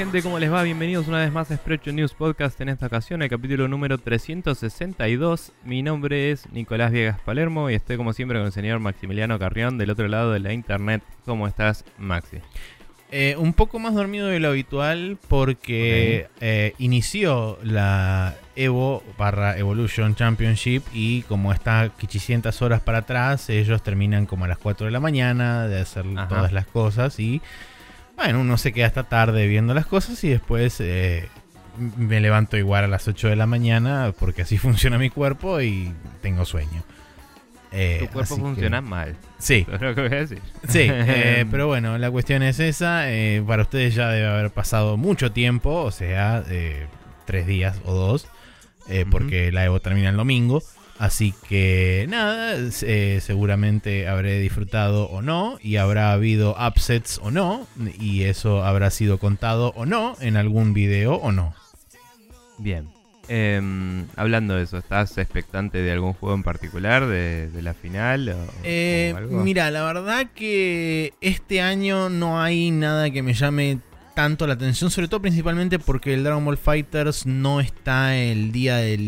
Gente, 0.00 0.22
¿cómo 0.22 0.38
les 0.38 0.50
va? 0.50 0.62
Bienvenidos 0.62 1.08
una 1.08 1.18
vez 1.18 1.30
más 1.30 1.50
a 1.50 1.56
Sprecho 1.58 1.92
News 1.92 2.14
Podcast 2.14 2.58
en 2.62 2.70
esta 2.70 2.86
ocasión, 2.86 3.20
el 3.20 3.28
capítulo 3.28 3.68
número 3.68 3.98
362. 3.98 5.52
Mi 5.62 5.82
nombre 5.82 6.30
es 6.30 6.50
Nicolás 6.52 6.90
Viegas 6.90 7.20
Palermo 7.20 7.68
y 7.68 7.74
estoy 7.74 7.98
como 7.98 8.14
siempre 8.14 8.38
con 8.38 8.46
el 8.46 8.52
señor 8.52 8.78
Maximiliano 8.78 9.38
Carrión 9.38 9.76
del 9.76 9.90
otro 9.90 10.08
lado 10.08 10.32
de 10.32 10.38
la 10.38 10.54
internet. 10.54 11.02
¿Cómo 11.26 11.46
estás, 11.46 11.84
Maxi? 11.98 12.38
Eh, 13.10 13.34
un 13.36 13.52
poco 13.52 13.78
más 13.78 13.92
dormido 13.92 14.28
de 14.28 14.40
lo 14.40 14.48
habitual 14.48 15.18
porque 15.28 16.28
eh, 16.40 16.72
inició 16.78 17.58
la 17.62 18.36
Evo 18.56 19.02
barra 19.18 19.58
Evolution 19.58 20.14
Championship 20.14 20.82
y 20.94 21.22
como 21.22 21.52
está 21.52 21.90
500 21.98 22.62
horas 22.62 22.80
para 22.80 22.98
atrás, 22.98 23.50
ellos 23.50 23.82
terminan 23.82 24.24
como 24.24 24.46
a 24.46 24.48
las 24.48 24.56
4 24.56 24.86
de 24.86 24.92
la 24.92 25.00
mañana 25.00 25.68
de 25.68 25.80
hacer 25.80 26.06
Ajá. 26.16 26.26
todas 26.28 26.52
las 26.52 26.64
cosas 26.64 27.20
y 27.20 27.42
bueno, 28.24 28.40
uno 28.40 28.56
se 28.58 28.72
queda 28.72 28.86
hasta 28.86 29.04
tarde 29.04 29.46
viendo 29.46 29.74
las 29.74 29.86
cosas 29.86 30.22
y 30.24 30.28
después 30.28 30.76
eh, 30.80 31.28
me 31.96 32.20
levanto 32.20 32.56
igual 32.56 32.84
a 32.84 32.88
las 32.88 33.06
8 33.08 33.28
de 33.28 33.36
la 33.36 33.46
mañana 33.46 34.12
porque 34.18 34.42
así 34.42 34.58
funciona 34.58 34.98
mi 34.98 35.10
cuerpo 35.10 35.60
y 35.60 35.92
tengo 36.22 36.44
sueño. 36.44 36.82
Eh, 37.72 37.98
Tu 38.00 38.08
cuerpo 38.08 38.34
que- 38.34 38.40
funciona 38.42 38.80
mal. 38.80 39.16
Sí, 39.38 39.64
Eso 39.66 39.74
es 39.76 39.80
lo 39.82 39.94
que 39.94 40.00
voy 40.08 40.12
a 40.12 40.20
decir. 40.20 40.40
Sí, 40.68 40.86
eh, 40.90 41.46
pero 41.50 41.66
bueno, 41.68 41.96
la 41.98 42.10
cuestión 42.10 42.42
es 42.42 42.58
esa. 42.60 43.10
eh, 43.12 43.42
para 43.46 43.62
ustedes 43.62 43.94
ya 43.94 44.08
debe 44.08 44.26
haber 44.28 44.50
pasado 44.50 44.96
mucho 44.96 45.30
tiempo, 45.32 45.70
o 45.82 45.90
sea, 45.90 46.42
eh, 46.48 46.86
tres 47.26 47.46
días 47.46 47.80
o 47.84 47.94
dos, 47.94 48.26
eh, 48.88 49.06
porque 49.10 49.52
la 49.52 49.64
Evo 49.64 49.78
termina 49.80 50.08
el 50.10 50.16
domingo. 50.16 50.62
Así 51.00 51.32
que 51.48 52.04
nada, 52.10 52.56
eh, 52.82 53.20
seguramente 53.22 54.06
habré 54.06 54.38
disfrutado 54.38 55.06
o 55.08 55.22
no, 55.22 55.56
y 55.62 55.76
habrá 55.76 56.12
habido 56.12 56.54
upsets 56.60 57.18
o 57.22 57.30
no, 57.30 57.66
y 57.98 58.24
eso 58.24 58.62
habrá 58.64 58.90
sido 58.90 59.16
contado 59.16 59.72
o 59.76 59.86
no 59.86 60.14
en 60.20 60.36
algún 60.36 60.74
video 60.74 61.14
o 61.14 61.32
no. 61.32 61.54
Bien. 62.58 62.86
Em, 63.28 64.08
hablando 64.16 64.56
de 64.56 64.64
eso, 64.64 64.76
¿estás 64.76 65.16
expectante 65.16 65.78
de 65.78 65.90
algún 65.92 66.12
juego 66.12 66.34
en 66.34 66.42
particular 66.42 67.06
de, 67.06 67.48
de 67.48 67.62
la 67.62 67.72
final? 67.72 68.28
O, 68.28 68.34
Eh, 68.64 69.12
o 69.14 69.16
algo? 69.16 69.38
mira, 69.42 69.70
la 69.70 69.84
verdad 69.84 70.26
que 70.34 71.14
este 71.22 71.62
año 71.62 72.10
no 72.10 72.42
hay 72.42 72.72
nada 72.72 73.08
que 73.10 73.22
me 73.22 73.32
llame 73.32 73.78
tanto 74.20 74.46
la 74.46 74.52
atención, 74.52 74.90
sobre 74.90 75.08
todo 75.08 75.22
principalmente 75.22 75.78
porque 75.78 76.12
el 76.12 76.24
Dragon 76.24 76.44
Ball 76.44 76.58
Fighters 76.58 77.24
no 77.24 77.58
está 77.60 78.14
el 78.16 78.52
día 78.52 78.76
de 78.76 78.98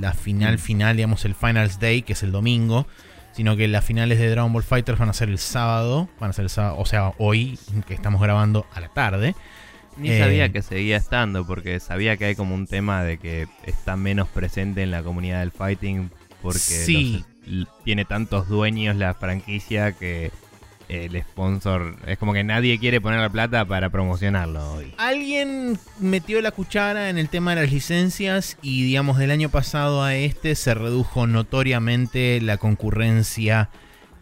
la 0.00 0.14
final 0.14 0.54
Mm. 0.54 0.58
final, 0.58 0.96
digamos 0.96 1.24
el 1.26 1.34
Finals 1.34 1.78
Day, 1.80 2.00
que 2.00 2.14
es 2.14 2.22
el 2.22 2.32
domingo, 2.32 2.86
sino 3.32 3.56
que 3.56 3.68
las 3.68 3.84
finales 3.84 4.18
de 4.18 4.30
Dragon 4.30 4.50
Ball 4.54 4.62
Fighters 4.62 4.98
van 4.98 5.10
a 5.10 5.12
ser 5.12 5.28
el 5.28 5.38
sábado, 5.38 6.08
van 6.18 6.30
a 6.30 6.32
ser 6.32 6.44
el 6.44 6.48
sábado, 6.48 6.76
o 6.78 6.86
sea, 6.86 7.12
hoy 7.18 7.58
que 7.86 7.92
estamos 7.92 8.22
grabando 8.22 8.66
a 8.74 8.80
la 8.80 8.88
tarde. 8.88 9.34
Ni 9.98 10.08
eh, 10.10 10.18
sabía 10.18 10.48
que 10.50 10.62
seguía 10.62 10.96
estando, 10.96 11.46
porque 11.46 11.78
sabía 11.78 12.16
que 12.16 12.24
hay 12.24 12.34
como 12.34 12.54
un 12.54 12.66
tema 12.66 13.02
de 13.04 13.18
que 13.18 13.46
está 13.64 13.96
menos 13.96 14.28
presente 14.28 14.82
en 14.82 14.90
la 14.90 15.02
comunidad 15.02 15.40
del 15.40 15.50
fighting, 15.52 16.10
porque 16.40 16.58
Sí. 16.58 17.22
los- 17.44 17.52
l- 17.52 17.66
tiene 17.84 18.04
tantos 18.06 18.48
dueños 18.48 18.96
la 18.96 19.12
franquicia 19.12 19.92
que 19.92 20.30
el 20.88 21.20
sponsor 21.22 21.96
es 22.06 22.18
como 22.18 22.32
que 22.32 22.44
nadie 22.44 22.78
quiere 22.78 23.00
poner 23.00 23.20
la 23.20 23.30
plata 23.30 23.64
para 23.64 23.90
promocionarlo 23.90 24.72
hoy. 24.74 24.94
Alguien 24.98 25.78
metió 25.98 26.40
la 26.42 26.50
cuchara 26.50 27.10
en 27.10 27.18
el 27.18 27.28
tema 27.28 27.54
de 27.54 27.62
las 27.62 27.72
licencias 27.72 28.58
y 28.62 28.84
digamos 28.84 29.18
del 29.18 29.30
año 29.30 29.48
pasado 29.48 30.02
a 30.02 30.14
este 30.14 30.54
se 30.54 30.74
redujo 30.74 31.26
notoriamente 31.26 32.40
la 32.40 32.56
concurrencia 32.58 33.70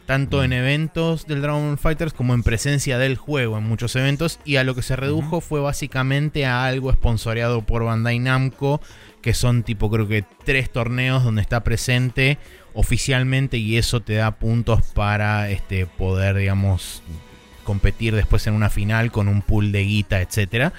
tanto 0.06 0.39
Mm. 0.39 0.45
en 0.45 0.53
eventos 0.53 1.27
del 1.27 1.43
Dragon 1.43 1.69
Ball 1.69 1.78
Fighters 1.78 2.12
como 2.12 2.34
en 2.34 2.43
presencia 2.43 2.99
del 2.99 3.17
juego 3.17 3.56
en 3.59 3.65
muchos 3.65 3.95
eventos 3.95 4.41
y 4.45 4.56
a 4.56 4.65
lo 4.65 4.75
que 4.75 4.83
se 4.83 4.97
redujo 4.97 5.41
fue 5.41 5.61
básicamente 5.61 6.45
a 6.45 6.65
algo 6.67 6.91
esponsoreado 6.91 7.62
por 7.62 7.84
Bandai 7.84 8.19
Namco 8.19 8.81
que 9.22 9.33
son 9.33 9.62
tipo 9.62 9.91
creo 9.91 10.09
que 10.09 10.25
tres 10.45 10.71
torneos 10.71 11.22
donde 11.22 11.41
está 11.41 11.62
presente 11.62 12.39
oficialmente 12.75 13.56
y 13.56 13.77
eso 13.77 14.00
te 14.00 14.15
da 14.15 14.33
puntos 14.33 14.83
para 14.94 15.50
este 15.50 15.87
poder 15.87 16.37
digamos 16.37 17.03
competir 17.65 18.15
después 18.15 18.47
en 18.47 18.55
una 18.55 18.71
final 18.71 19.12
con 19.12 19.28
un 19.28 19.43
pool 19.43 19.72
de 19.72 19.84
guita, 19.84 20.21
etcétera. 20.21 20.72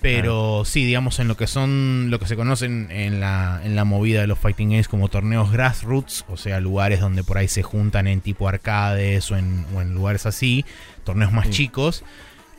Pero 0.00 0.62
sí, 0.64 0.84
digamos, 0.84 1.18
en 1.18 1.26
lo 1.26 1.36
que 1.36 1.48
son, 1.48 2.06
lo 2.08 2.20
que 2.20 2.26
se 2.26 2.36
conocen 2.36 2.88
en 2.92 3.18
la, 3.18 3.60
en 3.64 3.74
la 3.74 3.84
movida 3.84 4.20
de 4.20 4.28
los 4.28 4.38
Fighting 4.38 4.70
Games 4.70 4.86
como 4.86 5.08
torneos 5.08 5.50
grassroots, 5.50 6.24
o 6.28 6.36
sea, 6.36 6.60
lugares 6.60 7.00
donde 7.00 7.24
por 7.24 7.36
ahí 7.36 7.48
se 7.48 7.64
juntan 7.64 8.06
en 8.06 8.20
tipo 8.20 8.48
arcades 8.48 9.28
o 9.32 9.36
en, 9.36 9.66
o 9.74 9.82
en 9.82 9.94
lugares 9.94 10.24
así, 10.24 10.64
torneos 11.02 11.32
más 11.32 11.46
Sí. 11.46 11.52
chicos, 11.52 12.04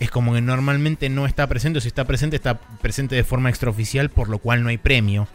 es 0.02 0.12
como 0.12 0.34
que 0.34 0.42
normalmente 0.42 1.08
no 1.08 1.26
está 1.26 1.48
presente, 1.48 1.78
o 1.78 1.82
si 1.82 1.88
está 1.88 2.04
presente, 2.04 2.36
está 2.36 2.60
presente 2.82 3.16
de 3.16 3.24
forma 3.24 3.50
extraoficial, 3.50 4.10
por 4.10 4.28
lo 4.28 4.40
cual 4.40 4.62
no 4.62 4.68
hay 4.68 4.78
premio 4.78 5.28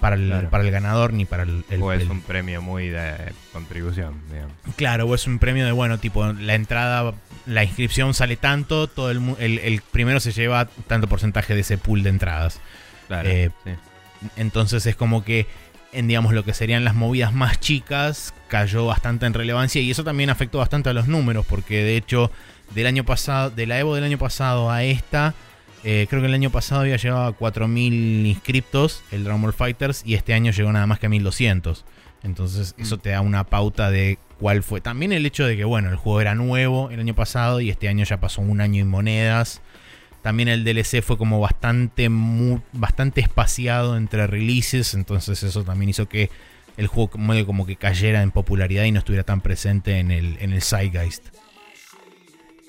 para 0.00 0.16
el, 0.16 0.26
Claro. 0.28 0.50
para 0.50 0.64
el 0.64 0.70
ganador 0.70 1.12
ni 1.12 1.24
para 1.24 1.42
el, 1.42 1.64
el- 1.70 1.82
o 1.82 1.92
es 1.92 2.02
el- 2.02 2.10
un 2.10 2.20
premio 2.22 2.62
muy 2.62 2.88
de 2.88 3.32
contribución, 3.52 4.14
digamos. 4.32 4.52
Claro, 4.76 5.06
o 5.06 5.14
es 5.14 5.26
un 5.26 5.38
premio 5.38 5.64
de, 5.66 5.72
bueno, 5.72 5.98
tipo, 5.98 6.24
la 6.32 6.54
entrada, 6.54 7.14
la 7.46 7.64
inscripción 7.64 8.14
sale 8.14 8.36
tanto, 8.36 8.86
todo 8.86 9.10
el, 9.10 9.20
el, 9.38 9.58
el 9.58 9.82
primero 9.90 10.20
se 10.20 10.32
lleva 10.32 10.66
tanto 10.86 11.08
porcentaje 11.08 11.54
de 11.54 11.60
ese 11.60 11.78
pool 11.78 12.02
de 12.02 12.10
entradas. 12.10 12.60
Claro, 13.08 13.28
Eh, 13.28 13.50
sí. 13.64 13.70
Entonces 14.36 14.84
es 14.86 14.96
como 14.96 15.24
que 15.24 15.46
en, 15.92 16.06
digamos, 16.08 16.34
lo 16.34 16.44
que 16.44 16.52
serían 16.52 16.84
las 16.84 16.94
movidas 16.94 17.32
más 17.32 17.58
chicas, 17.60 18.34
cayó 18.48 18.84
bastante 18.86 19.24
en 19.26 19.32
relevancia 19.34 19.80
y 19.80 19.90
eso 19.90 20.04
también 20.04 20.28
afectó 20.28 20.58
bastante 20.58 20.90
a 20.90 20.92
los 20.92 21.08
números, 21.08 21.46
porque 21.48 21.82
de 21.82 21.96
hecho, 21.96 22.30
del 22.74 22.86
año 22.86 23.04
pasado, 23.04 23.48
de 23.50 23.66
la 23.66 23.78
Evo 23.78 23.94
del 23.94 24.04
año 24.04 24.18
pasado 24.18 24.70
a 24.70 24.82
esta, 24.84 25.34
eh, 25.84 26.06
creo 26.08 26.20
que 26.20 26.28
el 26.28 26.34
año 26.34 26.50
pasado 26.50 26.82
había 26.82 26.96
llegado 26.96 27.24
a 27.24 27.36
4.000 27.36 28.26
inscriptos 28.26 29.02
el 29.12 29.24
Dragon 29.24 29.40
Ball 29.42 29.52
Fighters 29.52 30.02
y 30.04 30.14
este 30.14 30.34
año 30.34 30.52
llegó 30.52 30.72
nada 30.72 30.86
más 30.86 30.98
que 30.98 31.06
a 31.06 31.10
1.200. 31.10 31.84
Entonces 32.22 32.74
Mm. 32.76 32.82
eso 32.82 32.98
te 32.98 33.10
da 33.10 33.20
una 33.20 33.44
pauta 33.44 33.90
de 33.90 34.18
cuál 34.38 34.62
fue. 34.62 34.80
También 34.80 35.12
el 35.12 35.24
hecho 35.24 35.46
de 35.46 35.56
que, 35.56 35.64
bueno, 35.64 35.88
el 35.90 35.96
juego 35.96 36.20
era 36.20 36.34
nuevo 36.34 36.90
el 36.90 37.00
año 37.00 37.14
pasado 37.14 37.60
y 37.60 37.70
este 37.70 37.88
año 37.88 38.04
ya 38.04 38.18
pasó 38.18 38.40
un 38.40 38.60
año 38.60 38.80
y 38.80 38.84
monedas. 38.84 39.62
También 40.22 40.48
el 40.48 40.64
DLC 40.64 41.00
fue 41.00 41.16
como 41.16 41.38
bastante, 41.40 42.08
bastante 42.72 43.20
espaciado 43.20 43.96
entre 43.96 44.26
releases, 44.26 44.94
entonces 44.94 45.42
eso 45.44 45.62
también 45.62 45.90
hizo 45.90 46.08
que 46.08 46.28
el 46.76 46.88
juego 46.88 47.10
como 47.46 47.66
que 47.66 47.76
cayera 47.76 48.22
en 48.22 48.30
popularidad 48.32 48.84
y 48.84 48.92
no 48.92 48.98
estuviera 48.98 49.24
tan 49.24 49.40
presente 49.40 49.98
en 49.98 50.10
el, 50.10 50.36
en 50.40 50.52
el 50.52 50.60
Zeitgeist. 50.62 51.28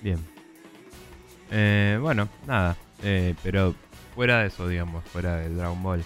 Bien. 0.01 0.19
Eh, 1.51 1.97
bueno, 1.99 2.29
nada. 2.47 2.77
Eh, 3.03 3.35
pero 3.43 3.75
fuera 4.15 4.41
de 4.41 4.47
eso, 4.47 4.67
digamos, 4.67 5.03
fuera 5.05 5.37
del 5.37 5.55
Dragon 5.57 5.81
Ball. 5.81 6.03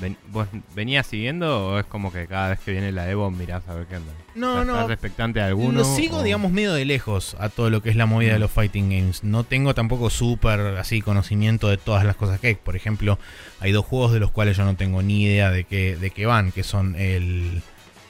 ven- 0.00 0.16
¿Vos 0.28 0.48
venías 0.74 1.06
siguiendo 1.06 1.68
o 1.68 1.78
es 1.78 1.84
como 1.84 2.10
que 2.10 2.26
cada 2.26 2.48
vez 2.50 2.60
que 2.60 2.70
viene 2.72 2.90
la 2.90 3.10
Evo 3.10 3.30
mirás 3.30 3.68
a 3.68 3.74
ver 3.74 3.86
qué 3.86 3.96
onda? 3.96 4.12
No, 4.34 4.64
no, 4.64 4.72
¿Estás 4.80 4.92
expectante 4.92 5.42
alguno? 5.42 5.80
Lo 5.80 5.84
sigo, 5.84 6.18
o- 6.18 6.22
digamos, 6.22 6.50
medio 6.52 6.72
de 6.72 6.86
lejos 6.86 7.36
a 7.38 7.50
todo 7.50 7.68
lo 7.68 7.82
que 7.82 7.90
es 7.90 7.96
la 7.96 8.06
movida 8.06 8.32
de 8.32 8.38
Mm. 8.38 8.40
los 8.40 8.50
fighting 8.50 8.88
games. 8.88 9.24
No 9.24 9.44
tengo 9.44 9.74
tampoco 9.74 10.08
súper 10.08 10.58
así 10.78 11.02
conocimiento 11.02 11.68
de 11.68 11.76
todas 11.76 12.04
las 12.06 12.16
cosas 12.16 12.40
que 12.40 12.46
hay. 12.46 12.54
Por 12.54 12.76
ejemplo, 12.76 13.18
hay 13.60 13.72
dos 13.72 13.84
juegos 13.84 14.12
de 14.14 14.20
los 14.20 14.30
cuales 14.30 14.56
yo 14.56 14.64
no 14.64 14.74
tengo 14.74 15.02
ni 15.02 15.24
idea 15.24 15.50
de 15.50 15.64
qué, 15.64 15.96
de 15.96 16.10
qué 16.10 16.24
van, 16.24 16.50
que 16.52 16.62
son 16.62 16.94
el. 16.96 17.62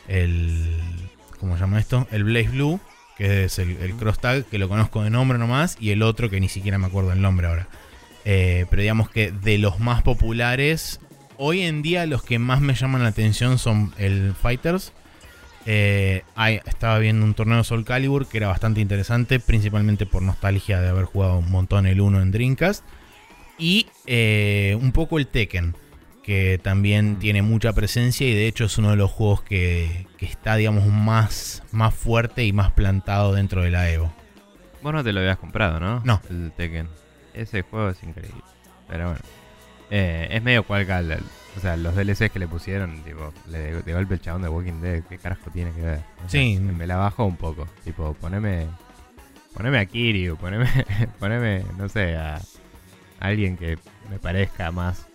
el 0.06 0.76
¿Cómo 1.40 1.54
se 1.54 1.60
llama 1.60 1.78
esto? 1.80 2.06
El 2.10 2.24
Blaze 2.24 2.50
Blue, 2.50 2.78
que 3.16 3.44
es 3.44 3.58
el, 3.58 3.78
el 3.78 3.94
cross 3.94 4.18
tag, 4.20 4.44
que 4.44 4.58
lo 4.58 4.68
conozco 4.68 5.02
de 5.02 5.10
nombre 5.10 5.38
nomás, 5.38 5.76
y 5.80 5.90
el 5.90 6.02
otro 6.02 6.28
que 6.30 6.38
ni 6.38 6.48
siquiera 6.48 6.78
me 6.78 6.86
acuerdo 6.86 7.12
el 7.12 7.22
nombre 7.22 7.46
ahora. 7.46 7.66
Eh, 8.24 8.66
pero 8.70 8.82
digamos 8.82 9.08
que 9.10 9.30
de 9.32 9.58
los 9.58 9.80
más 9.80 10.02
populares, 10.02 11.00
hoy 11.36 11.62
en 11.62 11.82
día 11.82 12.06
los 12.06 12.22
que 12.22 12.38
más 12.38 12.60
me 12.60 12.74
llaman 12.74 13.02
la 13.02 13.08
atención 13.08 13.58
son 13.58 13.92
el 13.98 14.34
Fighters. 14.34 14.92
Eh, 15.66 16.22
hay- 16.36 16.60
estaba 16.66 16.98
viendo 16.98 17.24
un 17.24 17.34
torneo 17.34 17.62
Soul 17.64 17.84
Calibur 17.84 18.26
que 18.28 18.38
era 18.38 18.48
bastante 18.48 18.80
interesante, 18.80 19.40
principalmente 19.40 20.06
por 20.06 20.22
nostalgia 20.22 20.80
de 20.80 20.88
haber 20.88 21.04
jugado 21.04 21.38
un 21.38 21.50
montón 21.50 21.86
el 21.86 22.00
1 22.00 22.20
en 22.22 22.30
Dreamcast. 22.30 22.84
Y 23.58 23.86
eh, 24.06 24.76
un 24.80 24.92
poco 24.92 25.18
el 25.18 25.26
Tekken, 25.26 25.76
que 26.22 26.58
también 26.62 27.18
tiene 27.18 27.42
mucha 27.42 27.72
presencia 27.74 28.26
y 28.26 28.32
de 28.34 28.46
hecho 28.46 28.64
es 28.64 28.78
uno 28.78 28.90
de 28.90 28.96
los 28.96 29.10
juegos 29.10 29.42
que, 29.42 30.06
que 30.16 30.24
está, 30.26 30.56
digamos, 30.56 30.86
más, 30.86 31.62
más 31.72 31.94
fuerte 31.94 32.44
y 32.46 32.52
más 32.52 32.72
plantado 32.72 33.34
dentro 33.34 33.62
de 33.62 33.70
la 33.70 33.90
Evo. 33.90 34.12
Vos 34.82 34.94
no 34.94 35.04
te 35.04 35.12
lo 35.12 35.20
habías 35.20 35.36
comprado, 35.36 35.78
¿no? 35.78 36.00
No. 36.04 36.22
El 36.30 36.52
Tekken. 36.56 36.88
Ese 37.34 37.62
juego 37.62 37.90
es 37.90 38.02
increíble. 38.02 38.42
Pero 38.88 39.06
bueno. 39.06 39.20
Eh, 39.90 40.28
es 40.30 40.42
medio 40.42 40.64
cual. 40.64 40.86
O 41.56 41.60
sea, 41.60 41.76
los 41.76 41.96
DLCs 41.96 42.30
que 42.30 42.38
le 42.38 42.46
pusieron, 42.46 43.02
tipo, 43.02 43.32
le 43.48 43.82
de, 43.82 43.92
golpe 43.92 44.14
el 44.14 44.20
chabón 44.20 44.42
de 44.42 44.48
Walking 44.48 44.80
Dead, 44.80 45.02
¿qué 45.04 45.18
carajo 45.18 45.50
tiene 45.50 45.72
que 45.72 45.80
ver? 45.80 45.98
O 46.24 46.28
sea, 46.28 46.28
Sí. 46.28 46.58
Me 46.60 46.86
la 46.86 46.96
bajo 46.96 47.24
un 47.24 47.36
poco. 47.36 47.66
Tipo, 47.84 48.14
poneme. 48.14 48.68
Poneme 49.54 49.80
a 49.80 49.86
Kiryu, 49.86 50.36
poneme, 50.36 50.68
poneme, 51.18 51.64
no 51.76 51.88
sé, 51.88 52.16
a 52.16 52.40
alguien 53.18 53.56
que 53.56 53.78
me 54.08 54.20
parezca 54.20 54.70
más 54.70 55.08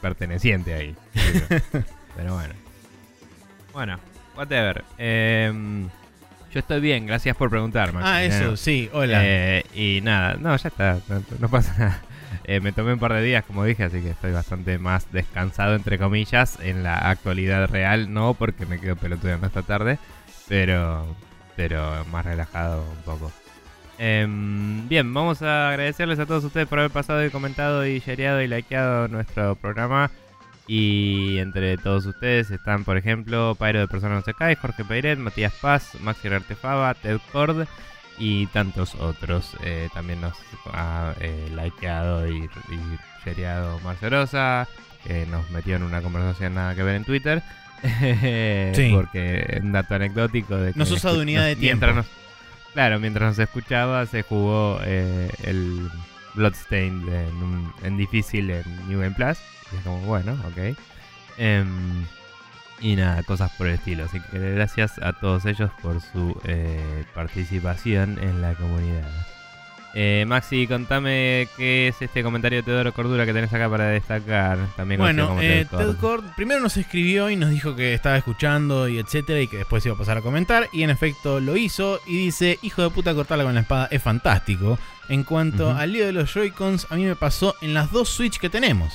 perteneciente 0.00 0.74
ahí. 0.74 0.96
Pero 2.16 2.34
bueno. 2.34 2.54
Bueno, 3.72 3.98
whatever. 4.36 4.84
Em, 4.98 5.88
yo 6.52 6.60
estoy 6.60 6.80
bien, 6.80 7.06
gracias 7.06 7.36
por 7.36 7.48
preguntar, 7.50 7.92
Ah, 8.02 8.22
eso, 8.22 8.56
sí, 8.56 8.90
hola. 8.92 9.20
Eh, 9.24 9.64
y 9.74 10.00
nada, 10.02 10.34
no, 10.34 10.54
ya 10.56 10.68
está, 10.68 10.98
no, 11.08 11.22
no 11.38 11.48
pasa 11.48 11.74
nada. 11.78 12.02
Eh, 12.44 12.60
me 12.60 12.72
tomé 12.72 12.92
un 12.92 12.98
par 12.98 13.12
de 13.12 13.22
días, 13.22 13.44
como 13.44 13.64
dije, 13.64 13.84
así 13.84 14.00
que 14.00 14.10
estoy 14.10 14.32
bastante 14.32 14.78
más 14.78 15.10
descansado, 15.12 15.74
entre 15.74 15.98
comillas. 15.98 16.58
En 16.62 16.82
la 16.82 16.96
actualidad 16.96 17.68
real, 17.68 18.12
no, 18.12 18.34
porque 18.34 18.66
me 18.66 18.78
quedo 18.78 18.96
pelotudeando 18.96 19.46
esta 19.46 19.62
tarde, 19.62 19.98
pero, 20.48 21.06
pero 21.56 22.04
más 22.10 22.24
relajado 22.24 22.82
un 22.82 23.02
poco. 23.04 23.32
Em, 23.98 24.88
bien, 24.88 25.12
vamos 25.14 25.42
a 25.42 25.70
agradecerles 25.70 26.18
a 26.18 26.26
todos 26.26 26.42
ustedes 26.44 26.66
por 26.66 26.78
haber 26.78 26.90
pasado 26.90 27.24
y 27.24 27.30
comentado 27.30 27.86
y 27.86 28.00
shareado 28.00 28.42
y 28.42 28.48
likeado 28.48 29.08
nuestro 29.08 29.54
programa. 29.54 30.10
Y 30.68 31.38
entre 31.38 31.76
todos 31.76 32.06
ustedes 32.06 32.50
están, 32.50 32.84
por 32.84 32.96
ejemplo, 32.96 33.56
Pyro 33.58 33.80
de 33.80 33.88
Persona 33.88 34.14
No 34.14 34.22
Se 34.22 34.32
Cae, 34.34 34.56
Jorge 34.56 34.84
Peiret, 34.84 35.18
Matías 35.18 35.52
Paz, 35.60 35.90
Maxi 36.00 36.28
Artefaba, 36.28 36.94
Ted 36.94 37.18
Cord 37.32 37.66
y 38.18 38.46
tantos 38.46 38.94
otros. 38.94 39.56
Eh, 39.64 39.88
también 39.92 40.20
nos 40.20 40.34
ha 40.72 41.14
eh, 41.20 41.48
likeado 41.54 42.28
y, 42.28 42.44
y 42.44 42.98
Marcerosa, 43.84 44.68
que 45.04 45.26
nos 45.26 45.50
metió 45.50 45.76
en 45.76 45.82
una 45.82 46.00
conversación 46.02 46.54
nada 46.54 46.74
que 46.74 46.82
ver 46.82 46.96
en 46.96 47.04
Twitter. 47.04 47.42
Sí. 48.74 48.90
Porque 48.94 49.58
un 49.62 49.72
dato 49.72 49.94
anecdótico 49.96 50.56
de 50.56 50.72
que 50.72 50.78
Nos 50.78 50.90
usa 50.92 51.12
de 51.12 51.18
unidad 51.22 51.44
de 51.46 51.56
mientras 51.56 51.92
tiempo. 51.92 52.08
nos- 52.08 52.72
claro, 52.72 53.00
mientras 53.00 53.30
nos 53.30 53.38
escuchaba 53.40 54.06
se 54.06 54.22
jugó 54.22 54.78
eh, 54.84 55.28
el 55.42 55.88
Bloodstained 56.34 57.08
en, 57.12 57.34
un- 57.42 57.72
en 57.82 57.96
difícil 57.96 58.50
en 58.50 58.88
New 58.88 59.00
Game 59.00 59.14
Plus. 59.16 59.38
Y 59.72 59.76
es 59.76 59.82
como, 59.82 59.98
bueno, 60.00 60.32
ok. 60.46 60.76
Em, 61.38 62.04
y 62.80 62.96
nada, 62.96 63.22
cosas 63.22 63.50
por 63.52 63.68
el 63.68 63.74
estilo. 63.74 64.04
Así 64.04 64.20
que 64.20 64.38
gracias 64.38 64.98
a 64.98 65.12
todos 65.12 65.46
ellos 65.46 65.70
por 65.80 66.00
su 66.00 66.38
eh, 66.44 67.04
participación 67.14 68.18
en 68.20 68.42
la 68.42 68.54
comunidad. 68.54 69.08
Eh, 69.94 70.24
Maxi, 70.26 70.66
contame 70.66 71.48
qué 71.56 71.88
es 71.88 72.00
este 72.00 72.22
comentario 72.22 72.60
de 72.60 72.62
Teodoro 72.62 72.94
Cordura 72.94 73.26
que 73.26 73.34
tenés 73.34 73.52
acá 73.52 73.68
para 73.68 73.88
destacar. 73.88 74.58
También 74.74 74.98
Bueno, 75.00 75.28
como 75.28 75.42
eh, 75.42 75.66
Ted 75.70 75.96
Cord. 75.96 76.24
Primero 76.34 76.60
nos 76.60 76.76
escribió 76.76 77.28
y 77.28 77.36
nos 77.36 77.50
dijo 77.50 77.76
que 77.76 77.92
estaba 77.92 78.16
escuchando 78.16 78.88
y 78.88 78.98
etcétera 78.98 79.40
y 79.40 79.48
que 79.48 79.58
después 79.58 79.84
iba 79.84 79.94
a 79.94 79.98
pasar 79.98 80.18
a 80.18 80.22
comentar 80.22 80.68
y 80.72 80.82
en 80.82 80.90
efecto 80.90 81.40
lo 81.40 81.56
hizo 81.56 82.00
y 82.06 82.16
dice, 82.16 82.58
hijo 82.62 82.82
de 82.82 82.90
puta 82.90 83.14
cortarla 83.14 83.44
con 83.44 83.54
la 83.54 83.60
espada 83.60 83.88
es 83.90 84.02
fantástico. 84.02 84.78
En 85.08 85.24
cuanto 85.24 85.70
al 85.70 85.92
lío 85.92 86.06
de 86.06 86.12
los 86.12 86.32
Joy-Cons, 86.32 86.86
a 86.88 86.96
mí 86.96 87.04
me 87.04 87.16
pasó 87.16 87.54
en 87.60 87.74
las 87.74 87.92
dos 87.92 88.08
Switch 88.08 88.38
que 88.38 88.48
tenemos. 88.48 88.94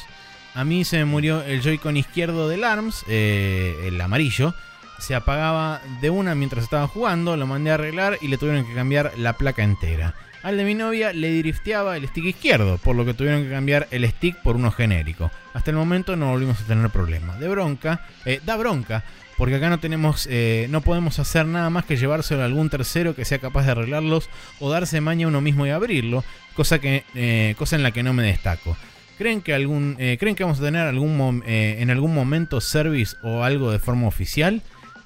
A 0.58 0.64
mí 0.64 0.86
se 0.86 0.98
me 0.98 1.06
murió 1.06 1.44
el 1.44 1.62
Joy-Con 1.62 1.98
izquierdo 1.98 2.50
del 2.50 2.64
ARMS, 2.64 3.06
eh, 3.08 3.76
el 3.86 4.02
amarillo. 4.02 4.56
Se 4.98 5.14
apagaba 5.14 5.82
de 6.02 6.10
una 6.10 6.34
mientras 6.34 6.64
estaba 6.64 6.88
jugando, 6.88 7.38
lo 7.38 7.46
mandé 7.46 7.70
a 7.70 7.76
arreglar 7.76 8.18
y 8.22 8.28
le 8.28 8.40
tuvieron 8.40 8.66
que 8.66 8.74
cambiar 8.74 9.12
la 9.20 9.34
placa 9.34 9.62
entera. 9.62 10.16
Al 10.42 10.58
de 10.58 10.66
mi 10.66 10.74
novia 10.74 11.14
le 11.14 11.38
drifteaba 11.38 11.96
el 11.96 12.08
stick 12.08 12.26
izquierdo, 12.26 12.80
por 12.80 12.96
lo 12.96 13.06
que 13.06 13.14
tuvieron 13.14 13.44
que 13.44 13.52
cambiar 13.52 13.88
el 13.92 14.10
stick 14.10 14.42
por 14.42 14.56
uno 14.56 14.72
genérico. 14.72 15.30
Hasta 15.54 15.70
el 15.70 15.78
momento 15.78 16.16
no 16.16 16.32
volvimos 16.32 16.60
a 16.60 16.66
tener 16.66 16.90
problema. 16.90 17.38
De 17.38 17.48
bronca, 17.50 18.08
eh, 18.26 18.42
da 18.44 18.58
bronca, 18.58 19.04
porque 19.38 19.58
acá 19.58 19.70
no 19.70 19.80
tenemos, 19.80 20.28
eh, 20.28 20.66
no 20.72 20.82
podemos 20.82 21.20
hacer 21.20 21.46
nada 21.46 21.70
más 21.70 21.86
que 21.86 21.98
llevárselo 21.98 22.42
a 22.42 22.46
algún 22.46 22.72
tercero 22.72 23.16
que 23.16 23.26
sea 23.26 23.38
capaz 23.38 23.66
de 23.66 23.74
arreglarlos 23.74 24.28
o 24.60 24.72
darse 24.72 25.02
maña 25.02 25.28
uno 25.28 25.40
mismo 25.40 25.68
y 25.68 25.70
abrirlo, 25.70 26.24
cosa 26.56 26.80
que, 26.80 27.04
eh, 27.14 27.54
cosa 27.60 27.76
en 27.76 27.84
la 27.84 27.92
que 27.92 28.02
no 28.02 28.14
me 28.14 28.24
destaco. 28.24 28.76
¿Creen 29.18 29.42
que, 29.42 29.54
algún, 29.54 29.96
eh, 30.00 30.18
¿Creen 30.20 30.36
que 30.36 30.44
vamos 30.44 30.60
a 30.60 30.64
tener 30.64 30.86
algún 30.86 31.44
eh, 31.46 31.78
en 31.80 31.90
algún 31.90 32.14
momento 32.14 32.62
service 32.62 33.16
o 33.24 33.44
algo 33.44 33.72
de 33.72 33.80
forma 33.80 34.08
oficial? 34.08 34.62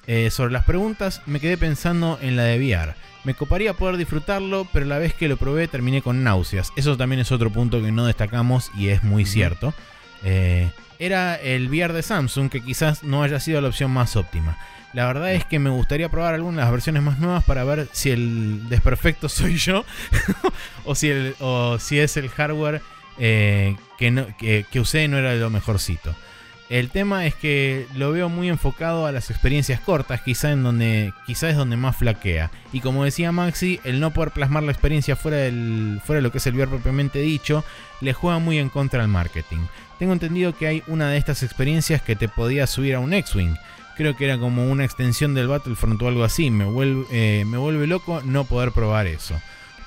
Eh, 0.06 0.30
sobre 0.30 0.52
las 0.52 0.64
preguntas, 0.64 1.22
me 1.26 1.38
quedé 1.38 1.56
pensando 1.56 2.18
en 2.20 2.36
la 2.36 2.44
de 2.44 2.58
VR. 2.58 2.94
Me 3.24 3.34
coparía 3.34 3.74
poder 3.74 3.96
disfrutarlo, 3.96 4.66
pero 4.72 4.86
la 4.86 4.98
vez 4.98 5.14
que 5.14 5.28
lo 5.28 5.36
probé 5.36 5.68
terminé 5.68 6.02
con 6.02 6.24
náuseas. 6.24 6.72
Eso 6.76 6.96
también 6.96 7.20
es 7.20 7.30
otro 7.30 7.50
punto 7.50 7.80
que 7.80 7.92
no 7.92 8.06
destacamos 8.06 8.70
y 8.76 8.88
es 8.88 9.04
muy 9.04 9.24
cierto. 9.24 9.72
Eh, 10.24 10.70
era 10.98 11.36
el 11.36 11.68
VR 11.68 11.92
de 11.92 12.02
Samsung, 12.02 12.50
que 12.50 12.60
quizás 12.60 13.04
no 13.04 13.22
haya 13.22 13.38
sido 13.38 13.60
la 13.60 13.68
opción 13.68 13.92
más 13.92 14.16
óptima. 14.16 14.58
La 14.92 15.06
verdad 15.06 15.32
es 15.32 15.44
que 15.44 15.58
me 15.58 15.70
gustaría 15.70 16.08
probar 16.08 16.34
algunas 16.34 16.56
de 16.56 16.62
las 16.62 16.72
versiones 16.72 17.02
más 17.02 17.18
nuevas 17.18 17.44
para 17.44 17.64
ver 17.64 17.88
si 17.92 18.10
el 18.10 18.68
desperfecto 18.68 19.28
soy 19.28 19.56
yo 19.56 19.84
o, 20.84 20.96
si 20.96 21.10
el, 21.10 21.36
o 21.38 21.78
si 21.78 22.00
es 22.00 22.16
el 22.16 22.28
hardware 22.28 22.82
eh, 23.24 23.76
que, 23.98 24.10
no- 24.10 24.26
que- 24.36 24.66
que 24.70 24.80
usé 24.80 25.06
no 25.06 25.16
era 25.16 25.32
lo 25.36 25.48
mejorcito. 25.48 26.12
El 26.68 26.88
tema 26.90 27.26
es 27.26 27.34
que 27.34 27.86
lo 27.94 28.10
veo 28.12 28.28
muy 28.30 28.48
enfocado 28.48 29.04
a 29.06 29.12
las 29.12 29.30
experiencias 29.30 29.78
cortas, 29.80 30.22
quizá 30.22 30.50
en 30.52 30.62
donde 30.62 31.12
es 31.28 31.56
donde 31.56 31.76
más 31.76 31.96
flaquea. 31.96 32.50
Y 32.72 32.80
como 32.80 33.04
decía 33.04 33.30
Maxi, 33.30 33.78
el 33.84 34.00
no 34.00 34.10
poder 34.12 34.30
plasmar 34.32 34.62
la 34.62 34.72
experiencia 34.72 35.14
fuera 35.14 35.36
del 35.36 36.00
fuera 36.04 36.16
de 36.18 36.22
lo 36.22 36.32
que 36.32 36.38
es 36.38 36.46
el 36.46 36.54
VR 36.54 36.68
propiamente 36.70 37.18
dicho, 37.20 37.62
le 38.00 38.12
juega 38.14 38.38
muy 38.38 38.58
en 38.58 38.70
contra 38.70 39.02
al 39.02 39.08
marketing. 39.08 39.58
Tengo 39.98 40.14
entendido 40.14 40.56
que 40.56 40.66
hay 40.66 40.82
una 40.88 41.10
de 41.10 41.18
estas 41.18 41.42
experiencias 41.42 42.02
que 42.02 42.16
te 42.16 42.28
podía 42.28 42.66
subir 42.66 42.94
a 42.96 43.00
un 43.00 43.12
X-Wing. 43.12 43.54
Creo 43.96 44.16
que 44.16 44.24
era 44.24 44.38
como 44.38 44.68
una 44.70 44.84
extensión 44.86 45.34
del 45.34 45.48
Battlefront 45.48 46.00
o 46.00 46.08
algo 46.08 46.24
así. 46.24 46.50
Me 46.50 46.64
eh, 47.12 47.44
me 47.46 47.58
vuelve 47.58 47.86
loco 47.86 48.22
no 48.24 48.44
poder 48.44 48.72
probar 48.72 49.06
eso. 49.06 49.38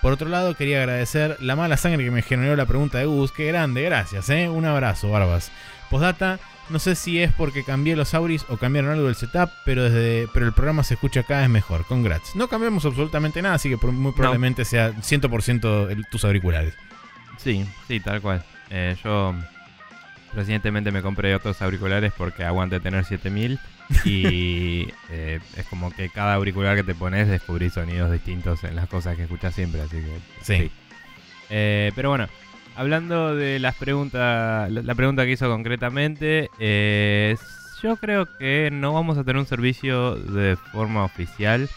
Por 0.06 0.14
otro 0.14 0.30
lado, 0.30 0.54
quería 0.56 0.78
agradecer 0.82 1.36
la 1.40 1.56
mala 1.56 1.78
sangre 1.78 2.04
que 2.06 2.12
me 2.12 2.22
generó 2.22 2.56
la 2.56 2.68
pregunta 2.68 3.00
de 3.00 3.06
Gus. 3.06 3.32
Qué 3.32 3.48
grande, 3.48 3.82
gracias, 3.82 4.30
¿eh? 4.30 4.48
Un 4.48 4.64
abrazo, 4.64 5.10
Barbas. 5.10 5.52
Postdata, 5.90 6.40
no 6.70 6.78
sé 6.78 6.94
si 6.94 7.20
es 7.20 7.32
porque 7.32 7.64
cambié 7.64 7.96
los 7.96 8.14
Auris 8.14 8.46
o 8.50 8.58
cambiaron 8.58 8.92
algo 8.92 9.08
del 9.08 9.16
setup, 9.16 9.50
pero 9.66 9.86
desde 9.86 10.28
pero 10.32 10.46
el 10.46 10.54
programa 10.54 10.84
se 10.84 10.94
escucha 10.94 11.22
acá 11.22 11.42
es 11.44 11.50
mejor. 11.50 11.86
Congrats. 11.88 12.36
No 12.36 12.48
cambiamos 12.48 12.86
absolutamente 12.86 13.42
nada, 13.42 13.56
así 13.56 13.68
que 13.68 13.78
muy 13.88 14.12
probablemente 14.12 14.64
sea 14.64 14.92
100% 15.02 15.90
el- 15.90 16.06
tus 16.06 16.24
auriculares. 16.24 16.76
Sí, 17.40 17.66
sí, 17.88 18.00
tal 18.00 18.22
cual. 18.22 18.44
Eh, 18.70 18.96
yo 19.04 19.34
recientemente 20.36 20.92
me 20.92 21.02
compré 21.02 21.34
otros 21.34 21.60
auriculares 21.64 22.14
porque 22.16 22.44
aguante 22.44 22.80
tener 22.80 23.06
7000 23.06 23.60
y 24.06 24.88
eh, 25.10 25.40
es 25.56 25.66
como 25.68 25.92
que 25.92 26.10
cada 26.10 26.36
auricular 26.36 26.76
que 26.76 26.84
te 26.84 26.96
pones 26.96 27.28
descubrís 27.28 27.74
sonidos 27.74 28.12
distintos 28.12 28.64
en 28.64 28.76
las 28.76 28.88
cosas 28.88 29.16
que 29.16 29.24
escuchas 29.24 29.54
siempre, 29.54 29.82
así 29.82 29.98
que 29.98 30.20
Sí. 30.42 30.72
Eh, 31.50 31.92
pero 31.96 32.10
bueno, 32.10 32.28
hablando 32.76 33.36
de 33.36 33.60
las 33.60 33.76
preguntas, 33.76 34.72
la, 34.72 34.96
pregunta 34.96 35.26
que 35.26 35.32
hizo 35.32 35.50
concretamente, 35.50 36.50
eh, 36.60 37.36
yo 37.82 37.96
creo 37.98 38.26
que 38.38 38.70
no 38.72 38.94
vamos 38.94 39.18
a 39.18 39.24
tener 39.24 39.40
un 39.40 39.46
servicio 39.46 40.16
de 40.16 40.56
forma 40.56 41.04
oficial, 41.04 41.70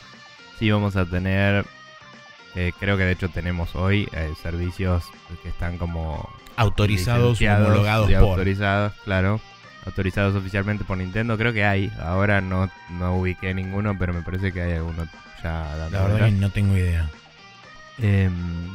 sí 0.59 0.71
vamos 0.71 0.97
a 0.97 1.05
tener, 1.05 1.65
eh, 2.55 2.73
creo 2.79 2.97
que 2.97 3.05
de 3.05 3.13
hecho 3.13 3.29
tenemos 3.29 3.75
hoy 3.75 4.09
eh, 4.13 4.33
servicios 4.43 5.05
que 5.43 5.49
están 5.49 5.79
como 5.79 6.29
Autorizados 6.57 7.41
homologados 7.41 8.07
por. 8.07 8.17
autorizados, 8.17 8.93
claro. 9.05 9.41
Autorizados 9.89 10.35
oficialmente 10.35 10.85
por 10.85 10.99
Nintendo, 10.99 11.39
creo 11.39 11.55
que 11.55 11.65
hay. 11.65 11.91
Ahora 11.99 12.43
no, 12.43 12.71
no 12.91 13.17
ubiqué 13.17 13.55
ninguno, 13.55 13.99
pero 13.99 14.13
me 14.13 14.21
parece 14.21 14.53
que 14.53 14.61
hay 14.61 14.73
alguno 14.75 15.09
ya 15.43 15.77
dando 15.77 15.99
La 15.99 16.05
verdad 16.05 16.27
que 16.27 16.33
no 16.33 16.51
tengo 16.51 16.77
idea. 16.77 17.09
Em, 17.97 18.69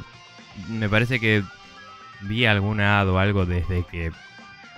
me 0.70 0.90
parece 0.90 1.20
que 1.20 1.44
vi 2.22 2.48
alguna 2.48 3.00
ad 3.00 3.10
o 3.10 3.20
algo 3.20 3.46
desde 3.46 3.84
que, 3.84 4.12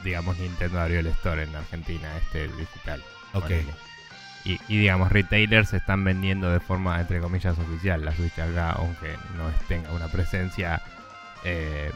digamos, 0.04 0.38
Nintendo 0.38 0.82
abrió 0.82 1.00
el 1.00 1.08
store 1.08 1.44
en 1.44 1.56
Argentina, 1.56 2.18
este 2.18 2.50
digital. 2.50 3.02
Ok. 3.34 3.52
Y, 4.44 4.60
y, 4.68 4.78
digamos, 4.78 5.10
retailers 5.10 5.74
están 5.74 6.04
vendiendo 6.04 6.52
de 6.52 6.60
forma, 6.60 7.00
entre 7.00 7.22
comillas, 7.22 7.58
oficial 7.58 8.04
la 8.04 8.12
Switch 8.12 8.38
acá, 8.40 8.72
aunque 8.72 9.16
no 9.38 9.50
tenga 9.70 9.92
una 9.94 10.10
presencia 10.10 10.82
eh, 11.46 11.92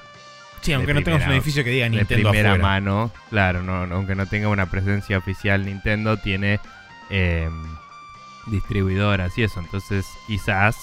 Sí, 0.61 0.73
aunque 0.73 0.87
de 0.87 0.93
no 0.99 1.03
tengas 1.03 1.19
un 1.21 1.23
primera- 1.25 1.35
edificio 1.37 1.63
que 1.63 1.69
diga 1.69 1.83
de 1.85 1.89
Nintendo 1.91 2.29
primera 2.31 2.49
afuera. 2.51 2.63
mano. 2.63 3.11
Claro, 3.29 3.63
no, 3.63 3.85
no- 3.87 3.95
aunque 3.95 4.15
no 4.15 4.25
tenga 4.25 4.47
una 4.49 4.65
presencia 4.69 5.17
oficial 5.17 5.65
Nintendo, 5.65 6.17
tiene 6.17 6.59
eh, 7.09 7.49
distribuidoras 8.47 9.37
y 9.37 9.43
eso. 9.43 9.59
Entonces, 9.59 10.05
quizás, 10.27 10.75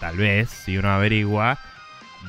tal 0.00 0.16
vez, 0.16 0.48
si 0.50 0.76
uno 0.78 0.90
averigua, 0.90 1.58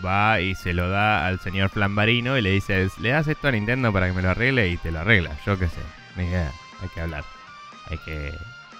va 0.05 0.39
y 0.41 0.55
se 0.55 0.73
lo 0.73 0.89
da 0.89 1.25
al 1.27 1.39
señor 1.39 1.69
Flambarino 1.69 2.37
y 2.37 2.41
le 2.41 2.51
dice, 2.51 2.87
le 2.99 3.09
das 3.09 3.27
esto 3.27 3.47
a 3.47 3.51
Nintendo 3.51 3.91
para 3.93 4.07
que 4.07 4.13
me 4.13 4.21
lo 4.21 4.29
arregle 4.29 4.67
y 4.69 4.77
te 4.77 4.91
lo 4.91 4.99
arregla. 4.99 5.31
Yo 5.45 5.57
qué 5.57 5.67
sé, 5.67 5.79
ni 6.15 6.25
idea, 6.25 6.51
hay 6.81 6.89
que 6.89 7.01
hablar. 7.01 7.23
Hay 7.89 7.97
que 7.99 8.33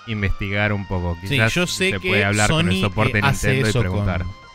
investigar 0.08 0.74
un 0.74 0.88
poco. 0.88 1.18
Sí, 1.22 1.30
Quizás 1.30 1.54
yo 1.54 1.66
sé 1.68 1.92
se 1.92 2.00
que 2.00 2.08
puede 2.10 2.24
hablar 2.26 2.50
con 2.50 2.68
el 2.70 2.76
Sony, 2.76 2.82
soporte 2.82 3.18
eh, 3.20 3.22
hace 3.24 3.54
Nintendo 3.54 3.70
y 3.80 3.82
preguntar. 3.82 4.24
con- 4.24 4.47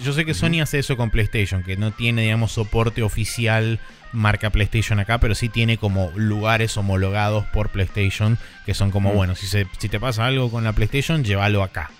Yo 0.00 0.12
sé 0.12 0.24
que. 0.24 0.34
Sony 0.34 0.60
hace 0.62 0.78
eso 0.78 0.96
con 0.96 1.10
PlayStation, 1.10 1.62
que 1.62 1.76
no 1.76 1.92
tiene, 1.92 2.22
digamos, 2.22 2.52
soporte 2.52 3.02
oficial 3.02 3.78
marca 4.12 4.50
PlayStation 4.50 5.00
acá, 5.00 5.18
pero 5.18 5.34
sí 5.34 5.48
tiene 5.48 5.76
como 5.76 6.12
lugares 6.14 6.76
homologados 6.76 7.44
por 7.46 7.70
PlayStation, 7.70 8.38
que 8.64 8.72
son 8.74 8.90
como, 8.92 9.12
bueno, 9.12 9.34
si, 9.34 9.46
se, 9.48 9.66
si 9.78 9.88
te 9.88 9.98
pasa 9.98 10.24
algo 10.26 10.50
con 10.50 10.62
la 10.64 10.72
PlayStation, 10.72 11.24
llévalo 11.24 11.62
acá. 11.64 11.90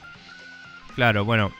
Claro, 0.95 1.25
bueno, 1.25 1.53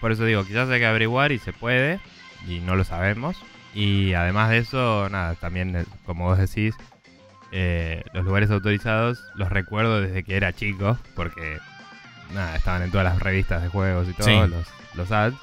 por 0.00 0.12
eso 0.12 0.24
digo, 0.26 0.44
quizás 0.44 0.68
hay 0.68 0.80
que 0.80 0.86
averiguar 0.86 1.32
y 1.32 1.38
se 1.38 1.52
puede, 1.54 2.00
y 2.46 2.60
no 2.60 2.76
lo 2.76 2.84
sabemos. 2.84 3.36
Y 3.74 4.12
además 4.12 4.50
de 4.50 4.58
eso, 4.58 5.08
nada, 5.08 5.34
también, 5.36 5.74
eh, 5.74 5.84
como 6.04 6.24
vos 6.26 6.38
decís, 6.38 6.74
eh, 7.50 8.04
los 8.12 8.24
lugares 8.26 8.50
autorizados 8.50 9.20
los 9.34 9.48
recuerdo 9.48 10.00
desde 10.02 10.22
que 10.22 10.36
era 10.36 10.52
chico, 10.52 10.98
porque 11.16 11.58
nada, 12.34 12.56
estaban 12.56 12.82
en 12.82 12.90
todas 12.90 13.04
las 13.04 13.18
revistas 13.20 13.62
de 13.62 13.68
juegos 13.68 14.06
y 14.08 14.12
todo, 14.12 14.26
Sí. 14.26 14.50
los, 14.50 14.66
los 14.94 15.10
ads. 15.12 15.36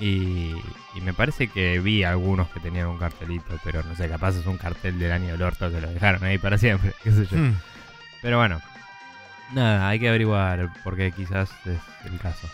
Y, 0.00 0.54
y 0.94 1.00
me 1.02 1.12
parece 1.12 1.48
que 1.48 1.78
vi 1.78 2.04
algunos 2.04 2.48
que 2.48 2.60
tenían 2.60 2.86
un 2.86 2.98
cartelito, 2.98 3.60
pero 3.62 3.82
no 3.82 3.94
sé, 3.94 4.08
capaz 4.08 4.36
es 4.36 4.46
un 4.46 4.56
cartel 4.56 4.98
del 4.98 5.12
año 5.12 5.32
del 5.32 5.42
orto 5.42 5.70
que 5.70 5.80
lo 5.80 5.92
dejaron 5.92 6.24
ahí 6.24 6.38
para 6.38 6.56
siempre, 6.56 6.94
qué 7.04 7.12
sé 7.12 7.26
yo. 7.26 7.36
Hmm. 7.36 7.54
Pero 8.22 8.38
bueno, 8.38 8.60
nada, 9.52 9.88
hay 9.88 10.00
que 10.00 10.08
averiguar 10.08 10.70
porque 10.82 11.12
quizás 11.12 11.50
es 11.66 11.80
el 12.10 12.18
caso. 12.18 12.48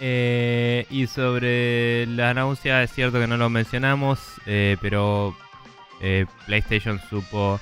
Eh, 0.00 0.86
y 0.90 1.06
sobre 1.06 2.06
la 2.06 2.32
náusea, 2.32 2.82
es 2.82 2.92
cierto 2.92 3.20
que 3.20 3.26
no 3.26 3.36
lo 3.36 3.50
mencionamos, 3.50 4.18
eh, 4.46 4.76
pero 4.80 5.36
eh, 6.00 6.26
PlayStation 6.46 7.00
supo 7.10 7.60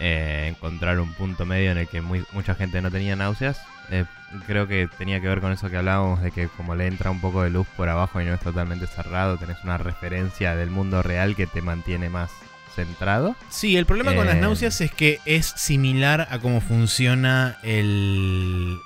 eh, 0.00 0.46
encontrar 0.48 1.00
un 1.00 1.12
punto 1.14 1.46
medio 1.46 1.70
en 1.72 1.78
el 1.78 1.88
que 1.88 2.00
muy- 2.00 2.24
mucha 2.32 2.54
gente 2.54 2.80
no 2.82 2.90
tenía 2.90 3.16
náuseas. 3.16 3.60
Eh, 3.90 4.04
creo 4.46 4.66
que 4.66 4.88
tenía 4.98 5.20
que 5.20 5.28
ver 5.28 5.40
con 5.40 5.52
eso 5.52 5.70
que 5.70 5.76
hablábamos 5.76 6.20
de 6.20 6.32
que 6.32 6.48
como 6.48 6.74
le 6.74 6.86
entra 6.88 7.10
un 7.12 7.20
poco 7.20 7.42
de 7.42 7.50
luz 7.50 7.66
por 7.76 7.88
abajo 7.88 8.20
y 8.20 8.24
no 8.24 8.34
es 8.34 8.40
totalmente 8.40 8.86
cerrado, 8.88 9.36
tenés 9.38 9.58
una 9.62 9.78
referencia 9.78 10.56
del 10.56 10.70
mundo 10.70 11.02
real 11.02 11.36
que 11.36 11.46
te 11.46 11.62
mantiene 11.62 12.08
más 12.10 12.30
centrado. 12.74 13.36
Sí, 13.48 13.76
el 13.76 13.86
problema 13.86 14.14
con 14.14 14.26
las 14.26 14.34
Eh. 14.36 14.40
náuseas 14.40 14.80
es 14.80 14.90
que 14.92 15.20
es 15.24 15.46
similar 15.46 16.26
a 16.30 16.38
cómo 16.40 16.60
funciona 16.60 17.56
el 17.62 18.78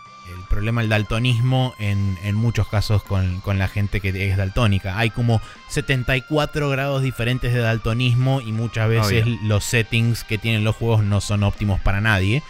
problema 0.50 0.82
del 0.82 0.90
daltonismo 0.90 1.74
en, 1.78 2.18
en 2.22 2.34
muchos 2.34 2.68
casos 2.68 3.02
con, 3.02 3.40
con 3.40 3.58
la 3.58 3.68
gente 3.68 4.00
que 4.00 4.28
es 4.28 4.36
daltónica. 4.36 4.98
Hay 4.98 5.08
como 5.08 5.40
74 5.68 6.68
grados 6.68 7.02
diferentes 7.02 7.54
de 7.54 7.60
daltonismo 7.60 8.42
y 8.42 8.52
muchas 8.52 8.88
veces 8.90 9.22
Obvio. 9.22 9.38
los 9.44 9.64
settings 9.64 10.24
que 10.24 10.36
tienen 10.36 10.64
los 10.64 10.76
juegos 10.76 11.04
no 11.04 11.22
son 11.22 11.44
óptimos 11.44 11.80
para 11.80 12.02
nadie. 12.02 12.42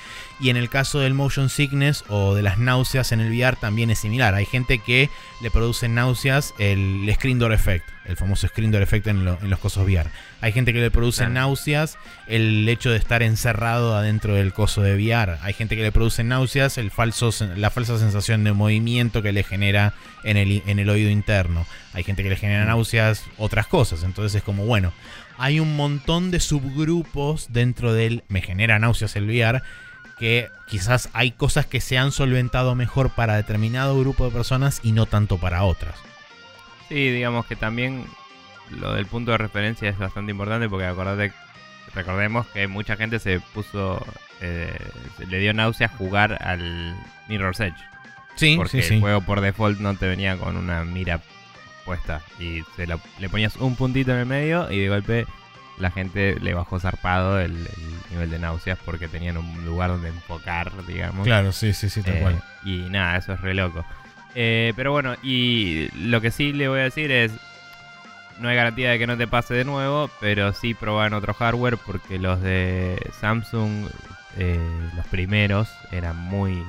Y 0.42 0.48
en 0.48 0.56
el 0.56 0.70
caso 0.70 1.00
del 1.00 1.12
motion 1.12 1.50
sickness 1.50 2.02
o 2.08 2.34
de 2.34 2.40
las 2.42 2.56
náuseas 2.58 3.12
en 3.12 3.20
el 3.20 3.30
VR 3.30 3.56
también 3.60 3.90
es 3.90 3.98
similar. 3.98 4.34
Hay 4.34 4.46
gente 4.46 4.78
que 4.78 5.10
le 5.42 5.50
produce 5.50 5.86
náuseas 5.88 6.54
el 6.58 7.10
screen 7.14 7.38
door 7.38 7.52
effect, 7.52 7.86
el 8.06 8.16
famoso 8.16 8.48
screen 8.48 8.70
door 8.70 8.80
effect 8.80 9.06
en, 9.06 9.26
lo- 9.26 9.38
en 9.42 9.50
los 9.50 9.58
cosos 9.58 9.84
VR. 9.84 10.08
Hay 10.40 10.52
gente 10.52 10.72
que 10.72 10.80
le 10.80 10.90
produce 10.90 11.18
Claro. 11.18 11.32
náuseas 11.34 11.98
el 12.26 12.66
hecho 12.70 12.90
de 12.90 12.96
estar 12.96 13.22
encerrado 13.22 13.94
adentro 13.94 14.34
del 14.34 14.54
coso 14.54 14.80
de 14.80 14.94
VR. 14.94 15.36
Hay 15.42 15.52
gente 15.52 15.76
que 15.76 15.82
le 15.82 15.92
produce 15.92 16.24
náuseas 16.24 16.78
el 16.78 16.90
falso, 16.90 17.30
la 17.56 17.68
falsa 17.70 17.98
sensación 17.98 18.42
de 18.42 18.52
movimiento 18.54 19.20
que 19.22 19.32
le 19.32 19.42
genera 19.42 19.92
en 20.24 20.38
el, 20.38 20.62
en 20.66 20.78
el 20.78 20.88
oído 20.88 21.10
interno. 21.10 21.66
Hay 21.92 22.02
gente 22.02 22.22
que 22.22 22.30
le 22.30 22.36
genera 22.36 22.64
náuseas 22.64 23.24
otras 23.36 23.66
cosas. 23.66 24.04
Entonces 24.04 24.36
es 24.36 24.42
como, 24.42 24.64
bueno, 24.64 24.94
hay 25.36 25.60
un 25.60 25.76
montón 25.76 26.30
de 26.30 26.40
subgrupos 26.40 27.52
dentro 27.52 27.92
del 27.92 28.24
me 28.28 28.40
genera 28.40 28.78
náuseas 28.78 29.14
el 29.16 29.24
VR 29.28 29.60
que 30.20 30.50
quizás 30.68 31.08
hay 31.14 31.32
cosas 31.32 31.66
que 31.66 31.80
se 31.80 31.98
han 31.98 32.12
solventado 32.12 32.76
mejor 32.76 33.10
para 33.10 33.34
determinado 33.36 33.98
grupo 33.98 34.26
de 34.26 34.30
personas 34.30 34.78
y 34.84 34.92
no 34.92 35.06
tanto 35.06 35.38
para 35.38 35.64
otras. 35.64 35.96
Sí, 36.88 37.10
digamos 37.10 37.46
que 37.46 37.56
también 37.56 38.04
lo 38.70 38.92
del 38.94 39.06
punto 39.06 39.32
de 39.32 39.38
referencia 39.38 39.88
es 39.88 39.98
bastante 39.98 40.30
importante 40.30 40.68
porque 40.68 40.86
acordate, 40.86 41.32
recordemos 41.94 42.46
que 42.48 42.68
mucha 42.68 42.96
gente 42.96 43.18
se 43.18 43.40
puso, 43.40 44.04
eh, 44.40 44.76
le 45.26 45.38
dio 45.38 45.52
náuseas 45.54 45.90
jugar 45.96 46.38
al 46.46 46.94
Mirror's 47.28 47.60
Edge. 47.60 47.76
Sí, 48.36 48.54
porque 48.56 48.78
el 48.80 49.00
juego 49.00 49.22
por 49.22 49.40
default 49.40 49.80
no 49.80 49.94
te 49.96 50.06
venía 50.06 50.36
con 50.36 50.56
una 50.56 50.84
mira 50.84 51.20
puesta 51.84 52.20
y 52.38 52.62
se 52.76 52.86
la- 52.86 52.98
le 53.18 53.28
ponías 53.28 53.56
un 53.56 53.74
puntito 53.74 54.12
en 54.12 54.18
el 54.18 54.26
medio 54.26 54.70
y 54.70 54.78
de 54.80 54.88
golpe 54.88 55.26
la 55.80 55.90
gente 55.90 56.38
le 56.40 56.54
bajó 56.54 56.78
zarpado 56.78 57.40
el, 57.40 57.52
el 57.56 58.10
nivel 58.10 58.30
de 58.30 58.38
náuseas 58.38 58.78
porque 58.84 59.08
tenían 59.08 59.36
un 59.36 59.64
lugar 59.64 59.90
donde 59.90 60.08
enfocar, 60.08 60.70
digamos. 60.86 61.24
Claro, 61.26 61.50
sí, 61.52 61.72
sí, 61.72 61.88
sí, 61.90 62.02
tal 62.02 62.16
Eh, 62.16 62.20
cual. 62.20 62.42
Y 62.64 62.88
nada, 62.90 63.16
eso 63.16 63.32
es 63.32 63.40
re 63.40 63.54
loco. 63.54 63.84
Eh, 64.34 64.72
pero 64.76 64.92
bueno, 64.92 65.14
y 65.22 65.88
lo 66.06 66.20
que 66.20 66.30
sí 66.30 66.52
le 66.52 66.68
voy 66.68 66.80
a 66.80 66.84
decir 66.84 67.10
es, 67.10 67.32
no 68.38 68.48
hay 68.48 68.56
garantía 68.56 68.90
de 68.90 68.98
que 68.98 69.06
no 69.06 69.16
te 69.16 69.26
pase 69.26 69.54
de 69.54 69.64
nuevo, 69.64 70.08
pero 70.20 70.52
sí 70.52 70.74
probar 70.74 71.08
en 71.08 71.14
otro 71.14 71.34
hardware 71.34 71.76
porque 71.78 72.18
los 72.18 72.40
de 72.40 72.96
Samsung, 73.20 73.86
eh, 74.38 74.60
los 74.96 75.06
primeros, 75.06 75.68
eran 75.90 76.16
muy 76.16 76.62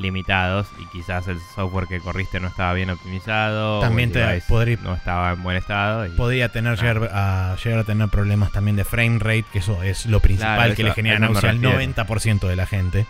limitados 0.00 0.66
y 0.80 0.86
quizás 0.86 1.28
el 1.28 1.38
software 1.54 1.86
que 1.86 2.00
corriste 2.00 2.40
no 2.40 2.48
estaba 2.48 2.72
bien 2.72 2.90
optimizado. 2.90 3.80
También 3.80 4.10
te 4.12 4.40
podría- 4.48 4.78
no 4.82 4.94
estaba 4.94 5.32
en 5.32 5.42
buen 5.42 5.56
estado. 5.56 6.06
y- 6.06 6.10
Podría 6.10 6.48
tener 6.50 6.72
Ah. 6.72 6.76
llegar, 6.82 7.10
a, 7.12 7.56
llegar 7.62 7.78
a 7.80 7.84
tener 7.84 8.08
problemas 8.08 8.50
también 8.52 8.76
de 8.76 8.84
frame 8.84 9.18
rate, 9.18 9.44
que 9.52 9.58
eso 9.60 9.82
es 9.82 10.06
lo 10.06 10.20
principal 10.20 10.56
Claro, 10.56 10.74
que 10.74 10.82
eso- 10.82 10.88
le 10.88 10.94
genera 10.94 11.18
náusea 11.18 11.50
al 11.50 11.56
refiero. 11.56 11.74
90% 11.78 12.48
de 12.48 12.56
la 12.56 12.66
gente. 12.66 13.06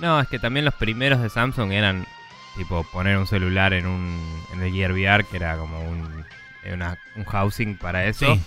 No, 0.00 0.20
es 0.20 0.28
que 0.28 0.38
también 0.38 0.64
los 0.64 0.74
primeros 0.74 1.20
de 1.22 1.28
Samsung 1.30 1.72
eran 1.72 2.06
tipo 2.56 2.84
poner 2.92 3.18
un 3.18 3.26
celular 3.26 3.72
en 3.74 3.86
un 3.86 4.44
en 4.54 4.62
el 4.62 4.72
Gear 4.72 4.92
VR 4.92 5.24
que 5.24 5.36
era 5.36 5.56
como 5.56 5.80
un 5.80 6.24
una- 6.72 6.98
un 7.14 7.24
housing 7.24 7.76
para 7.76 8.04
eso 8.06 8.34
Sí. 8.34 8.40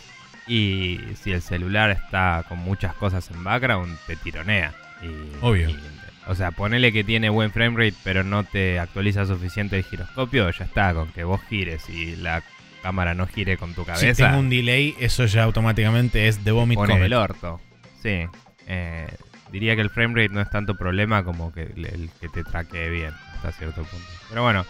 y 0.54 1.00
si 1.22 1.32
el 1.32 1.42
celular 1.42 1.89
está 1.92 2.44
con 2.50 2.58
muchas 2.60 2.94
cosas 2.96 3.30
en 3.32 3.44
background 3.44 3.98
te 4.08 4.16
tironea 4.18 4.74
y, 5.01 5.08
Obvio. 5.46 5.70
y- 5.70 5.80
o 6.29 6.36
sea, 6.36 6.51
ponele 6.51 6.91
que 6.93 7.03
tiene 7.03 7.29
buen 7.29 7.51
frame 7.51 7.75
rate 7.77 7.98
pero 8.03 8.24
no 8.24 8.43
te 8.43 8.79
actualiza 8.79 9.25
suficiente 9.25 9.77
el 9.77 9.83
giroscopio, 9.83 10.50
ya 10.51 10.63
está, 10.65 10.93
con 10.93 11.09
que 11.12 11.24
vos 11.24 11.41
gires 11.50 11.89
y 11.89 12.15
la 12.15 12.43
cámara 12.81 13.13
no 13.13 13.27
gire 13.27 13.57
con 13.57 13.74
tu 13.74 13.81
Si 13.81 13.88
cabeza. 13.88 14.27
tengo 14.27 14.39
un 14.39 14.50
delay, 14.50 14.95
eso 15.00 15.25
ya 15.25 15.43
automáticamente 15.43 16.27
es 16.27 16.43
de 16.45 16.51
vomit 16.51 16.77
pone 16.77 16.98
del 17.00 17.13
orto. 17.13 17.59
Sí. 18.01 18.25
Eh, 18.67 19.07
diría 19.51 19.75
que 19.75 19.81
el 19.81 19.89
frame 19.89 20.13
rate 20.15 20.33
no 20.33 20.39
es 20.41 20.50
tanto 20.50 20.75
problema 20.75 21.24
como 21.24 21.51
que 21.51 21.63
el, 21.63 21.86
el 21.86 22.09
que 22.21 22.29
te 22.29 22.43
traquee 22.43 22.89
bien 22.89 23.12
hasta 23.36 23.51
cierto 23.51 23.83
punto. 23.83 24.07
Pero 24.29 24.43
bueno, 24.43 24.65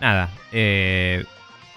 nada. 0.00 0.28
eh, 0.52 1.24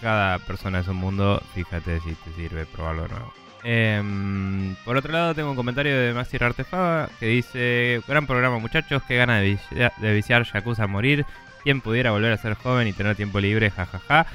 cada 0.02 0.40
persona 0.40 0.80
es 0.80 0.88
un 0.88 0.98
mundo. 0.98 1.42
Fíjate 1.54 2.00
si 2.02 2.14
te 2.16 2.34
sirve 2.36 2.66
probarlo 2.66 3.04
de 3.04 3.10
nuevo. 3.10 3.34
Em, 3.68 4.76
por 4.86 4.96
otro 4.96 5.12
lado, 5.12 5.34
tengo 5.34 5.50
un 5.50 5.56
comentario 5.56 6.00
de 6.00 6.14
Maxi 6.14 6.38
Artefaga 6.40 7.10
que 7.20 7.26
dice: 7.26 8.00
Gran 8.08 8.28
programa, 8.28 8.60
muchachos. 8.60 9.02
Qué 9.08 9.18
gana 9.18 9.40
de, 9.40 9.50
viciar, 9.50 9.92
de 9.98 10.14
viciar 10.14 10.44
Yakuza 10.44 10.84
a 10.84 10.88
morir. 10.88 11.26
¿Quién 11.64 11.82
pudiera 11.82 12.12
volver 12.12 12.32
a 12.32 12.38
ser 12.38 12.54
joven 12.54 12.88
y 12.88 12.94
tener 12.94 13.16
tiempo 13.16 13.40
libre? 13.40 13.72
Jajaja. 13.72 14.28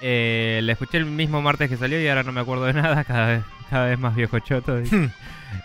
Eh, 0.00 0.58
la 0.64 0.72
escuché 0.72 0.98
el 0.98 1.06
mismo 1.06 1.40
martes 1.40 1.70
que 1.70 1.76
salió 1.76 2.02
y 2.02 2.08
ahora 2.08 2.24
no 2.24 2.32
me 2.32 2.40
acuerdo 2.40 2.64
de 2.64 2.72
nada. 2.72 3.04
Cada 3.06 3.28
vez, 3.28 3.44
cada 3.70 3.86
vez 3.86 3.98
más 4.00 4.16
viejo 4.16 4.40
choto. 4.40 4.76
dice. 4.78 5.10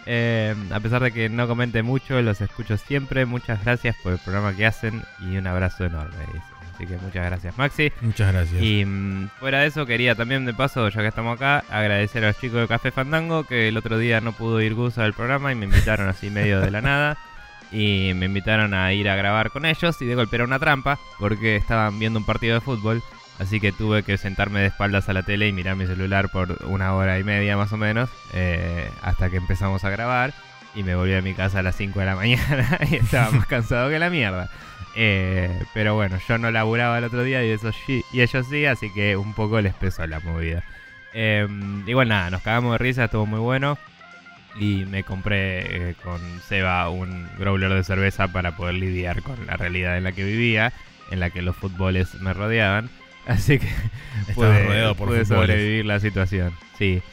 Eh, 0.06 0.54
a 0.72 0.80
pesar 0.80 1.02
de 1.02 1.12
que 1.12 1.28
no 1.28 1.48
comente 1.48 1.82
mucho, 1.82 2.22
los 2.22 2.40
escucho 2.40 2.78
siempre. 2.78 3.26
Muchas 3.26 3.64
gracias 3.64 3.96
por 4.04 4.14
el 4.14 4.20
programa 4.20 4.56
que 4.56 4.68
hacen 4.68 5.02
y 5.22 5.38
un 5.38 5.48
abrazo 5.48 5.86
enorme. 5.86 6.18
dice. 6.34 6.57
Así 6.78 6.86
que 6.86 6.96
muchas 6.98 7.26
gracias, 7.26 7.58
Maxi. 7.58 7.92
Muchas 8.02 8.32
gracias. 8.32 8.62
Y 8.62 8.86
mm, 8.86 9.30
fuera 9.40 9.62
de 9.62 9.68
eso, 9.68 9.88
quería 9.88 10.14
también, 10.14 10.46
de 10.46 10.54
paso, 10.54 10.88
ya 10.90 11.02
que 11.02 11.08
estamos 11.08 11.36
acá, 11.36 11.64
agradecer 11.72 12.24
a 12.24 12.28
los 12.28 12.40
chicos 12.40 12.62
de 12.62 12.68
Café 12.68 12.92
Fandango 12.92 13.46
que 13.46 13.70
el 13.70 13.78
otro 13.78 13.98
día 13.98 14.22
no 14.22 14.32
pudo 14.34 14.62
ir 14.62 14.76
Gus 14.76 15.00
al 15.00 15.16
programa 15.16 15.52
y 15.52 15.56
me 15.56 15.66
invitaron 15.66 16.08
así 16.08 16.30
medio 16.30 16.62
de 16.62 16.70
la 16.70 16.82
nada. 16.82 17.18
Y 17.72 18.12
me 18.16 18.28
invitaron 18.28 18.76
a 18.76 18.94
ir 18.94 19.10
a 19.10 19.16
grabar 19.16 19.50
con 19.50 19.66
ellos 19.66 20.00
y 20.04 20.06
de 20.06 20.14
golpe 20.14 20.36
era 20.36 20.46
una 20.46 20.60
trampa 20.60 21.00
porque 21.18 21.56
estaban 21.56 21.98
viendo 21.98 22.20
un 22.20 22.26
partido 22.26 22.54
de 22.54 22.62
fútbol. 22.62 23.02
Así 23.40 23.60
que 23.60 23.72
tuve 23.72 24.04
que 24.04 24.20
sentarme 24.20 24.60
de 24.60 24.68
espaldas 24.68 25.10
a 25.10 25.14
la 25.14 25.24
tele 25.24 25.48
y 25.48 25.54
mirar 25.54 25.76
mi 25.76 25.88
celular 25.88 26.30
por 26.30 26.60
una 26.66 26.94
hora 26.94 27.18
y 27.18 27.24
media 27.24 27.58
más 27.58 27.74
o 27.74 27.78
menos 27.78 28.10
eh, 28.34 28.92
hasta 29.02 29.32
que 29.32 29.38
empezamos 29.38 29.84
a 29.84 29.90
grabar. 29.90 30.32
Y 30.76 30.84
me 30.84 30.94
volví 30.94 31.16
a 31.16 31.24
mi 31.24 31.34
casa 31.34 31.60
a 31.60 31.64
las 31.64 31.76
5 31.76 32.00
de 32.00 32.06
la 32.06 32.16
mañana 32.16 32.80
y 32.88 32.98
estaba 32.98 33.32
más 33.32 33.48
cansado 33.48 33.90
que 33.90 33.98
la 33.98 34.12
mierda. 34.12 34.52
Eh, 35.00 35.50
pero 35.76 35.94
bueno, 35.94 36.18
yo 36.28 36.38
no 36.40 36.50
laburaba 36.50 36.98
el 36.98 37.04
otro 37.04 37.24
día 37.24 37.46
y, 37.46 37.50
eso 37.52 37.72
sí- 37.72 38.04
y 38.12 38.22
ellos 38.22 38.48
sí, 38.50 38.66
así 38.66 38.92
que 38.92 39.16
un 39.16 39.34
poco 39.36 39.62
les 39.62 39.76
pesó 39.76 40.06
la 40.08 40.20
movida. 40.20 40.64
Eh, 41.14 41.48
igual 41.86 42.08
nada, 42.10 42.32
nos 42.32 42.42
cagamos 42.42 42.72
de 42.74 42.78
risa, 42.80 43.06
estuvo 43.06 43.26
muy 43.28 43.40
bueno. 43.40 43.78
Y 44.60 44.86
me 44.86 45.04
compré 45.04 45.90
eh, 45.92 45.96
con 46.04 46.20
Seba 46.48 46.90
un 46.90 47.30
growler 47.38 47.72
de 47.72 47.84
cerveza 47.84 48.28
para 48.30 48.58
poder 48.58 48.74
lidiar 48.74 49.22
con 49.22 49.46
la 49.46 49.56
realidad 49.56 49.98
en 49.98 50.04
la 50.04 50.14
que 50.14 50.24
vivía, 50.24 50.74
en 51.12 51.20
la 51.20 51.30
que 51.30 51.44
los 51.44 51.56
fútboles 51.56 52.16
me 52.22 52.34
rodeaban. 52.34 52.90
Así 53.28 53.60
que 53.60 53.68
pude, 54.34 54.64
rodeado 54.66 54.96
por 54.96 55.10
pude 55.10 55.26
fútboles. 55.26 55.48
sobrevivir 55.52 55.86
la 55.86 56.00
situación. 56.00 56.54
Sí. 56.80 57.04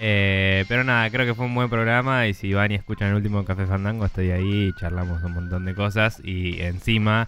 Eh, 0.00 0.64
pero 0.68 0.84
nada, 0.84 1.10
creo 1.10 1.26
que 1.26 1.34
fue 1.34 1.46
un 1.46 1.54
buen 1.54 1.68
programa 1.68 2.26
y 2.28 2.34
si 2.34 2.52
van 2.52 2.70
y 2.70 2.76
escuchan 2.76 3.08
el 3.08 3.14
último 3.16 3.44
Café 3.44 3.66
Fandango 3.66 4.06
estoy 4.06 4.30
ahí 4.30 4.68
y 4.68 4.72
charlamos 4.74 5.22
un 5.24 5.32
montón 5.32 5.64
de 5.64 5.74
cosas 5.74 6.20
y 6.22 6.60
encima 6.60 7.26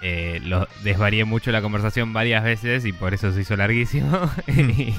eh, 0.00 0.40
lo, 0.44 0.66
desvarié 0.82 1.24
mucho 1.24 1.52
la 1.52 1.60
conversación 1.60 2.14
varias 2.14 2.42
veces 2.42 2.86
y 2.86 2.92
por 2.92 3.12
eso 3.12 3.32
se 3.32 3.42
hizo 3.42 3.56
larguísimo 3.56 4.30
y 4.46 4.94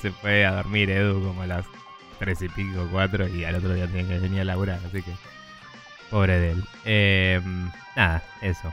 se 0.00 0.12
fue 0.12 0.44
a 0.44 0.52
dormir 0.52 0.90
Edu 0.90 1.22
como 1.24 1.42
a 1.42 1.46
las 1.46 1.66
tres 2.20 2.40
y 2.42 2.48
pico, 2.48 2.88
cuatro 2.92 3.26
y 3.26 3.44
al 3.44 3.56
otro 3.56 3.74
día 3.74 3.86
tenía 3.86 4.06
que 4.06 4.18
venir 4.20 4.42
a 4.42 4.44
laburar, 4.44 4.78
así 4.86 5.02
que 5.02 5.12
pobre 6.10 6.38
de 6.38 6.50
él. 6.52 6.64
Eh, 6.84 7.40
nada, 7.96 8.22
eso. 8.42 8.72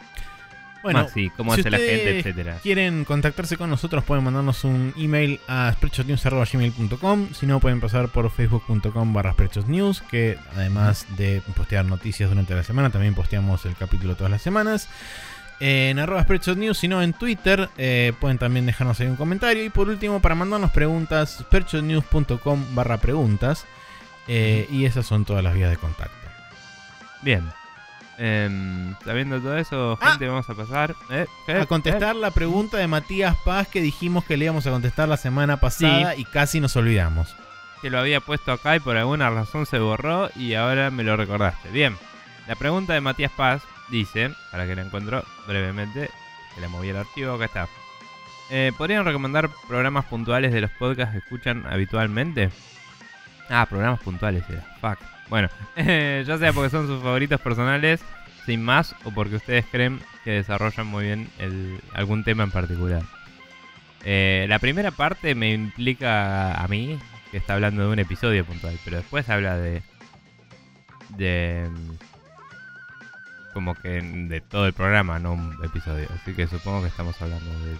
Bueno, 0.94 1.08
cómo 1.36 1.53
si 1.53 1.62
hace 1.62 1.70
la 1.70 1.77
gente, 1.77 1.96
ustedes 1.96 2.25
etcétera. 2.25 2.60
quieren 2.63 3.06
contactarse 3.06 3.58
con 3.58 3.70
nosotros, 3.70 4.03
pueden 4.03 4.24
mandarnos 4.24 4.63
un 4.63 4.94
email 4.98 5.39
a 5.48 5.72
spreadshotnews.gmail.com. 5.74 7.29
Si 7.34 7.46
no, 7.46 7.60
pueden 7.60 7.79
pasar 7.82 8.10
por 8.10 8.29
facebook.com 8.32 9.13
barra 9.13 9.34
spreadshotnews, 9.34 10.01
que 10.01 10.38
además 10.56 11.06
de 11.17 11.41
postear 11.56 11.86
noticias 11.86 12.29
durante 12.29 12.56
la 12.56 12.63
semana, 12.63 12.89
también 12.89 13.15
posteamos 13.15 13.65
el 13.65 13.75
capítulo 13.75 14.15
todas 14.15 14.32
las 14.32 14.41
semanas. 14.41 14.88
en 15.60 15.98
arroba 16.00 16.25
News, 16.56 16.77
sino 16.77 17.01
en 17.01 17.13
Twitter. 17.13 17.70
eh, 17.77 18.13
pueden 18.20 18.38
también 18.38 18.65
dejarnos 18.65 19.00
ahí 19.00 19.08
un 19.08 19.15
comentario. 19.15 19.63
Y 19.63 19.70
por 19.70 19.89
último, 19.89 20.22
para 20.22 20.36
mandarnos 20.36 20.72
preguntas, 20.72 21.38
spreadshotnews.com 21.41 22.75
barra 22.75 22.98
preguntas. 22.98 23.65
eh, 24.27 24.67
y 24.70 24.86
esas 24.86 25.06
son 25.06 25.25
todas 25.25 25.44
las 25.44 25.53
vías 25.53 25.70
de 25.70 25.77
contacto. 25.77 26.15
Bien. 27.22 27.44
Em, 28.19 28.95
sabiendo 29.05 29.39
todo 29.39 29.57
eso, 29.57 29.97
Ah. 30.01 30.09
gente, 30.12 30.27
vamos 30.27 30.50
a 30.50 30.55
pasar 30.55 30.95
eh. 31.12 31.27
A 31.62 31.65
contestar 31.67 32.15
la 32.15 32.31
pregunta 32.31 32.77
de 32.77 32.88
Matías 32.88 33.36
Paz 33.45 33.67
que 33.67 33.79
dijimos 33.81 34.25
que 34.25 34.38
le 34.38 34.45
íbamos 34.45 34.65
a 34.65 34.71
contestar 34.71 35.07
la 35.07 35.17
semana 35.17 35.57
pasada 35.59 36.15
y 36.15 36.25
casi 36.25 36.59
nos 36.59 36.75
olvidamos. 36.75 37.29
Eh, 37.29 37.36
que 37.83 37.89
lo 37.91 38.00
había 38.00 38.19
puesto 38.21 38.51
acá 38.51 38.75
y 38.75 38.79
por 38.79 38.97
alguna 38.97 39.29
razón 39.29 39.67
se 39.67 39.77
borró 39.77 40.31
y 40.36 40.55
ahora 40.55 40.89
me 40.89 41.03
lo 41.03 41.15
recordaste. 41.15 41.69
Bien. 41.69 41.95
La 42.47 42.55
pregunta 42.55 42.93
de 42.93 43.01
Matías 43.01 43.31
Paz 43.38 43.62
dice, 43.89 44.31
para 44.51 44.65
que 44.65 44.75
la 44.75 44.81
encuentro 44.81 45.24
brevemente, 45.47 46.09
que 46.55 46.62
le 46.62 46.67
moví 46.69 46.89
el 46.89 46.97
archivo, 46.97 47.33
acá 47.36 47.45
está. 47.45 47.67
Eh, 48.50 48.71
¿Podrían 48.77 49.05
recomendar 49.05 49.50
programas 49.67 50.05
puntuales 50.05 50.53
de 50.53 50.62
los 50.62 50.71
podcasts 50.71 51.12
que 51.12 51.19
escuchan 51.19 51.65
habitualmente? 51.69 52.50
Ah, 53.50 53.67
programas 53.69 54.00
puntuales 54.01 54.43
era. 54.50 54.63
Fuck. 54.81 54.97
Bueno, 55.29 55.50
ya 55.75 56.38
sea 56.38 56.53
porque 56.53 56.69
son 56.69 56.88
sus 56.88 57.01
favoritos 57.01 57.41
personales, 57.41 58.01
sin 58.46 58.63
más, 58.63 58.96
o 59.03 59.12
porque 59.12 59.36
ustedes 59.36 59.65
creen 59.72 60.00
que 60.24 60.31
desarrollan 60.31 60.88
muy 60.88 61.05
bien 61.05 61.29
el- 61.39 61.79
algún 61.93 62.24
tema 62.24 62.43
en 62.43 62.51
particular. 62.51 63.01
Eh, 64.05 64.46
la 64.48 64.60
primera 64.60 64.91
parte 64.91 65.36
me 65.36 65.51
implica 65.53 66.53
a 66.53 66.67
mí, 66.67 66.98
que 67.31 67.38
está 67.38 67.55
hablando 67.55 67.81
de 67.84 67.89
un 67.89 68.00
episodio 68.00 68.46
puntual, 68.46 68.77
pero 68.86 68.98
después 68.98 69.27
habla 69.29 69.57
de. 69.57 69.81
de. 71.10 71.67
mm, 71.69 71.91
como 73.53 73.74
que 73.75 73.89
de 74.01 74.39
todo 74.39 74.67
el 74.67 74.74
programa, 74.74 75.19
no 75.19 75.34
un 75.34 75.57
episodio. 75.65 76.07
Así 76.13 76.34
que 76.34 76.48
supongo 76.48 76.84
que 76.84 76.88
estamos 76.88 77.19
hablando 77.22 77.51
de. 77.65 77.75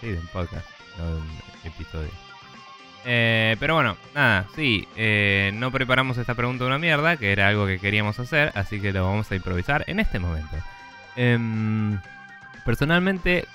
sí, 0.00 0.06
de 0.08 0.18
un 0.18 0.26
podcast, 0.28 0.66
no 0.98 1.06
de 1.06 1.20
un 1.20 1.26
episodio. 1.64 2.10
Eh, 3.04 3.56
pero 3.58 3.74
bueno, 3.74 3.96
nada, 4.14 4.46
sí, 4.54 4.86
eh, 4.96 5.52
no 5.54 5.70
preparamos 5.70 6.18
esta 6.18 6.34
pregunta 6.34 6.64
de 6.64 6.68
una 6.68 6.78
mierda, 6.78 7.16
que 7.16 7.32
era 7.32 7.48
algo 7.48 7.66
que 7.66 7.78
queríamos 7.78 8.18
hacer, 8.18 8.52
así 8.54 8.80
que 8.80 8.92
lo 8.92 9.04
vamos 9.04 9.30
a 9.30 9.36
improvisar 9.36 9.84
en 9.86 10.00
este 10.00 10.18
momento. 10.18 10.56
Em, 11.16 11.98
personalmente, 12.64 13.46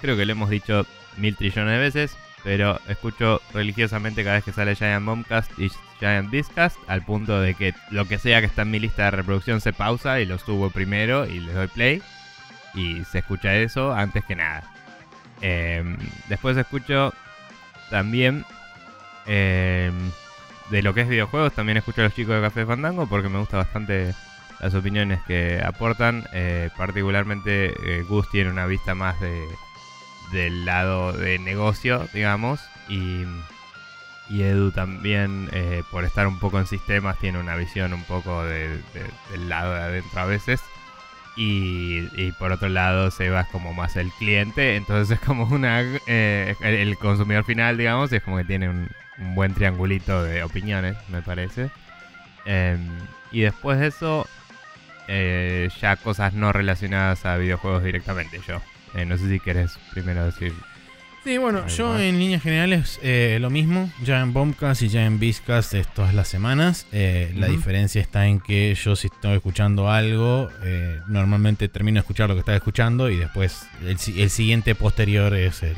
creo 0.00 0.16
que 0.16 0.24
lo 0.24 0.32
hemos 0.32 0.50
dicho 0.50 0.86
mil 1.16 1.36
trillones 1.36 1.72
de 1.72 1.78
veces, 1.78 2.16
pero 2.42 2.80
escucho 2.88 3.42
religiosamente 3.52 4.22
cada 4.22 4.36
vez 4.36 4.44
que 4.44 4.52
sale 4.52 4.76
Giant 4.76 5.04
Bombcast 5.04 5.58
y 5.58 5.70
Giant 5.98 6.30
Beastcast, 6.30 6.78
al 6.86 7.04
punto 7.04 7.40
de 7.40 7.54
que 7.54 7.74
lo 7.90 8.06
que 8.06 8.18
sea 8.18 8.40
que 8.40 8.46
está 8.46 8.62
en 8.62 8.70
mi 8.70 8.78
lista 8.78 9.04
de 9.04 9.10
reproducción 9.10 9.60
se 9.60 9.72
pausa 9.72 10.20
y 10.20 10.26
lo 10.26 10.38
subo 10.38 10.70
primero 10.70 11.26
y 11.26 11.40
le 11.40 11.52
doy 11.52 11.66
play, 11.68 12.02
y 12.74 13.04
se 13.04 13.18
escucha 13.18 13.54
eso 13.56 13.92
antes 13.92 14.24
que 14.24 14.36
nada. 14.36 14.62
Em, 15.42 15.98
después 16.28 16.56
escucho 16.56 17.12
también 17.90 18.44
eh, 19.26 19.90
de 20.70 20.82
lo 20.82 20.94
que 20.94 21.02
es 21.02 21.08
videojuegos, 21.08 21.52
también 21.52 21.78
escucho 21.78 22.00
a 22.00 22.04
los 22.04 22.14
chicos 22.14 22.34
de 22.36 22.40
Café 22.42 22.66
Fandango 22.66 23.06
porque 23.08 23.28
me 23.28 23.38
gusta 23.38 23.56
bastante 23.58 24.14
las 24.60 24.74
opiniones 24.74 25.20
que 25.26 25.62
aportan. 25.64 26.24
eh, 26.32 26.70
particularmente, 26.76 27.74
eh, 27.98 28.02
Gus 28.08 28.28
tiene 28.30 28.50
una 28.50 28.66
vista 28.66 28.94
más 28.94 29.20
de 29.20 29.46
del 30.32 30.64
lado 30.64 31.12
de 31.12 31.38
negocio, 31.38 32.08
digamos, 32.12 32.60
y, 32.88 33.22
Edu 34.28 34.72
también, 34.72 35.48
eh, 35.52 35.84
por 35.92 36.04
estar 36.04 36.26
un 36.26 36.40
poco 36.40 36.58
en 36.58 36.66
sistemas, 36.66 37.16
tiene 37.18 37.38
una 37.38 37.54
visión 37.54 37.92
un 37.92 38.02
poco 38.02 38.42
de- 38.44 38.78
de- 38.78 39.10
del 39.30 39.48
lado 39.48 39.72
de 39.74 39.80
adentro 39.80 40.20
a 40.20 40.24
veces. 40.24 40.60
Y, 41.36 42.08
y 42.20 42.32
por 42.32 42.50
otro 42.50 42.68
lado, 42.68 43.10
Seba 43.12 43.42
es 43.42 43.48
como 43.48 43.72
más 43.74 43.94
el 43.96 44.10
cliente, 44.12 44.74
entonces 44.76 45.18
es 45.20 45.24
como 45.24 45.44
una. 45.44 45.80
el 45.80 46.98
consumidor 46.98 47.44
final, 47.44 47.76
digamos, 47.76 48.10
y 48.12 48.16
es 48.16 48.22
como 48.22 48.38
que 48.38 48.44
tiene 48.44 48.68
un, 48.68 48.88
un 49.18 49.34
buen 49.34 49.54
triangulito 49.54 50.22
de 50.22 50.42
opiniones, 50.42 50.96
me 51.08 51.22
parece. 51.22 51.70
Em, 52.44 52.80
y 53.32 53.40
después 53.40 53.78
de 53.80 53.88
eso, 53.88 54.26
eh, 55.08 55.68
ya 55.80 55.96
cosas 55.96 56.32
no 56.34 56.52
relacionadas 56.52 57.24
a 57.26 57.36
videojuegos 57.36 57.82
directamente, 57.84 58.40
yo. 58.46 58.60
Eh, 58.94 59.04
no 59.04 59.16
sé 59.18 59.28
si 59.28 59.40
querés 59.40 59.78
primero 59.92 60.24
decir. 60.24 60.52
Sí, 61.24 61.38
bueno, 61.38 61.66
yo 61.66 61.98
en 61.98 62.20
líneas 62.20 62.40
generales 62.40 63.00
eh, 63.02 63.38
lo 63.40 63.50
mismo. 63.50 63.90
Ya 64.04 64.20
en 64.20 64.32
Bombcast 64.32 64.82
y 64.82 64.88
ya 64.88 65.04
en 65.06 65.18
Beastcast 65.18 65.74
es 65.74 65.92
todas 65.92 66.14
las 66.14 66.28
semanas. 66.28 66.86
Eh, 66.92 67.32
La 67.36 67.48
diferencia 67.48 68.00
está 68.00 68.28
en 68.28 68.38
que 68.38 68.72
yo 68.76 68.94
si 68.94 69.08
estoy 69.08 69.34
escuchando 69.34 69.90
algo, 69.90 70.48
eh, 70.62 71.00
normalmente 71.08 71.68
termino 71.68 71.96
de 71.96 72.00
escuchar 72.02 72.28
lo 72.28 72.36
que 72.36 72.40
estaba 72.40 72.56
escuchando 72.56 73.10
y 73.10 73.16
después 73.16 73.66
el, 73.82 73.96
el 74.20 74.30
siguiente 74.30 74.76
posterior 74.76 75.34
es 75.34 75.64
el, 75.64 75.74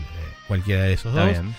cualquiera 0.48 0.82
de 0.82 0.92
esos 0.92 1.14
Está 1.14 1.24
dos. 1.24 1.30
bien. 1.32 1.54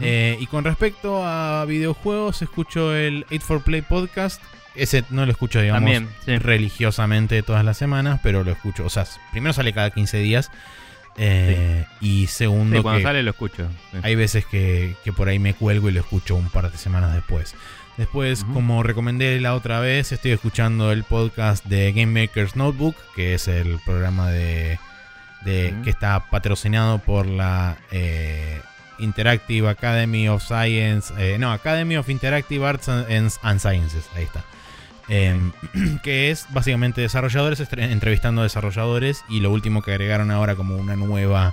Eh, 0.00 0.36
y 0.40 0.46
con 0.46 0.64
respecto 0.64 1.22
a 1.24 1.64
videojuegos, 1.66 2.42
escucho 2.42 2.94
el 2.94 3.26
8for 3.26 3.62
Play 3.62 3.82
podcast. 3.82 4.40
Ese 4.76 5.04
no 5.10 5.26
lo 5.26 5.32
escucho, 5.32 5.60
digamos, 5.60 5.80
También, 5.80 6.08
sí. 6.24 6.38
religiosamente 6.38 7.42
todas 7.42 7.64
las 7.64 7.76
semanas, 7.76 8.20
pero 8.22 8.44
lo 8.44 8.52
escucho. 8.52 8.84
O 8.86 8.90
sea, 8.90 9.04
primero 9.32 9.52
sale 9.52 9.72
cada 9.72 9.90
15 9.90 10.18
días. 10.18 10.50
eh, 11.16 11.86
Y 12.00 12.28
segundo, 12.28 12.76
Sí, 12.76 12.82
cuando 12.82 12.98
que 12.98 13.04
sale 13.04 13.22
lo 13.24 13.30
escucho. 13.32 13.68
hay 14.02 14.14
veces 14.14 14.46
que, 14.46 14.94
que 15.04 15.12
por 15.12 15.28
ahí 15.28 15.38
me 15.40 15.54
cuelgo 15.54 15.88
y 15.88 15.92
lo 15.92 16.00
escucho 16.00 16.36
un 16.36 16.48
par 16.50 16.70
de 16.70 16.78
semanas 16.78 17.12
después. 17.14 17.54
Después, 17.96 18.44
como 18.44 18.82
recomendé 18.82 19.38
la 19.40 19.54
otra 19.54 19.80
vez, 19.80 20.12
estoy 20.12 20.30
escuchando 20.30 20.90
el 20.92 21.04
podcast 21.04 21.66
de 21.66 21.92
Game 21.92 22.18
Maker's 22.22 22.56
Notebook, 22.56 22.94
que 23.14 23.34
es 23.34 23.46
el 23.48 23.78
programa 23.84 24.30
de, 24.30 24.78
de- 25.44 25.74
que 25.84 25.90
está 25.90 26.30
patrocinado 26.30 26.98
por 27.00 27.26
la 27.26 27.76
eh, 27.90 28.60
Interactive 29.00 29.68
Academy 29.68 30.28
of 30.28 30.42
Science, 30.42 31.12
eh, 31.18 31.38
no, 31.38 31.52
Academy 31.52 31.96
of 31.96 32.08
Interactive 32.08 32.64
Arts 32.66 32.88
and, 32.88 33.06
and 33.42 33.60
Sciences, 33.60 34.04
ahí 34.14 34.24
está. 34.24 34.44
Em, 35.08 35.52
que 36.02 36.30
es 36.30 36.46
básicamente 36.50 37.00
desarrolladores 37.00 37.60
entrevistando 37.72 38.42
a 38.42 38.44
desarrolladores 38.44 39.24
y 39.28 39.40
lo 39.40 39.50
último 39.50 39.82
que 39.82 39.90
agregaron 39.92 40.30
ahora 40.30 40.54
como 40.54 40.76
una 40.76 40.94
nueva 40.94 41.52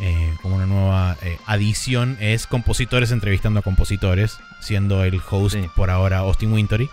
eh, 0.00 0.34
como 0.42 0.56
una 0.56 0.66
nueva 0.66 1.16
eh, 1.22 1.38
adición 1.46 2.16
es 2.20 2.46
compositores 2.46 3.10
entrevistando 3.12 3.60
a 3.60 3.62
compositores 3.62 4.38
siendo 4.60 5.04
el 5.04 5.20
host 5.30 5.56
Sí. 5.56 5.68
por 5.74 5.90
ahora 5.90 6.18
Austin 6.18 6.52
Wintory 6.52 6.88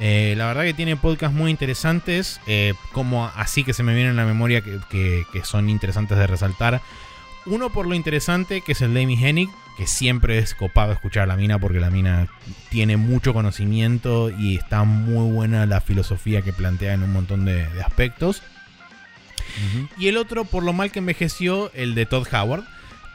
Eh, 0.00 0.34
la 0.36 0.46
verdad 0.46 0.62
que 0.62 0.74
tiene 0.74 0.96
podcasts 0.96 1.36
muy 1.36 1.50
interesantes 1.50 2.40
eh, 2.46 2.72
como 2.92 3.26
así 3.34 3.64
que 3.64 3.72
se 3.74 3.82
me 3.82 3.94
vienen 3.94 4.12
a 4.18 4.22
la 4.22 4.26
memoria 4.28 4.60
que, 4.60 4.78
que- 4.90 5.26
que 5.32 5.44
son 5.44 5.68
interesantes 5.70 6.16
de 6.18 6.26
resaltar 6.26 6.80
uno 7.48 7.70
por 7.70 7.86
lo 7.86 7.94
interesante 7.94 8.60
que 8.60 8.72
es 8.72 8.80
el 8.82 8.94
de 8.94 9.02
Amy 9.02 9.22
Hennig 9.22 9.50
que 9.76 9.86
siempre 9.86 10.38
es 10.38 10.54
copado 10.54 10.92
escuchar 10.92 11.24
a 11.24 11.26
la 11.26 11.36
mina 11.36 11.58
porque 11.58 11.80
la 11.80 11.90
mina 11.90 12.26
tiene 12.68 12.96
mucho 12.96 13.32
conocimiento 13.32 14.30
y 14.30 14.56
está 14.56 14.84
muy 14.84 15.30
buena 15.30 15.66
la 15.66 15.80
filosofía 15.80 16.42
que 16.42 16.52
plantea 16.52 16.94
en 16.94 17.04
un 17.04 17.12
montón 17.12 17.44
de, 17.44 17.68
de 17.68 17.82
aspectos. 17.82 18.42
Y 19.98 20.08
el 20.08 20.16
otro, 20.16 20.44
por 20.44 20.62
lo 20.62 20.72
mal 20.72 20.90
que 20.90 20.98
envejeció, 20.98 21.70
el 21.74 21.94
de 21.94 22.06
Todd 22.06 22.26
Howard. 22.32 22.64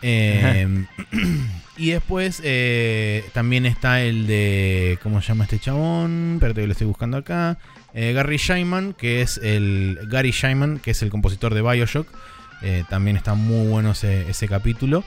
Eh, 0.02 0.86
y 1.78 1.92
después 1.92 2.42
eh, 2.44 3.26
también 3.34 3.66
está 3.66 4.02
el 4.02 4.28
de. 4.28 5.00
¿Cómo 5.02 5.22
se 5.22 5.30
llama 5.30 5.46
este 5.46 5.60
chabón? 5.60 6.34
Espérate 6.36 6.62
que 6.62 6.68
lo 6.68 6.74
estoy 6.74 6.88
buscando 6.88 7.18
acá. 7.18 7.58
Eh, 7.94 8.12
Gary 8.14 8.38
Shyman, 8.38 8.94
que 8.94 9.22
es 9.22 9.38
el. 9.38 10.00
Gary 10.08 10.34
que 10.82 10.92
es 10.92 11.02
el 11.02 11.10
compositor 11.10 11.54
de 11.54 11.62
Bioshock. 11.62 12.08
Eh, 12.64 12.84
también 12.90 13.18
está 13.18 13.34
muy 13.34 13.68
bueno 13.68 13.92
ese, 13.92 14.30
ese 14.30 14.48
capítulo. 14.48 15.04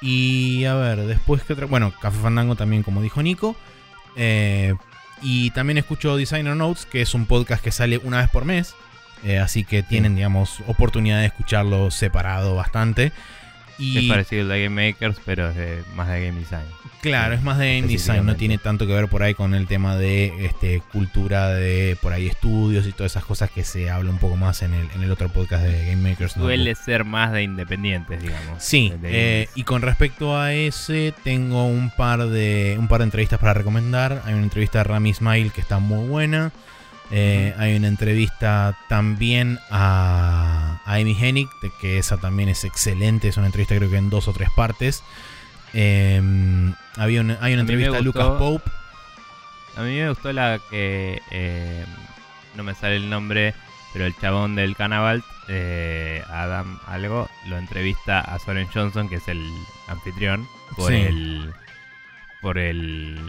Y 0.00 0.64
a 0.64 0.74
ver, 0.74 1.06
después 1.06 1.42
que 1.42 1.52
otra. 1.52 1.66
Bueno, 1.66 1.92
Café 2.00 2.18
Fandango 2.18 2.56
también, 2.56 2.82
como 2.82 3.02
dijo 3.02 3.22
Nico. 3.22 3.56
Eh, 4.16 4.74
y 5.22 5.50
también 5.50 5.78
escucho 5.78 6.16
Designer 6.16 6.56
Notes, 6.56 6.86
que 6.86 7.00
es 7.00 7.14
un 7.14 7.26
podcast 7.26 7.62
que 7.62 7.72
sale 7.72 7.98
una 7.98 8.18
vez 8.18 8.28
por 8.30 8.44
mes. 8.44 8.74
Eh, 9.24 9.38
así 9.38 9.64
que 9.64 9.82
tienen, 9.82 10.16
digamos, 10.16 10.60
oportunidad 10.66 11.20
de 11.20 11.26
escucharlo 11.26 11.90
separado 11.90 12.54
bastante. 12.54 13.12
Y 13.78 13.98
Es 13.98 14.04
parecido 14.04 14.42
al 14.42 14.48
de 14.48 14.64
Game 14.64 14.88
Makers, 14.92 15.16
pero 15.24 15.48
es 15.50 15.56
de- 15.56 15.82
más 15.96 16.08
de 16.08 16.26
Game 16.26 16.38
Design. 16.38 16.64
claro, 17.02 17.34
es 17.34 17.42
más 17.42 17.58
de 17.58 17.76
game 17.80 17.86
design, 17.92 18.24
no 18.24 18.34
tiene 18.34 18.56
tanto 18.56 18.86
que 18.86 18.94
ver 18.94 19.08
por 19.08 19.22
ahí 19.22 19.34
con 19.34 19.52
el 19.54 19.66
tema 19.66 19.94
de 19.96 20.46
este, 20.46 20.80
cultura 20.90 21.48
de 21.50 21.98
por 22.00 22.14
ahí 22.14 22.26
estudios 22.28 22.86
y 22.86 22.92
todas 22.92 23.12
esas 23.12 23.24
cosas 23.26 23.50
que 23.50 23.62
se 23.62 23.90
habla 23.90 24.08
un 24.10 24.16
poco 24.18 24.36
más 24.36 24.62
en 24.62 24.72
el, 24.72 24.88
en 24.94 25.02
el 25.02 25.10
otro 25.10 25.28
podcast 25.28 25.64
de 25.64 25.72
Game 25.90 25.96
Makers. 26.08 26.36
Notebook. 26.36 26.46
Suele 26.54 26.74
ser 26.74 27.04
más 27.04 27.32
de 27.32 27.42
independientes, 27.42 28.22
digamos. 28.22 28.62
Sí, 28.62 28.90
eh, 29.02 29.48
y 29.54 29.64
con 29.64 29.82
respecto 29.82 30.38
a 30.38 30.54
ese, 30.54 31.12
tengo 31.24 31.66
un 31.66 31.90
par 31.90 32.26
de 32.28 32.76
un 32.78 32.88
par 32.88 33.00
de 33.00 33.04
entrevistas 33.04 33.38
para 33.38 33.52
recomendar. 33.52 34.22
Hay 34.24 34.32
una 34.32 34.42
entrevista 34.44 34.78
de 34.78 34.84
Rami 34.84 35.10
Ismail 35.10 35.52
que 35.52 35.60
está 35.60 35.78
muy 35.80 36.08
buena. 36.08 36.52
Eh, 37.16 37.54
Hay 37.58 37.76
una 37.76 37.86
entrevista 37.88 38.76
también 38.88 39.58
a, 39.70 40.80
a 40.84 40.94
Amy 40.94 41.16
Hennig, 41.18 41.48
que 41.80 41.98
esa 41.98 42.16
también 42.16 42.48
es 42.48 42.64
excelente. 42.64 43.28
Es 43.28 43.36
una 43.36 43.46
entrevista 43.46 43.76
creo 43.76 43.88
que 43.90 43.96
en 43.98 44.10
dos 44.10 44.26
o 44.26 44.32
tres 44.32 44.50
partes. 44.50 45.02
Eh, 45.74 46.20
había 46.96 47.20
hay 47.20 47.26
una 47.26 47.34
A 47.40 47.50
entrevista 47.50 47.98
a 47.98 48.00
Lucas 48.00 48.24
gustó- 48.26 48.38
Pope. 48.38 48.70
A 49.76 49.82
mí 49.82 49.96
me 49.96 50.08
gustó 50.08 50.32
la 50.32 50.60
que. 50.70 51.20
eh, 51.30 51.84
no 52.56 52.62
me 52.64 52.74
sale 52.74 52.96
el 52.96 53.10
nombre, 53.10 53.54
pero 53.92 54.06
el 54.06 54.16
chabón 54.16 54.54
del 54.56 54.76
Canavalt 54.76 55.24
eh, 55.48 56.22
Adam 56.28 56.78
algo 56.86 57.28
lo 57.48 57.58
entrevista 57.58 58.20
a 58.20 58.38
Soren 58.38 58.68
Johnson, 58.72 59.08
que 59.08 59.16
es 59.16 59.28
el 59.28 59.44
anfitrión, 59.88 60.46
por 60.76 60.90
Sí. 60.92 60.96
el. 60.98 61.52
Por 62.40 62.58
el. 62.58 63.20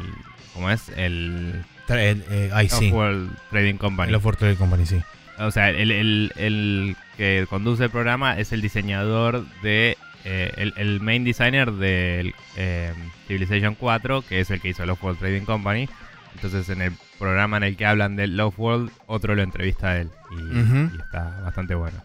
¿Cómo 0.53 0.69
es? 0.69 0.89
El. 0.89 1.63
Eh, 1.89 2.21
eh, 2.29 2.67
sí. 2.69 2.91
World 2.91 3.31
Trading 3.51 3.75
Company. 3.77 4.09
El 4.09 4.15
Off-World 4.15 4.39
Trade 4.39 4.55
Company, 4.55 4.85
sí. 4.85 5.01
O 5.39 5.51
sea, 5.51 5.69
el, 5.69 5.91
el- 5.91 6.31
el 6.37 6.95
que 7.17 7.45
conduce 7.49 7.83
el 7.85 7.89
programa 7.89 8.39
es 8.39 8.51
el 8.53 8.61
diseñador 8.61 9.45
de. 9.61 9.97
eh, 10.23 10.51
el, 10.57 10.73
el 10.77 11.01
main 11.01 11.23
designer 11.23 11.71
del 11.71 12.33
eh, 12.57 12.93
Civilization 13.27 13.75
4, 13.75 14.23
que 14.27 14.39
es 14.39 14.49
el 14.49 14.59
que 14.61 14.69
hizo 14.69 14.83
el 14.83 14.91
World 14.91 15.19
Trading 15.19 15.43
Company. 15.45 15.87
Entonces, 16.35 16.67
en 16.69 16.81
el 16.81 16.91
programa 17.19 17.57
en 17.57 17.63
el 17.63 17.77
que 17.77 17.85
hablan 17.85 18.15
del 18.15 18.35
Love 18.35 18.59
World, 18.59 18.91
otro 19.07 19.35
lo 19.35 19.41
entrevista 19.43 19.91
a 19.91 19.97
él. 20.01 20.09
Y 20.31 20.97
está 21.01 21.39
bastante 21.43 21.75
bueno. 21.75 21.97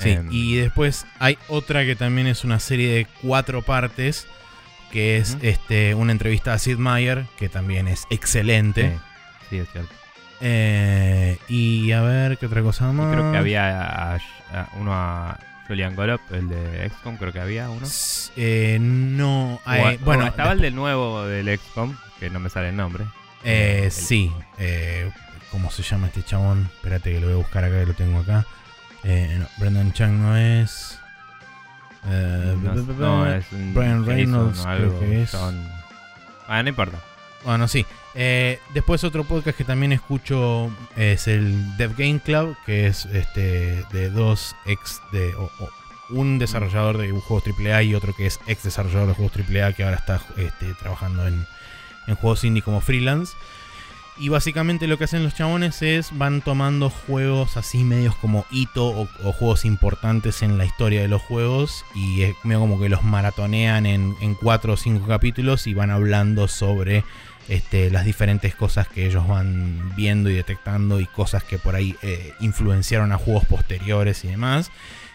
Sí, 0.00 0.10
Em, 0.10 0.28
y 0.30 0.56
después 0.56 1.06
hay 1.18 1.38
otra 1.48 1.84
que 1.84 1.96
también 1.96 2.26
es 2.28 2.44
una 2.44 2.60
serie 2.60 2.92
de 2.94 3.06
cuatro 3.22 3.62
partes, 3.62 4.26
que 4.92 5.18
es 5.18 5.36
este, 5.42 5.94
una 5.94 6.12
entrevista 6.12 6.52
a 6.54 6.58
Sid 6.58 6.76
Meier, 6.78 7.26
que 7.38 7.48
también 7.48 7.88
es 7.88 8.06
excelente. 8.10 8.92
Sí, 8.92 9.46
sí, 9.50 9.58
es 9.58 9.68
cierto. 9.70 9.94
Eh, 10.40 11.38
y 11.48 11.90
a 11.92 12.00
ver, 12.02 12.38
¿qué 12.38 12.46
otra 12.46 12.62
cosa 12.62 12.88
Y 12.90 12.94
más? 12.94 13.12
creo 13.12 13.32
que 13.32 13.38
había 13.38 13.82
a- 13.82 14.14
a- 14.16 14.68
uno 14.78 14.92
a 14.94 15.38
Julian 15.66 15.94
Golop, 15.96 16.20
el 16.32 16.48
de 16.48 16.88
XCOM, 16.90 17.16
creo 17.16 17.32
que 17.32 17.40
había 17.40 17.68
uno. 17.70 17.86
Eh, 18.36 18.78
no, 18.80 19.54
O 19.56 19.60
a- 19.66 19.92
eh, 19.92 19.98
o 20.00 20.04
bueno, 20.04 20.26
estaba 20.26 20.52
el 20.52 20.60
del 20.60 20.74
nuevo 20.74 21.24
del 21.26 21.48
XCOM, 21.58 21.96
que 22.20 22.30
no 22.30 22.40
me 22.40 22.48
sale 22.50 22.70
el 22.70 22.76
nombre. 22.76 23.04
Eh, 23.44 23.82
El- 23.84 23.92
sí, 23.92 24.32
eh, 24.58 25.10
¿cómo 25.50 25.70
se 25.70 25.82
llama 25.82 26.06
este 26.06 26.22
chabón? 26.22 26.70
Espérate 26.76 27.12
que 27.12 27.20
lo 27.20 27.26
voy 27.26 27.34
a 27.34 27.38
buscar 27.38 27.64
acá, 27.64 27.80
que 27.80 27.86
lo 27.86 27.94
tengo 27.94 28.20
acá. 28.20 28.46
Eh, 29.04 29.36
no, 29.38 29.46
Brendan 29.58 29.92
Chang 29.92 30.12
no 30.20 30.36
es. 30.36 30.97
Eh, 32.06 32.56
No, 32.98 33.26
es 33.26 33.50
un 33.52 33.74
Brian 33.74 34.06
Reynolds, 34.06 34.64
creo 34.64 34.98
que 35.00 35.22
es. 35.22 35.34
Ah, 36.46 36.62
no 36.62 36.68
importa. 36.68 36.98
Bueno, 37.44 37.68
sí. 37.68 37.84
Eh, 38.14 38.58
después 38.74 39.04
otro 39.04 39.24
podcast 39.24 39.56
que 39.56 39.64
también 39.64 39.92
escucho 39.92 40.70
es 40.96 41.28
el 41.28 41.76
Dev 41.76 41.94
Game 41.96 42.20
Club, 42.20 42.56
que 42.66 42.86
es 42.86 43.06
este 43.06 43.84
de 43.92 44.10
dos 44.10 44.56
ex 44.66 45.00
de 45.12 45.34
un 46.10 46.38
desarrollador 46.38 46.96
de 46.96 47.10
juegos 47.10 47.44
AAA 47.46 47.82
y 47.84 47.94
otro 47.94 48.14
que 48.14 48.26
es 48.26 48.40
ex 48.46 48.62
desarrollador 48.62 49.08
de 49.08 49.14
juegos 49.14 49.32
AAA 49.36 49.72
que 49.74 49.84
ahora 49.84 49.96
está 49.96 50.20
este, 50.36 50.72
trabajando 50.74 51.26
en, 51.26 51.46
en 52.06 52.14
juegos 52.16 52.44
indie 52.44 52.62
como 52.62 52.80
freelance. 52.80 53.34
Y 54.20 54.30
básicamente 54.30 54.88
lo 54.88 54.98
que 54.98 55.04
hacen 55.04 55.22
los 55.22 55.34
chabones 55.34 55.80
es 55.82 56.16
van 56.18 56.40
tomando 56.40 56.90
juegos 56.90 57.56
así 57.56 57.84
medios 57.84 58.16
como 58.16 58.44
hito 58.50 58.86
o, 58.86 59.06
juegos 59.32 59.64
importantes 59.64 60.42
en 60.42 60.58
la 60.58 60.64
historia 60.64 61.00
de 61.00 61.08
los 61.08 61.22
juegos 61.22 61.84
y 61.94 62.22
es 62.22 62.34
medio 62.42 62.60
como 62.60 62.80
que 62.80 62.88
los 62.88 63.04
maratonean 63.04 63.86
en, 63.86 64.16
en 64.20 64.34
cuatro 64.34 64.72
o 64.72 64.76
cinco 64.76 65.06
capítulos 65.06 65.68
y 65.68 65.74
van 65.74 65.90
hablando 65.90 66.48
sobre 66.48 67.04
este, 67.48 67.90
las 67.90 68.04
diferentes 68.04 68.54
cosas 68.54 68.88
que 68.88 69.06
ellos 69.06 69.26
van 69.26 69.94
viendo 69.96 70.28
y 70.28 70.34
detectando 70.34 71.00
y 71.00 71.06
cosas 71.06 71.42
que 71.44 71.58
por 71.58 71.74
ahí 71.74 71.96
eh, 72.02 72.34
influenciaron 72.40 73.10
a 73.12 73.16
juegos 73.16 73.46
posteriores 73.46 74.24
y 74.24 74.28
demás. 74.28 74.70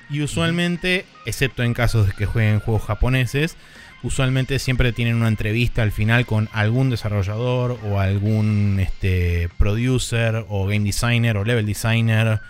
Y 0.10 0.22
usualmente, 0.22 1.06
excepto 1.26 1.64
en 1.64 1.74
casos 1.74 2.08
de 2.08 2.14
que 2.14 2.26
jueguen 2.26 2.60
juegos 2.60 2.84
japoneses, 2.84 3.56
usualmente 4.04 4.60
siempre 4.60 4.92
tienen 4.94 5.16
una 5.16 5.28
entrevista 5.30 5.82
al 5.82 5.92
final 5.92 6.26
con 6.26 6.50
algún 6.52 6.90
desarrollador 6.90 7.80
o 7.84 8.00
algún 8.00 8.78
este, 8.80 9.50
producer 9.58 10.46
o 10.50 10.66
game 10.68 10.82
designer 10.86 11.38
o 11.38 11.44
level 11.46 11.66
designer 11.66 12.42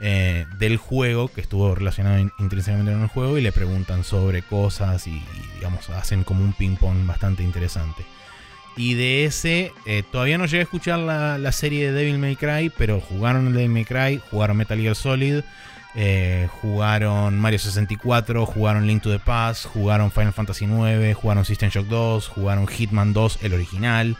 eh, 0.00 0.46
del 0.58 0.76
juego 0.76 1.28
que 1.28 1.40
estuvo 1.40 1.74
relacionado 1.74 2.18
in- 2.18 2.32
intrínsecamente 2.38 2.92
con 2.92 3.02
el 3.02 3.08
juego 3.08 3.38
y 3.38 3.42
le 3.42 3.52
preguntan 3.52 4.02
sobre 4.02 4.42
cosas 4.42 5.06
y, 5.06 5.10
y, 5.10 5.24
digamos 5.54 5.88
hacen 5.90 6.24
como 6.24 6.42
un 6.42 6.52
ping 6.52 6.76
pong 6.76 7.06
bastante 7.06 7.42
interesante. 7.42 8.04
Y 8.76 8.94
de 8.94 9.24
ese, 9.24 9.72
eh, 9.86 10.02
todavía 10.10 10.36
no 10.36 10.46
llegué 10.46 10.58
a 10.58 10.62
escuchar 10.64 10.98
la, 10.98 11.38
la 11.38 11.52
serie 11.52 11.86
de 11.86 11.92
Devil 11.92 12.18
May 12.18 12.34
Cry, 12.34 12.72
pero 12.76 13.00
jugaron 13.00 13.46
el 13.46 13.52
Devil 13.52 13.68
May 13.70 13.84
Cry, 13.84 14.20
jugaron 14.30 14.56
Metal 14.56 14.76
Gear 14.80 14.96
Solid, 14.96 15.42
eh, 15.96 16.48
jugaron 16.60 17.38
Mario 17.38 17.58
64, 17.58 18.46
jugaron 18.46 18.86
Link 18.86 19.02
to 19.02 19.10
the 19.10 19.20
Past, 19.20 19.66
jugaron 19.66 20.10
Final 20.10 20.32
Fantasy 20.32 20.66
9, 20.66 21.14
jugaron 21.14 21.44
System 21.44 21.70
Shock 21.70 21.86
2, 21.86 22.28
jugaron 22.28 22.66
Hitman 22.66 23.12
2, 23.12 23.38
el 23.42 23.54
original. 23.54 24.16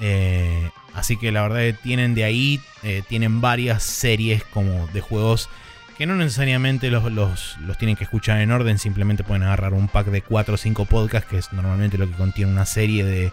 Eh, 0.00 0.70
así 0.94 1.16
que 1.16 1.30
la 1.32 1.42
verdad 1.42 1.58
que 1.58 1.72
tienen 1.74 2.14
de 2.14 2.24
ahí, 2.24 2.60
eh, 2.82 3.02
tienen 3.08 3.40
varias 3.40 3.82
series 3.82 4.44
como 4.44 4.86
de 4.88 5.00
juegos 5.00 5.48
que 5.96 6.06
no 6.06 6.14
necesariamente 6.14 6.90
los, 6.90 7.10
los, 7.10 7.56
los 7.60 7.78
tienen 7.78 7.96
que 7.96 8.04
escuchar 8.04 8.40
en 8.40 8.50
orden, 8.50 8.78
simplemente 8.78 9.24
pueden 9.24 9.44
agarrar 9.44 9.72
un 9.72 9.88
pack 9.88 10.08
de 10.08 10.20
4 10.20 10.54
o 10.54 10.58
5 10.58 10.84
podcasts, 10.84 11.28
que 11.28 11.38
es 11.38 11.52
normalmente 11.54 11.96
lo 11.96 12.06
que 12.06 12.12
contiene 12.12 12.52
una 12.52 12.66
serie 12.66 13.02
de, 13.02 13.32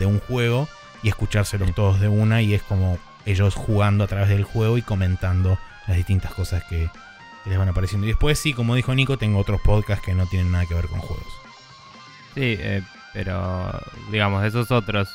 de 0.00 0.06
un 0.06 0.18
juego, 0.18 0.68
y 1.04 1.08
escuchárselos 1.08 1.72
todos 1.76 2.00
de 2.00 2.08
una, 2.08 2.42
y 2.42 2.54
es 2.54 2.62
como 2.62 2.98
ellos 3.24 3.54
jugando 3.54 4.02
a 4.02 4.08
través 4.08 4.30
del 4.30 4.42
juego 4.42 4.78
y 4.78 4.82
comentando 4.82 5.60
las 5.86 5.96
distintas 5.96 6.32
cosas 6.34 6.64
que, 6.64 6.88
que 7.44 7.50
les 7.50 7.58
van 7.58 7.68
apareciendo. 7.68 8.06
Y 8.06 8.10
después 8.10 8.38
sí, 8.38 8.52
como 8.52 8.74
dijo 8.74 8.94
Nico, 8.94 9.16
tengo 9.18 9.38
otros 9.38 9.60
podcasts 9.60 10.04
que 10.04 10.14
no 10.14 10.26
tienen 10.26 10.52
nada 10.52 10.66
que 10.66 10.74
ver 10.74 10.86
con 10.86 11.00
juegos. 11.00 11.32
Sí, 12.34 12.56
eh, 12.58 12.82
pero 13.12 13.70
digamos, 14.10 14.44
esos 14.44 14.70
otros. 14.70 15.08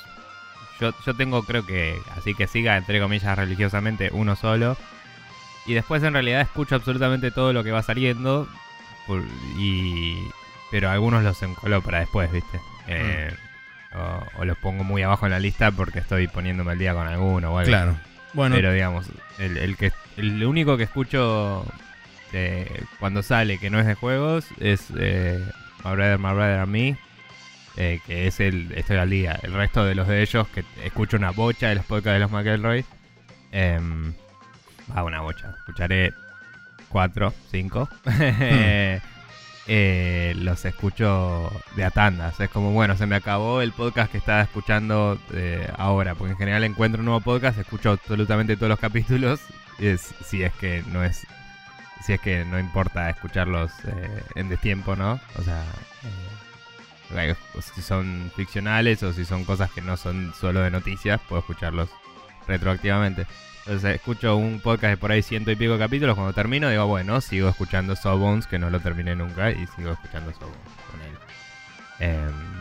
Yo, 0.80 0.94
yo 1.06 1.16
tengo, 1.16 1.42
creo 1.44 1.66
que, 1.66 2.00
así 2.16 2.36
que 2.36 2.46
siga, 2.48 2.78
entre 2.78 3.00
comillas, 3.00 3.38
religiosamente, 3.38 4.10
uno 4.12 4.36
solo. 4.36 4.78
Y 5.66 5.74
después 5.74 6.04
en 6.04 6.14
realidad 6.14 6.42
escucho 6.42 6.76
absolutamente 6.76 7.32
todo 7.32 7.52
lo 7.54 7.64
que 7.64 7.72
va 7.72 7.82
saliendo. 7.82 8.48
y 9.58 10.28
Pero 10.72 10.90
algunos 10.90 11.24
los 11.24 11.42
encolo 11.42 11.82
para 11.82 12.00
después, 12.00 12.32
¿viste? 12.32 12.60
Eh, 12.88 13.34
o, 13.96 14.42
o 14.42 14.46
los 14.46 14.58
pongo 14.60 14.84
muy 14.84 15.02
abajo 15.02 15.26
en 15.26 15.32
la 15.32 15.40
lista 15.40 15.72
porque 15.72 16.00
estoy 16.00 16.28
poniéndome 16.28 16.72
al 16.74 16.78
día 16.78 16.94
con 16.94 17.08
alguno 17.08 17.52
o 17.52 17.58
algo. 17.58 17.70
Claro. 17.70 17.98
Bueno, 18.34 18.56
Pero 18.56 18.72
digamos, 18.72 19.08
el, 19.40 19.58
el 19.58 19.76
que 19.78 19.92
el 20.18 20.44
único 20.46 20.76
que 20.78 20.84
escucho 20.84 21.66
de- 22.32 22.84
cuando 23.00 23.24
sale 23.24 23.58
que 23.60 23.70
no 23.70 23.80
es 23.80 23.86
de 23.86 23.96
juegos 23.96 24.46
es 24.60 24.88
eh, 24.98 25.40
My 25.86 25.92
Brother, 25.92 26.18
My 26.20 26.34
Brother 26.34 26.60
and 26.60 26.72
Me, 26.72 26.98
eh, 27.78 28.00
que 28.06 28.28
es 28.28 28.40
el 28.40 28.72
Estoy 28.74 28.98
al 28.98 29.10
día. 29.10 29.40
El 29.44 29.54
resto 29.54 29.86
de 29.86 29.96
los 29.96 30.08
de 30.08 30.22
ellos, 30.22 30.48
que 30.50 30.64
escucho 30.84 31.16
una 31.18 31.32
bocha 31.32 31.70
de 31.70 31.76
los 31.76 31.86
podcasts 31.86 32.14
de 32.16 32.20
los 32.20 32.32
McElroy, 32.32 32.84
em, 33.52 34.14
va 34.96 35.04
una 35.04 35.22
bocha. 35.22 35.54
Escucharé 35.60 36.12
cuatro, 36.90 37.34
cinco. 37.52 37.88
Eh, 39.70 40.34
los 40.38 40.64
escucho 40.66 41.52
de 41.76 41.84
a. 41.84 42.40
Es 42.40 42.50
como, 42.50 42.72
bueno, 42.72 42.96
se 42.96 43.06
me 43.06 43.16
acabó 43.18 43.62
el 43.62 43.74
podcast 43.74 44.12
que 44.12 44.18
estaba 44.18 44.42
escuchando 44.42 45.20
eh, 45.34 45.70
ahora, 45.78 46.16
porque 46.16 46.32
en 46.32 46.38
general 46.38 46.64
encuentro 46.64 47.00
un 47.00 47.06
nuevo 47.06 47.20
podcast, 47.22 47.58
escucho 47.58 47.92
absolutamente 47.92 48.56
todos 48.56 48.70
los 48.70 48.80
capítulos, 48.80 49.42
es- 49.80 50.14
si 50.26 50.42
es 50.44 50.54
que 50.54 50.84
no 50.94 51.04
es, 51.04 51.28
si 52.06 52.14
es 52.14 52.22
que 52.22 52.46
no 52.46 52.58
importa 52.60 53.10
escucharlos 53.10 53.72
eh, 53.86 54.24
en 54.36 54.48
destiempo, 54.48 54.96
¿no? 54.96 55.20
O 55.38 55.42
sea, 55.44 55.62
eh, 56.04 57.36
si 57.74 57.82
son 57.82 58.32
ficcionales 58.36 59.04
o 59.04 59.12
si 59.12 59.26
son 59.26 59.44
cosas 59.44 59.70
que 59.72 59.82
no 59.82 59.98
son 59.98 60.34
solo 60.40 60.62
de 60.62 60.72
noticias, 60.72 61.20
puedo 61.28 61.40
escucharlos 61.42 61.90
retroactivamente. 62.48 63.28
Entonces 63.60 63.96
escucho 63.96 64.38
un 64.38 64.62
podcast 64.62 64.92
de 64.92 64.98
por 64.98 65.12
ahí 65.12 65.22
ciento 65.22 65.52
y 65.52 65.56
pico 65.58 65.78
capítulos. 65.78 66.16
Cuando 66.16 66.34
termino, 66.34 66.70
digo, 66.70 66.88
bueno, 66.88 67.20
sigo 67.20 67.50
escuchando 67.50 67.96
Sawbones, 67.96 68.48
que 68.48 68.58
no 68.58 68.70
lo 68.70 68.80
terminé 68.80 69.16
nunca, 69.16 69.52
y 69.52 69.68
sigo 69.76 69.92
escuchando 69.92 70.32
Sawbones 70.32 70.58
con 70.90 71.02
él. 71.02 71.18
Em, 72.00 72.60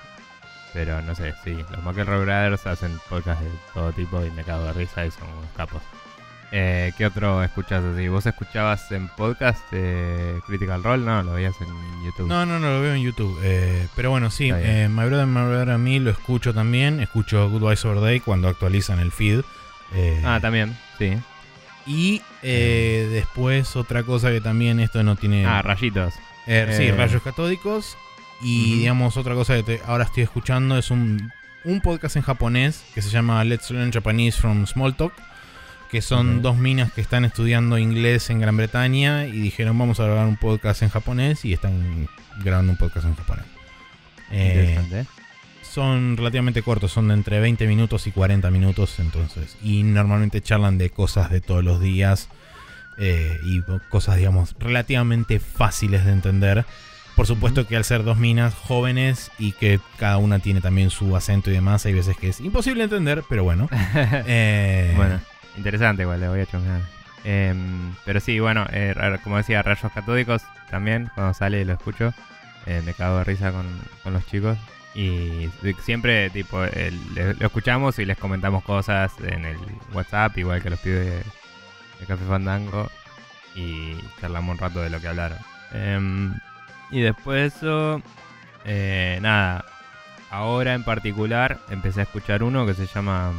pero 0.73 1.01
no 1.03 1.15
sé, 1.15 1.33
sí, 1.45 1.65
los 1.71 1.83
McElroy 1.85 2.25
Brothers 2.25 2.67
hacen 2.67 2.99
podcasts 3.09 3.45
de 3.45 3.51
todo 3.73 3.93
tipo 3.93 4.25
y 4.25 4.31
me 4.33 4.43
cago 4.43 4.65
de 4.65 4.73
risa 4.73 5.07
y 5.07 5.11
son 5.11 5.29
unos 5.29 5.51
capos. 5.57 5.81
Eh, 6.53 6.93
¿Qué 6.97 7.07
otro 7.07 7.43
escuchas 7.43 7.85
así? 7.85 8.09
¿Vos 8.09 8.27
escuchabas 8.27 8.91
en 8.93 9.09
podcast 9.09 9.63
eh, 9.73 10.41
Critical 10.47 10.83
Role? 10.83 11.05
No, 11.05 11.23
lo 11.23 11.33
veías 11.35 11.55
en 11.61 11.69
YouTube. 12.05 12.29
No, 12.29 12.47
no, 12.47 12.59
no, 12.59 12.69
lo 12.73 12.81
veo 12.81 12.95
en 12.95 13.03
YouTube. 13.03 13.39
Eh, 13.43 13.87
pero 13.97 14.11
bueno, 14.11 14.31
sí, 14.31 14.51
eh, 14.53 14.89
My 14.91 15.07
Brother, 15.07 15.27
My 15.27 15.47
Brother 15.47 15.71
a 15.71 15.79
mí 15.79 15.99
lo 15.99 16.11
escucho 16.11 16.55
también. 16.55 17.01
Escucho 17.01 17.49
Goodbye 17.51 17.79
Over 17.89 18.01
Day 18.01 18.21
cuando 18.21 18.49
actualizan 18.49 19.01
el 19.01 19.13
feed. 19.13 19.43
Eh, 19.95 20.21
Ah, 20.25 20.39
también, 20.41 20.77
sí. 20.99 21.17
y 21.87 22.21
eh, 22.43 23.09
después 23.13 23.77
otra 23.77 24.03
cosa 24.03 24.31
que 24.31 24.41
también 24.41 24.81
esto 24.81 25.03
no 25.03 25.17
tiene... 25.17 25.47
Ah, 25.47 25.63
rayitos. 25.63 26.15
Eh, 26.47 26.73
sí, 26.77 26.85
Eh. 26.85 26.93
rayos 26.93 27.23
catódicos. 27.23 27.97
Y 28.43 28.79
digamos, 28.81 29.17
otra 29.17 29.35
cosa 29.35 29.55
que 29.57 29.63
te- 29.63 29.81
ahora 29.87 30.05
estoy 30.05 30.23
escuchando 30.25 30.77
es 30.77 30.91
un, 30.91 31.33
un 31.65 31.81
podcast 31.81 32.17
en 32.17 32.23
japonés 32.23 32.85
que 32.95 33.01
se 33.03 33.09
llama 33.11 33.43
Let's 33.45 33.71
Learn 33.71 33.91
Japanese 33.93 34.39
from 34.41 34.67
Smalltalk. 34.67 35.13
Que 35.91 36.03
son 36.03 36.43
dos 36.43 36.57
minas 36.57 36.93
que 36.93 37.01
están 37.01 37.25
estudiando 37.25 37.79
inglés 37.79 38.29
en 38.31 38.41
Gran 38.41 38.57
Bretaña 38.57 39.27
y 39.27 39.41
dijeron 39.41 39.79
vamos 39.79 40.01
a 40.01 40.05
grabar 40.05 40.27
un 40.27 40.37
podcast 40.37 40.83
en 40.83 40.89
japonés 40.91 41.45
y 41.45 41.53
están 41.53 42.09
grabando 42.43 42.73
un 42.73 42.77
podcast 42.79 43.07
en 43.07 43.15
japonés. 43.15 43.45
Eh, 44.33 44.75
Interesante. 44.77 45.07
Son 45.77 46.17
relativamente 46.17 46.63
cortos, 46.63 46.91
son 46.91 47.09
de 47.09 47.15
entre 47.15 47.39
20 47.39 47.67
minutos 47.67 48.07
y 48.07 48.11
40 48.11 48.51
minutos 48.51 48.99
entonces. 48.99 49.59
Y 49.63 49.83
normalmente 49.83 50.41
charlan 50.41 50.79
de 50.79 50.89
cosas 50.89 51.29
de 51.29 51.43
todos 51.43 51.63
los 51.63 51.83
días 51.83 52.31
eh, 52.97 53.39
y 53.45 53.61
cosas, 53.91 54.17
digamos, 54.17 54.57
relativamente 54.59 55.39
fáciles 55.39 56.07
de 56.07 56.13
entender. 56.13 56.65
Por 57.15 57.27
supuesto 57.27 57.67
que 57.67 57.77
al 57.77 57.85
ser 57.85 58.05
dos 58.05 58.17
minas 58.17 58.55
jóvenes 58.55 59.31
y 59.39 59.53
que 59.53 59.79
cada 59.99 60.17
una 60.17 60.39
tiene 60.39 60.63
también 60.63 60.89
su 60.89 61.15
acento 61.15 61.51
y 61.51 61.53
demás, 61.53 61.85
hay 61.85 61.93
veces 61.93 62.17
que 62.17 62.31
es 62.31 62.41
imposible 62.41 62.83
entender, 62.83 63.23
pero 63.29 63.45
bueno. 63.45 63.69
Eh, 64.27 64.95
bueno, 64.97 65.21
interesante 65.59 66.05
igual, 66.05 66.21
le 66.21 66.29
voy 66.31 66.41
a 66.41 66.47
chungar. 66.47 66.81
Em, 67.23 67.95
pero 68.07 68.21
sí, 68.21 68.41
bueno, 68.41 68.67
eh, 68.73 68.95
como 69.23 69.37
decía, 69.37 69.61
Rayos 69.61 69.93
Catódicos 69.93 70.41
también, 70.71 71.11
cuando 71.15 71.35
sale 71.35 71.63
lo 71.67 71.75
escucho, 71.75 72.15
me 72.65 72.95
cago 72.95 73.19
de 73.19 73.25
risa 73.25 73.53
con, 73.53 73.67
con 74.03 74.15
los 74.15 74.27
chicos. 74.27 74.57
Y 74.97 75.51
siempre, 75.83 76.31
tipo, 76.31 76.59
lo 76.59 77.47
escuchamos 77.47 77.99
y 77.99 78.07
les 78.07 78.17
comentamos 78.17 78.65
cosas 78.65 79.13
en 79.21 79.45
el 79.45 79.59
WhatsApp, 79.93 80.39
igual 80.39 80.63
que 80.63 80.71
los 80.71 80.81
pibes 80.81 81.23
de 82.01 82.07
Café 82.07 82.25
Fandango 82.25 82.89
y 83.55 83.95
charlamos 84.21 84.55
un 84.55 84.59
rato 84.59 84.81
de 84.81 84.89
lo 84.89 84.99
que 84.99 85.09
hablaron. 85.09 85.39
Em, 85.73 86.35
y 86.91 87.03
después 87.03 87.37
de 87.37 87.47
eso, 87.59 88.03
eh, 88.65 89.19
nada, 89.21 89.67
ahora 90.31 90.73
en 90.73 90.83
particular 90.83 91.61
empecé 91.69 92.01
a 92.01 92.05
escuchar 92.05 92.43
uno 92.43 92.65
que 92.65 92.73
se 92.73 92.87
llama 92.87 93.33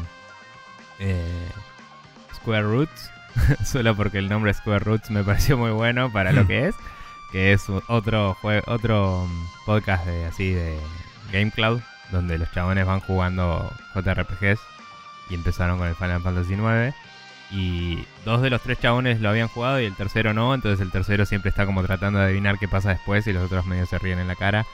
eh, 0.99 1.49
Square 2.35 2.63
Roots, 2.63 3.11
solo 3.65 3.95
porque 3.95 4.19
el 4.19 4.29
nombre 4.29 4.53
Square 4.53 4.85
Roots 4.85 5.09
me 5.09 5.23
pareció 5.23 5.57
muy 5.57 5.71
bueno 5.71 6.11
para 6.11 6.31
lo 6.33 6.45
que 6.45 6.67
es, 6.67 6.75
que 7.31 7.53
es 7.53 7.65
otro 7.87 8.37
otro 8.67 9.27
podcast 9.65 10.05
de 10.05 10.25
así 10.25 10.53
de 10.53 10.77
Game 11.31 11.51
Cloud, 11.51 11.81
donde 12.11 12.37
los 12.37 12.51
chabones 12.51 12.85
van 12.85 12.99
jugando 12.99 13.71
JRPGs 13.93 14.59
y 15.29 15.35
empezaron 15.35 15.77
con 15.77 15.87
el 15.87 15.95
Final 15.95 16.21
Fantasy 16.21 16.53
IX 16.53 16.95
y 17.49 18.03
dos 18.25 18.41
de 18.41 18.49
los 18.49 18.61
tres 18.61 18.79
chabones 18.79 19.21
lo 19.21 19.29
habían 19.29 19.47
jugado 19.47 19.79
y 19.79 19.85
el 19.85 19.95
tercero 19.95 20.33
no, 20.33 20.53
entonces 20.53 20.81
el 20.81 20.91
tercero 20.91 21.25
siempre 21.25 21.49
está 21.49 21.65
como 21.65 21.83
tratando 21.83 22.19
de 22.19 22.25
adivinar 22.25 22.59
qué 22.59 22.67
pasa 22.67 22.89
después 22.89 23.25
y 23.27 23.33
los 23.33 23.43
otros 23.43 23.65
medio 23.65 23.85
se 23.85 23.99
ríen 23.99 24.19
en 24.19 24.27
la 24.27 24.35
cara. 24.35 24.65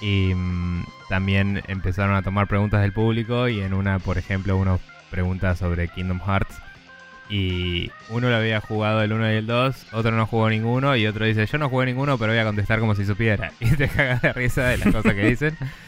Y 0.00 0.32
mm, 0.34 0.84
también 1.08 1.62
empezaron 1.66 2.14
a 2.14 2.22
tomar 2.22 2.46
preguntas 2.46 2.80
del 2.80 2.92
público 2.92 3.48
y 3.48 3.60
en 3.60 3.74
una, 3.74 3.98
por 3.98 4.18
ejemplo, 4.18 4.56
uno 4.56 4.80
pregunta 5.10 5.54
sobre 5.56 5.88
Kingdom 5.88 6.20
Hearts 6.20 6.56
y 7.30 7.90
uno 8.08 8.30
lo 8.30 8.36
había 8.36 8.60
jugado 8.60 9.02
el 9.02 9.12
1 9.12 9.32
y 9.32 9.36
el 9.36 9.46
2, 9.46 9.86
otro 9.92 10.12
no 10.12 10.26
jugó 10.26 10.48
ninguno 10.48 10.96
y 10.96 11.06
otro 11.06 11.26
dice, 11.26 11.46
yo 11.46 11.58
no 11.58 11.68
jugué 11.68 11.86
ninguno 11.86 12.16
pero 12.16 12.32
voy 12.32 12.40
a 12.40 12.44
contestar 12.44 12.80
como 12.80 12.94
si 12.94 13.04
supiera. 13.04 13.52
Y 13.60 13.70
te 13.76 13.88
cagas 13.88 14.22
de 14.22 14.32
risa 14.32 14.64
de 14.64 14.78
las 14.78 14.92
cosas 14.92 15.14
que 15.14 15.26
dicen. 15.26 15.56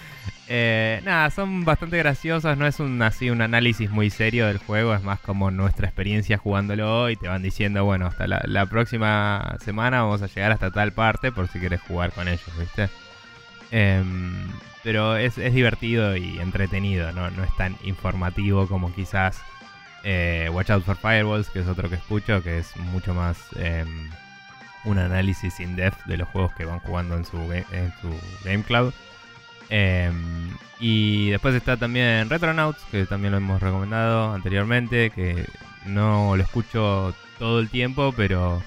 Eh, 0.53 1.01
nada, 1.05 1.31
son 1.31 1.65
bastante 1.65 1.97
graciosas, 1.97 2.59
no 2.59 2.67
es 2.67 2.81
un 2.81 3.01
así 3.03 3.31
un 3.31 3.41
análisis 3.41 3.89
muy 3.89 4.11
serio 4.11 4.49
del 4.49 4.59
juego, 4.59 4.93
es 4.97 5.03
más 5.05 5.21
como 5.21 5.53
nuestra 5.53 5.87
experiencia 5.87 6.39
jugándolo 6.39 7.09
y 7.09 7.15
te 7.15 7.29
van 7.29 7.41
diciendo, 7.41 7.85
bueno, 7.85 8.07
hasta 8.07 8.27
la, 8.27 8.67
próxima 8.67 9.57
semana 9.61 10.03
vamos 10.03 10.23
a 10.23 10.27
llegar 10.27 10.51
hasta 10.51 10.73
tal 10.73 10.91
parte 10.91 11.31
por 11.31 11.47
si 11.47 11.61
quieres 11.61 11.81
jugar 11.83 12.11
con 12.11 12.27
ellos, 12.27 12.51
¿viste? 12.59 12.89
Em, 13.71 14.49
pero 14.83 15.17
es, 15.17 15.37
divertido 15.37 16.17
y 16.17 16.41
entretenido, 16.41 17.13
¿no? 17.13 17.31
no 17.31 17.45
es 17.45 17.57
tan 17.57 17.77
informativo 17.85 18.67
como 18.67 18.93
quizás 18.93 19.41
eh, 20.03 20.51
Watch 20.53 20.71
Out 20.71 20.85
for 20.85 20.97
Firewalls, 20.97 21.49
que 21.51 21.61
es 21.61 21.69
otro 21.69 21.89
que 21.89 21.95
escucho, 21.95 22.43
que 22.43 22.59
es 22.59 22.77
mucho 22.77 23.15
más 23.15 23.39
em, 23.55 24.11
un 24.85 24.99
análisis 24.99 25.61
in-depth 25.61 26.07
de 26.07 26.17
los 26.17 26.29
juegos 26.31 26.53
que 26.55 26.65
van 26.65 26.81
jugando 26.81 27.17
en 27.17 27.25
su, 27.25 27.37
en 27.53 27.93
su 28.01 28.11
Game 28.45 28.65
Cloud. 28.65 28.93
Em, 29.71 30.51
y 30.81 31.31
después 31.31 31.55
está 31.55 31.77
también 31.77 32.29
Retronauts, 32.29 32.83
que 32.91 33.07
también 33.07 33.33
lo 33.33 33.39
hemos 33.39 33.63
recomendado 33.63 34.35
anteriormente, 34.35 35.11
que 35.11 35.47
no 35.87 36.37
lo 36.37 36.43
escucho 36.43 37.15
todo 37.39 37.61
el 37.61 37.71
tiempo, 37.71 38.13
pero 38.17 38.63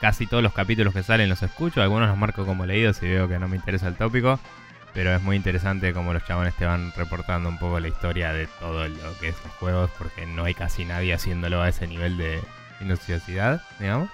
casi 0.00 0.26
todos 0.26 0.42
los 0.42 0.52
capítulos 0.52 0.94
que 0.94 1.02
salen 1.02 1.28
los 1.28 1.42
escucho. 1.42 1.82
Algunos 1.82 2.08
los 2.08 2.16
marco 2.16 2.46
como 2.46 2.66
leídos 2.66 2.98
si 2.98 3.08
veo 3.08 3.28
que 3.28 3.38
no 3.38 3.48
me 3.48 3.56
interesa 3.56 3.88
el 3.88 3.96
tópico. 3.96 4.38
Pero 4.92 5.12
es 5.12 5.20
muy 5.22 5.34
interesante 5.34 5.92
como 5.92 6.12
los 6.12 6.24
chabones 6.24 6.54
te 6.54 6.66
van 6.66 6.92
reportando 6.96 7.48
un 7.48 7.58
poco 7.58 7.80
la 7.80 7.88
historia 7.88 8.32
de 8.32 8.46
todo 8.60 8.86
lo 8.86 9.18
que 9.18 9.30
es 9.30 9.36
los 9.42 9.52
juegos, 9.54 9.90
porque 9.98 10.24
no 10.24 10.44
hay 10.44 10.54
casi 10.54 10.84
nadie 10.84 11.12
haciéndolo 11.12 11.60
a 11.60 11.68
ese 11.68 11.88
nivel 11.88 12.16
de 12.16 12.40
minuciosidad, 12.80 13.60
digamos. 13.80 14.08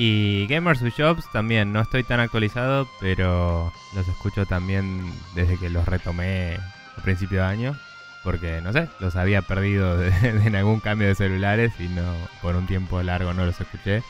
Y 0.00 0.46
Gamers 0.46 0.80
with 0.80 0.92
Jobs 0.96 1.28
también, 1.32 1.72
no 1.72 1.80
estoy 1.80 2.04
tan 2.04 2.20
actualizado, 2.20 2.88
pero 3.00 3.72
los 3.96 4.06
escucho 4.06 4.46
también 4.46 5.12
desde 5.34 5.58
que 5.58 5.70
los 5.70 5.86
retomé 5.86 6.56
a 6.96 7.02
principio 7.02 7.40
de 7.40 7.46
año. 7.46 7.76
Porque, 8.22 8.60
no 8.60 8.72
sé, 8.72 8.88
los 9.00 9.16
había 9.16 9.42
perdido 9.42 10.00
en 10.22 10.54
algún 10.54 10.78
cambio 10.78 11.08
de 11.08 11.16
celulares 11.16 11.72
y 11.80 11.88
no 11.88 12.14
por 12.40 12.54
un 12.54 12.68
tiempo 12.68 13.02
largo 13.02 13.34
no 13.34 13.44
los 13.44 13.60
escuché. 13.60 14.04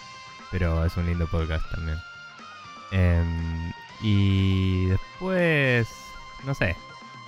Pero 0.51 0.85
es 0.85 0.94
un 0.98 1.07
lindo 1.07 1.27
podcast 1.27 1.64
también. 1.70 1.98
Em, 2.90 3.72
y 4.03 4.87
después, 4.88 5.88
no 6.44 6.53
sé, 6.53 6.77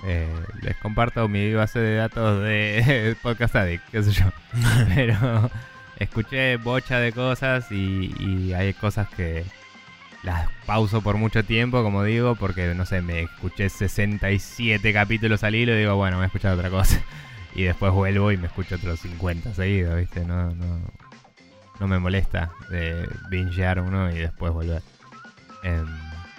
eh, 0.03 0.31
les 0.61 0.77
comparto 0.77 1.27
mi 1.27 1.51
base 1.51 1.79
de 1.79 1.95
datos 1.95 2.43
de 2.43 3.17
Podcast 3.23 3.55
Addict, 3.55 3.89
qué 3.89 4.03
sé 4.03 4.11
yo. 4.11 4.25
Pero 4.93 5.49
escuché 6.03 6.57
bocha 6.57 6.99
de 6.99 7.11
cosas 7.11 7.71
y, 7.71 8.53
hay 8.53 8.73
cosas 8.73 9.07
que 9.09 9.43
las 10.23 10.49
pauso 10.65 11.01
por 11.01 11.17
mucho 11.17 11.43
tiempo, 11.43 11.83
como 11.83 12.03
digo, 12.03 12.35
porque 12.35 12.73
no 12.75 12.85
sé, 12.85 13.01
me 13.01 13.21
escuché 13.21 13.69
67 13.69 14.93
capítulos 14.93 15.43
al 15.43 15.55
hilo 15.55 15.73
y 15.73 15.79
digo, 15.79 15.95
bueno, 15.95 16.17
voy 16.17 16.23
a 16.23 16.27
escuchar 16.27 16.53
otra 16.53 16.69
cosa. 16.69 17.01
Y 17.53 17.63
después 17.63 17.91
vuelvo 17.91 18.31
y 18.31 18.37
me 18.37 18.47
escucho 18.47 18.75
otros 18.75 19.01
50 19.01 19.53
seguidos, 19.53 19.97
¿viste? 19.97 20.23
No, 20.23 20.51
no, 20.51 20.79
no 21.81 21.87
me 21.89 21.99
molesta 21.99 22.49
de 22.69 23.05
bingear 23.29 23.81
uno 23.81 24.09
y 24.09 24.19
después 24.19 24.53
volver. 24.53 24.81
Em, 25.61 25.85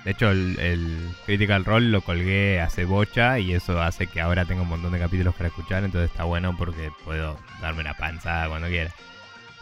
de 0.07 0.11
hecho, 0.11 0.31
el, 0.31 1.11
Critical 1.27 1.67
Role 1.67 1.89
lo 1.89 2.01
colgué 2.01 2.63
hace 2.63 2.87
bocha 2.87 3.39
y 3.39 3.53
eso 3.53 3.79
hace 3.83 4.07
que 4.07 4.23
ahora 4.23 4.47
tenga 4.47 4.63
un 4.63 4.71
montón 4.71 4.93
de 4.93 5.01
capítulos 5.01 5.35
para 5.35 5.49
escuchar, 5.49 5.85
entonces 5.85 6.11
está 6.11 6.25
bueno 6.25 6.57
porque 6.57 6.91
puedo 7.05 7.39
darme 7.61 7.83
la 7.83 7.93
panzada 7.93 8.49
cuando 8.49 8.69
quiera. 8.69 8.91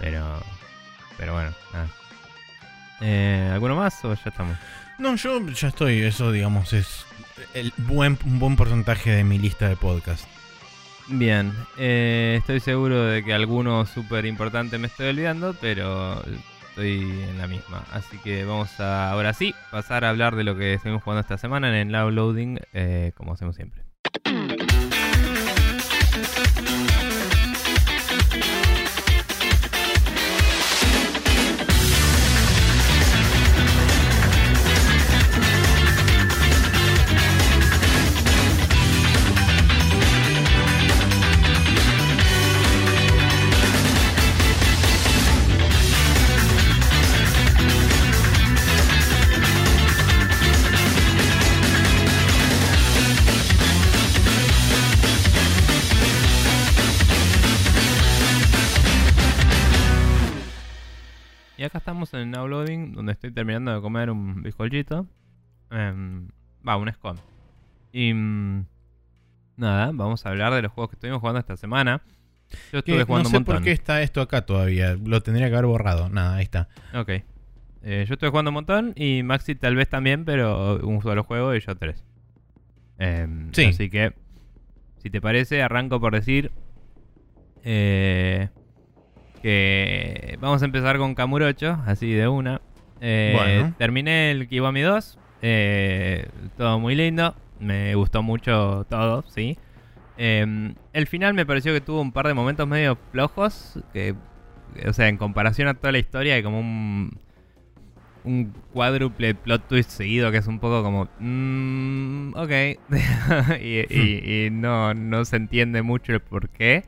Pero, 0.01 0.43
pero 1.17 1.35
bueno, 1.35 1.51
nada. 1.73 1.89
Eh, 3.01 3.51
¿Alguno 3.53 3.77
más 3.77 4.05
o 4.05 4.15
ya 4.15 4.23
estamos? 4.27 4.57
No, 4.99 5.15
yo 5.17 5.47
ya 5.49 5.69
estoy. 5.69 6.01
Eso, 6.03 6.33
digamos, 6.33 6.73
es 6.73 7.07
el 7.55 7.73
buen, 7.77 8.19
un 8.25 8.39
buen 8.39 8.57
porcentaje 8.57 9.11
de 9.11 9.25
mi 9.25 9.39
lista 9.39 9.69
de 9.69 9.77
podcast. 9.77 10.27
Bien, 11.09 11.53
eh, 11.77 12.37
estoy 12.39 12.61
seguro 12.61 13.05
de 13.05 13.25
que 13.25 13.35
alguno 13.35 13.85
súper 13.85 14.27
importante 14.27 14.79
me 14.79 14.87
estoy 14.87 15.09
olvidando, 15.09 15.57
pero 15.61 16.23
estoy 16.69 17.01
en 17.01 17.39
la 17.39 17.49
misma. 17.49 17.85
Así 17.93 18.17
que 18.19 18.45
vamos 18.45 18.79
a, 18.79 19.11
ahora 19.11 19.33
sí, 19.33 19.55
pasar 19.71 20.05
a 20.05 20.11
hablar 20.11 20.37
de 20.37 20.45
lo 20.45 20.57
que 20.57 20.75
estuvimos 20.75 21.03
jugando 21.03 21.21
esta 21.21 21.37
semana 21.37 21.69
en 21.69 21.89
el 21.89 21.93
Loud 21.93 22.13
Loading, 22.13 22.61
eh, 22.73 23.13
como 23.17 23.33
hacemos 23.33 23.57
siempre. 23.57 23.83
Acá 61.71 61.79
estamos 61.79 62.13
en 62.15 62.21
el 62.21 62.31
Now 62.33 62.49
Loading, 62.49 62.93
donde 62.93 63.13
estoy 63.13 63.31
terminando 63.31 63.73
de 63.73 63.81
comer 63.81 64.11
un 64.11 64.43
bizcochito. 64.43 65.07
Em, 65.71 66.29
va, 66.67 66.77
un 66.77 66.93
scone. 66.93 67.21
Y 67.93 68.13
mm, 68.13 68.67
nada, 69.57 69.93
vamos 69.95 70.27
a 70.27 70.31
hablar 70.31 70.53
de 70.53 70.63
los 70.63 70.73
juegos 70.73 70.91
que 70.91 70.97
estuvimos 70.97 71.21
jugando 71.21 71.39
esta 71.39 71.57
semana. 71.57 72.03
Yo 72.73 72.81
estuve 72.81 73.05
jugando 73.05 73.31
no 73.31 73.39
sé 73.39 73.45
por 73.45 73.63
qué 73.63 73.71
está 73.71 74.03
esto 74.03 74.21
acá 74.21 74.45
todavía. 74.45 74.97
Lo 74.97 75.21
tendría 75.21 75.49
que 75.49 75.55
haber 75.55 75.67
borrado. 75.67 76.09
Nada, 76.09 76.37
ahí 76.37 76.43
está. 76.43 76.69
Ok. 76.93 77.09
Eh, 77.83 78.05
yo 78.09 78.15
estuve 78.15 78.31
jugando 78.31 78.51
un 78.51 78.55
montón 78.55 78.93
y 78.97 79.23
Maxi 79.23 79.55
tal 79.55 79.77
vez 79.77 79.89
también, 79.89 80.25
pero 80.25 80.81
un 80.85 81.01
solo 81.03 81.23
juego 81.23 81.55
y 81.55 81.61
yo 81.61 81.77
tres. 81.77 82.05
Em, 82.99 83.53
sí. 83.53 83.67
Así 83.67 83.89
que, 83.91 84.13
si 84.99 85.09
te 85.09 85.21
parece, 85.21 85.63
arranco 85.63 86.01
por 86.01 86.15
decir 86.15 86.51
eh, 87.63 88.49
que 89.42 90.37
vamos 90.40 90.62
a 90.62 90.64
empezar 90.64 90.98
con 90.98 91.14
Kamurocho, 91.14 91.79
así 91.87 92.12
de 92.12 92.29
una. 92.29 92.61
Eh, 93.00 93.64
terminé 93.79 94.31
el 94.31 94.46
Kiwami 94.48 94.83
2, 94.83 95.18
eh, 95.42 96.29
todo 96.57 96.79
muy 96.79 96.94
lindo, 96.94 97.35
me 97.59 97.94
gustó 97.94 98.22
mucho 98.22 98.87
todo, 98.90 99.24
sí. 99.29 99.57
Em, 100.18 100.74
el 100.92 101.07
final 101.07 101.33
me 101.35 101.46
pareció 101.46 101.72
que 101.72 101.81
tuvo 101.81 102.00
un 102.03 102.12
par 102.12 102.26
de 102.26 102.35
momentos 102.35 102.68
medio 102.68 102.98
flojos, 103.11 103.79
que 103.92 104.14
o 104.87 104.92
sea, 104.92 105.09
en 105.09 105.16
comparación 105.16 105.66
a 105.68 105.74
toda 105.74 105.92
la 105.92 105.98
historia, 105.98 106.35
hay 106.35 106.42
como 106.42 106.61
un, 106.61 107.18
un 108.24 108.53
cuádruple 108.72 109.35
plot 109.35 109.66
twist 109.66 109.90
seguido 109.90 110.31
que 110.31 110.37
es 110.38 110.46
un 110.46 110.59
poco 110.61 110.83
como, 110.83 111.09
mm, 111.18 112.35
ok, 112.37 112.50
y, 113.62 113.79
y- 113.98 114.44
y 114.46 114.50
no, 114.50 114.92
no 114.92 115.24
se 115.24 115.37
entiende 115.37 115.81
mucho 115.83 116.12
el 116.12 116.20
por 116.20 116.50
qué, 116.50 116.85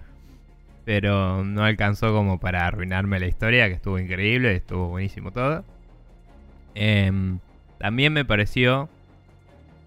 pero 0.84 1.44
no 1.44 1.64
alcanzó 1.64 2.12
como 2.12 2.38
para 2.40 2.66
arruinarme 2.66 3.20
la 3.20 3.26
historia, 3.26 3.68
que 3.68 3.74
estuvo 3.74 3.98
increíble, 3.98 4.54
estuvo 4.56 4.88
buenísimo 4.88 5.30
todo. 5.30 5.64
Em, 6.74 7.38
también 7.78 8.12
me 8.12 8.24
pareció 8.24 8.88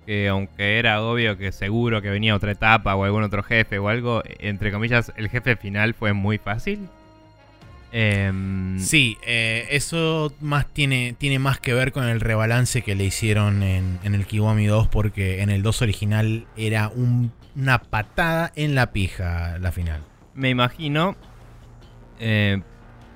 que 0.05 0.27
aunque 0.27 0.77
era 0.77 1.01
obvio 1.01 1.35
que 1.37 1.51
seguro 1.51 2.01
que 2.01 2.09
venía 2.09 2.35
otra 2.35 2.51
etapa 2.51 2.95
o 2.95 3.03
algún 3.05 3.23
otro 3.23 3.41
jefe 3.41 3.79
o 3.79 3.89
algo, 3.89 4.21
entre 4.39 4.71
comillas, 4.71 5.11
el 5.17 5.29
jefe 5.29 5.55
final 5.55 5.93
fue 5.95 6.13
muy 6.13 6.37
fácil. 6.37 6.87
Em, 7.91 8.77
Sí, 8.79 9.17
eh, 9.25 9.67
eso 9.71 10.33
más 10.41 10.67
tiene, 10.67 11.15
tiene 11.17 11.39
más 11.39 11.59
que 11.59 11.73
ver 11.73 11.91
con 11.91 12.03
el 12.05 12.19
rebalance 12.19 12.81
que 12.81 12.93
le 12.93 13.05
hicieron 13.05 13.63
en, 13.63 13.99
el 14.03 14.25
Kiwami 14.25 14.65
2, 14.65 14.87
porque 14.89 15.41
en 15.41 15.49
el 15.49 15.63
2 15.63 15.81
original 15.81 16.45
era 16.57 16.89
un- 16.89 17.31
una 17.55 17.79
patada 17.81 18.51
en 18.55 18.75
la 18.75 18.91
pija 18.91 19.57
la 19.59 19.71
final. 19.71 20.01
Me 20.35 20.49
imagino. 20.49 21.15
eh, 22.19 22.61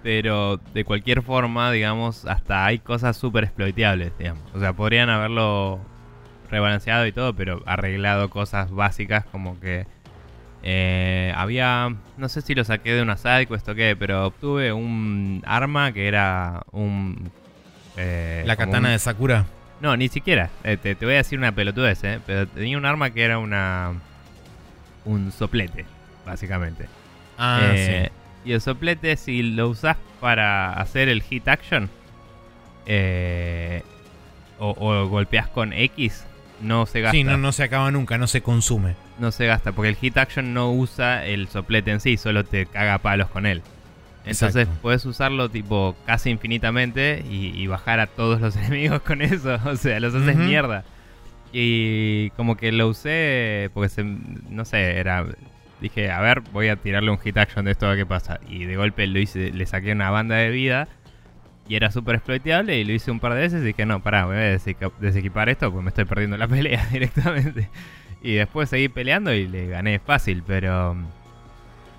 pero 0.01 0.57
de 0.73 0.85
cualquier 0.85 1.21
forma, 1.21 1.71
digamos, 1.71 2.23
hasta 2.25 2.65
hay 2.65 2.79
cosas 2.79 3.17
súper 3.17 3.43
exploiteables, 3.43 4.17
digamos. 4.17 4.43
O 4.53 4.59
sea, 4.59 4.71
podrían 4.71 5.09
haberlo 5.09 5.79
rebalanceado 6.49 7.05
y 7.05 7.11
todo, 7.11 7.33
pero 7.35 7.61
arreglado 7.65 8.29
cosas 8.29 8.71
básicas 8.71 9.25
como 9.25 9.59
que 9.59 9.85
eh, 10.63 11.33
había, 11.35 11.93
no 12.17 12.29
sé 12.29 12.41
si 12.41 12.55
lo 12.55 12.63
saqué 12.63 12.93
de 12.93 13.01
una 13.01 13.17
sidequest 13.17 13.67
o 13.67 13.75
qué, 13.75 13.95
pero 13.99 14.25
obtuve 14.27 14.71
un 14.71 15.43
arma 15.45 15.91
que 15.91 16.07
era 16.07 16.63
un... 16.71 17.29
eh, 17.97 18.43
la 18.45 18.55
katana 18.55 18.87
un- 18.87 18.93
de 18.93 18.99
Sakura. 18.99 19.45
no, 19.81 19.97
ni 19.97 20.07
siquiera. 20.07 20.49
Eh, 20.63 20.77
te, 20.77 20.95
te 20.95 21.05
voy 21.05 21.15
a 21.15 21.17
decir 21.17 21.37
una 21.39 21.51
pelotudez, 21.51 22.01
¿eh? 22.05 22.21
Pero 22.25 22.47
tenía 22.47 22.77
un 22.77 22.85
arma 22.85 23.09
que 23.09 23.23
era 23.23 23.37
una... 23.37 23.91
Un 25.05 25.31
soplete, 25.33 25.85
básicamente. 26.25 26.87
Ah, 27.39 27.61
Eh, 27.73 28.09
Y 28.45 28.51
el 28.53 28.61
soplete, 28.61 29.15
si 29.17 29.41
lo 29.41 29.69
usas 29.69 29.97
para 30.19 30.73
hacer 30.73 31.09
el 31.09 31.21
hit 31.23 31.47
action, 31.47 31.89
eh, 32.85 33.81
o, 34.59 34.75
o 34.77 35.07
golpeas 35.07 35.47
con 35.47 35.73
X, 35.73 36.25
no 36.61 36.85
se 36.85 36.93
sí. 36.93 37.01
gasta. 37.01 37.11
Sí, 37.17 37.23
no, 37.23 37.37
no 37.37 37.51
se 37.51 37.63
acaba 37.63 37.91
nunca, 37.91 38.17
no 38.17 38.27
se 38.27 38.41
consume. 38.41 38.95
No 39.19 39.31
se 39.31 39.45
gasta, 39.45 39.71
porque 39.73 39.89
el 39.89 39.95
hit 39.95 40.17
action 40.17 40.53
no 40.53 40.71
usa 40.71 41.25
el 41.25 41.47
soplete 41.49 41.91
en 41.91 41.99
sí, 41.99 42.17
solo 42.17 42.43
te 42.45 42.65
caga 42.65 42.97
palos 42.99 43.29
con 43.29 43.45
él. 43.45 43.61
Entonces 44.25 44.55
Exacto. 44.63 44.79
puedes 44.81 45.05
usarlo 45.05 45.49
tipo 45.49 45.95
casi 46.05 46.29
infinitamente 46.29 47.23
y, 47.29 47.47
y 47.59 47.67
bajar 47.67 47.99
a 47.99 48.07
todos 48.07 48.41
los 48.41 48.55
enemigos 48.57 49.01
con 49.01 49.21
eso. 49.21 49.57
O 49.65 49.75
sea, 49.75 49.99
los 49.99 50.13
haces 50.13 50.35
mierda. 50.35 50.83
Y 51.51 52.29
como 52.31 52.55
que 52.57 52.71
lo 52.71 52.87
usé 52.87 53.71
porque 53.73 53.89
se, 53.89 54.03
no 54.03 54.65
sé, 54.65 54.97
era 54.97 55.25
dije, 55.81 56.11
a 56.11 56.21
ver, 56.21 56.41
voy 56.51 56.69
a 56.69 56.75
tirarle 56.75 57.11
un 57.11 57.19
hit 57.19 57.37
action 57.37 57.65
de 57.65 57.71
esto 57.71 57.85
a 57.85 57.89
ver 57.89 57.99
qué 57.99 58.05
pasa. 58.05 58.39
Y 58.47 58.65
de 58.65 58.75
golpe 58.75 59.07
lo 59.07 59.19
hice, 59.19 59.51
le 59.51 59.65
saqué 59.65 59.91
una 59.91 60.09
banda 60.09 60.35
de 60.35 60.49
vida 60.49 60.87
y 61.67 61.75
era 61.75 61.91
súper 61.91 62.15
exploitable 62.15 62.77
y 62.79 62.83
lo 62.83 62.93
hice 62.93 63.11
un 63.11 63.19
par 63.19 63.33
de 63.33 63.41
veces 63.41 63.61
y 63.61 63.65
dije, 63.65 63.85
no, 63.85 64.01
pará, 64.01 64.25
voy 64.25 64.37
a 64.37 64.57
desequipar 64.99 65.49
esto 65.49 65.71
porque 65.71 65.83
me 65.83 65.89
estoy 65.89 66.05
perdiendo 66.05 66.37
la 66.37 66.47
pelea 66.49 66.85
directamente. 66.91 67.69
Y 68.21 68.35
después 68.35 68.69
seguí 68.69 68.89
peleando 68.89 69.33
y 69.33 69.47
le 69.47 69.67
gané 69.67 69.99
fácil, 69.99 70.43
pero 70.45 70.97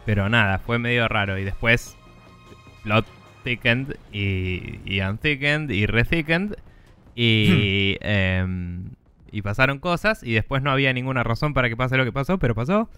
pero 0.04 0.28
nada, 0.28 0.58
fue 0.58 0.78
medio 0.78 1.06
raro. 1.08 1.38
Y 1.38 1.44
después 1.44 1.96
plot 2.82 3.06
thickened 3.44 3.96
y, 4.12 4.80
y 4.84 5.00
unthickened 5.00 5.70
y 5.70 5.86
rethickened 5.86 6.56
y, 7.14 7.96
em, 8.00 8.90
y 9.30 9.42
pasaron 9.42 9.78
cosas 9.78 10.22
y 10.22 10.32
después 10.32 10.62
no 10.62 10.70
había 10.70 10.92
ninguna 10.92 11.22
razón 11.22 11.54
para 11.54 11.68
que 11.68 11.76
pase 11.76 11.96
lo 11.96 12.04
que 12.04 12.12
pasó, 12.12 12.38
pero 12.38 12.54
pasó. 12.54 12.88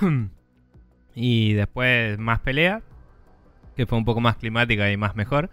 y 1.14 1.52
después 1.54 2.18
más 2.18 2.40
pelea, 2.40 2.82
que 3.76 3.86
fue 3.86 3.98
un 3.98 4.04
poco 4.04 4.20
más 4.20 4.36
climática 4.36 4.90
y 4.90 4.96
más 4.96 5.16
mejor. 5.16 5.50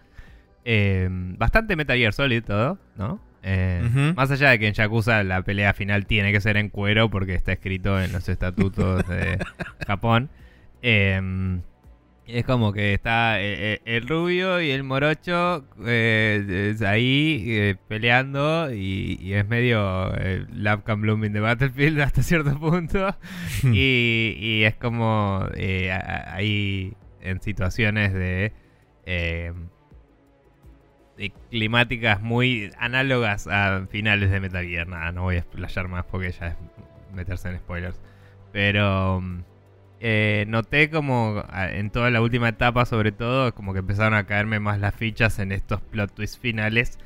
Em, 0.66 1.38
bastante 1.38 1.76
Metal 1.76 1.98
Gear 1.98 2.14
Solid 2.14 2.44
todo, 2.44 2.78
¿no? 2.96 3.20
Eh, 3.46 3.84
Ujú. 3.86 4.14
Más 4.16 4.32
allá 4.32 4.52
de 4.52 4.60
que 4.60 4.68
en 4.68 4.74
Yakuza 4.74 5.22
la 5.24 5.42
pelea 5.42 5.74
final 5.74 6.06
tiene 6.06 6.32
que 6.32 6.40
ser 6.40 6.56
en 6.56 6.70
cuero 6.70 7.10
porque 7.10 7.36
está 7.36 7.52
escrito 7.52 8.02
en 8.02 8.14
los 8.14 8.30
estatutos 8.30 9.06
de 9.08 9.38
Japón. 9.88 10.30
Es 12.26 12.46
como 12.46 12.72
que 12.72 12.94
está 12.94 13.42
eh, 13.42 13.74
eh, 13.74 13.82
el 13.84 14.08
rubio 14.08 14.62
y 14.62 14.72
el 14.72 14.84
morocho 14.84 15.66
eh, 15.86 16.74
ahí 16.88 17.44
eh, 17.48 17.76
peleando 17.90 18.74
y, 18.74 19.20
y 19.22 19.34
es 19.34 19.46
medio 19.46 20.10
Love 20.54 20.84
Can 20.86 21.02
Bloom 21.02 21.26
in 21.26 21.34
the 21.34 21.42
Battlefield 21.42 22.00
hasta 22.00 22.24
cierto 22.24 22.58
punto. 22.60 23.14
y, 23.64 24.38
y 24.40 24.64
es 24.64 24.76
como 24.76 25.46
ahí 26.32 26.94
en 27.20 27.42
situaciones 27.42 28.14
de, 28.14 28.54
de 31.18 31.32
climáticas 31.50 32.22
muy 32.22 32.72
análogas 32.78 33.48
a 33.48 33.86
finales 33.90 34.32
de 34.32 34.40
Metal 34.40 34.66
Gear. 34.66 34.88
Nada, 34.88 35.12
no 35.12 35.24
voy 35.24 35.36
a 35.36 35.40
explayar 35.40 35.90
más 35.90 36.06
porque 36.06 36.32
ya 36.32 36.48
es 36.48 36.56
meterse 37.14 37.50
en 37.50 37.58
spoilers. 37.58 38.00
Pero 38.54 39.20
mm, 39.20 39.44
eh, 40.06 40.44
noté 40.50 40.90
como 40.90 41.44
en 41.72 41.90
toda 41.90 42.10
la 42.10 42.22
última 42.22 42.50
etapa, 42.50 42.86
sobre 42.86 43.14
todo, 43.14 43.56
como 43.56 43.72
que 43.72 43.80
empezaron 43.80 44.14
a 44.16 44.26
caerme 44.26 44.60
más 44.60 44.78
las 44.80 44.94
fichas 44.94 45.40
en 45.40 45.54
estos 45.54 45.80
plot 45.82 46.14
twists 46.14 46.38
finales. 46.38 47.00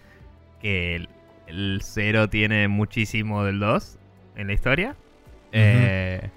Que 0.60 0.96
el, 0.96 1.10
el 1.46 1.80
0 1.84 2.30
tiene 2.30 2.68
muchísimo 2.68 3.44
del 3.44 3.60
2 3.60 4.00
en 4.36 4.48
la 4.48 4.54
historia. 4.54 4.96
Eh, 5.52 6.30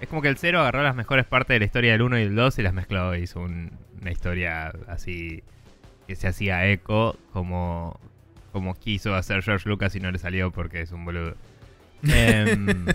es 0.00 0.08
como 0.08 0.22
que 0.22 0.28
el 0.28 0.36
0 0.36 0.60
agarró 0.60 0.84
las 0.84 0.94
mejores 0.94 1.26
partes 1.26 1.56
de 1.56 1.58
la 1.58 1.64
historia 1.64 1.92
del 1.92 2.02
1 2.02 2.18
y 2.18 2.22
del 2.24 2.36
2 2.36 2.58
y 2.60 2.62
las 2.62 2.72
mezcló. 2.74 3.16
Hizo 3.16 3.40
un- 3.40 3.72
una 4.00 4.12
historia 4.12 4.72
así 4.86 5.42
que 6.06 6.14
se 6.14 6.28
hacía 6.28 6.66
eco 6.68 7.18
como, 7.32 7.98
como 8.52 8.74
quiso 8.74 9.14
hacer 9.16 9.42
George 9.42 9.68
Lucas 9.68 9.96
y 9.96 10.00
no 10.00 10.12
le 10.12 10.18
salió 10.18 10.52
porque 10.52 10.82
es 10.82 10.92
un 10.92 11.04
boludo. 11.04 11.34
Em, 12.04 12.86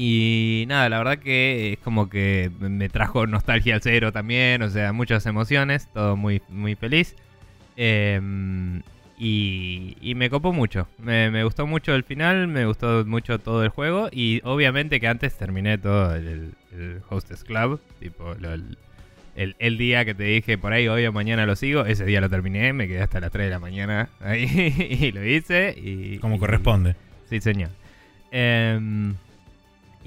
y 0.00 0.64
nada, 0.68 0.88
la 0.88 0.98
verdad 0.98 1.18
que 1.18 1.72
es 1.72 1.78
como 1.80 2.08
que 2.08 2.52
me 2.60 2.88
trajo 2.88 3.26
nostalgia 3.26 3.74
al 3.74 3.82
cero 3.82 4.12
también, 4.12 4.62
o 4.62 4.70
sea, 4.70 4.92
muchas 4.92 5.26
emociones, 5.26 5.88
todo 5.92 6.16
muy, 6.16 6.40
muy 6.48 6.76
feliz. 6.76 7.16
Em, 7.76 8.82
y, 9.18 9.96
y 10.00 10.14
me 10.14 10.30
copó 10.30 10.52
mucho, 10.52 10.86
me, 10.98 11.30
me 11.32 11.42
gustó 11.42 11.66
mucho 11.66 11.94
el 11.96 12.04
final, 12.04 12.46
me 12.46 12.64
gustó 12.66 13.04
mucho 13.04 13.40
todo 13.40 13.64
el 13.64 13.70
juego 13.70 14.08
y 14.12 14.40
obviamente 14.44 15.00
que 15.00 15.08
antes 15.08 15.36
terminé 15.36 15.78
todo 15.78 16.14
el, 16.14 16.52
el 16.72 17.00
Hostess 17.08 17.42
Club, 17.42 17.80
tipo 17.98 18.34
lo- 18.38 18.52
el, 18.54 18.78
el- 19.34 19.56
el 19.58 19.78
día 19.78 20.04
que 20.04 20.14
te 20.14 20.22
dije 20.24 20.58
por 20.58 20.72
ahí 20.72 20.86
hoy 20.86 21.06
o 21.06 21.12
mañana 21.12 21.44
lo 21.46 21.56
sigo, 21.56 21.84
ese 21.86 22.04
día 22.04 22.20
lo 22.20 22.30
terminé, 22.30 22.72
me 22.72 22.86
quedé 22.86 23.00
hasta 23.02 23.18
las 23.18 23.32
3 23.32 23.46
de 23.46 23.50
la 23.50 23.58
mañana 23.58 24.08
ahí 24.20 24.46
y 25.00 25.10
lo 25.10 25.24
hice. 25.24 25.74
Y, 25.76 26.18
Como 26.18 26.36
y- 26.36 26.38
corresponde. 26.38 26.94
Sí, 27.28 27.40
señor. 27.40 27.70
Em, 28.30 29.14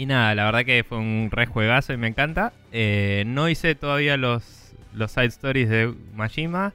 y 0.02 0.08
nada, 0.08 0.34
la 0.34 0.46
verdad 0.46 0.66
que 0.66 0.84
fue 0.84 0.98
un 0.98 1.30
re 1.32 1.46
juegazo 1.46 1.94
y 1.94 1.98
me 1.98 2.08
encanta. 2.08 2.54
Eh, 2.72 3.24
no 3.28 3.50
hice 3.50 3.76
todavía 3.76 4.18
los, 4.18 4.74
los 4.96 5.12
side 5.12 5.28
stories 5.28 5.70
de 5.70 5.94
Majima. 6.16 6.74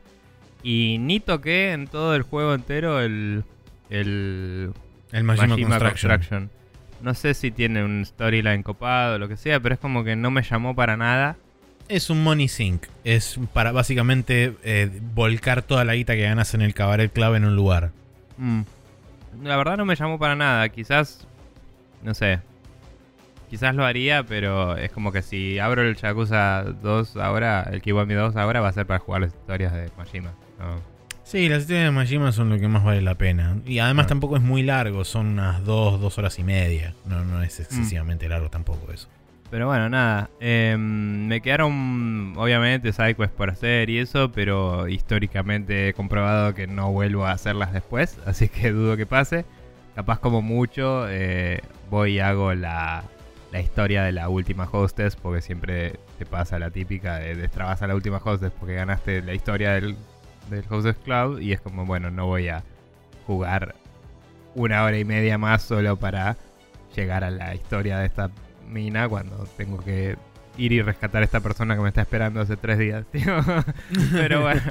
Y 0.62 0.99
ni 1.01 1.18
toqué 1.18 1.72
en 1.72 1.89
todo 1.89 2.14
el 2.14 2.22
juego 2.22 2.55
entero 2.55 3.01
el, 3.01 3.43
el 3.91 4.72
El 5.11 5.24
Majima, 5.24 5.49
Majima 5.49 5.70
Construction. 5.81 6.11
Construction. 6.12 6.51
No 7.03 7.14
sé 7.14 7.35
si 7.35 7.51
tiene 7.51 7.83
un 7.83 8.07
storyline 8.07 8.62
copado 8.62 9.16
o 9.16 9.18
lo 9.18 9.27
que 9.27 9.37
sea, 9.37 9.59
pero 9.59 9.74
es 9.74 9.81
como 9.81 10.05
que 10.05 10.14
no 10.14 10.31
me 10.31 10.45
llamó 10.45 10.77
para 10.77 10.97
nada. 10.97 11.37
Es 11.89 12.11
un 12.11 12.22
money 12.22 12.47
sink. 12.47 12.85
Es 13.03 13.41
para 13.53 13.72
básicamente 13.72 14.55
eh, 14.62 14.89
volcar 15.16 15.62
toda 15.62 15.85
la 15.85 15.97
guita 15.97 16.14
que 16.14 16.22
ganas 16.22 16.55
en 16.55 16.62
el 16.62 16.74
cabaret 16.74 17.12
club 17.12 17.35
en 17.35 17.45
un 17.45 17.57
lugar. 17.57 17.91
Mm. 18.37 18.61
La 19.43 19.57
verdad 19.57 19.79
no 19.79 19.85
me 19.85 19.97
llamó 19.97 20.16
para 20.16 20.37
nada. 20.37 20.68
Quizás, 20.68 21.27
no 22.05 22.14
sé. 22.14 22.39
Quizás 23.49 23.74
lo 23.74 23.84
haría, 23.84 24.24
pero 24.24 24.76
es 24.76 24.90
como 24.90 25.12
que 25.12 25.22
si 25.22 25.59
abro 25.59 25.82
el 25.82 25.94
Yakuza 25.97 26.64
2 26.82 27.16
ahora, 27.16 27.68
el 27.70 27.80
Kiwami 27.80 28.14
2 28.14 28.34
ahora, 28.36 28.61
va 28.61 28.68
a 28.68 28.72
ser 28.72 28.86
para 28.86 28.99
jugar 28.99 29.20
las 29.22 29.32
historias 29.34 29.72
de 29.72 29.88
Majima. 29.97 30.30
¿no? 30.59 30.80
Sí, 31.22 31.49
las 31.49 31.62
historias 31.62 31.84
de 31.86 31.90
Majima 31.92 32.32
son 32.32 32.51
lo 32.51 32.59
que 32.59 32.66
más 32.68 32.82
vale 32.84 33.03
la 33.03 33.14
pena. 33.16 33.57
Y 33.66 33.78
además 33.78 34.07
Ah. 34.07 34.09
tampoco 34.09 34.36
es 34.36 34.42
muy 34.42 34.62
largo, 34.62 35.05
son 35.05 35.26
unas 35.26 35.64
dos, 35.64 36.01
dos 36.01 36.18
horas 36.18 36.38
y 36.38 36.44
media. 36.44 36.94
No, 37.05 37.24
no 37.24 37.42
es 37.42 37.59
excesivamente 37.61 38.28
largo 38.28 38.49
tampoco 38.51 38.92
eso. 38.92 39.09
Pero 39.51 39.66
bueno, 39.68 39.88
nada. 39.88 40.28
eh, 40.40 40.76
me 40.76 41.40
quedaron, 41.40 42.34
obviamente, 42.36 42.92
sidequests 42.92 43.36
por 43.36 43.49
hacer 43.51 43.90
y 43.90 43.99
eso, 44.01 44.32
pero 44.32 44.88
históricamente 44.88 45.88
he 45.88 45.94
comprobado 45.94 46.53
que 46.55 46.66
no 46.66 46.90
vuelvo 46.90 47.26
a 47.26 47.30
hacerlas 47.30 47.72
después, 47.72 48.18
así 48.26 48.49
que 48.49 48.72
dudo 48.72 48.97
que 48.97 49.07
pase. 49.07 49.44
Capaz 49.94 50.18
como 50.18 50.42
mucho, 50.42 51.07
eh, 51.09 51.61
voy 51.90 52.14
y 52.14 52.18
hago 52.20 52.55
la, 52.55 53.05
la 53.57 53.62
historia 53.62 54.02
de 54.02 54.12
la 54.12 54.28
última 54.28 54.68
hostess, 54.70 55.16
porque 55.16 55.40
siempre 55.40 55.94
te 56.18 56.26
pasa 56.26 56.59
la 56.59 56.70
típica 56.70 57.16
de 57.16 57.34
destrabas 57.34 57.80
a 57.80 57.86
la 57.86 57.94
última 57.94 58.20
hostess 58.22 58.52
porque 58.52 58.74
ganaste 58.74 59.22
la 59.22 59.32
historia 59.32 59.72
del, 59.72 59.96
del 60.50 60.62
Hostess 60.68 60.96
Cloud 60.98 61.40
y 61.40 61.52
es 61.52 61.61
como, 61.62 61.86
bueno, 61.86 62.11
no 62.11 62.26
voy 62.26 62.48
a 62.48 62.62
jugar 63.26 63.74
una 64.54 64.84
hora 64.84 64.98
y 64.98 65.07
media 65.07 65.38
más 65.38 65.62
solo 65.62 65.96
para 65.96 66.36
llegar 66.94 67.24
a 67.24 67.30
la 67.30 67.54
historia 67.54 67.98
de 67.98 68.07
esta 68.07 68.30
mina 68.68 69.09
cuando 69.09 69.48
tengo 69.57 69.82
que 69.82 70.18
ir 70.59 70.72
y 70.72 70.82
rescatar 70.82 71.22
a 71.22 71.24
esta 71.24 71.40
persona 71.40 71.76
que 71.76 71.80
me 71.80 71.88
está 71.88 72.02
esperando 72.02 72.42
hace 72.42 72.59
tres 72.59 72.78
días. 72.78 73.07
tío. 73.11 73.38
Pero 74.12 74.42
bueno. 74.42 74.61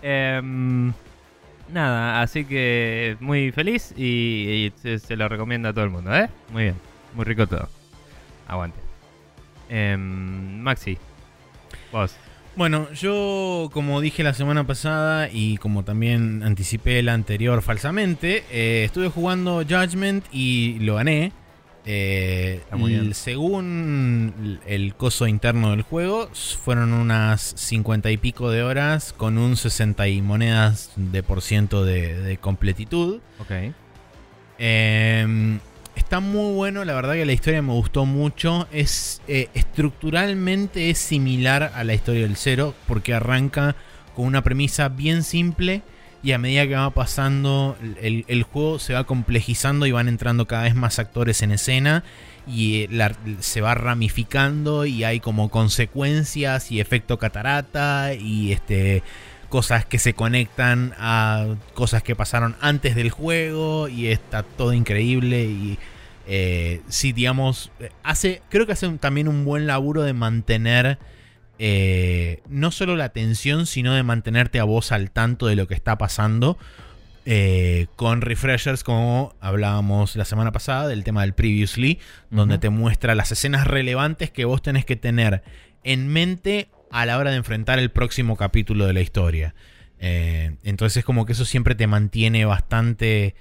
Em, 0.00 0.92
nada, 1.72 2.22
así 2.22 2.44
que 2.44 3.16
muy 3.18 3.50
feliz 3.50 3.92
y, 3.96 4.04
y 4.04 4.72
se, 4.80 5.00
se 5.00 5.16
lo 5.16 5.28
recomiendo 5.28 5.70
a 5.70 5.72
todo 5.72 5.84
el 5.84 5.90
mundo, 5.90 6.14
¿eh? 6.14 6.28
Muy 6.52 6.62
bien, 6.64 6.76
muy 7.14 7.24
rico 7.24 7.48
todo. 7.48 7.68
Aguante. 8.48 8.78
Em, 9.68 10.60
Maxi, 10.60 10.98
vos. 11.92 12.14
Bueno, 12.54 12.90
yo 12.92 13.70
como 13.72 14.00
dije 14.02 14.22
la 14.22 14.34
semana 14.34 14.66
pasada 14.66 15.30
y 15.32 15.56
como 15.56 15.84
también 15.84 16.42
anticipé 16.42 17.02
la 17.02 17.14
anterior 17.14 17.62
falsamente, 17.62 18.44
eh, 18.50 18.84
estuve 18.84 19.08
jugando 19.08 19.62
Judgment 19.66 20.24
y 20.30 20.78
lo 20.80 20.96
gané. 20.96 21.32
Eh, 21.86 22.58
Está 22.62 22.76
muy 22.76 22.90
bien. 22.92 23.06
l- 23.06 23.14
según 23.14 24.60
el 24.66 24.94
coso 24.94 25.26
interno 25.26 25.70
del 25.70 25.82
juego, 25.82 26.28
fueron 26.62 26.92
unas 26.92 27.40
50 27.56 28.10
y 28.10 28.18
pico 28.18 28.50
de 28.50 28.62
horas 28.62 29.12
con 29.14 29.38
un 29.38 29.56
60 29.56 30.06
y 30.08 30.20
monedas 30.22 30.92
de 30.96 31.22
por 31.22 31.40
ciento 31.42 31.84
de, 31.84 32.20
de 32.20 32.36
completitud. 32.36 33.20
Ok. 33.40 33.50
Eh, 34.58 35.58
está 35.96 36.20
muy 36.20 36.54
bueno, 36.54 36.84
la 36.84 36.94
verdad 36.94 37.14
que 37.14 37.26
la 37.26 37.32
historia 37.32 37.62
me 37.62 37.72
gustó 37.72 38.04
mucho. 38.04 38.68
Es 38.72 39.22
eh, 39.28 39.48
estructuralmente 39.54 40.90
es 40.90 40.98
similar 40.98 41.72
a 41.74 41.84
la 41.84 41.94
historia 41.94 42.22
del 42.22 42.36
cero 42.36 42.74
porque 42.86 43.14
arranca 43.14 43.76
con 44.14 44.26
una 44.26 44.42
premisa 44.42 44.88
bien 44.88 45.22
simple 45.22 45.82
y 46.22 46.32
a 46.32 46.38
medida 46.38 46.66
que 46.68 46.74
va 46.74 46.90
pasando 46.90 47.76
el, 48.00 48.24
el 48.28 48.42
juego 48.44 48.78
se 48.78 48.94
va 48.94 49.04
complejizando 49.04 49.86
y 49.86 49.92
van 49.92 50.08
entrando 50.08 50.46
cada 50.46 50.64
vez 50.64 50.74
más 50.74 50.98
actores 50.98 51.42
en 51.42 51.50
escena 51.50 52.04
y 52.46 52.82
eh, 52.82 53.12
se 53.40 53.60
va 53.60 53.74
ramificando 53.74 54.84
y 54.86 55.04
hay 55.04 55.20
como 55.20 55.50
consecuencias 55.50 56.70
y 56.70 56.80
efecto 56.80 57.18
catarata 57.18 58.14
y 58.14 58.52
este 58.52 59.02
cosas 59.52 59.84
que 59.84 59.98
se 59.98 60.14
conectan 60.14 60.94
a 60.96 61.56
cosas 61.74 62.02
que 62.02 62.16
pasaron 62.16 62.56
antes 62.62 62.94
del 62.94 63.10
juego 63.10 63.86
y 63.88 64.06
está 64.06 64.42
todo 64.44 64.72
increíble 64.72 65.44
y 65.44 65.78
eh, 66.26 66.80
sí 66.88 67.12
digamos 67.12 67.70
hace 68.02 68.40
creo 68.48 68.64
que 68.64 68.72
hace 68.72 68.86
un- 68.86 68.98
también 68.98 69.28
un 69.28 69.44
buen 69.44 69.66
laburo 69.66 70.02
de 70.04 70.14
mantener 70.14 70.96
eh, 71.58 72.40
no 72.48 72.70
solo 72.70 72.96
la 72.96 73.04
atención 73.04 73.66
sino 73.66 73.92
de 73.92 74.02
mantenerte 74.02 74.58
a 74.58 74.64
vos 74.64 74.90
al 74.90 75.10
tanto 75.10 75.46
de 75.46 75.54
lo 75.56 75.68
que 75.68 75.74
está 75.74 75.98
pasando 75.98 76.56
eh, 77.26 77.88
con 77.94 78.22
refreshers 78.22 78.82
como 78.82 79.34
hablábamos 79.40 80.16
la 80.16 80.24
semana 80.24 80.50
pasada 80.50 80.88
del 80.88 81.04
tema 81.04 81.20
del 81.20 81.34
previously 81.34 81.98
donde 82.30 82.56
te 82.58 82.70
muestra 82.70 83.14
las 83.14 83.30
escenas 83.32 83.66
relevantes 83.66 84.30
que 84.30 84.46
vos 84.46 84.62
tenés 84.62 84.86
que 84.86 84.96
tener 84.96 85.42
en 85.84 86.08
mente 86.08 86.68
a 86.92 87.06
la 87.06 87.18
hora 87.18 87.30
de 87.30 87.36
enfrentar 87.36 87.78
el 87.78 87.90
próximo 87.90 88.36
capítulo 88.36 88.86
de 88.86 88.92
la 88.92 89.00
historia. 89.00 89.54
Eh, 89.98 90.54
entonces 90.62 90.98
es 90.98 91.04
como 91.04 91.26
que 91.26 91.32
eso 91.32 91.44
siempre 91.44 91.74
te 91.74 91.86
mantiene 91.86 92.44
bastante, 92.44 93.34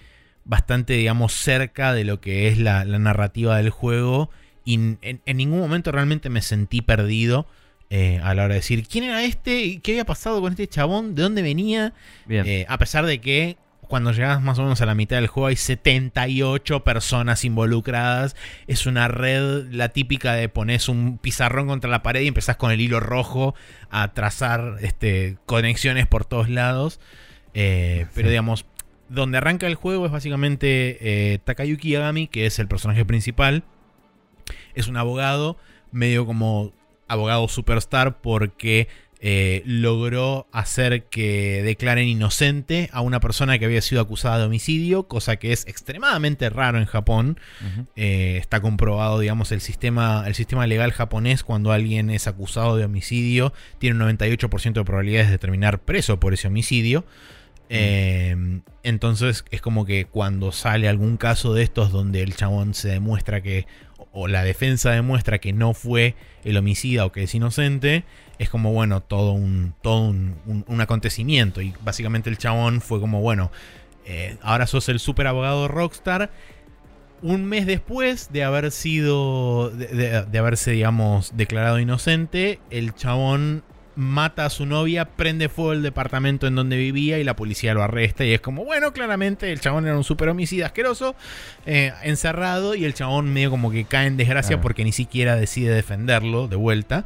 bastante, 0.45 0.93
digamos, 0.93 1.33
cerca 1.33 1.93
de 1.93 2.03
lo 2.03 2.21
que 2.21 2.47
es 2.47 2.57
la, 2.57 2.85
la 2.85 2.97
narrativa 2.97 3.57
del 3.57 3.69
juego. 3.69 4.29
Y 4.63 4.75
en, 4.75 4.99
en 5.01 5.37
ningún 5.37 5.59
momento 5.59 5.91
realmente 5.91 6.29
me 6.29 6.41
sentí 6.41 6.81
perdido 6.81 7.47
eh, 7.93 8.21
a 8.23 8.33
la 8.33 8.45
hora 8.45 8.53
de 8.53 8.61
decir 8.61 8.87
quién 8.87 9.03
era 9.03 9.21
este, 9.25 9.81
qué 9.81 9.91
había 9.91 10.05
pasado 10.05 10.39
con 10.39 10.53
este 10.53 10.65
chabón, 10.65 11.13
de 11.13 11.23
dónde 11.23 11.41
venía. 11.41 11.93
Bien. 12.25 12.47
Eh, 12.47 12.65
a 12.69 12.77
pesar 12.77 13.05
de 13.05 13.19
que 13.19 13.57
cuando 13.91 14.13
llegas 14.13 14.41
más 14.41 14.57
o 14.57 14.63
menos 14.63 14.79
a 14.79 14.85
la 14.85 14.95
mitad 14.95 15.17
del 15.17 15.27
juego 15.27 15.47
hay 15.47 15.57
78 15.57 16.85
personas 16.85 17.43
involucradas. 17.43 18.37
Es 18.65 18.85
una 18.85 19.09
red, 19.09 19.65
la 19.69 19.89
típica 19.89 20.31
de 20.33 20.47
pones 20.47 20.87
un 20.87 21.17
pizarrón 21.17 21.67
contra 21.67 21.89
la 21.89 22.01
pared 22.01 22.21
y 22.21 22.27
empezás 22.27 22.55
con 22.55 22.71
el 22.71 22.79
hilo 22.79 23.01
rojo 23.01 23.53
a 23.89 24.13
trazar 24.13 24.77
este, 24.79 25.35
conexiones 25.45 26.07
por 26.07 26.23
todos 26.23 26.47
lados. 26.47 27.01
Eh, 27.53 28.05
pero 28.15 28.29
digamos, 28.29 28.65
donde 29.09 29.39
arranca 29.39 29.67
el 29.67 29.75
juego 29.75 30.05
es 30.05 30.11
básicamente 30.13 31.33
eh, 31.33 31.39
Takayuki 31.43 31.89
Yagami, 31.89 32.27
que 32.27 32.45
es 32.45 32.59
el 32.59 32.69
personaje 32.69 33.03
principal. 33.03 33.65
Es 34.73 34.87
un 34.87 34.95
abogado, 34.95 35.57
medio 35.91 36.25
como 36.25 36.71
abogado 37.09 37.45
superstar, 37.49 38.21
porque 38.21 38.87
eh, 39.23 39.61
logró 39.65 40.47
hacer 40.51 41.03
que 41.03 41.61
declaren 41.63 42.07
inocente 42.07 42.89
a 42.91 43.01
una 43.01 43.19
persona 43.19 43.59
que 43.59 43.65
había 43.65 43.81
sido 43.81 44.01
acusada 44.01 44.39
de 44.39 44.45
homicidio, 44.45 45.03
cosa 45.03 45.35
que 45.35 45.51
es 45.51 45.67
extremadamente 45.67 46.49
raro 46.49 46.79
en 46.79 46.85
Japón. 46.85 47.39
Eh, 47.95 48.37
está 48.39 48.61
comprobado, 48.61 49.19
digamos, 49.19 49.51
el 49.51 49.61
sistema, 49.61 50.23
el 50.25 50.33
sistema 50.33 50.65
legal 50.65 50.91
japonés 50.91 51.43
cuando 51.43 51.71
alguien 51.71 52.09
es 52.09 52.25
acusado 52.25 52.77
de 52.77 52.85
homicidio 52.85 53.53
tiene 53.77 54.03
un 54.03 54.17
98% 54.17 54.73
de 54.73 54.83
probabilidades 54.83 55.29
de 55.29 55.37
terminar 55.37 55.81
preso 55.81 56.19
por 56.19 56.33
ese 56.33 56.47
homicidio. 56.47 57.05
Eh, 57.69 58.35
entonces 58.81 59.45
es 59.51 59.61
como 59.61 59.85
que 59.85 60.05
cuando 60.05 60.51
sale 60.51 60.89
algún 60.89 61.17
caso 61.17 61.53
de 61.53 61.61
estos 61.61 61.91
donde 61.91 62.23
el 62.23 62.35
chabón 62.35 62.73
se 62.73 62.89
demuestra 62.89 63.41
que, 63.41 63.67
o 64.11 64.27
la 64.27 64.43
defensa 64.43 64.91
demuestra 64.91 65.37
que 65.37 65.53
no 65.53 65.75
fue 65.75 66.15
el 66.43 66.57
homicida 66.57 67.05
o 67.05 67.11
que 67.11 67.23
es 67.23 67.35
inocente, 67.35 68.03
es 68.41 68.49
como, 68.49 68.73
bueno, 68.73 69.01
todo 69.01 69.33
un, 69.33 69.73
todo 69.81 70.01
un, 70.09 70.35
un- 70.45 70.65
un 70.67 70.81
acontecimiento. 70.81 71.61
Y 71.61 71.73
básicamente 71.83 72.29
el 72.29 72.37
chabón 72.37 72.81
fue 72.81 72.99
como, 72.99 73.21
bueno, 73.21 73.51
eh, 74.05 74.37
ahora 74.41 74.65
sos 74.67 74.89
el 74.89 74.99
super 74.99 75.27
abogado 75.27 75.67
Rockstar. 75.67 76.31
Un 77.21 77.45
mes 77.45 77.67
después 77.67 78.31
de 78.33 78.43
haber 78.43 78.71
sido, 78.71 79.69
de, 79.69 79.87
de- 79.87 80.21
de 80.25 80.37
haberse, 80.39 80.71
digamos, 80.71 81.37
declarado 81.37 81.79
inocente, 81.79 82.59
el 82.71 82.95
chabón 82.95 83.63
mata 83.95 84.45
a 84.45 84.49
su 84.49 84.65
novia, 84.65 85.05
prende 85.05 85.49
fuego 85.49 85.73
el 85.73 85.83
departamento 85.83 86.47
en 86.47 86.55
donde 86.55 86.77
vivía 86.77 87.19
y 87.19 87.23
la 87.23 87.35
policía 87.35 87.75
lo 87.75 87.83
arresta. 87.83 88.25
Y 88.25 88.33
es 88.33 88.41
como, 88.41 88.65
bueno, 88.65 88.91
claramente 88.93 89.51
el 89.51 89.59
chabón 89.59 89.85
era 89.85 89.95
un 89.97 90.03
super 90.03 90.29
homicida 90.29 90.65
asqueroso, 90.65 91.13
eh, 91.67 91.91
encerrado, 92.01 92.73
y 92.73 92.85
el 92.85 92.95
chabón 92.95 93.31
medio 93.31 93.51
como 93.51 93.69
que 93.69 93.83
cae 93.83 94.07
en 94.07 94.17
desgracia 94.17 94.55
porque 94.61 94.83
ni 94.83 94.93
siquiera 94.93 95.35
decide 95.35 95.75
defenderlo 95.75 96.47
de 96.47 96.55
vuelta. 96.55 97.05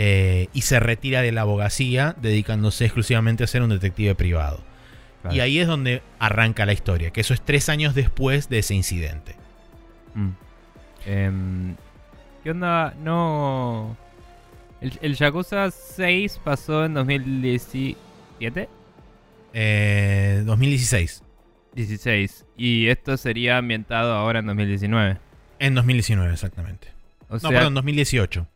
Eh, 0.00 0.46
y 0.52 0.62
se 0.62 0.78
retira 0.78 1.22
de 1.22 1.32
la 1.32 1.40
abogacía, 1.40 2.14
dedicándose 2.22 2.84
exclusivamente 2.84 3.42
a 3.42 3.48
ser 3.48 3.62
un 3.62 3.70
detective 3.70 4.14
privado. 4.14 4.60
Claro. 5.22 5.36
Y 5.36 5.40
ahí 5.40 5.58
es 5.58 5.66
donde 5.66 6.02
arranca 6.20 6.64
la 6.66 6.72
historia, 6.72 7.10
que 7.10 7.20
eso 7.20 7.34
es 7.34 7.40
tres 7.40 7.68
años 7.68 7.96
después 7.96 8.48
de 8.48 8.60
ese 8.60 8.76
incidente. 8.76 9.34
Mm. 10.14 10.28
Em, 11.04 11.74
¿Qué 12.44 12.52
onda? 12.52 12.94
No. 13.02 13.96
El, 14.80 14.96
el 15.02 15.16
Yakuza 15.16 15.68
6 15.72 16.40
pasó 16.44 16.84
en 16.84 16.94
2017. 16.94 18.68
Eh, 19.52 20.42
2016. 20.46 21.24
16. 21.74 22.46
Y 22.56 22.86
esto 22.86 23.16
sería 23.16 23.58
ambientado 23.58 24.14
ahora 24.14 24.38
en 24.38 24.46
2019. 24.46 25.16
En 25.58 25.74
2019, 25.74 26.32
exactamente. 26.32 26.88
O 27.28 27.34
No, 27.34 27.40
sea, 27.40 27.50
perdón, 27.50 27.74
2018. 27.74 28.46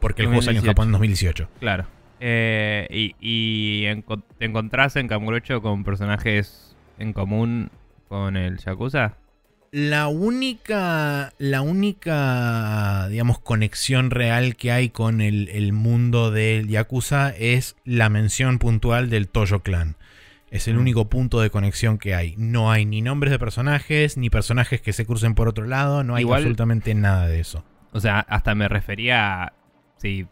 Porque 0.00 0.22
el 0.22 0.28
juego 0.28 0.42
salió 0.42 0.60
en 0.60 0.64
2018. 0.66 0.70
Japón 0.72 0.88
en 0.88 0.92
2018. 0.92 1.48
claro. 1.60 1.86
Eh, 2.22 2.86
y 2.90 3.14
y 3.20 3.84
enco- 3.86 4.22
te 4.38 4.44
encontrás 4.44 4.94
en 4.96 5.08
Kamurocho 5.08 5.62
con 5.62 5.84
personajes 5.84 6.76
en 6.98 7.12
común 7.14 7.70
con 8.08 8.36
el 8.36 8.58
Yakuza. 8.58 9.14
La 9.72 10.08
única, 10.08 11.32
la 11.38 11.62
única, 11.62 13.08
digamos, 13.08 13.38
conexión 13.38 14.10
real 14.10 14.56
que 14.56 14.72
hay 14.72 14.90
con 14.90 15.20
el, 15.20 15.48
el 15.48 15.72
mundo 15.72 16.30
del 16.30 16.68
Yakuza 16.68 17.30
es 17.30 17.76
la 17.84 18.08
mención 18.08 18.58
puntual 18.58 19.10
del 19.10 19.28
Toyo 19.28 19.60
Clan. 19.60 19.96
Es 20.50 20.66
el 20.66 20.74
Mm. 20.76 20.80
único 20.80 21.08
punto 21.08 21.40
de 21.40 21.50
conexión 21.50 21.98
que 21.98 22.14
hay. 22.14 22.34
No 22.36 22.70
hay 22.72 22.84
ni 22.84 23.00
nombres 23.00 23.30
de 23.30 23.38
personajes, 23.38 24.16
ni 24.16 24.28
personajes 24.28 24.80
que 24.82 24.92
se 24.92 25.06
crucen 25.06 25.34
por 25.34 25.48
otro 25.48 25.64
lado, 25.66 26.02
no 26.04 26.16
hay 26.16 26.22
Igual- 26.24 26.38
absolutamente 26.40 26.92
nada 26.94 27.28
de 27.28 27.40
eso. 27.40 27.64
O 27.92 28.00
sea, 28.00 28.20
hasta 28.20 28.54
me 28.54 28.68
refería 28.68 29.44
a. 29.44 29.52
Si, 30.00 30.26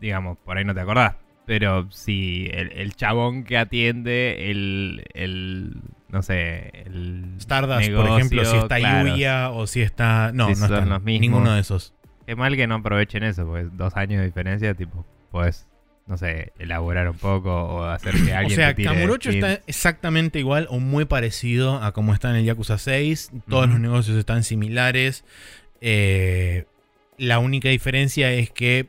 digamos, 0.00 0.36
por 0.44 0.56
ahí 0.58 0.64
no 0.64 0.74
te 0.74 0.80
acordás. 0.80 1.14
Pero 1.46 1.90
si 1.90 2.48
el, 2.52 2.70
el 2.72 2.94
chabón 2.94 3.42
que 3.44 3.58
atiende 3.58 4.50
el. 4.50 5.04
el 5.14 5.74
no 6.10 6.22
sé. 6.22 6.70
El. 6.86 7.34
Stardust, 7.38 7.90
por 7.92 8.06
ejemplo, 8.06 8.44
si 8.44 8.56
está 8.56 8.76
claro. 8.78 9.08
Yuya 9.08 9.50
o 9.50 9.66
si 9.66 9.80
está. 9.82 10.30
No, 10.32 10.46
Si 10.46 10.60
no 10.60 10.68
son 10.68 10.76
está 10.78 10.86
los 10.86 11.02
mismos. 11.02 11.20
ninguno 11.20 11.52
de 11.54 11.60
esos. 11.60 11.94
Qué 12.26 12.36
mal 12.36 12.54
que 12.54 12.66
no 12.68 12.76
aprovechen 12.76 13.24
eso, 13.24 13.46
porque 13.46 13.68
dos 13.72 13.96
años 13.96 14.20
de 14.20 14.26
diferencia, 14.26 14.74
tipo, 14.74 15.04
puedes, 15.32 15.66
no 16.06 16.16
sé, 16.16 16.52
elaborar 16.60 17.08
un 17.10 17.16
poco 17.16 17.50
o 17.52 17.82
hacer 17.84 18.14
que 18.14 18.32
O 18.32 18.36
alguien 18.36 18.54
sea, 18.56 18.68
te 18.68 18.74
tire 18.74 18.88
Kamurocho 18.94 19.30
está 19.30 19.54
exactamente 19.66 20.38
igual 20.38 20.68
o 20.70 20.78
muy 20.78 21.06
parecido 21.06 21.82
a 21.82 21.90
como 21.92 22.14
está 22.14 22.30
en 22.30 22.36
el 22.36 22.44
Yakuza 22.44 22.78
6. 22.78 23.32
Todos 23.48 23.68
los 23.68 23.80
negocios 23.80 24.16
están 24.16 24.44
similares. 24.44 25.24
Eh, 25.80 26.66
La 27.20 27.38
única 27.38 27.68
diferencia 27.68 28.32
es 28.32 28.50
que 28.50 28.88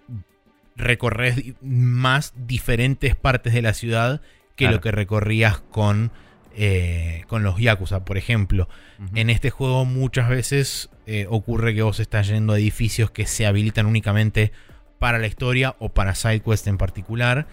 recorres 0.78 1.36
más 1.62 2.34
diferentes 2.48 3.14
partes 3.14 3.54
de 3.54 3.62
la 3.62 3.74
ciudad 3.74 4.22
que 4.56 4.64
Claro. 4.64 4.76
lo 4.78 4.82
que 4.82 4.92
recorrías 4.92 5.60
con, 5.60 6.12
eh, 6.56 7.26
con 7.28 7.44
los 7.44 7.60
Yakuza, 7.60 8.06
por 8.06 8.18
ejemplo. 8.18 8.70
En 9.16 9.30
este 9.30 9.50
juego 9.50 9.84
muchas 9.84 10.30
veces 10.30 10.90
eh, 11.08 11.26
ocurre 11.30 11.76
que 11.76 11.82
vos 11.82 12.00
estás 12.00 12.30
yendo 12.30 12.54
a 12.54 12.58
edificios 12.58 13.12
que 13.12 13.26
se 13.26 13.46
habilitan 13.46 13.86
únicamente 13.86 14.54
para 14.98 15.18
la 15.18 15.28
historia 15.28 15.76
o 15.80 15.90
para 15.90 16.16
SideQuest 16.16 16.68
en 16.68 16.78
particular. 16.78 17.48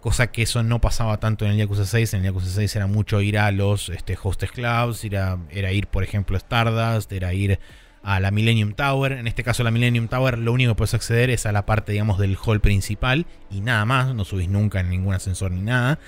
Cosa 0.00 0.32
que 0.32 0.42
eso 0.42 0.64
no 0.64 0.80
pasaba 0.80 1.18
tanto 1.20 1.44
en 1.44 1.52
el 1.52 1.58
Yakuza 1.58 1.86
6. 1.86 2.14
En 2.14 2.20
el 2.20 2.26
Yakuza 2.26 2.48
6 2.48 2.74
era 2.74 2.88
mucho 2.88 3.20
ir 3.20 3.38
a 3.38 3.52
los 3.52 3.88
este, 3.88 4.18
Hostess 4.20 4.50
Clubs, 4.50 5.04
era, 5.04 5.38
era 5.50 5.70
ir, 5.70 5.86
por 5.86 6.02
ejemplo, 6.02 6.36
a 6.36 6.40
Stardust, 6.40 7.12
era 7.12 7.32
ir 7.34 7.60
a 8.04 8.20
la 8.20 8.30
Millennium 8.30 8.74
Tower. 8.74 9.12
En 9.12 9.26
este 9.26 9.42
caso, 9.42 9.64
la 9.64 9.70
Millennium 9.70 10.08
Tower, 10.08 10.38
lo 10.38 10.52
único 10.52 10.72
que 10.72 10.76
puedes 10.76 10.94
acceder 10.94 11.30
es 11.30 11.46
a 11.46 11.52
la 11.52 11.66
parte, 11.66 11.92
digamos, 11.92 12.18
del 12.18 12.36
hall 12.36 12.60
principal 12.60 13.26
y 13.50 13.62
nada 13.62 13.84
más. 13.84 14.14
No 14.14 14.24
subís 14.24 14.48
nunca 14.48 14.80
en 14.80 14.90
ningún 14.90 15.14
ascensor 15.14 15.50
ni 15.50 15.62
nada. 15.62 15.98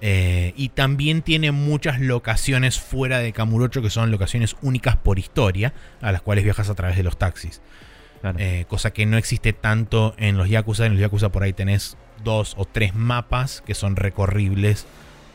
Eh, 0.00 0.54
y 0.56 0.70
también 0.70 1.22
tiene 1.22 1.52
muchas 1.52 2.00
locaciones 2.00 2.80
fuera 2.80 3.18
de 3.18 3.32
Kamurocho 3.32 3.82
que 3.82 3.90
son 3.90 4.10
locaciones 4.10 4.56
únicas 4.62 4.96
por 4.96 5.18
historia, 5.18 5.74
a 6.00 6.10
las 6.10 6.22
cuales 6.22 6.44
viajas 6.44 6.70
a 6.70 6.74
través 6.74 6.96
de 6.96 7.02
los 7.02 7.18
taxis. 7.18 7.60
Claro. 8.22 8.38
Eh, 8.40 8.64
cosa 8.66 8.92
que 8.92 9.04
no 9.04 9.18
existe 9.18 9.52
tanto 9.52 10.14
en 10.18 10.38
los 10.38 10.48
Yakuza. 10.48 10.86
En 10.86 10.92
los 10.92 11.00
Yakuza 11.00 11.28
por 11.28 11.42
ahí 11.42 11.52
tenés 11.52 11.98
dos 12.24 12.54
o 12.56 12.64
tres 12.64 12.94
mapas 12.94 13.62
que 13.66 13.74
son 13.74 13.94
recorribles 13.94 14.86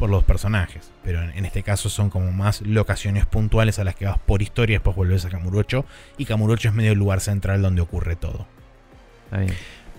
por 0.02 0.10
los 0.10 0.24
personajes. 0.26 0.91
Pero 1.04 1.22
en, 1.24 1.30
en 1.38 1.45
este 1.45 1.62
caso 1.64 1.88
son 1.89 2.10
como 2.10 2.32
más 2.32 2.62
locaciones 2.62 3.26
puntuales 3.26 3.80
a 3.80 3.84
las 3.84 3.95
que 3.95 4.06
vas 4.06 4.18
por 4.18 4.41
historia 4.41 4.74
y 4.74 4.78
después 4.78 4.95
vuelves 4.95 5.24
a 5.26 5.30
Kamurocho. 5.30 5.86
Y 6.18 6.26
Kamurocho 6.26 6.68
es 6.70 6.74
medio 6.74 6.91
el 6.91 6.97
lugar 6.97 7.22
central 7.22 7.62
donde 7.62 7.82
ocurre 7.82 8.16
todo. 8.16 8.47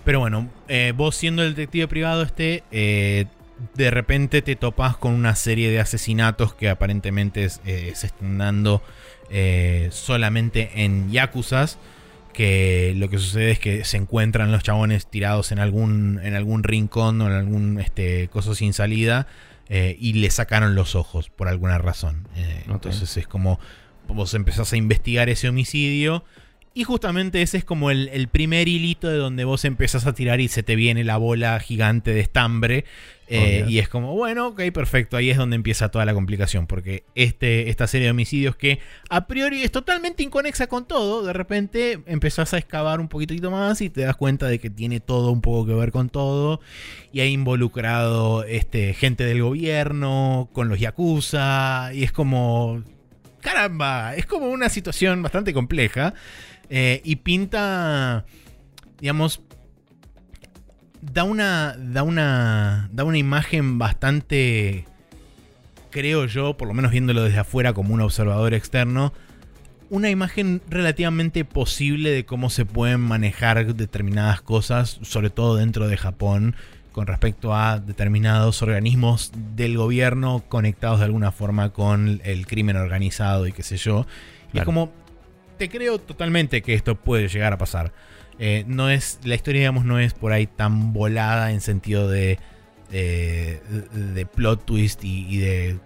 Pero 0.03 0.19
bueno, 0.19 0.49
eh, 0.67 0.93
vos 0.95 1.15
siendo 1.15 1.41
el 1.43 1.55
detective 1.55 1.87
privado 1.87 2.23
este, 2.23 2.63
eh, 2.71 3.25
de 3.75 3.89
repente 3.91 4.41
te 4.41 4.55
topas 4.57 4.97
con 4.97 5.13
una 5.13 5.35
serie 5.35 5.71
de 5.71 5.79
asesinatos 5.79 6.53
que 6.53 6.67
aparentemente 6.69 7.45
es- 7.45 7.61
eh, 7.65 7.93
se 7.95 8.07
están 8.07 8.37
dando 8.37 8.83
solamente 9.91 10.83
en 10.83 11.11
Yakuzas. 11.11 11.79
Que 12.33 12.93
lo 12.97 13.09
que 13.09 13.19
sucede 13.19 13.51
es 13.51 13.59
que 13.59 13.85
se 13.85 13.95
encuentran 13.97 14.51
los 14.51 14.63
chabones 14.63 15.05
tirados 15.05 15.51
en 15.51 15.59
algún, 15.59 16.19
en 16.23 16.33
algún 16.35 16.63
rincón 16.63 17.21
o 17.21 17.27
en 17.27 17.33
algún 17.33 17.79
este, 17.79 18.27
coso 18.29 18.55
sin 18.55 18.73
salida. 18.73 19.27
Eh, 19.75 19.97
y 19.99 20.13
le 20.13 20.29
sacaron 20.29 20.75
los 20.75 20.93
ojos 20.93 21.31
por 21.31 21.47
alguna 21.47 21.79
razón. 21.79 22.27
Eh. 22.35 22.65
Entonces 22.67 23.17
es 23.17 23.25
como 23.25 23.59
vos 24.07 24.35
empezás 24.35 24.71
a 24.71 24.77
investigar 24.77 25.29
ese 25.29 25.49
homicidio. 25.49 26.23
Y 26.75 26.85
justamente 26.85 27.43
ese 27.43 27.57
es 27.57 27.65
como 27.65 27.91
el, 27.91 28.09
el 28.09 28.27
primer 28.27 28.67
hilito 28.67 29.07
de 29.07 29.17
donde 29.17 29.45
vos 29.45 29.63
empezás 29.63 30.07
a 30.07 30.13
tirar 30.13 30.41
y 30.41 30.47
se 30.47 30.63
te 30.63 30.75
viene 30.75 31.03
la 31.03 31.17
bola 31.17 31.59
gigante 31.59 32.13
de 32.13 32.19
estambre. 32.21 32.85
eh, 33.27 33.65
y 33.67 33.77
es 33.77 33.87
como, 33.89 34.15
bueno, 34.15 34.47
ok, 34.47 34.61
perfecto. 34.73 35.15
Ahí 35.15 35.29
es 35.29 35.37
donde 35.37 35.55
empieza 35.55 35.89
toda 35.89 36.03
la 36.05 36.15
complicación. 36.15 36.65
Porque 36.65 37.03
este, 37.13 37.69
esta 37.69 37.85
serie 37.85 38.05
de 38.05 38.11
homicidios 38.11 38.55
que 38.55 38.79
a 39.09 39.27
priori 39.27 39.61
es 39.61 39.71
totalmente 39.71 40.23
inconexa 40.23 40.65
con 40.65 40.87
todo, 40.87 41.23
de 41.23 41.33
repente 41.33 41.99
empezás 42.07 42.55
a 42.55 42.57
excavar 42.57 42.99
un 42.99 43.07
poquitito 43.07 43.51
más 43.51 43.79
y 43.81 43.91
te 43.91 44.01
das 44.01 44.15
cuenta 44.15 44.47
de 44.47 44.57
que 44.57 44.71
tiene 44.71 44.99
todo 44.99 45.31
un 45.31 45.41
poco 45.41 45.67
que 45.67 45.73
ver 45.73 45.91
con 45.91 46.09
todo. 46.09 46.59
Y 47.11 47.19
ha 47.19 47.25
involucrado 47.27 48.45
este, 48.45 48.95
gente 48.95 49.25
del 49.25 49.43
gobierno, 49.43 50.49
con 50.53 50.69
los 50.69 50.79
yakuza. 50.79 51.91
Y 51.93 52.03
es 52.03 52.11
como, 52.11 52.83
caramba, 53.41 54.15
es 54.15 54.25
como 54.25 54.47
una 54.47 54.69
situación 54.69 55.21
bastante 55.21 55.53
compleja. 55.53 56.15
Eh, 56.69 57.01
y 57.03 57.17
pinta, 57.17 58.25
digamos, 58.99 59.41
da 61.01 61.23
una, 61.23 61.75
da 61.77 62.03
una, 62.03 62.89
da 62.91 63.03
una 63.03 63.17
imagen 63.17 63.77
bastante, 63.77 64.85
creo 65.89 66.25
yo, 66.25 66.55
por 66.55 66.67
lo 66.67 66.73
menos 66.73 66.91
viéndolo 66.91 67.23
desde 67.23 67.39
afuera 67.39 67.73
como 67.73 67.93
un 67.93 68.01
observador 68.01 68.53
externo, 68.53 69.13
una 69.89 70.09
imagen 70.09 70.61
relativamente 70.69 71.45
posible 71.45 72.09
de 72.09 72.25
cómo 72.25 72.49
se 72.49 72.65
pueden 72.65 73.01
manejar 73.01 73.75
determinadas 73.75 74.41
cosas, 74.41 74.99
sobre 75.03 75.29
todo 75.29 75.55
dentro 75.55 75.87
de 75.87 75.97
Japón, 75.97 76.55
con 76.91 77.07
respecto 77.07 77.53
a 77.53 77.79
determinados 77.79 78.61
organismos 78.61 79.31
del 79.55 79.77
gobierno 79.77 80.43
conectados 80.47 80.99
de 80.99 81.05
alguna 81.05 81.31
forma 81.31 81.71
con 81.71 82.21
el 82.23 82.47
crimen 82.47 82.77
organizado 82.77 83.45
y 83.47 83.51
qué 83.51 83.63
sé 83.63 83.77
yo. 83.77 84.07
Y 84.53 84.59
es 84.59 84.63
como, 84.63 84.93
te 85.57 85.69
creo 85.69 85.99
totalmente 85.99 86.61
que 86.61 86.73
esto 86.73 86.95
puede 86.95 87.27
llegar 87.27 87.53
a 87.53 87.57
pasar. 87.57 87.91
Eh, 88.39 88.63
no 88.67 88.89
es, 88.89 89.19
la 89.23 89.35
historia, 89.35 89.61
digamos, 89.61 89.85
no 89.85 89.99
es 89.99 90.13
por 90.13 90.31
ahí 90.31 90.47
tan 90.47 90.91
volada 90.93 91.51
en 91.51 91.61
sentido 91.61 92.09
de, 92.09 92.39
de 92.91 94.25
plot 94.25 94.65
twist 94.65 95.03
y, 95.03 95.27
y 95.27 95.37
de 95.37 95.77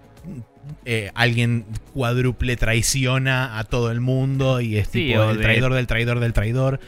eh, 0.86 1.12
alguien 1.16 1.66
cuádruple 1.94 2.56
traiciona 2.58 3.58
a 3.58 3.64
todo 3.64 3.92
el 3.92 4.02
mundo 4.02 4.60
y 4.62 4.78
es 4.78 4.88
Sí, 4.88 5.08
tipo 5.10 5.24
el 5.30 5.38
de- 5.38 5.44
traidor 5.44 5.74
del 5.74 5.88
traidor 5.88 6.20
del 6.20 6.34
traidor. 6.34 6.80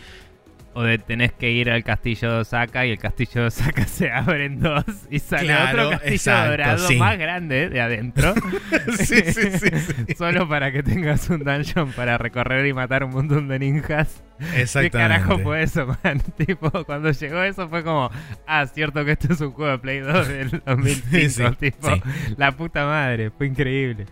O 0.79 0.83
de 0.83 0.97
tenés 0.97 1.33
que 1.33 1.51
ir 1.51 1.69
al 1.69 1.83
castillo 1.83 2.31
de 2.31 2.39
Osaka 2.39 2.85
y 2.85 2.91
el 2.91 2.99
castillo 2.99 3.41
de 3.41 3.47
Osaka 3.47 3.83
se 3.85 4.09
abre 4.09 4.45
en 4.45 4.61
dos 4.61 4.85
y 5.11 5.19
sale 5.19 5.47
Claro, 5.47 5.87
otro 5.87 5.89
castillo 5.89 6.15
exacto, 6.15 6.51
dorado 6.51 6.87
sí. 6.87 6.95
más 6.95 7.17
grande 7.17 7.67
de 7.67 7.81
adentro. 7.81 8.33
sí, 8.97 9.21
sí. 9.33 10.15
Solo 10.17 10.47
para 10.47 10.71
que 10.71 10.81
tengas 10.81 11.29
un 11.29 11.43
dungeon 11.43 11.91
para 11.91 12.17
recorrer 12.17 12.65
y 12.65 12.71
matar 12.71 13.03
un 13.03 13.11
montón 13.11 13.49
de 13.49 13.59
ninjas. 13.59 14.23
¿Qué 14.39 14.61
Exactamente. 14.61 14.97
carajo 14.97 15.39
fue 15.39 15.63
eso, 15.63 15.85
man? 15.85 16.21
tipo, 16.37 16.71
cuando 16.85 17.11
llegó 17.11 17.43
eso 17.43 17.67
fue 17.67 17.83
como, 17.83 18.09
ah, 18.47 18.65
cierto 18.67 19.03
que 19.03 19.11
esto 19.11 19.33
es 19.33 19.41
un 19.41 19.51
juego 19.51 19.71
de 19.71 19.79
Play 19.79 19.99
2 19.99 20.27
del 20.29 20.61
2005. 20.65 21.29
Sí, 21.29 21.43
tipo, 21.59 21.93
sí. 21.93 22.01
la 22.37 22.53
puta 22.53 22.85
madre, 22.85 23.31
fue 23.31 23.47
increíble. 23.47 24.05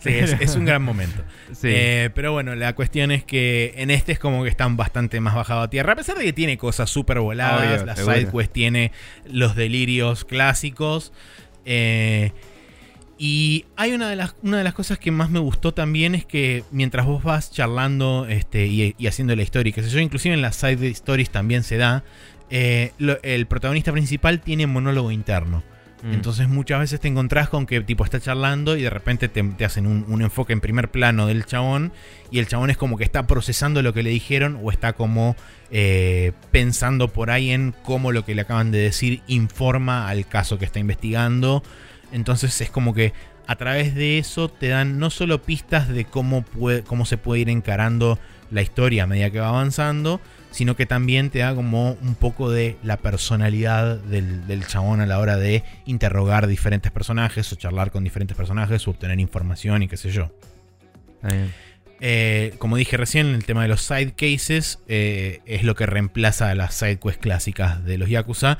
Sí, 0.00 0.08
es, 0.10 0.34
es 0.40 0.56
un 0.56 0.64
gran 0.64 0.82
momento. 0.82 1.22
Sí. 1.52 1.68
Eh, 1.70 2.10
pero 2.14 2.32
bueno, 2.32 2.54
la 2.54 2.74
cuestión 2.74 3.10
es 3.10 3.24
que 3.24 3.74
en 3.76 3.90
este 3.90 4.12
es 4.12 4.18
como 4.18 4.44
que 4.44 4.48
están 4.48 4.76
bastante 4.76 5.20
más 5.20 5.34
bajado 5.34 5.60
a 5.62 5.70
tierra. 5.70 5.92
A 5.92 5.96
pesar 5.96 6.16
de 6.16 6.24
que 6.24 6.32
tiene 6.32 6.56
cosas 6.58 6.88
súper 6.90 7.18
voladas, 7.20 7.74
Obvio, 7.76 7.86
la 7.86 7.96
seguro. 7.96 8.14
sidequest 8.16 8.52
tiene 8.52 8.92
los 9.26 9.54
delirios 9.56 10.24
clásicos. 10.24 11.12
eh, 11.64 12.32
y 13.22 13.66
hay 13.76 13.92
una 13.92 14.08
de, 14.08 14.16
las, 14.16 14.34
una 14.42 14.56
de 14.58 14.64
las 14.64 14.72
cosas 14.72 14.98
que 14.98 15.10
más 15.10 15.28
me 15.28 15.40
gustó 15.40 15.74
también 15.74 16.14
es 16.14 16.24
que 16.24 16.64
mientras 16.70 17.04
vos 17.04 17.22
vas 17.22 17.50
charlando 17.50 18.26
este, 18.26 18.66
y, 18.66 18.94
y 18.96 19.06
haciendo 19.08 19.36
la 19.36 19.42
historia, 19.42 19.72
que 19.74 19.82
sé 19.82 19.90
yo, 19.90 19.98
inclusive 19.98 20.34
en 20.34 20.40
las 20.40 20.56
side 20.56 20.88
stories 20.88 21.28
también 21.28 21.62
se 21.62 21.76
da, 21.76 22.02
eh, 22.48 22.92
lo- 22.96 23.20
el 23.22 23.46
protagonista 23.46 23.92
principal 23.92 24.40
tiene 24.40 24.66
monólogo 24.66 25.10
interno. 25.10 25.62
Mm. 26.02 26.12
Entonces 26.12 26.48
muchas 26.48 26.80
veces 26.80 27.00
te 27.00 27.08
encontrás 27.08 27.48
con 27.48 27.66
que 27.66 27.80
tipo 27.80 28.04
está 28.04 28.20
charlando 28.20 28.76
y 28.76 28.82
de 28.82 28.90
repente 28.90 29.28
te, 29.28 29.64
hacen 29.64 29.86
un, 29.86 30.04
un 30.08 30.22
enfoque 30.22 30.52
en 30.52 30.60
primer 30.60 30.90
plano 30.90 31.26
del 31.26 31.44
chabón 31.44 31.92
y 32.30 32.38
el 32.38 32.46
chabón 32.46 32.70
es 32.70 32.76
como 32.76 32.96
que 32.96 33.04
está 33.04 33.26
procesando 33.26 33.82
lo 33.82 33.92
que 33.92 34.02
le 34.02 34.10
dijeron 34.10 34.58
o 34.62 34.70
está 34.70 34.92
como 34.94 35.36
eh, 35.70 36.32
pensando 36.50 37.08
por 37.08 37.30
ahí 37.30 37.50
en 37.50 37.74
cómo 37.84 38.12
lo 38.12 38.24
que 38.24 38.34
le 38.34 38.42
acaban 38.42 38.70
de 38.72 38.78
decir 38.78 39.22
informa 39.26 40.08
al 40.08 40.26
caso 40.26 40.58
que 40.58 40.64
está 40.64 40.78
investigando. 40.78 41.62
Entonces 42.12 42.60
es 42.60 42.70
como 42.70 42.94
que 42.94 43.12
a 43.46 43.56
través 43.56 43.94
de 43.94 44.18
eso 44.18 44.48
te 44.48 44.68
dan 44.68 44.98
no 44.98 45.10
solo 45.10 45.42
pistas 45.42 45.88
de 45.88 46.04
cómo, 46.04 46.42
puede, 46.42 46.82
cómo 46.82 47.04
se 47.04 47.18
puede 47.18 47.42
ir 47.42 47.48
encarando 47.48 48.18
la 48.50 48.62
historia 48.62 49.04
a 49.04 49.06
medida 49.06 49.30
que 49.30 49.40
va 49.40 49.48
avanzando, 49.48 50.20
sino 50.50 50.76
que 50.76 50.86
también 50.86 51.30
te 51.30 51.40
da 51.40 51.54
como 51.54 51.92
un 51.92 52.14
poco 52.14 52.50
de 52.50 52.76
la 52.82 52.96
personalidad 52.96 53.98
del, 53.98 54.46
del 54.46 54.66
chabón 54.66 55.00
a 55.00 55.06
la 55.06 55.18
hora 55.18 55.36
de 55.36 55.62
interrogar 55.86 56.46
diferentes 56.46 56.90
personajes 56.90 57.52
o 57.52 57.56
charlar 57.56 57.90
con 57.90 58.04
diferentes 58.04 58.36
personajes 58.36 58.86
o 58.86 58.90
obtener 58.90 59.20
información 59.20 59.82
y 59.82 59.88
qué 59.88 59.96
sé 59.96 60.10
yo. 60.10 60.30
Eh, 62.00 62.54
como 62.58 62.76
dije 62.76 62.96
recién, 62.96 63.26
el 63.34 63.44
tema 63.44 63.62
de 63.62 63.68
los 63.68 63.82
side 63.82 64.12
cases 64.12 64.80
eh, 64.88 65.40
es 65.44 65.64
lo 65.64 65.74
que 65.74 65.86
reemplaza 65.86 66.50
a 66.50 66.54
las 66.54 66.74
side 66.74 66.98
quests 66.98 67.18
clásicas 67.20 67.84
de 67.84 67.98
los 67.98 68.08
Yakuza, 68.08 68.56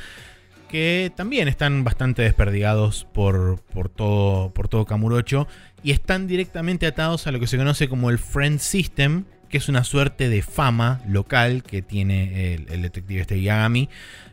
que 0.68 1.10
también 1.16 1.48
están 1.48 1.82
bastante 1.82 2.22
desperdigados 2.22 3.06
por, 3.12 3.60
por, 3.72 3.88
todo, 3.88 4.50
por 4.52 4.68
todo 4.68 4.84
Kamurocho 4.84 5.48
y 5.82 5.90
están 5.90 6.26
directamente 6.26 6.86
atados 6.86 7.26
a 7.26 7.32
lo 7.32 7.40
que 7.40 7.46
se 7.46 7.56
conoce 7.56 7.88
como 7.88 8.10
el 8.10 8.18
Friend 8.18 8.60
System, 8.60 9.24
que 9.50 9.58
es 9.58 9.68
una 9.68 9.84
suerte 9.84 10.28
de 10.28 10.42
fama 10.42 11.02
local 11.06 11.62
que 11.62 11.82
tiene 11.82 12.54
el, 12.54 12.82
detective 12.82 13.20
este 13.20 13.42
Yagami. 13.42 13.88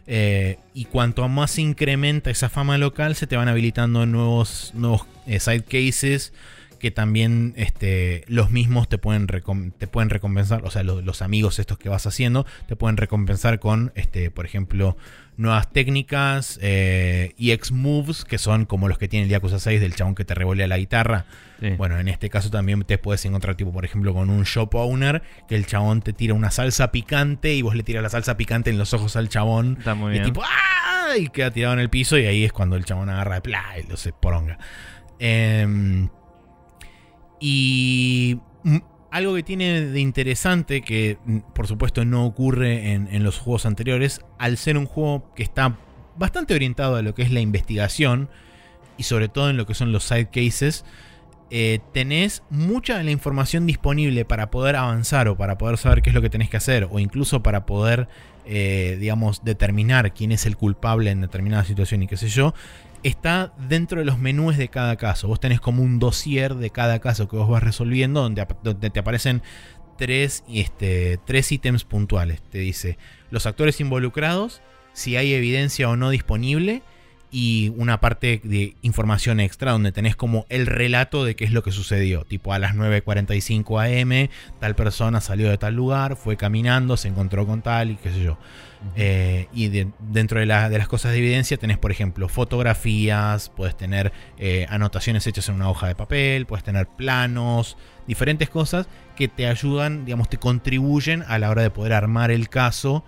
Eh, 0.05 0.59
y 0.73 0.85
cuanto 0.85 1.27
más 1.27 1.51
se 1.51 1.61
incrementa 1.61 2.29
esa 2.29 2.49
fama 2.49 2.77
local, 2.77 3.15
se 3.15 3.27
te 3.27 3.35
van 3.35 3.49
habilitando 3.49 4.05
nuevos, 4.05 4.71
nuevos 4.73 5.05
eh, 5.25 5.39
side 5.39 5.63
cases 5.63 6.31
que 6.77 6.91
también 6.91 7.53
este, 7.57 8.23
los 8.27 8.51
mismos 8.51 8.87
te 8.87 8.97
pueden, 8.97 9.25
te 9.25 9.87
pueden 9.87 10.09
recompensar, 10.09 10.63
o 10.63 10.71
sea, 10.71 10.83
los, 10.83 11.21
amigos 11.21 11.59
estos 11.59 11.77
que 11.77 11.89
vas 11.89 12.05
haciendo, 12.05 12.45
te 12.67 12.75
pueden 12.75 12.97
recompensar 12.97 13.59
con, 13.59 13.91
este, 13.95 14.31
por 14.31 14.45
ejemplo, 14.45 14.95
nuevas 15.37 15.71
técnicas, 15.71 16.59
eh, 16.61 17.33
EX 17.37 17.71
Moves, 17.71 18.25
que 18.25 18.37
son 18.37 18.65
como 18.65 18.87
los 18.87 18.97
que 18.97 19.07
tiene 19.07 19.25
el 19.25 19.29
Yakuza 19.29 19.59
6 19.59 19.79
del 19.79 19.95
chabón 19.95 20.15
que 20.15 20.25
te 20.25 20.33
revolea 20.33 20.67
la 20.67 20.77
guitarra. 20.77 21.25
Bueno, 21.77 21.99
en 21.99 22.07
este 22.07 22.29
caso 22.29 22.51
también 22.51 22.83
te 22.83 22.97
puedes 22.99 23.25
encontrar, 23.25 23.55
tipo, 23.55 23.71
por 23.71 23.83
ejemplo, 23.83 24.13
con 24.13 24.29
un 24.29 24.43
shop 24.43 24.75
owner, 24.75 25.23
que 25.47 25.55
el 25.55 25.65
chabón 25.65 26.01
te 26.01 26.13
tira 26.13 26.35
una 26.35 26.51
salsa 26.51 26.91
picante 26.91 27.53
y 27.55 27.63
vos 27.63 27.75
le 27.75 27.81
tiras 27.81 28.03
la 28.03 28.09
salsa 28.09 28.37
picante 28.37 28.69
en 28.69 28.77
los 28.77 28.93
ojos 28.93 29.15
al 29.15 29.29
chabón. 29.29 29.77
Está 29.79 29.95
muy 29.95 30.09
y 30.09 30.13
bien. 30.13 30.25
tipo, 30.25 30.43
¡ah! 30.43 31.17
Y 31.17 31.29
queda 31.29 31.49
tirado 31.51 31.73
en 31.73 31.79
el 31.79 31.89
piso 31.89 32.17
y 32.17 32.25
ahí 32.25 32.43
es 32.43 32.53
cuando 32.53 32.75
el 32.75 32.85
chabón 32.85 33.09
agarra 33.09 33.35
de 33.35 33.41
plá 33.41 33.63
y 33.83 33.87
lo 33.87 33.97
se 33.97 34.11
poronga. 34.11 34.59
Eh, 35.19 36.07
y 37.39 38.39
mm, 38.63 38.77
algo 39.11 39.35
que 39.35 39.43
tiene 39.43 39.81
de 39.81 39.99
interesante, 39.99 40.81
que 40.81 41.17
mm, 41.25 41.37
por 41.53 41.67
supuesto 41.67 42.05
no 42.05 42.25
ocurre 42.25 42.93
en, 42.93 43.23
los 43.23 43.39
juegos 43.39 43.65
anteriores, 43.65 44.21
al 44.37 44.57
ser 44.57 44.77
un 44.77 44.85
juego 44.85 45.33
que 45.35 45.43
está 45.43 45.77
bastante 46.17 46.53
orientado 46.53 46.95
a 46.95 47.01
lo 47.01 47.13
que 47.13 47.21
es 47.21 47.31
la 47.31 47.39
investigación 47.39 48.29
y 48.97 49.03
sobre 49.03 49.29
todo 49.29 49.49
en 49.49 49.57
lo 49.57 49.65
que 49.65 49.73
son 49.73 49.91
los 49.91 50.03
side 50.03 50.29
cases, 50.29 50.83
eh, 51.49 51.79
tenés 51.93 52.43
mucha 52.49 52.97
de 52.97 53.05
la 53.05 53.11
información 53.11 53.65
disponible 53.65 54.25
para 54.25 54.51
poder 54.51 54.75
avanzar 54.75 55.29
o 55.29 55.37
para 55.37 55.57
poder 55.57 55.77
saber 55.77 56.01
qué 56.01 56.09
es 56.09 56.13
lo 56.13 56.21
que 56.21 56.29
tenés 56.29 56.49
que 56.49 56.57
hacer 56.57 56.89
o 56.91 56.99
incluso 56.99 57.41
para 57.41 57.65
poder, 57.65 58.09
eh, 58.45 58.97
digamos, 58.99 59.45
determinar 59.45 60.13
quién 60.13 60.33
es 60.33 60.45
el 60.45 60.57
culpable 60.57 61.09
en 61.11 61.21
determinada 61.21 61.63
situación 61.63 62.03
y 62.03 62.07
qué 62.07 62.17
sé 62.17 62.27
yo, 62.27 62.53
está 63.03 63.53
dentro 63.67 63.99
de 63.99 64.05
los 64.05 64.19
menús 64.19 64.57
de 64.57 64.69
cada 64.69 64.95
caso. 64.95 65.27
Vos 65.27 65.39
tenés 65.39 65.61
como 65.61 65.83
un 65.83 65.99
dossier 65.99 66.55
de 66.55 66.69
cada 66.69 66.99
caso 66.99 67.27
que 67.27 67.35
vos 67.37 67.49
vas 67.49 67.63
resolviendo 67.63 68.21
donde, 68.21 68.45
te 68.89 68.99
aparecen 68.99 69.41
tres, 69.97 70.43
este, 70.47 71.19
tres 71.25 71.51
ítems 71.51 71.83
puntuales. 71.83 72.41
Te 72.49 72.59
dice 72.59 72.97
los 73.29 73.45
actores 73.45 73.79
involucrados, 73.79 74.61
si 74.93 75.15
hay 75.15 75.33
evidencia 75.33 75.89
o 75.89 75.95
no 75.95 76.09
disponible 76.09 76.81
y 77.29 77.73
una 77.75 77.99
parte 77.99 78.39
de 78.43 78.75
información 78.81 79.39
extra 79.39 79.71
donde 79.71 79.91
tenés 79.91 80.15
como 80.15 80.45
el 80.49 80.65
relato 80.65 81.25
de 81.25 81.35
qué 81.35 81.45
es 81.45 81.51
lo 81.51 81.61
que 81.61 81.71
sucedió. 81.71 82.23
Tipo 82.23 82.53
a 82.53 82.59
las 82.59 82.75
9.45 82.75 84.01
am, 84.01 84.29
tal 84.59 84.75
persona 84.75 85.19
salió 85.21 85.49
de 85.49 85.57
tal 85.57 85.75
lugar, 85.75 86.15
fue 86.15 86.37
caminando, 86.37 86.95
se 86.95 87.09
encontró 87.09 87.45
con 87.45 87.61
tal 87.61 87.91
y 87.91 87.95
qué 87.95 88.11
sé 88.11 88.23
yo. 88.23 88.37
Eh, 88.95 89.47
y 89.53 89.69
dentro 89.99 90.39
de, 90.39 90.45
las 90.45 90.87
cosas 90.87 91.11
de 91.11 91.17
evidencia 91.17 91.57
tenés, 91.57 91.77
por 91.77 91.91
ejemplo, 91.91 92.29
fotografías, 92.29 93.49
puedes 93.55 93.75
tener 93.75 94.11
eh, 94.37 94.65
anotaciones 94.69 95.25
hechas 95.27 95.49
en 95.49 95.55
una 95.55 95.69
hoja 95.69 95.87
de 95.87 95.95
papel, 95.95 96.45
puedes 96.45 96.63
tener 96.63 96.87
planos, 96.87 97.77
diferentes 98.07 98.49
cosas 98.49 98.87
que 99.15 99.27
te 99.27 99.47
ayudan, 99.47 100.05
digamos, 100.05 100.29
te 100.29 100.37
contribuyen 100.37 101.23
a 101.27 101.39
la 101.39 101.49
hora 101.49 101.63
de 101.63 101.69
poder 101.69 101.93
armar 101.93 102.31
el 102.31 102.49
caso 102.49 103.03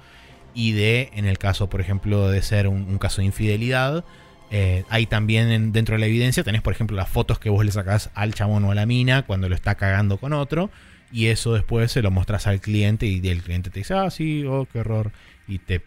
y 0.53 0.71
de, 0.71 1.11
en 1.13 1.25
el 1.25 1.37
caso, 1.37 1.69
por 1.69 1.81
ejemplo, 1.81 2.29
de 2.29 2.41
ser 2.41 2.67
un, 2.67 2.97
caso 2.97 3.21
de 3.21 3.25
infidelidad, 3.25 4.03
eh, 4.51 4.83
hay 4.89 5.05
también 5.05 5.71
dentro 5.71 5.93
de 5.93 5.99
la 5.99 6.07
evidencia, 6.07 6.43
tenés, 6.43 6.63
por 6.63 6.73
ejemplo, 6.73 6.97
las 6.97 7.09
fotos 7.09 7.37
que 7.37 7.49
vos 7.49 7.63
le 7.63 7.71
sacás 7.71 8.09
al 8.15 8.33
chabón 8.33 8.65
o 8.65 8.71
a 8.71 8.75
la 8.75 8.87
mina 8.87 9.21
cuando 9.21 9.47
lo 9.47 9.55
está 9.55 9.75
cagando 9.75 10.17
con 10.17 10.33
otro. 10.33 10.71
Y 11.11 11.27
eso 11.27 11.53
después 11.53 11.91
se 11.91 12.03
lo 12.03 12.11
mostras 12.11 12.45
al 12.45 12.61
cliente 12.61 13.07
y 13.07 13.27
el 13.27 13.41
cliente 13.41 13.71
te 13.71 13.79
dice, 13.79 13.95
ah, 13.95 14.11
sí, 14.11 14.45
oh, 14.45 14.67
qué 14.71 14.81
horror 14.81 15.11
y 15.49 15.59
te 15.59 15.81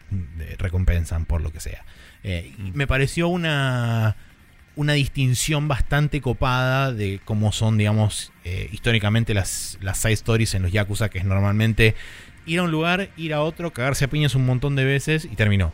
recompensan 0.59 1.25
por 1.25 1.41
lo 1.41 1.51
que 1.51 1.59
sea. 1.59 1.83
Eh, 2.23 2.53
me 2.73 2.85
pareció 2.85 3.29
una, 3.29 4.17
una 4.75 4.93
distinción 4.93 5.67
bastante 5.67 6.21
copada 6.21 6.91
de 6.91 7.21
cómo 7.23 7.51
son, 7.51 7.77
digamos, 7.77 8.31
eh, 8.43 8.69
históricamente 8.71 9.33
las, 9.33 9.77
las 9.81 9.97
side 9.97 10.13
stories 10.13 10.53
en 10.53 10.61
los 10.63 10.71
Yakuza, 10.71 11.09
que 11.09 11.19
es 11.19 11.25
normalmente 11.25 11.95
ir 12.45 12.59
a 12.59 12.63
un 12.63 12.71
lugar, 12.71 13.09
ir 13.17 13.33
a 13.33 13.41
otro, 13.41 13.71
cagarse 13.71 14.05
a 14.05 14.09
piñas 14.09 14.35
un 14.35 14.45
montón 14.45 14.75
de 14.75 14.83
veces 14.83 15.25
y 15.25 15.35
terminó. 15.35 15.73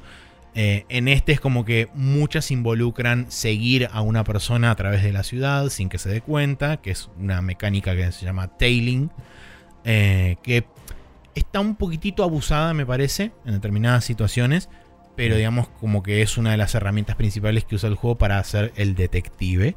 Eh, 0.56 0.86
en 0.90 1.08
este 1.08 1.32
es 1.32 1.40
como 1.40 1.64
que 1.66 1.88
muchas 1.94 2.50
involucran 2.52 3.32
seguir 3.32 3.88
a 3.92 4.02
una 4.02 4.24
persona 4.24 4.72
a 4.72 4.76
través 4.76 5.04
de 5.04 5.14
la 5.14 5.24
ciudad 5.24 5.70
sin 5.70 5.90
que 5.90 6.00
se 6.00 6.10
dé 6.10 6.22
cuenta, 6.22 6.78
que 6.78 6.92
es 6.92 7.10
una 7.18 7.42
mecánica 7.42 7.96
que 7.96 8.12
se 8.12 8.26
llama 8.26 8.58
tailing, 8.58 9.12
que 9.84 10.66
está 11.40 11.60
un 11.60 11.76
poquitito 11.76 12.24
abusada, 12.24 12.74
me 12.74 12.86
parece, 12.86 13.32
en 13.46 13.54
determinadas 13.54 14.06
situaciones. 14.06 14.70
Pero 15.16 15.36
digamos 15.36 15.68
como 15.68 16.02
que 16.02 16.22
es 16.22 16.38
una 16.38 16.52
de 16.52 16.58
las 16.58 16.76
herramientas 16.76 17.18
principales 17.18 17.66
que 17.66 17.76
usa 17.76 17.90
el 17.90 17.96
juego 17.96 18.18
para 18.18 18.38
hacer 18.40 18.72
el 18.78 18.96
detective. 18.96 19.76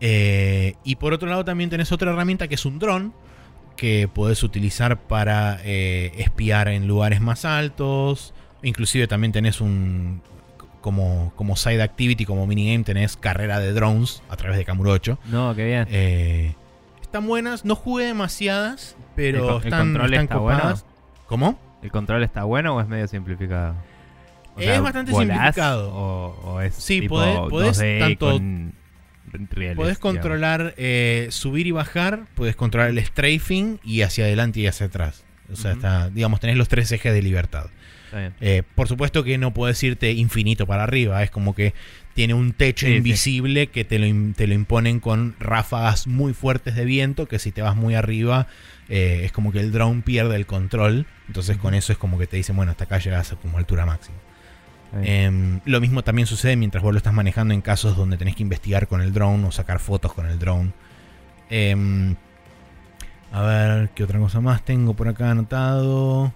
Eh, 0.00 0.74
y 0.84 0.96
por 0.96 1.14
otro 1.14 1.28
lado 1.28 1.46
también 1.46 1.70
tenés 1.70 1.90
otra 1.90 2.12
herramienta 2.12 2.46
que 2.46 2.56
es 2.56 2.66
un 2.66 2.78
dron. 2.78 3.14
Que 3.76 4.06
puedes 4.06 4.42
utilizar 4.42 5.00
para 5.00 5.58
eh, 5.64 6.12
espiar 6.18 6.68
en 6.68 6.86
lugares 6.86 7.20
más 7.20 7.44
altos. 7.44 8.34
Inclusive 8.62 9.06
también 9.06 9.32
tenés 9.32 9.60
un... 9.60 10.22
Como, 10.80 11.32
como 11.34 11.56
side 11.56 11.82
activity, 11.82 12.26
como 12.26 12.46
minigame, 12.46 12.84
tenés 12.84 13.16
carrera 13.16 13.58
de 13.58 13.72
drones 13.72 14.22
a 14.28 14.36
través 14.36 14.58
de 14.58 14.66
Kamurocho. 14.66 15.18
No, 15.24 15.54
qué 15.56 15.64
bien. 15.64 15.86
Eh, 15.90 16.54
están 17.14 17.28
buenas, 17.28 17.64
no 17.64 17.76
jugué 17.76 18.06
demasiadas, 18.06 18.96
pero 19.14 19.58
el, 19.58 19.64
están, 19.66 19.92
control 19.92 20.14
está 20.14 20.36
Bueno. 20.36 20.74
¿Cómo? 21.26 21.60
¿El 21.80 21.92
control 21.92 22.24
está 22.24 22.42
bueno 22.42 22.74
o 22.74 22.80
es 22.80 22.88
medio 22.88 23.06
simplificado? 23.06 23.76
es 24.56 24.80
bastante 24.80 25.12
simplificado. 25.12 25.94
O, 25.94 26.60
es 26.60 26.74
sí, 26.74 27.02
podés, 27.08 27.78
tanto 28.00 28.40
podés 29.76 29.98
controlar 29.98 30.74
eh, 30.76 31.28
subir 31.30 31.68
y 31.68 31.70
bajar, 31.70 32.24
puedes 32.34 32.56
controlar 32.56 32.90
el 32.90 32.98
strafing 32.98 33.78
y 33.84 34.02
hacia 34.02 34.24
adelante 34.24 34.58
y 34.58 34.66
hacia 34.66 34.86
atrás. 34.86 35.22
O 35.52 35.54
sea, 35.54 35.70
está, 35.70 36.10
digamos, 36.10 36.40
tenés 36.40 36.56
los 36.56 36.66
tres 36.66 36.90
ejes 36.90 37.12
de 37.12 37.22
libertad. 37.22 37.66
Eh, 38.40 38.62
por 38.74 38.88
supuesto 38.88 39.24
que 39.24 39.38
no 39.38 39.52
puedes 39.52 39.82
irte 39.82 40.12
infinito 40.12 40.66
para 40.66 40.84
arriba, 40.84 41.22
es 41.22 41.30
como 41.30 41.54
que 41.54 41.74
tiene 42.14 42.34
un 42.34 42.52
techo 42.52 42.88
invisible 42.88 43.66
que 43.68 43.84
te 43.84 43.98
lo, 43.98 44.34
te 44.34 44.46
lo 44.46 44.54
imponen 44.54 45.00
con 45.00 45.34
ráfagas 45.40 46.06
muy 46.06 46.32
fuertes 46.32 46.76
de 46.76 46.84
viento, 46.84 47.26
que 47.26 47.38
si 47.38 47.50
te 47.50 47.62
vas 47.62 47.74
muy 47.74 47.94
arriba 47.94 48.46
eh, 48.88 49.22
es 49.24 49.32
como 49.32 49.52
que 49.52 49.60
el 49.60 49.72
drone 49.72 50.02
pierde 50.02 50.36
el 50.36 50.46
control. 50.46 51.06
Entonces 51.26 51.56
con 51.56 51.74
eso 51.74 51.92
es 51.92 51.98
como 51.98 52.18
que 52.18 52.26
te 52.26 52.36
dicen, 52.36 52.56
bueno, 52.56 52.72
hasta 52.72 52.84
acá 52.84 52.98
llegas 52.98 53.32
a 53.32 53.36
tu 53.36 53.48
altura 53.56 53.86
máxima. 53.86 54.16
Em, 55.02 55.60
lo 55.64 55.80
mismo 55.80 56.04
también 56.04 56.26
sucede 56.26 56.54
mientras 56.54 56.84
vos 56.84 56.92
lo 56.92 56.98
estás 56.98 57.12
manejando 57.12 57.52
en 57.52 57.62
casos 57.62 57.96
donde 57.96 58.16
tenés 58.16 58.36
que 58.36 58.44
investigar 58.44 58.86
con 58.86 59.00
el 59.00 59.12
drone 59.12 59.44
o 59.48 59.50
sacar 59.50 59.80
fotos 59.80 60.12
con 60.12 60.26
el 60.26 60.38
drone. 60.38 60.72
Em, 61.50 62.14
a 63.32 63.42
ver, 63.42 63.90
¿qué 63.90 64.04
otra 64.04 64.20
cosa 64.20 64.40
más 64.40 64.64
tengo 64.64 64.94
por 64.94 65.08
acá 65.08 65.32
anotado? 65.32 66.32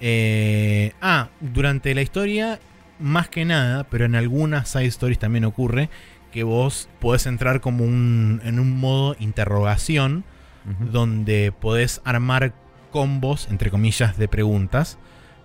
Eh, 0.00 0.92
ah, 1.00 1.28
durante 1.40 1.94
la 1.94 2.02
historia, 2.02 2.60
más 2.98 3.28
que 3.28 3.44
nada, 3.44 3.84
pero 3.84 4.04
en 4.04 4.14
algunas 4.14 4.68
side 4.68 4.86
stories 4.86 5.18
también 5.18 5.44
ocurre 5.44 5.88
que 6.32 6.42
vos 6.42 6.88
podés 7.00 7.26
entrar 7.26 7.60
como 7.60 7.84
un, 7.84 8.40
en 8.44 8.60
un 8.60 8.78
modo 8.78 9.16
interrogación 9.18 10.24
donde 10.92 11.50
podés 11.58 12.02
armar 12.04 12.52
combos, 12.90 13.48
entre 13.50 13.70
comillas, 13.70 14.18
de 14.18 14.28
preguntas 14.28 14.98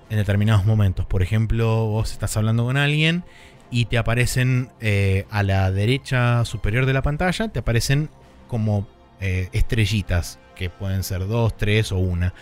en 0.09 0.17
determinados 0.17 0.65
momentos. 0.65 1.05
Por 1.05 1.23
ejemplo, 1.23 1.85
vos 1.85 2.11
estás 2.11 2.35
hablando 2.35 2.65
con 2.65 2.75
alguien 2.75 3.23
y 3.71 3.85
te 3.85 3.97
aparecen 3.97 4.69
eh, 4.81 5.25
a 5.29 5.43
la 5.43 5.71
derecha 5.71 6.45
superior 6.45 6.85
de 6.85 6.93
la 6.93 7.01
pantalla, 7.01 7.47
te 7.47 7.59
aparecen 7.59 8.09
como 8.47 8.87
eh, 9.19 9.49
estrellitas, 9.53 10.39
que 10.55 10.69
pueden 10.69 11.03
ser 11.03 11.27
dos, 11.27 11.57
tres 11.57 11.91
o 11.91 11.97
una. 11.97 12.33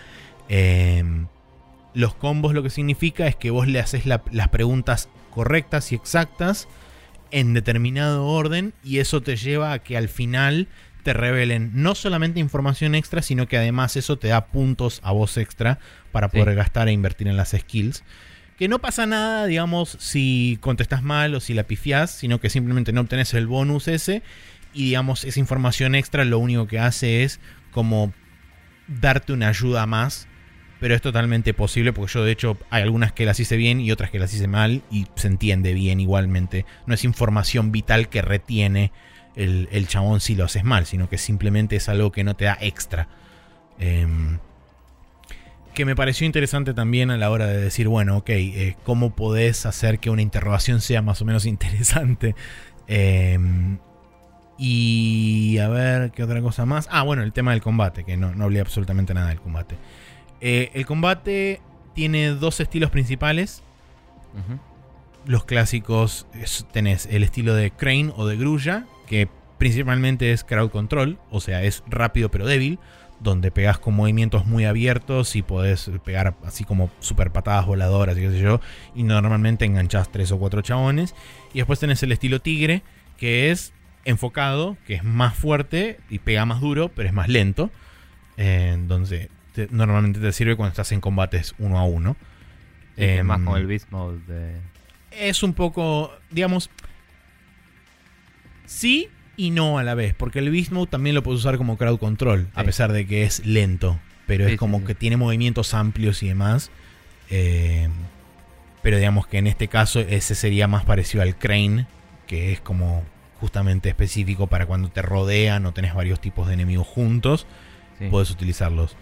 Em, 0.48 1.26
los 1.94 2.14
combos 2.14 2.54
lo 2.54 2.62
que 2.62 2.70
significa 2.70 3.26
es 3.26 3.36
que 3.36 3.50
vos 3.50 3.66
le 3.68 3.80
haces 3.80 4.06
las 4.06 4.48
preguntas 4.48 5.08
correctas 5.30 5.92
y 5.92 5.94
exactas 5.94 6.68
en 7.30 7.54
determinado 7.54 8.26
orden 8.26 8.74
y 8.84 8.98
eso 8.98 9.22
te 9.22 9.36
lleva 9.36 9.72
a 9.72 9.78
que 9.80 9.96
al 9.96 10.08
final 10.08 10.68
te 11.02 11.12
revelen 11.12 11.70
no 11.74 11.94
solamente 11.94 12.40
información 12.40 12.94
extra, 12.94 13.22
sino 13.22 13.48
que 13.48 13.56
además 13.56 13.96
eso 13.96 14.18
te 14.18 14.28
da 14.28 14.46
puntos 14.46 15.00
a 15.02 15.12
vos 15.12 15.36
extra 15.36 15.78
para 16.12 16.28
poder 16.28 16.54
gastar 16.54 16.88
e 16.88 16.92
invertir 16.92 17.28
en 17.28 17.36
las 17.36 17.50
skills. 17.50 18.04
Que 18.56 18.68
no 18.68 18.78
pasa 18.78 19.06
nada, 19.06 19.46
digamos, 19.46 19.96
si 19.98 20.58
contestas 20.60 21.02
mal 21.02 21.34
o 21.34 21.40
si 21.40 21.54
la 21.54 21.64
pifiás, 21.64 22.12
sino 22.12 22.38
que 22.38 22.50
simplemente 22.50 22.92
no 22.92 23.00
obtenés 23.00 23.34
el 23.34 23.46
bonus 23.48 23.88
ese. 23.88 24.22
Y 24.72 24.84
digamos, 24.84 25.24
esa 25.24 25.40
información 25.40 25.94
extra 25.94 26.24
lo 26.24 26.38
único 26.38 26.68
que 26.68 26.78
hace 26.78 27.24
es 27.24 27.40
como 27.72 28.12
darte 28.86 29.32
una 29.32 29.48
ayuda 29.48 29.86
más. 29.86 30.28
Pero 30.82 30.96
es 30.96 31.00
totalmente 31.00 31.54
posible 31.54 31.92
porque 31.92 32.12
yo 32.12 32.24
de 32.24 32.32
hecho 32.32 32.58
hay 32.68 32.82
algunas 32.82 33.12
que 33.12 33.24
las 33.24 33.38
hice 33.38 33.56
bien 33.56 33.80
y 33.80 33.92
otras 33.92 34.10
que 34.10 34.18
las 34.18 34.34
hice 34.34 34.48
mal 34.48 34.82
y 34.90 35.06
se 35.14 35.28
entiende 35.28 35.74
bien 35.74 36.00
igualmente. 36.00 36.66
No 36.86 36.94
es 36.94 37.04
información 37.04 37.70
vital 37.70 38.08
que 38.08 38.20
retiene 38.20 38.90
el, 39.36 39.86
chabón 39.86 40.20
si 40.20 40.34
lo 40.34 40.44
haces 40.44 40.64
mal, 40.64 40.84
sino 40.86 41.08
que 41.08 41.18
simplemente 41.18 41.76
es 41.76 41.88
algo 41.88 42.10
que 42.10 42.24
no 42.24 42.34
te 42.34 42.46
da 42.46 42.58
extra. 42.60 43.06
Em, 43.78 44.40
que 45.72 45.84
me 45.84 45.94
pareció 45.94 46.26
interesante 46.26 46.74
también 46.74 47.12
a 47.12 47.16
la 47.16 47.30
hora 47.30 47.46
de 47.46 47.58
decir, 47.58 47.86
bueno, 47.86 48.16
ok, 48.16 48.30
eh, 48.30 48.76
¿cómo 48.82 49.14
podés 49.14 49.66
hacer 49.66 50.00
que 50.00 50.10
una 50.10 50.22
interrogación 50.22 50.80
sea 50.80 51.00
más 51.00 51.22
o 51.22 51.24
menos 51.24 51.46
interesante? 51.46 52.34
Em, 52.88 53.78
Y 54.58 55.58
a 55.58 55.68
ver, 55.68 56.10
¿qué 56.10 56.24
otra 56.24 56.42
cosa 56.42 56.66
más? 56.66 56.88
Ah, 56.90 57.04
bueno, 57.04 57.22
el 57.22 57.32
tema 57.32 57.52
del 57.52 57.62
combate, 57.62 58.02
que 58.02 58.16
no, 58.16 58.34
no 58.34 58.44
hablé 58.44 58.58
absolutamente 58.58 59.14
nada 59.14 59.28
del 59.28 59.40
combate. 59.40 59.76
Eh, 60.42 60.70
el 60.74 60.84
combate 60.84 61.60
tiene 61.94 62.30
dos 62.30 62.60
estilos 62.60 62.90
principales. 62.90 63.62
Los 65.24 65.44
clásicos 65.44 66.26
es- 66.34 66.66
tenés 66.72 67.06
el 67.06 67.22
estilo 67.22 67.54
de 67.54 67.70
Crane 67.70 68.12
o 68.16 68.26
de 68.26 68.36
Grulla, 68.36 68.86
que 69.06 69.28
principalmente 69.58 70.32
es 70.32 70.42
crowd 70.42 70.70
control, 70.70 71.18
o 71.30 71.40
sea, 71.40 71.62
es 71.62 71.84
rápido 71.86 72.28
pero 72.30 72.44
débil, 72.46 72.80
donde 73.20 73.52
pegas 73.52 73.78
con 73.78 73.94
movimientos 73.94 74.46
muy 74.46 74.64
abiertos 74.64 75.36
y 75.36 75.42
podés 75.42 75.88
pegar 76.04 76.34
así 76.44 76.64
como 76.64 76.90
super 76.98 77.30
patadas 77.30 77.66
voladoras 77.66 78.18
y 78.18 78.22
qué 78.22 78.30
sé 78.32 78.40
yo, 78.40 78.60
y 78.96 79.04
normalmente 79.04 79.64
enganchás 79.64 80.10
tres 80.10 80.32
o 80.32 80.38
cuatro 80.40 80.60
chabones. 80.60 81.14
Y 81.54 81.58
después 81.58 81.78
tenés 81.78 82.02
el 82.02 82.10
estilo 82.10 82.40
Tigre, 82.40 82.82
que 83.16 83.52
es 83.52 83.72
enfocado, 84.04 84.76
que 84.88 84.94
es 84.94 85.04
más 85.04 85.36
fuerte 85.36 86.00
y 86.10 86.18
pega 86.18 86.44
más 86.46 86.60
duro, 86.60 86.88
pero 86.88 87.06
es 87.08 87.14
más 87.14 87.28
lento. 87.28 87.70
Eh, 88.36 88.72
entonces, 88.74 89.28
te- 89.54 89.68
normalmente 89.70 90.20
te 90.20 90.32
sirve 90.32 90.56
cuando 90.56 90.70
estás 90.70 90.92
en 90.92 91.00
combates 91.00 91.54
uno 91.58 91.78
a 91.78 91.84
uno. 91.84 92.16
Sí, 92.96 93.02
más 93.22 93.38
Em, 93.38 93.44
como 93.44 93.56
el 93.56 93.66
Beast 93.66 93.90
Mode 93.90 94.18
de. 94.26 94.60
es 95.10 95.42
un 95.42 95.54
poco, 95.54 96.12
digamos, 96.30 96.70
sí 98.66 99.08
y 99.36 99.50
no 99.50 99.78
a 99.78 99.82
la 99.82 99.94
vez, 99.94 100.14
porque 100.14 100.38
el 100.40 100.50
Beast 100.50 100.72
Mode 100.72 100.88
también 100.88 101.14
lo 101.14 101.22
puedes 101.22 101.40
usar 101.40 101.56
como 101.56 101.76
crowd 101.78 101.98
control, 101.98 102.48
a 102.54 102.64
pesar 102.64 102.92
de 102.92 103.06
que 103.06 103.24
es 103.24 103.44
lento, 103.46 103.98
pero 104.26 104.46
Sí, 104.46 104.52
es 104.52 104.58
como 104.58 104.84
que 104.84 104.94
tiene 104.94 105.16
movimientos 105.16 105.74
amplios 105.74 106.22
y 106.22 106.28
demás. 106.28 106.70
eh, 107.30 107.88
pero 108.82 108.96
digamos 108.98 109.26
que 109.28 109.38
en 109.38 109.46
este 109.46 109.68
caso 109.68 110.00
ese 110.00 110.34
sería 110.34 110.66
más 110.68 110.84
parecido 110.84 111.22
al 111.22 111.36
Crane, 111.38 111.86
que 112.26 112.52
es 112.52 112.60
como 112.60 113.04
justamente 113.40 113.88
específico 113.88 114.48
para 114.48 114.66
cuando 114.66 114.88
te 114.90 115.02
rodean 115.02 115.64
o 115.66 115.72
tenés 115.72 115.94
varios 115.94 116.20
tipos 116.20 116.46
de 116.48 116.54
enemigos 116.54 116.86
juntos 116.86 117.46
Sí. 117.98 118.08
puedes 118.10 118.30
utilizarlos 118.30 118.96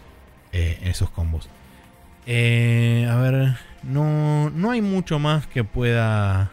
eh, 0.52 0.78
en 0.82 0.88
esos 0.88 1.10
combos. 1.10 1.48
Eh, 2.26 3.08
a 3.10 3.16
ver, 3.16 3.56
no, 3.82 4.50
no 4.50 4.70
hay 4.70 4.82
mucho 4.82 5.18
más 5.18 5.46
que 5.46 5.64
pueda 5.64 6.52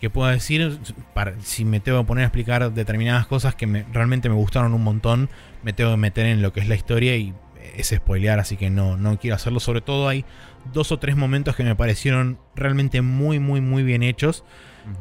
que 0.00 0.10
pueda 0.10 0.32
decir. 0.32 0.78
Para, 1.14 1.34
si 1.42 1.64
me 1.64 1.80
tengo 1.80 2.00
que 2.00 2.06
poner 2.06 2.24
a 2.24 2.26
explicar 2.26 2.72
determinadas 2.72 3.26
cosas 3.26 3.54
que 3.54 3.66
me- 3.66 3.84
realmente 3.92 4.28
me 4.28 4.34
gustaron 4.34 4.74
un 4.74 4.82
montón, 4.82 5.30
me 5.62 5.72
tengo 5.72 5.92
que 5.92 5.96
meter 5.96 6.26
en 6.26 6.42
lo 6.42 6.52
que 6.52 6.60
es 6.60 6.68
la 6.68 6.74
historia 6.74 7.16
y 7.16 7.32
es 7.76 7.88
spoilear, 7.88 8.38
así 8.38 8.56
que 8.56 8.68
no, 8.70 8.96
no 8.98 9.18
quiero 9.18 9.36
hacerlo. 9.36 9.60
Sobre 9.60 9.80
todo 9.80 10.08
hay 10.08 10.24
dos 10.74 10.92
o 10.92 10.98
tres 10.98 11.16
momentos 11.16 11.56
que 11.56 11.64
me 11.64 11.74
parecieron 11.74 12.38
realmente 12.54 13.00
muy, 13.00 13.38
muy, 13.38 13.60
muy 13.62 13.82
bien 13.82 14.02
hechos. 14.02 14.44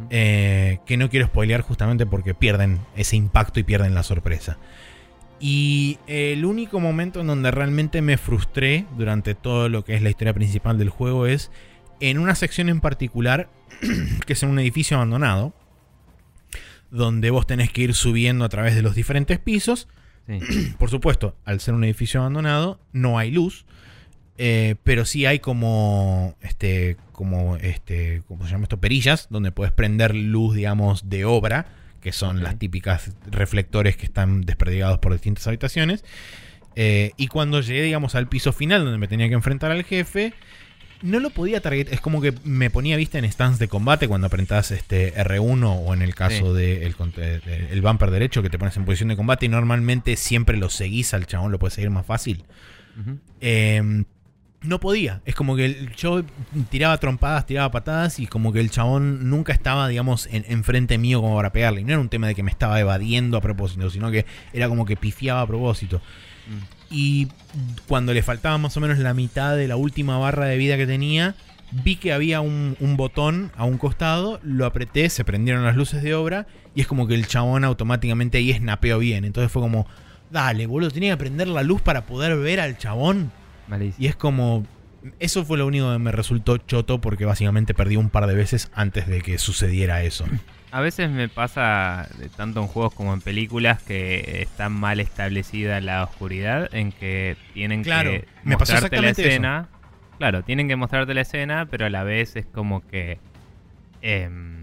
Eh, 0.10 0.80
que 0.86 0.96
no 0.96 1.10
quiero 1.10 1.26
spoilear 1.26 1.60
justamente 1.60 2.06
porque 2.06 2.34
pierden 2.34 2.80
ese 2.96 3.18
impacto 3.18 3.60
y 3.60 3.64
pierden 3.64 3.94
la 3.94 4.04
sorpresa. 4.04 4.58
Y 5.40 6.00
el 6.08 6.46
único 6.46 6.80
momento 6.80 7.20
en 7.20 7.28
donde 7.28 7.52
realmente 7.52 8.02
me 8.02 8.18
frustré 8.18 8.86
durante 8.98 9.36
todo 9.36 9.68
lo 9.68 9.84
que 9.84 9.94
es 9.96 10.02
la 10.02 10.10
historia 10.10 10.34
principal 10.34 10.78
del 10.78 10.90
juego 10.90 11.28
es 11.28 11.52
en 12.00 12.18
una 12.18 12.36
sección 12.36 12.70
en 12.70 12.80
particular, 12.80 13.50
que 14.26 14.34
es 14.34 14.44
en 14.44 14.50
un 14.50 14.60
edificio 14.60 14.98
abandonado, 14.98 15.54
donde 16.92 17.30
vos 17.30 17.48
tenés 17.48 17.72
que 17.72 17.82
ir 17.82 17.94
subiendo 17.94 18.46
a 18.46 18.50
través 18.50 18.76
de 18.76 18.82
los 18.82 18.96
diferentes 18.96 19.40
pisos. 19.40 19.88
Sí. 20.28 20.40
Por 20.80 20.90
supuesto, 20.90 21.36
al 21.44 21.60
ser 21.60 21.74
un 21.74 21.84
edificio 21.84 22.22
abandonado, 22.22 22.80
no 22.94 23.18
hay 23.18 23.32
luz. 23.32 23.66
eh, 24.38 24.76
pero 24.84 25.06
sí 25.06 25.26
hay 25.26 25.40
como. 25.40 26.36
Este. 26.42 26.98
Como. 27.12 27.58
Este. 27.58 28.24
¿Cómo 28.28 28.46
se 28.46 28.52
llama 28.52 28.64
esto? 28.64 28.80
Perillas. 28.80 29.28
Donde 29.30 29.52
puedes 29.52 29.74
prender 29.74 30.16
luz, 30.16 30.56
digamos, 30.56 31.10
de 31.10 31.26
obra. 31.26 31.66
Que 32.04 32.12
son 32.12 32.44
las 32.44 32.60
típicas 32.60 33.12
reflectores 33.32 33.96
que 33.98 34.06
están 34.06 34.42
desperdigados 34.42 35.00
por 35.00 35.14
distintas 35.14 35.48
habitaciones. 35.48 36.04
Eh, 36.76 37.12
y 37.18 37.28
cuando 37.28 37.62
llegué, 37.62 37.82
digamos, 37.84 38.16
al 38.16 38.28
piso 38.28 38.52
final 38.52 38.84
donde 38.84 38.98
me 39.00 39.08
tenía 39.08 39.28
que 39.30 39.36
enfrentar 39.36 39.72
al 39.72 39.84
jefe. 39.84 40.34
No 41.02 41.20
lo 41.20 41.32
podía 41.32 41.60
target. 41.62 41.92
Es 41.92 42.00
como 42.00 42.22
que 42.22 42.34
me 42.46 42.70
ponía 42.70 42.96
vista 42.96 43.18
en 43.20 43.26
stance 43.26 43.60
de 43.60 43.68
combate 43.68 44.08
cuando 44.08 44.28
apretás 44.28 44.72
este 44.72 45.14
R1 45.16 45.82
o 45.86 45.94
en 45.94 46.02
el 46.02 46.16
caso 46.16 46.56
Sí. 46.56 46.62
del 46.62 46.96
el 47.72 47.82
bumper 47.82 48.10
derecho 48.10 48.42
que 48.42 48.50
te 48.50 48.58
pones 48.58 48.78
en 48.78 48.86
posición 48.86 49.10
de 49.10 49.18
combate 49.18 49.46
y 49.46 49.50
normalmente 49.50 50.16
siempre 50.16 50.56
lo 50.58 50.70
seguís 50.70 51.14
al 51.14 51.26
chabón, 51.28 51.52
lo 51.52 51.60
puedes 51.60 51.74
seguir 51.74 51.90
más 51.90 52.06
fácil. 52.06 52.46
Ujú. 53.02 53.18
Eh, 53.42 54.04
no 54.64 54.80
podía. 54.80 55.22
Es 55.26 55.36
como 55.36 55.56
que 55.56 55.66
el- 55.66 55.96
yo 55.96 56.24
tiraba 56.70 56.98
trompadas, 56.98 57.46
tiraba 57.46 57.70
patadas 57.72 58.20
y 58.20 58.28
como 58.28 58.52
que 58.54 58.60
el 58.60 58.70
chabón 58.70 59.30
nunca 59.30 59.54
estaba, 59.54 59.88
digamos, 59.88 60.28
en, 60.32 60.46
enfrente 60.48 60.98
mío 60.98 61.22
como 61.22 61.36
para 61.36 61.52
pegarle. 61.52 61.82
Y 61.82 61.84
no 61.84 61.92
era 61.92 62.00
un 62.00 62.10
tema 62.10 62.28
de 62.28 62.36
que 62.36 62.44
me 62.44 62.52
estaba 62.52 62.80
evadiendo 62.80 63.38
a 63.38 63.42
propósito, 63.42 63.90
sino 63.90 64.10
que 64.12 64.26
era 64.54 64.68
como 64.70 64.86
que 64.86 64.96
pifiaba 64.96 65.42
a 65.42 65.48
propósito. 65.48 66.02
Mm. 66.48 66.74
Y 66.96 67.28
cuando 67.88 68.14
le 68.14 68.24
faltaba 68.24 68.58
más 68.58 68.78
o 68.78 68.80
menos 68.80 69.00
la 69.00 69.14
mitad 69.14 69.56
de 69.56 69.68
la 69.68 69.76
última 69.76 70.18
barra 70.18 70.46
de 70.46 70.58
vida 70.58 70.78
que 70.78 70.86
tenía, 70.88 71.36
vi 71.72 71.96
que 71.96 72.14
había 72.14 72.40
un, 72.42 72.78
un 72.80 72.98
botón 72.98 73.52
a 73.58 73.66
un 73.66 73.78
costado, 73.78 74.40
lo 74.44 74.66
apreté, 74.66 75.10
se 75.10 75.26
prendieron 75.26 75.64
las 75.64 75.76
luces 75.76 76.04
de 76.04 76.14
obra 76.14 76.46
y 76.76 76.82
es 76.82 76.88
como 76.88 77.08
que 77.08 77.16
el 77.16 77.28
chabón 77.28 77.64
automáticamente 77.64 78.38
ahí 78.38 78.54
snapeó 78.54 79.00
bien. 79.00 79.26
Entonces 79.26 79.52
fue 79.52 79.62
como, 79.62 79.88
dale, 80.30 80.68
boludo, 80.68 80.92
tenía 80.92 81.14
que 81.14 81.18
prender 81.18 81.48
la 81.48 81.64
luz 81.64 81.82
para 81.82 82.06
poder 82.06 82.38
ver 82.38 82.60
al 82.60 82.78
chabón. 82.78 83.32
Malísimo. 83.74 84.04
Y 84.04 84.08
es 84.08 84.16
como, 84.16 84.66
eso 85.20 85.44
fue 85.44 85.58
lo 85.58 85.66
único 85.66 85.92
que 85.92 85.98
me 86.00 86.12
resultó 86.12 86.58
choto 86.58 87.02
porque 87.02 87.26
básicamente 87.26 87.74
perdí 87.74 87.96
un 87.96 88.10
par 88.12 88.28
de 88.28 88.36
veces 88.36 88.70
antes 88.76 89.08
de 89.08 89.22
que 89.22 89.38
sucediera 89.40 90.04
eso. 90.04 90.26
A 90.72 90.82
veces 90.82 91.10
me 91.10 91.28
pasa, 91.30 92.08
tanto 92.36 92.62
en 92.62 92.68
juegos 92.68 92.94
como 92.94 93.14
en 93.14 93.22
películas, 93.22 93.82
que 93.82 94.42
está 94.42 94.70
mal 94.70 95.00
establecida 95.00 95.80
la 95.82 96.04
oscuridad, 96.04 96.70
en 96.74 96.92
que 96.92 97.36
tienen 97.54 97.84
Claro, 97.84 98.12
que 98.12 98.28
me 98.44 98.58
pasó 98.58 98.74
mostrarte 98.74 99.02
la 99.02 99.10
exactamente 99.10 99.22
eso. 99.22 99.30
escena. 99.30 99.68
Claro, 100.18 100.44
tienen 100.44 100.68
que 100.68 100.76
mostrarte 100.76 101.14
la 101.14 101.22
escena, 101.22 101.68
pero 101.70 101.86
a 101.86 101.90
la 101.90 102.04
vez 102.04 102.36
es 102.36 102.46
como 102.46 102.86
que 102.88 103.18
em, 104.02 104.63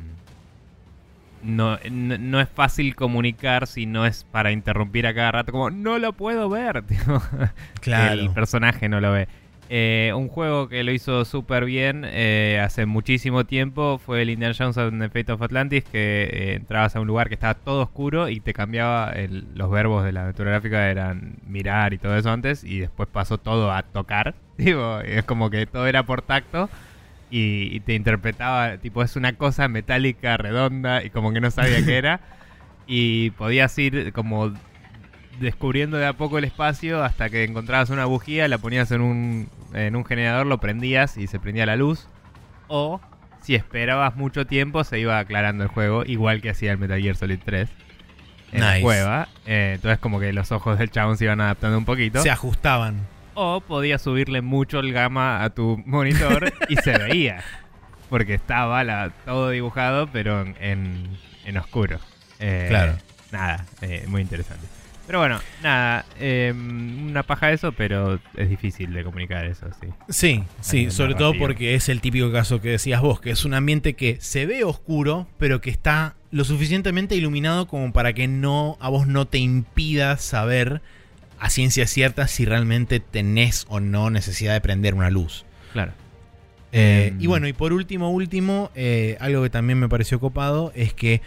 no, 1.43 1.78
no, 1.91 2.18
no 2.18 2.41
es 2.41 2.49
fácil 2.49 2.95
comunicar 2.95 3.66
si 3.66 3.86
no 3.86 4.07
es 4.07 4.24
para 4.24 4.53
interrumpir 4.53 5.07
a 5.07 5.14
cada 5.14 5.32
rato, 5.32 5.53
como 5.53 5.70
no 5.70 5.99
lo 5.99 6.12
puedo 6.12 6.49
ver. 6.49 6.82
tipo, 6.86 7.20
El 8.12 8.30
personaje 8.30 8.88
no 8.88 9.01
lo 9.01 9.12
ve. 9.12 9.28
Eh, 9.72 10.12
un 10.16 10.26
juego 10.26 10.68
que 10.68 10.82
lo 10.82 10.91
hizo 10.91 11.24
súper 11.24 11.64
bien 11.64 12.05
eh, 12.05 12.61
hace 12.61 12.86
muchísimo 12.86 13.45
tiempo 13.47 14.01
fue 14.05 14.22
el 14.22 14.30
Indiana 14.30 14.53
Jones 14.59 14.76
and 14.78 15.01
the 15.01 15.09
Fate 15.11 15.30
of 15.30 15.43
Atlantis, 15.43 15.84
que 15.84 16.24
eh, 16.24 16.55
entrabas 16.55 16.97
a 16.97 17.01
un 17.01 17.07
lugar 17.07 17.28
que 17.28 17.34
estaba 17.34 17.55
todo 17.55 17.82
oscuro 17.82 18.28
y 18.28 18.41
te 18.41 18.53
cambiaba 18.53 19.12
el- 19.12 19.47
los 19.55 19.70
verbos 19.70 20.05
de 20.05 20.11
la 20.11 20.22
aventura 20.24 20.51
gráfica 20.51 20.91
eran 20.91 21.36
mirar 21.47 21.93
y 21.93 21.99
todo 21.99 22.16
eso 22.16 22.32
antes 22.32 22.64
y 22.64 22.80
después 22.80 23.09
pasó 23.12 23.38
todo 23.38 23.70
a 23.70 23.84
tocar. 23.84 24.34
Digo, 24.59 24.99
es 25.03 25.22
como 25.22 25.51
que 25.51 25.66
todo 25.66 25.86
era 25.86 26.03
por 26.03 26.22
tacto 26.22 26.68
y, 27.31 27.74
y 27.74 27.81
te 27.81 27.95
interpretaba, 27.95 28.78
tipo, 28.78 29.03
es 29.03 29.16
una 29.16 29.35
cosa 29.35 29.68
metálica, 29.68 30.37
redonda 30.37 31.05
y 31.05 31.11
como 31.11 31.33
que 31.33 31.41
no 31.41 31.51
sabía 31.51 31.85
qué 31.85 31.97
era. 31.97 32.20
Y 32.93 33.31
podías 33.31 33.78
ir 33.78 34.12
como 34.12 34.53
descubriendo 35.39 35.97
de 35.97 36.07
a 36.07 36.12
poco 36.14 36.39
el 36.39 36.45
espacio 36.45 37.05
hasta 37.05 37.31
que 37.31 37.45
encontrabas 37.45 37.91
una 37.91 38.05
bujía, 38.05 38.49
la 38.49 38.59
ponías 38.59 38.91
en 38.91 39.01
un, 39.01 39.49
en 39.74 39.95
un 39.95 40.05
generador, 40.05 40.47
lo 40.47 40.59
prendías 40.59 41.16
y 41.16 41.28
se 41.28 41.39
prendía 41.39 41.66
la 41.66 41.76
luz. 41.76 42.09
O 42.66 43.01
si 43.43 43.55
esperabas 43.55 44.16
mucho 44.16 44.45
tiempo 44.47 44.83
se 44.83 44.99
iba 44.99 45.18
aclarando 45.20 45.62
el 45.62 45.70
juego, 45.70 46.05
igual 46.05 46.43
que 46.43 46.51
hacía 46.51 46.72
el 46.72 46.78
Metal 46.78 47.01
Gear 47.01 47.14
Solid 47.16 47.39
3 47.45 47.68
en 48.53 48.61
la 48.61 48.72
Nice. 48.72 48.83
cueva. 48.83 49.28
Eh, 49.47 49.72
entonces 49.76 49.99
como 50.01 50.18
que 50.18 50.33
los 50.33 50.51
ojos 50.51 50.78
del 50.78 50.91
chabón 50.91 51.16
se 51.16 51.24
iban 51.24 51.41
adaptando 51.41 51.78
un 51.78 51.85
poquito. 51.85 52.20
Se 52.22 52.31
ajustaban. 52.31 53.07
O 53.43 53.62
podías 53.62 54.03
subirle 54.03 54.43
mucho 54.43 54.80
el 54.80 54.93
gamma 54.93 55.43
a 55.43 55.49
tu 55.51 55.82
monitor 55.86 56.53
y 56.68 56.76
se 56.76 56.99
veía. 56.99 57.43
Porque 58.11 58.34
estaba 58.34 58.84
la- 58.84 59.11
todo 59.24 59.49
dibujado, 59.49 60.09
pero 60.12 60.43
en, 60.61 61.09
en- 61.47 61.57
oscuro. 61.57 61.99
Eh, 62.38 62.66
Claro. 62.68 62.97
Nada, 63.32 63.64
eh, 63.80 64.05
muy 64.09 64.20
interesante. 64.20 64.66
Pero 65.07 65.20
bueno, 65.20 65.41
nada, 65.62 66.05
eh, 66.18 66.53
una 66.55 67.22
paja 67.22 67.51
eso, 67.51 67.72
pero 67.72 68.20
es 68.36 68.49
difícil 68.51 68.93
de 68.93 69.05
comunicar 69.05 69.47
eso, 69.47 69.66
sí. 69.80 69.88
Sí, 70.11 70.45
sí, 70.61 70.91
sobre 70.91 71.14
todo 71.14 71.32
porque 71.38 71.74
es 71.74 71.88
el 71.88 72.01
típico 72.03 72.30
caso 72.30 72.61
que 72.61 72.68
decías 72.68 73.01
vos, 73.01 73.20
que 73.22 73.30
es 73.30 73.45
un 73.47 73.55
ambiente 73.55 73.95
que 73.95 74.18
se 74.20 74.45
ve 74.47 74.64
oscuro, 74.64 75.26
pero 75.38 75.61
que 75.62 75.70
está 75.70 76.14
lo 76.30 76.45
suficientemente 76.45 77.16
iluminado 77.16 77.66
como 77.66 77.93
para 77.93 78.12
que 78.12 78.28
no 78.28 78.76
a 78.80 78.88
vos 78.91 79.07
no 79.07 79.26
te 79.26 79.38
impida 79.38 80.16
saber 80.18 80.82
a 81.41 81.51
ciencia 81.51 81.86
cierta 81.86 82.28
si 82.28 82.45
realmente 82.45 83.01
tenés 83.01 83.66
o 83.68 83.80
no 83.80 84.11
necesidad 84.11 84.53
de 84.53 84.61
prender 84.61 84.95
una 84.95 85.11
luz. 85.11 85.45
Claro. 85.72 85.93
Eh, 86.72 87.12
Mm. 87.14 87.20
Y 87.20 87.26
bueno, 87.26 87.49
y 87.49 87.53
por 87.53 87.72
último, 87.72 88.11
último, 88.11 88.70
eh, 88.74 89.16
algo 89.20 89.43
que 89.43 89.51
también 89.51 89.78
me 89.78 89.88
pareció 89.88 90.20
copado 90.20 90.72
es 90.74 90.95
que 90.95 91.20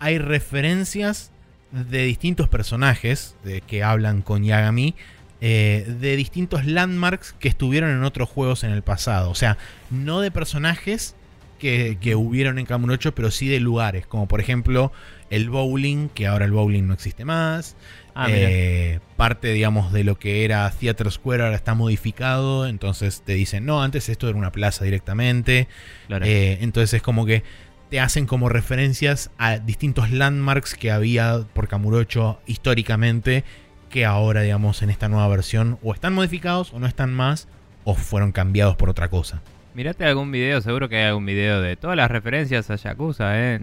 hay 0.00 0.18
referencias 0.18 1.30
de 1.70 2.04
distintos 2.04 2.48
personajes 2.48 3.36
de, 3.44 3.60
que 3.60 3.82
hablan 3.82 4.22
con 4.22 4.42
Yagami, 4.44 4.94
eh, 5.40 5.84
de 5.86 6.16
distintos 6.16 6.64
landmarks 6.64 7.32
que 7.38 7.48
estuvieron 7.48 7.90
en 7.90 8.02
otros 8.04 8.28
juegos 8.28 8.64
en 8.64 8.70
el 8.70 8.82
pasado. 8.82 9.30
O 9.30 9.34
sea, 9.34 9.58
no 9.90 10.20
de 10.20 10.30
personajes, 10.30 11.14
que, 11.58 11.98
que 12.00 12.14
hubieron 12.14 12.58
en 12.58 12.66
Kamurocho, 12.66 13.14
pero 13.14 13.30
sí 13.30 13.48
de 13.48 13.60
lugares, 13.60 14.06
como 14.06 14.28
por 14.28 14.40
ejemplo 14.40 14.92
el 15.28 15.50
bowling, 15.50 16.08
que 16.08 16.26
ahora 16.26 16.44
el 16.44 16.52
bowling 16.52 16.86
no 16.86 16.94
existe 16.94 17.24
más. 17.24 17.76
Ah. 18.20 18.26
Eh, 18.28 18.98
parte, 19.16 19.52
digamos, 19.52 19.92
de 19.92 20.02
lo 20.02 20.18
que 20.18 20.44
era 20.44 20.68
Theater 20.70 21.12
Square 21.12 21.44
ahora 21.44 21.54
está 21.54 21.74
modificado. 21.74 22.66
Entonces 22.66 23.22
te 23.24 23.34
dicen, 23.34 23.64
no, 23.64 23.80
antes 23.80 24.08
esto 24.08 24.28
era 24.28 24.36
una 24.36 24.50
plaza 24.50 24.84
directamente. 24.84 25.68
Claro. 26.08 26.26
Eh, 26.26 26.58
entonces 26.60 26.94
es 26.94 27.02
como 27.02 27.26
que 27.26 27.44
te 27.90 28.00
hacen 28.00 28.26
como 28.26 28.48
referencias 28.48 29.30
a 29.38 29.58
distintos 29.58 30.10
landmarks 30.10 30.74
que 30.74 30.90
había 30.90 31.44
por 31.52 31.68
Kamurocho 31.68 32.40
históricamente. 32.46 33.44
Que 33.88 34.04
ahora, 34.04 34.42
digamos, 34.42 34.82
en 34.82 34.90
esta 34.90 35.08
nueva 35.08 35.28
versión 35.28 35.78
o 35.84 35.94
están 35.94 36.12
modificados 36.12 36.72
o 36.72 36.80
no 36.80 36.88
están 36.88 37.14
más. 37.14 37.46
O 37.84 37.94
fueron 37.94 38.32
cambiados 38.32 38.74
por 38.74 38.90
otra 38.90 39.08
cosa. 39.08 39.40
Mirate 39.74 40.04
algún 40.04 40.32
video, 40.32 40.60
seguro 40.60 40.88
que 40.88 40.96
hay 40.96 41.04
algún 41.04 41.24
video 41.24 41.62
de 41.62 41.76
todas 41.76 41.96
las 41.96 42.10
referencias 42.10 42.68
a 42.68 42.74
Yakuza, 42.74 43.38
¿eh? 43.38 43.60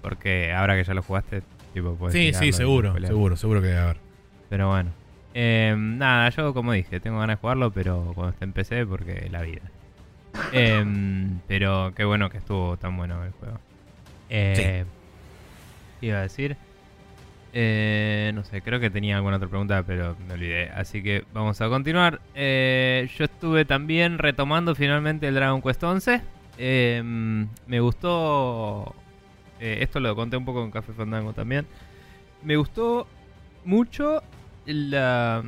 Porque 0.00 0.50
ahora 0.54 0.76
que 0.76 0.84
ya 0.84 0.94
lo 0.94 1.02
jugaste, 1.02 1.42
tipo, 1.72 2.10
Sí, 2.10 2.32
sí, 2.32 2.52
seguro, 2.52 2.94
seguro, 3.00 3.36
seguro 3.36 3.60
que 3.60 3.68
debe 3.68 3.80
haber. 3.80 3.96
Pero 4.48 4.68
bueno. 4.68 4.90
Eh, 5.34 5.74
nada, 5.76 6.30
yo 6.30 6.54
como 6.54 6.72
dije, 6.72 7.00
tengo 7.00 7.18
ganas 7.18 7.36
de 7.36 7.40
jugarlo, 7.40 7.70
pero 7.70 8.12
cuando 8.14 8.32
esté 8.32 8.44
en 8.44 8.52
PC, 8.52 8.86
porque 8.86 9.28
la 9.30 9.42
vida. 9.42 9.62
Eh, 10.52 10.84
pero 11.46 11.92
qué 11.94 12.04
bueno 12.04 12.30
que 12.30 12.38
estuvo 12.38 12.76
tan 12.76 12.96
bueno 12.96 13.24
el 13.24 13.32
juego. 13.32 13.58
Eh, 14.30 14.84
¿qué 16.00 16.06
Iba 16.06 16.18
a 16.18 16.22
decir. 16.22 16.56
Eh, 17.52 18.30
no 18.34 18.44
sé, 18.44 18.60
creo 18.60 18.78
que 18.78 18.90
tenía 18.90 19.16
alguna 19.16 19.36
otra 19.36 19.48
pregunta, 19.48 19.82
pero 19.86 20.16
me 20.26 20.34
olvidé. 20.34 20.70
Así 20.70 21.02
que 21.02 21.24
vamos 21.32 21.60
a 21.60 21.68
continuar. 21.68 22.20
Eh, 22.34 23.08
yo 23.16 23.24
estuve 23.24 23.64
también 23.64 24.18
retomando 24.18 24.74
finalmente 24.74 25.28
el 25.28 25.34
Dragon 25.34 25.62
Quest 25.62 25.82
11. 25.82 26.20
Eh, 26.58 27.02
me 27.66 27.80
gustó. 27.80 28.94
Eh, 29.60 29.78
esto 29.82 30.00
lo 30.00 30.14
conté 30.16 30.36
un 30.36 30.44
poco 30.44 30.62
en 30.64 30.70
Café 30.70 30.92
Fandango 30.92 31.32
también. 31.32 31.66
Me 32.42 32.56
gustó 32.56 33.06
mucho 33.64 34.22
la. 34.66 35.42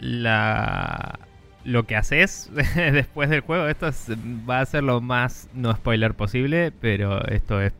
La. 0.00 1.18
Lo 1.64 1.86
que 1.86 1.96
haces 1.96 2.50
después 2.74 3.30
del 3.30 3.40
juego. 3.40 3.66
Esto 3.68 3.88
es- 3.88 4.10
va 4.48 4.60
a 4.60 4.66
ser 4.66 4.82
lo 4.84 5.00
más 5.00 5.48
no 5.54 5.74
spoiler 5.74 6.14
posible, 6.14 6.72
pero 6.80 7.26
esto 7.28 7.60
es 7.62 7.72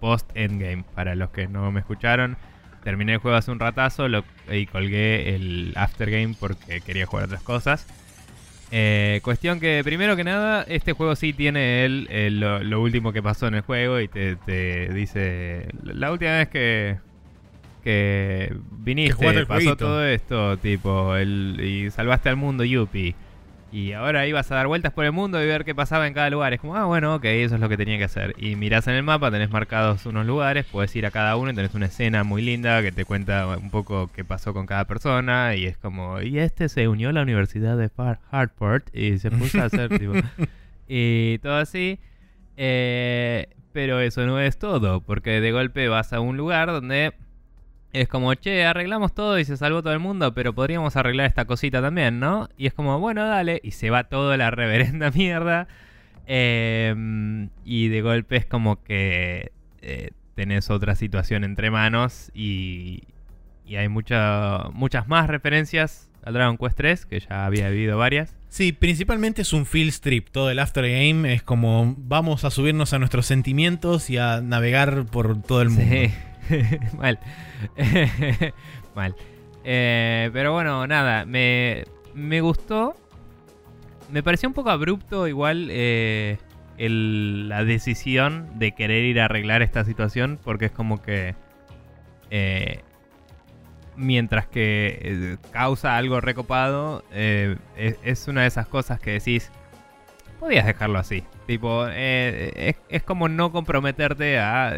post-endgame. 0.00 0.84
Para 0.94 1.14
los 1.14 1.30
que 1.30 1.48
no 1.48 1.70
me 1.72 1.80
escucharon, 1.80 2.36
terminé 2.84 3.14
el 3.14 3.18
juego 3.18 3.36
hace 3.36 3.50
un 3.50 3.58
ratazo 3.58 4.06
y 4.52 4.66
colgué 4.66 5.34
el 5.34 5.72
aftergame 5.76 6.36
porque 6.38 6.80
quería 6.80 7.06
jugar 7.06 7.24
otras 7.26 7.42
cosas. 7.42 7.86
Eh, 8.76 9.20
cuestión 9.22 9.60
que, 9.60 9.82
primero 9.84 10.16
que 10.16 10.24
nada, 10.24 10.64
este 10.66 10.94
juego 10.94 11.14
sí 11.14 11.32
tiene 11.32 11.84
el, 11.84 12.08
el- 12.10 12.40
lo, 12.40 12.58
lo 12.64 12.80
último 12.82 13.12
que 13.12 13.22
pasó 13.22 13.46
en 13.46 13.54
el 13.54 13.60
juego 13.60 14.00
y 14.00 14.08
te, 14.08 14.34
te 14.34 14.92
dice. 14.92 15.68
La 15.84 16.10
última 16.10 16.32
vez 16.38 16.48
que, 16.48 16.96
que 17.84 18.48
Que 18.50 18.56
viniste, 18.78 19.26
el 19.28 19.46
pasó 19.46 19.60
jueguito". 19.60 19.76
todo 19.76 20.04
esto, 20.04 20.56
tipo, 20.58 21.14
el, 21.16 21.60
y 21.62 21.90
salvaste 21.92 22.28
al 22.30 22.36
mundo, 22.36 22.64
Yuppie. 22.64 23.14
Y 23.74 23.92
ahora 23.92 24.24
ibas 24.24 24.52
a 24.52 24.54
dar 24.54 24.68
vueltas 24.68 24.92
por 24.92 25.04
el 25.04 25.10
mundo 25.10 25.42
y 25.42 25.46
ver 25.48 25.64
qué 25.64 25.74
pasaba 25.74 26.06
en 26.06 26.14
cada 26.14 26.30
lugar. 26.30 26.52
Es 26.52 26.60
como, 26.60 26.76
ah, 26.76 26.84
bueno, 26.84 27.16
ok, 27.16 27.24
eso 27.24 27.56
es 27.56 27.60
lo 27.60 27.68
que 27.68 27.76
tenía 27.76 27.98
que 27.98 28.04
hacer. 28.04 28.32
Y 28.38 28.54
mirás 28.54 28.86
en 28.86 28.94
el 28.94 29.02
mapa, 29.02 29.32
tenés 29.32 29.50
marcados 29.50 30.06
unos 30.06 30.24
lugares, 30.26 30.64
puedes 30.70 30.94
ir 30.94 31.06
a 31.06 31.10
cada 31.10 31.34
uno 31.34 31.50
y 31.50 31.56
tenés 31.56 31.74
una 31.74 31.86
escena 31.86 32.22
muy 32.22 32.40
linda 32.40 32.82
que 32.82 32.92
te 32.92 33.04
cuenta 33.04 33.48
un 33.48 33.70
poco 33.70 34.12
qué 34.14 34.22
pasó 34.22 34.54
con 34.54 34.66
cada 34.66 34.84
persona. 34.84 35.56
Y 35.56 35.66
es 35.66 35.76
como, 35.76 36.20
y 36.20 36.38
este 36.38 36.68
se 36.68 36.86
unió 36.86 37.08
a 37.08 37.12
la 37.12 37.22
Universidad 37.22 37.76
de 37.76 37.90
Hartford 38.30 38.84
y 38.92 39.18
se 39.18 39.32
puso 39.32 39.60
a 39.60 39.64
hacer, 39.64 39.98
tipo, 39.98 40.12
y 40.86 41.38
todo 41.38 41.56
así. 41.56 41.98
Eh, 42.56 43.48
pero 43.72 43.98
eso 43.98 44.24
no 44.24 44.38
es 44.38 44.56
todo, 44.56 45.00
porque 45.00 45.40
de 45.40 45.50
golpe 45.50 45.88
vas 45.88 46.12
a 46.12 46.20
un 46.20 46.36
lugar 46.36 46.70
donde 46.70 47.12
es 47.94 48.08
como, 48.08 48.34
che, 48.34 48.64
arreglamos 48.64 49.14
todo 49.14 49.38
y 49.38 49.44
se 49.44 49.56
salvó 49.56 49.80
todo 49.80 49.92
el 49.92 50.00
mundo, 50.00 50.34
pero 50.34 50.52
podríamos 50.52 50.96
arreglar 50.96 51.26
esta 51.26 51.44
cosita 51.44 51.80
también, 51.80 52.18
¿no? 52.18 52.48
Y 52.56 52.66
es 52.66 52.74
como, 52.74 52.98
bueno, 52.98 53.24
dale, 53.24 53.60
y 53.62 53.70
se 53.70 53.88
va 53.88 54.04
toda 54.04 54.36
la 54.36 54.50
reverenda 54.50 55.10
mierda. 55.14 55.68
Eh, 56.26 57.48
y 57.64 57.88
de 57.88 58.02
golpe 58.02 58.36
es 58.36 58.46
como 58.46 58.82
que 58.82 59.52
eh, 59.80 60.10
tenés 60.34 60.70
otra 60.70 60.96
situación 60.96 61.44
entre 61.44 61.70
manos 61.70 62.30
y, 62.34 63.04
y 63.64 63.76
hay 63.76 63.88
mucha, 63.88 64.70
muchas 64.72 65.06
más 65.06 65.28
referencias 65.28 66.10
al 66.24 66.34
Dragon 66.34 66.56
Quest 66.56 66.76
3, 66.76 67.06
que 67.06 67.20
ya 67.20 67.46
había 67.46 67.66
habido 67.66 67.96
varias. 67.96 68.34
Sí, 68.48 68.72
principalmente 68.72 69.42
es 69.42 69.52
un 69.52 69.66
field 69.66 69.90
strip. 69.90 70.30
Todo 70.30 70.50
el 70.50 70.58
aftergame 70.58 71.32
es 71.34 71.42
como 71.42 71.94
vamos 71.98 72.44
a 72.44 72.50
subirnos 72.50 72.92
a 72.92 72.98
nuestros 72.98 73.26
sentimientos 73.26 74.10
y 74.10 74.18
a 74.18 74.40
navegar 74.40 75.06
por 75.06 75.42
todo 75.42 75.62
el 75.62 75.70
mundo. 75.70 75.94
Sí, 75.94 76.12
mal. 76.98 77.18
mal. 78.94 79.14
Eh, 79.64 80.30
pero 80.32 80.52
bueno, 80.52 80.86
nada, 80.86 81.24
me, 81.24 81.84
me 82.14 82.40
gustó. 82.40 82.94
Me 84.10 84.22
pareció 84.22 84.48
un 84.48 84.54
poco 84.54 84.70
abrupto 84.70 85.26
igual 85.28 85.68
eh, 85.70 86.38
el- 86.76 87.48
la 87.48 87.64
decisión 87.64 88.58
de 88.58 88.72
querer 88.72 89.04
ir 89.04 89.20
a 89.20 89.24
arreglar 89.26 89.62
esta 89.62 89.84
situación 89.84 90.38
porque 90.44 90.66
es 90.66 90.72
como 90.72 91.00
que... 91.02 91.34
eh, 92.30 92.80
mientras 93.96 94.46
que 94.48 95.38
causa 95.52 95.96
algo 95.96 96.20
recopado, 96.20 97.04
es, 97.12 97.56
es 98.02 98.28
una 98.28 98.42
de 98.42 98.48
esas 98.48 98.66
cosas 98.66 98.98
que 99.00 99.12
decís, 99.12 99.50
podías 100.40 100.66
dejarlo 100.66 100.98
así. 100.98 101.22
Tipo, 101.46 101.86
es, 101.86 102.76
es 102.88 103.02
como 103.04 103.28
no 103.28 103.52
comprometerte 103.52 104.38
a 104.38 104.72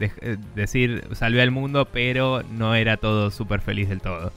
de- 0.00 0.10
eh, 0.22 0.36
decir, 0.56 1.04
salvé 1.12 1.42
al 1.42 1.52
mundo, 1.52 1.86
pero 1.92 2.42
no 2.50 2.74
era 2.74 2.96
todo 2.96 3.30
súper 3.30 3.60
feliz 3.60 3.88
del 3.88 4.00
todo. 4.00 4.32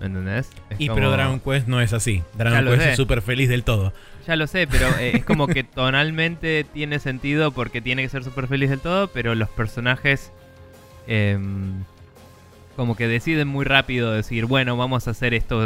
¿Me 0.00 0.06
entendés? 0.06 0.50
Es 0.70 0.80
Y 0.80 0.88
como- 0.88 0.96
pero 0.96 1.10
Dragon 1.12 1.38
Quest 1.38 1.68
no 1.68 1.80
es 1.80 1.92
así. 1.92 2.24
Dragon 2.36 2.64
Quest 2.64 2.82
sé. 2.82 2.90
es 2.90 2.96
súper 2.96 3.22
feliz 3.22 3.48
del 3.48 3.62
todo. 3.62 3.92
Ya 4.26 4.34
lo 4.34 4.48
sé, 4.48 4.66
pero 4.66 4.88
eh, 4.98 5.12
es 5.18 5.24
como 5.24 5.46
que 5.46 5.62
tonalmente 5.64 6.64
tiene 6.64 6.98
sentido 6.98 7.52
porque 7.52 7.80
tiene 7.80 8.02
que 8.02 8.08
ser 8.08 8.24
súper 8.24 8.48
feliz 8.48 8.70
del 8.70 8.80
todo, 8.80 9.06
pero 9.08 9.34
los 9.36 9.48
personajes 9.48 10.32
em, 11.06 11.84
como 12.76 12.96
que 12.96 13.06
deciden 13.08 13.48
muy 13.48 13.64
rápido 13.64 14.12
decir, 14.12 14.46
bueno, 14.46 14.76
vamos 14.76 15.06
a 15.08 15.12
hacer 15.12 15.34
esto 15.34 15.64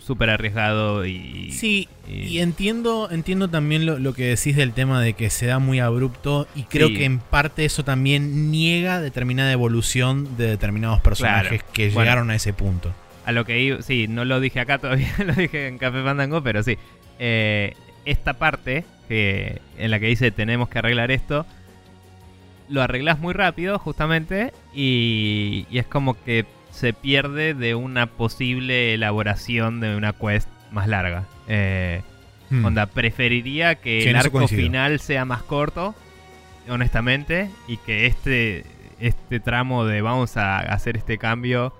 súper 0.00 0.30
arriesgado 0.30 1.06
y... 1.06 1.52
Sí, 1.52 1.88
y- 2.08 2.12
y 2.24 2.40
entiendo, 2.40 3.08
entiendo 3.10 3.48
también 3.48 3.86
lo, 3.86 3.98
lo 3.98 4.12
que 4.14 4.24
decís 4.24 4.56
del 4.56 4.72
tema 4.72 5.00
de 5.00 5.12
que 5.12 5.30
se 5.30 5.46
da 5.46 5.58
muy 5.58 5.78
abrupto 5.80 6.48
y 6.56 6.64
creo 6.64 6.88
Sí. 6.88 6.94
que 6.94 7.04
en 7.04 7.18
parte 7.20 7.64
eso 7.64 7.84
también 7.84 8.50
niega 8.50 9.00
determinada 9.00 9.52
evolución 9.52 10.36
de 10.36 10.46
determinados 10.48 11.00
personajes 11.00 11.62
que 11.72 11.86
Bueno. 11.90 12.00
llegaron 12.00 12.30
a 12.30 12.34
ese 12.34 12.52
punto. 12.52 12.92
A 13.24 13.30
lo 13.32 13.44
que 13.44 13.60
iba, 13.60 13.82
sí, 13.82 14.08
no 14.08 14.24
lo 14.24 14.40
dije 14.40 14.58
acá 14.60 14.78
todavía, 14.78 15.12
lo 15.24 15.34
dije 15.34 15.68
en 15.68 15.78
Café 15.78 16.02
Fandango, 16.02 16.42
pero 16.42 16.62
sí. 16.62 16.76
Eh, 17.20 17.74
esta 18.04 18.34
parte 18.34 18.84
que, 19.08 19.60
en 19.78 19.90
la 19.92 20.00
que 20.00 20.06
dice 20.06 20.32
tenemos 20.32 20.68
que 20.68 20.80
arreglar 20.80 21.12
esto, 21.12 21.46
lo 22.68 22.82
arreglas 22.82 23.18
muy 23.20 23.32
rápido, 23.34 23.78
justamente, 23.78 24.52
y, 24.74 25.66
y 25.70 25.78
es 25.78 25.86
como 25.86 26.20
que 26.24 26.46
se 26.72 26.92
pierde 26.92 27.54
de 27.54 27.76
una 27.76 28.06
posible 28.06 28.94
elaboración 28.94 29.78
de 29.78 29.94
una 29.94 30.12
quest 30.12 30.48
más 30.72 30.88
larga. 30.88 31.26
Eh, 31.46 32.02
Hmm. 32.52 32.66
Onda, 32.66 32.86
preferiría 32.86 33.76
que 33.76 34.02
Sí, 34.02 34.08
el 34.10 34.16
arco 34.16 34.46
final 34.46 35.00
sea 35.00 35.24
más 35.24 35.42
corto, 35.42 35.94
honestamente, 36.68 37.48
y 37.66 37.78
que 37.78 38.04
este, 38.04 38.66
este 39.00 39.40
tramo 39.40 39.86
de 39.86 40.02
vamos 40.02 40.36
a 40.36 40.58
hacer 40.58 40.98
este 40.98 41.16
cambio 41.16 41.72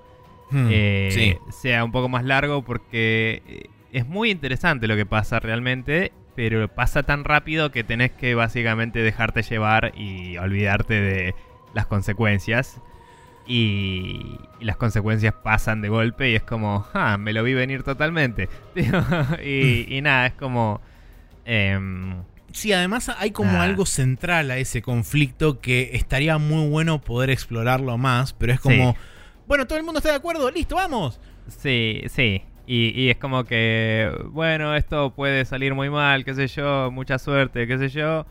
Hmm, 0.49 0.67
eh, 0.71 1.09
sí. 1.11 1.37
sea 1.51 1.83
un 1.83 1.91
poco 1.91 2.09
más 2.09 2.23
largo 2.23 2.63
porque 2.63 3.41
eh, 3.47 3.63
es 3.91 4.07
muy 4.07 4.29
interesante 4.31 4.87
lo 4.87 4.95
que 4.95 5.05
pasa 5.05 5.39
realmente, 5.39 6.11
pero 6.35 6.67
pasa 6.67 7.03
tan 7.03 7.23
rápido 7.23 7.71
que 7.71 7.83
tenés 7.83 8.11
que 8.11 8.33
básicamente 8.33 8.99
dejarte 8.99 9.43
llevar 9.43 9.93
y 9.95 10.37
olvidarte 10.37 10.99
de 11.01 11.35
las 11.75 11.85
consecuencias. 11.85 12.81
Y, 13.45 14.39
y 14.59 14.63
las 14.65 14.77
consecuencias 14.77 15.33
pasan 15.43 15.81
de 15.81 15.89
golpe 15.89 16.31
y 16.31 16.35
es 16.35 16.43
como, 16.43 16.87
ah, 16.93 17.17
me 17.17 17.33
lo 17.33 17.43
vi 17.43 17.53
venir 17.53 17.83
totalmente. 17.83 18.47
y, 19.43 19.95
y 19.97 20.01
nada, 20.01 20.27
es 20.27 20.33
como... 20.33 20.81
em, 21.45 22.23
Sí, 22.51 22.71
además 22.71 23.09
hay 23.17 23.31
como 23.31 23.59
algo 23.61 23.87
central 23.87 24.51
a 24.51 24.57
ese 24.59 24.83
conflicto 24.83 25.59
que 25.59 25.89
estaría 25.93 26.37
muy 26.37 26.69
bueno 26.69 27.01
poder 27.01 27.31
explorarlo 27.31 27.97
más, 27.97 28.33
pero 28.33 28.53
es 28.53 28.59
como, 28.59 28.91
Sí. 28.93 28.97
bueno, 29.47 29.65
todo 29.65 29.79
el 29.79 29.83
mundo 29.83 29.97
está 29.97 30.11
de 30.11 30.17
acuerdo, 30.17 30.51
listo, 30.51 30.75
vamos. 30.75 31.19
Sí, 31.47 32.03
sí. 32.09 32.43
Y, 32.67 32.89
y 32.95 33.09
es 33.09 33.17
como 33.17 33.43
que, 33.45 34.11
bueno, 34.29 34.75
esto 34.75 35.15
puede 35.15 35.45
salir 35.45 35.73
muy 35.73 35.89
mal, 35.89 36.23
qué 36.23 36.35
sé 36.35 36.45
yo, 36.47 36.91
mucha 36.91 37.17
suerte, 37.17 37.65
qué 37.65 37.77
sé 37.79 37.89
yo. 37.89 38.27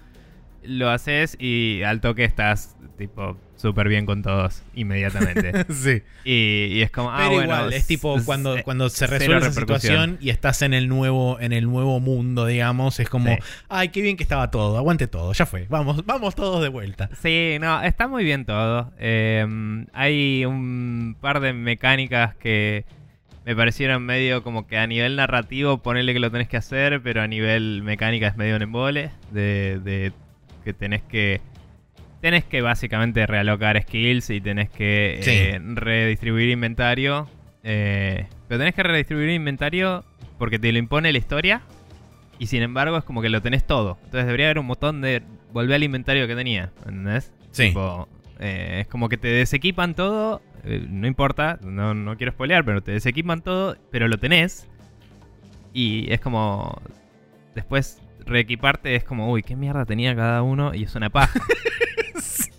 lo 0.62 0.88
haces 0.88 1.36
y 1.40 1.82
al 1.82 2.00
toque 2.00 2.22
estás 2.24 2.76
tipo 2.96 3.36
súper 3.62 3.88
bien 3.88 4.04
con 4.04 4.22
todos 4.22 4.62
inmediatamente. 4.74 5.64
sí. 5.72 6.02
y, 6.24 6.66
y 6.78 6.82
es 6.82 6.90
como, 6.90 7.10
ah, 7.12 7.16
Pero 7.18 7.30
bueno, 7.30 7.44
igual, 7.54 7.72
es 7.72 7.86
tipo 7.86 8.16
cuando, 8.24 8.56
s- 8.56 8.64
cuando 8.64 8.88
se 8.90 9.06
resuelve 9.06 9.36
repercusión. 9.40 9.78
situación 9.78 10.18
y 10.20 10.30
estás 10.30 10.60
en 10.62 10.74
el 10.74 10.88
nuevo, 10.88 11.38
en 11.40 11.52
el 11.52 11.64
nuevo 11.64 12.00
mundo, 12.00 12.44
digamos, 12.46 12.98
es 13.00 13.08
como, 13.08 13.30
Sí. 13.34 13.38
ay, 13.68 13.88
qué 13.90 14.02
bien 14.02 14.16
que 14.16 14.22
estaba 14.24 14.50
todo, 14.50 14.76
aguante 14.76 15.06
todo, 15.06 15.32
ya 15.32 15.46
fue, 15.46 15.66
vamos, 15.70 16.04
vamos 16.04 16.34
todos 16.34 16.60
de 16.62 16.68
vuelta. 16.68 17.08
Sí, 17.22 17.56
no, 17.60 17.80
está 17.82 18.08
muy 18.08 18.24
bien 18.24 18.44
todo. 18.44 18.92
Eh, 18.98 19.46
hay 19.92 20.44
un 20.44 21.16
par 21.20 21.40
de 21.40 21.52
mecánicas 21.52 22.34
que 22.34 22.84
me 23.46 23.56
parecieron 23.56 24.04
medio 24.04 24.42
como 24.42 24.66
que 24.66 24.78
a 24.78 24.86
nivel 24.86 25.16
narrativo 25.16 25.78
ponerle 25.78 26.12
que 26.12 26.18
lo 26.20 26.30
tenés 26.30 26.48
que 26.48 26.56
hacer, 26.56 27.00
pero 27.02 27.22
a 27.22 27.26
nivel 27.28 27.82
mecánica 27.82 28.26
es 28.28 28.36
medio 28.36 28.56
un 28.56 28.62
embole. 28.62 29.10
De, 29.30 29.80
de 29.82 30.12
que 30.64 30.72
tenés 30.72 31.02
que. 31.02 31.40
Tenés 32.22 32.44
que 32.44 32.62
básicamente 32.62 33.26
realocar 33.26 33.78
skills 33.82 34.30
y 34.30 34.40
tenés 34.40 34.70
que 34.70 35.18
Sí. 35.22 35.30
eh, 35.30 35.60
redistribuir 35.62 36.48
inventario. 36.48 37.28
eh, 37.64 38.26
pero 38.48 38.58
tenés 38.60 38.74
que 38.74 38.82
redistribuir 38.82 39.28
inventario 39.30 40.04
porque 40.38 40.58
te 40.58 40.72
lo 40.72 40.78
impone 40.78 41.12
la 41.12 41.18
historia. 41.18 41.60
Y 42.38 42.46
sin 42.46 42.62
embargo 42.62 42.96
es 42.96 43.04
como 43.04 43.20
que 43.22 43.28
lo 43.28 43.40
tenés 43.42 43.64
todo. 43.66 43.98
Entonces 44.04 44.24
debería 44.26 44.46
haber 44.46 44.58
un 44.58 44.66
botón 44.68 45.00
de 45.00 45.22
volver 45.52 45.76
al 45.76 45.82
inventario 45.84 46.26
que 46.26 46.34
tenía. 46.34 46.72
¿Entendés? 46.86 47.32
Sí. 47.52 47.68
Tipo, 47.68 48.08
eh, 48.40 48.78
es 48.80 48.86
como 48.88 49.08
que 49.08 49.16
te 49.16 49.28
desequipan 49.28 49.94
todo. 49.94 50.42
eh, 50.64 50.84
no 50.88 51.06
importa, 51.06 51.58
no, 51.62 51.92
no 51.94 52.16
quiero 52.16 52.32
spoilear, 52.32 52.64
pero 52.64 52.82
te 52.82 52.92
desequipan 52.92 53.42
todo, 53.42 53.76
pero 53.90 54.06
lo 54.08 54.18
tenés. 54.18 54.68
Y 55.72 56.12
es 56.12 56.20
como. 56.20 56.80
Después 57.54 58.00
reequiparte 58.26 58.94
es 58.96 59.04
como, 59.04 59.30
uy, 59.30 59.42
qué 59.42 59.54
mierda 59.56 59.84
tenía 59.84 60.14
cada 60.16 60.42
uno. 60.42 60.74
Y 60.74 60.82
es 60.84 60.94
una 60.96 61.10
paja. 61.10 61.38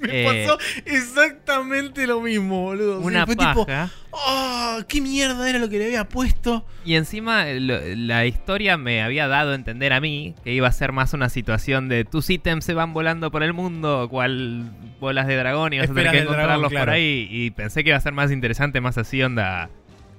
Me 0.04 0.22
Eh, 0.44 0.46
pasó 0.48 0.58
exactamente 0.86 2.06
lo 2.08 2.22
mismo, 2.22 2.62
boludo. 2.62 3.00
Sí, 3.02 3.08
una 3.08 3.26
fue 3.26 3.36
paja. 3.36 3.54
tipo, 3.56 3.68
oh, 4.12 4.80
qué 4.88 5.02
mierda 5.02 5.50
era 5.50 5.60
lo 5.60 5.70
que 5.70 5.80
le 5.80 5.86
había 5.86 6.08
puesto. 6.08 6.66
Y 6.86 6.96
encima 6.96 7.46
lo- 7.46 7.80
la 7.96 8.26
historia 8.26 8.78
me 8.78 9.02
había 9.02 9.28
dado 9.28 9.52
a 9.52 9.56
entender 9.56 9.94
a 9.94 10.02
mí 10.02 10.36
que 10.44 10.54
iba 10.54 10.68
a 10.68 10.72
ser 10.72 10.92
más 10.92 11.14
una 11.14 11.30
situación 11.30 11.90
de 11.90 12.06
tus 12.06 12.30
ítems 12.30 12.66
se 12.66 12.74
van 12.74 12.94
volando 12.94 13.32
por 13.32 13.44
el 13.44 13.54
mundo, 13.54 14.08
cual 14.10 14.72
bolas 15.00 15.28
de 15.28 15.36
dragón 15.36 15.74
y 15.74 15.80
vas 15.80 15.90
a 15.90 15.94
tener 15.94 16.12
que 16.12 16.18
dragón, 16.18 16.34
encontrarlos 16.36 16.70
claro. 16.72 16.86
por 16.86 16.94
ahí. 16.96 17.28
Y 17.32 17.52
pensé 17.52 17.84
que 17.84 17.90
iba 17.90 17.98
a 17.98 18.02
ser 18.02 18.14
más 18.14 18.32
interesante, 18.32 18.82
más 18.82 18.98
así 18.98 19.22
onda. 19.24 19.70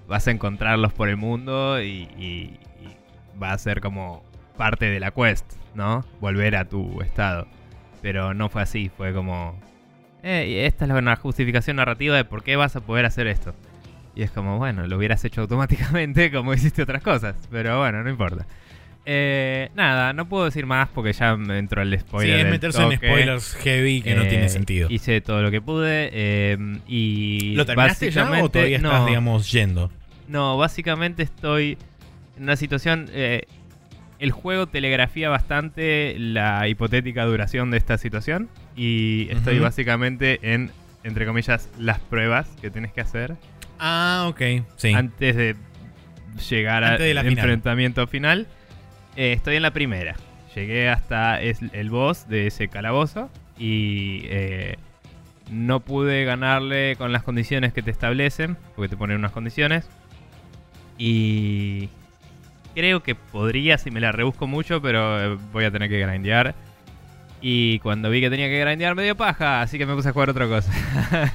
Vas 0.08 0.26
a 0.28 0.30
encontrarlos 0.30 0.92
por 0.92 1.08
el 1.08 1.16
mundo 1.16 1.80
y, 1.82 2.08
y- 2.18 2.58
y 2.82 2.96
va 3.42 3.52
a 3.52 3.58
ser 3.58 3.80
como 3.80 4.22
parte 4.56 4.86
de 4.86 5.00
la 5.00 5.10
quest, 5.12 5.44
¿no? 5.74 6.04
Volver 6.20 6.56
a 6.56 6.64
tu 6.66 7.00
estado. 7.00 7.46
Pero 8.02 8.34
no 8.34 8.50
fue 8.50 8.60
así, 8.62 8.90
fue 8.94 9.14
como... 9.14 9.58
Eh, 10.24 10.64
esta 10.66 10.86
es 10.86 10.90
una 10.90 11.16
justificación 11.16 11.76
narrativa 11.76 12.16
de 12.16 12.24
por 12.24 12.42
qué 12.42 12.56
vas 12.56 12.74
a 12.76 12.80
poder 12.80 13.04
hacer 13.04 13.26
esto. 13.26 13.54
Y 14.16 14.22
es 14.22 14.30
como, 14.30 14.58
bueno, 14.58 14.86
lo 14.86 14.96
hubieras 14.96 15.24
hecho 15.24 15.42
automáticamente 15.42 16.30
como 16.32 16.54
hiciste 16.54 16.82
otras 16.82 17.02
cosas. 17.02 17.36
Pero 17.50 17.78
bueno, 17.78 18.02
no 18.02 18.10
importa. 18.10 18.46
Eh, 19.06 19.68
nada, 19.74 20.14
no 20.14 20.26
puedo 20.28 20.46
decir 20.46 20.64
más 20.64 20.88
porque 20.88 21.12
ya 21.12 21.36
me 21.36 21.58
entró 21.58 21.82
el 21.82 21.92
Sí, 21.92 21.98
spoiler. 21.98 22.36
es 22.38 22.42
del 22.44 22.52
meterse 22.52 22.82
en 22.82 22.96
spoilers 22.96 23.54
heavy 23.56 24.00
que 24.00 24.14
no 24.14 24.22
Eh, 24.22 24.28
tiene 24.28 24.48
sentido. 24.48 24.88
Hice 24.90 25.20
todo 25.20 25.42
lo 25.42 25.50
que 25.50 25.60
pude. 25.60 26.08
eh, 26.12 26.56
y 26.88 27.54
¿Lo 27.54 27.66
terminaste 27.66 28.10
ya 28.10 28.24
o 28.42 28.48
todavía 28.48 28.78
estás, 28.78 29.00
no, 29.00 29.06
digamos, 29.06 29.52
yendo? 29.52 29.90
no, 30.26 30.56
básicamente 30.56 31.22
estoy 31.22 31.76
en 32.38 32.44
una 32.44 32.56
situación. 32.56 33.10
eh, 33.12 33.42
el 34.20 34.30
juego 34.30 34.66
telegrafía 34.68 35.28
bastante 35.28 36.14
la 36.18 36.66
hipotética 36.68 37.24
duración 37.26 37.70
de 37.70 37.76
esta 37.76 37.98
situación. 37.98 38.48
Y 38.76 39.28
estoy 39.30 39.56
Ujú. 39.56 39.64
básicamente 39.64 40.38
en, 40.42 40.70
entre 41.04 41.26
comillas, 41.26 41.68
las 41.78 41.98
pruebas 42.00 42.48
que 42.60 42.70
tienes 42.70 42.92
que 42.92 43.00
hacer 43.00 43.36
Ah, 43.78 44.26
ok. 44.28 44.40
Sí. 44.76 44.92
antes 44.92 45.36
de 45.36 45.56
llegar 46.48 46.82
al 46.84 47.00
enfrentamiento 47.26 48.06
final. 48.06 48.46
Eh, 49.16 49.32
estoy 49.32 49.56
en 49.56 49.62
la 49.62 49.72
primera. 49.72 50.16
Llegué 50.54 50.88
hasta 50.88 51.40
es- 51.40 51.60
el 51.72 51.90
boss 51.90 52.28
de 52.28 52.46
ese 52.48 52.68
calabozo 52.68 53.30
y 53.58 54.22
eh, 54.24 54.76
no 55.50 55.80
pude 55.80 56.24
ganarle 56.24 56.96
con 56.96 57.12
las 57.12 57.22
condiciones 57.22 57.72
que 57.72 57.82
te 57.82 57.90
establecen, 57.90 58.56
porque 58.74 58.88
te 58.88 58.96
ponen 58.96 59.18
unas 59.18 59.32
condiciones. 59.32 59.88
Y 60.98 61.88
creo 62.74 63.02
que 63.02 63.14
podría 63.14 63.78
si 63.78 63.90
me 63.90 64.00
la 64.00 64.12
rebusco 64.12 64.46
mucho, 64.46 64.80
pero 64.80 65.34
eh, 65.34 65.38
voy 65.52 65.64
a 65.64 65.70
tener 65.70 65.88
que 65.88 66.00
grindear. 66.00 66.54
Y 67.46 67.78
cuando 67.80 68.08
vi 68.08 68.22
que 68.22 68.30
tenía 68.30 68.48
que 68.48 68.58
grindear 68.58 68.94
me 68.94 69.02
dio 69.04 69.14
paja, 69.18 69.60
así 69.60 69.76
que 69.76 69.84
me 69.84 69.94
puse 69.94 70.08
a 70.08 70.12
jugar 70.12 70.30
otra 70.30 70.48
cosa. 70.48 70.72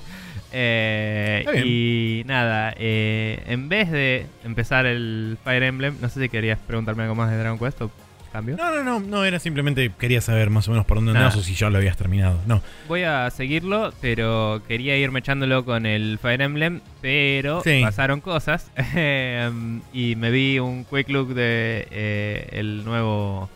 Eh, 0.51 1.45
y 1.63 2.23
nada, 2.25 2.73
eh, 2.75 3.43
en 3.45 3.69
vez 3.69 3.91
de 3.91 4.25
empezar 4.43 4.87
el 4.87 5.37
Fire 5.43 5.61
Emblem, 5.61 5.95
no 6.01 6.09
sé 6.09 6.19
si 6.21 6.27
querías 6.27 6.57
preguntarme 6.57 7.03
algo 7.03 7.13
más 7.13 7.29
de 7.29 7.37
Dragon 7.37 7.59
Quest 7.59 7.79
o 7.83 7.91
cambio. 8.31 8.57
No, 8.57 8.73
no, 8.75 8.83
no, 8.83 8.99
no, 8.99 9.25
era 9.25 9.37
simplemente 9.37 9.91
quería 9.99 10.21
saber 10.21 10.49
más 10.49 10.67
o 10.67 10.71
menos 10.71 10.87
por 10.87 10.97
dónde 10.97 11.11
andabas 11.11 11.35
o 11.35 11.43
si 11.43 11.53
ya 11.53 11.69
lo 11.69 11.77
habías 11.77 11.97
terminado. 11.97 12.39
No. 12.47 12.63
Voy 12.87 13.03
a 13.03 13.29
seguirlo, 13.29 13.93
pero 14.01 14.63
quería 14.67 14.97
irme 14.97 15.19
echándolo 15.19 15.65
con 15.65 15.85
el 15.85 16.17
Fire 16.19 16.41
Emblem, 16.41 16.81
pero 16.99 17.61
Sí. 17.61 17.81
pasaron 17.83 18.19
cosas. 18.19 18.71
Em, 18.95 19.81
y 19.93 20.15
me 20.15 20.31
vi 20.31 20.57
un 20.57 20.83
quick 20.85 21.09
look 21.09 21.35
de 21.35 21.87
eh, 21.91 22.47
el 22.53 22.83
nuevo 22.85 23.51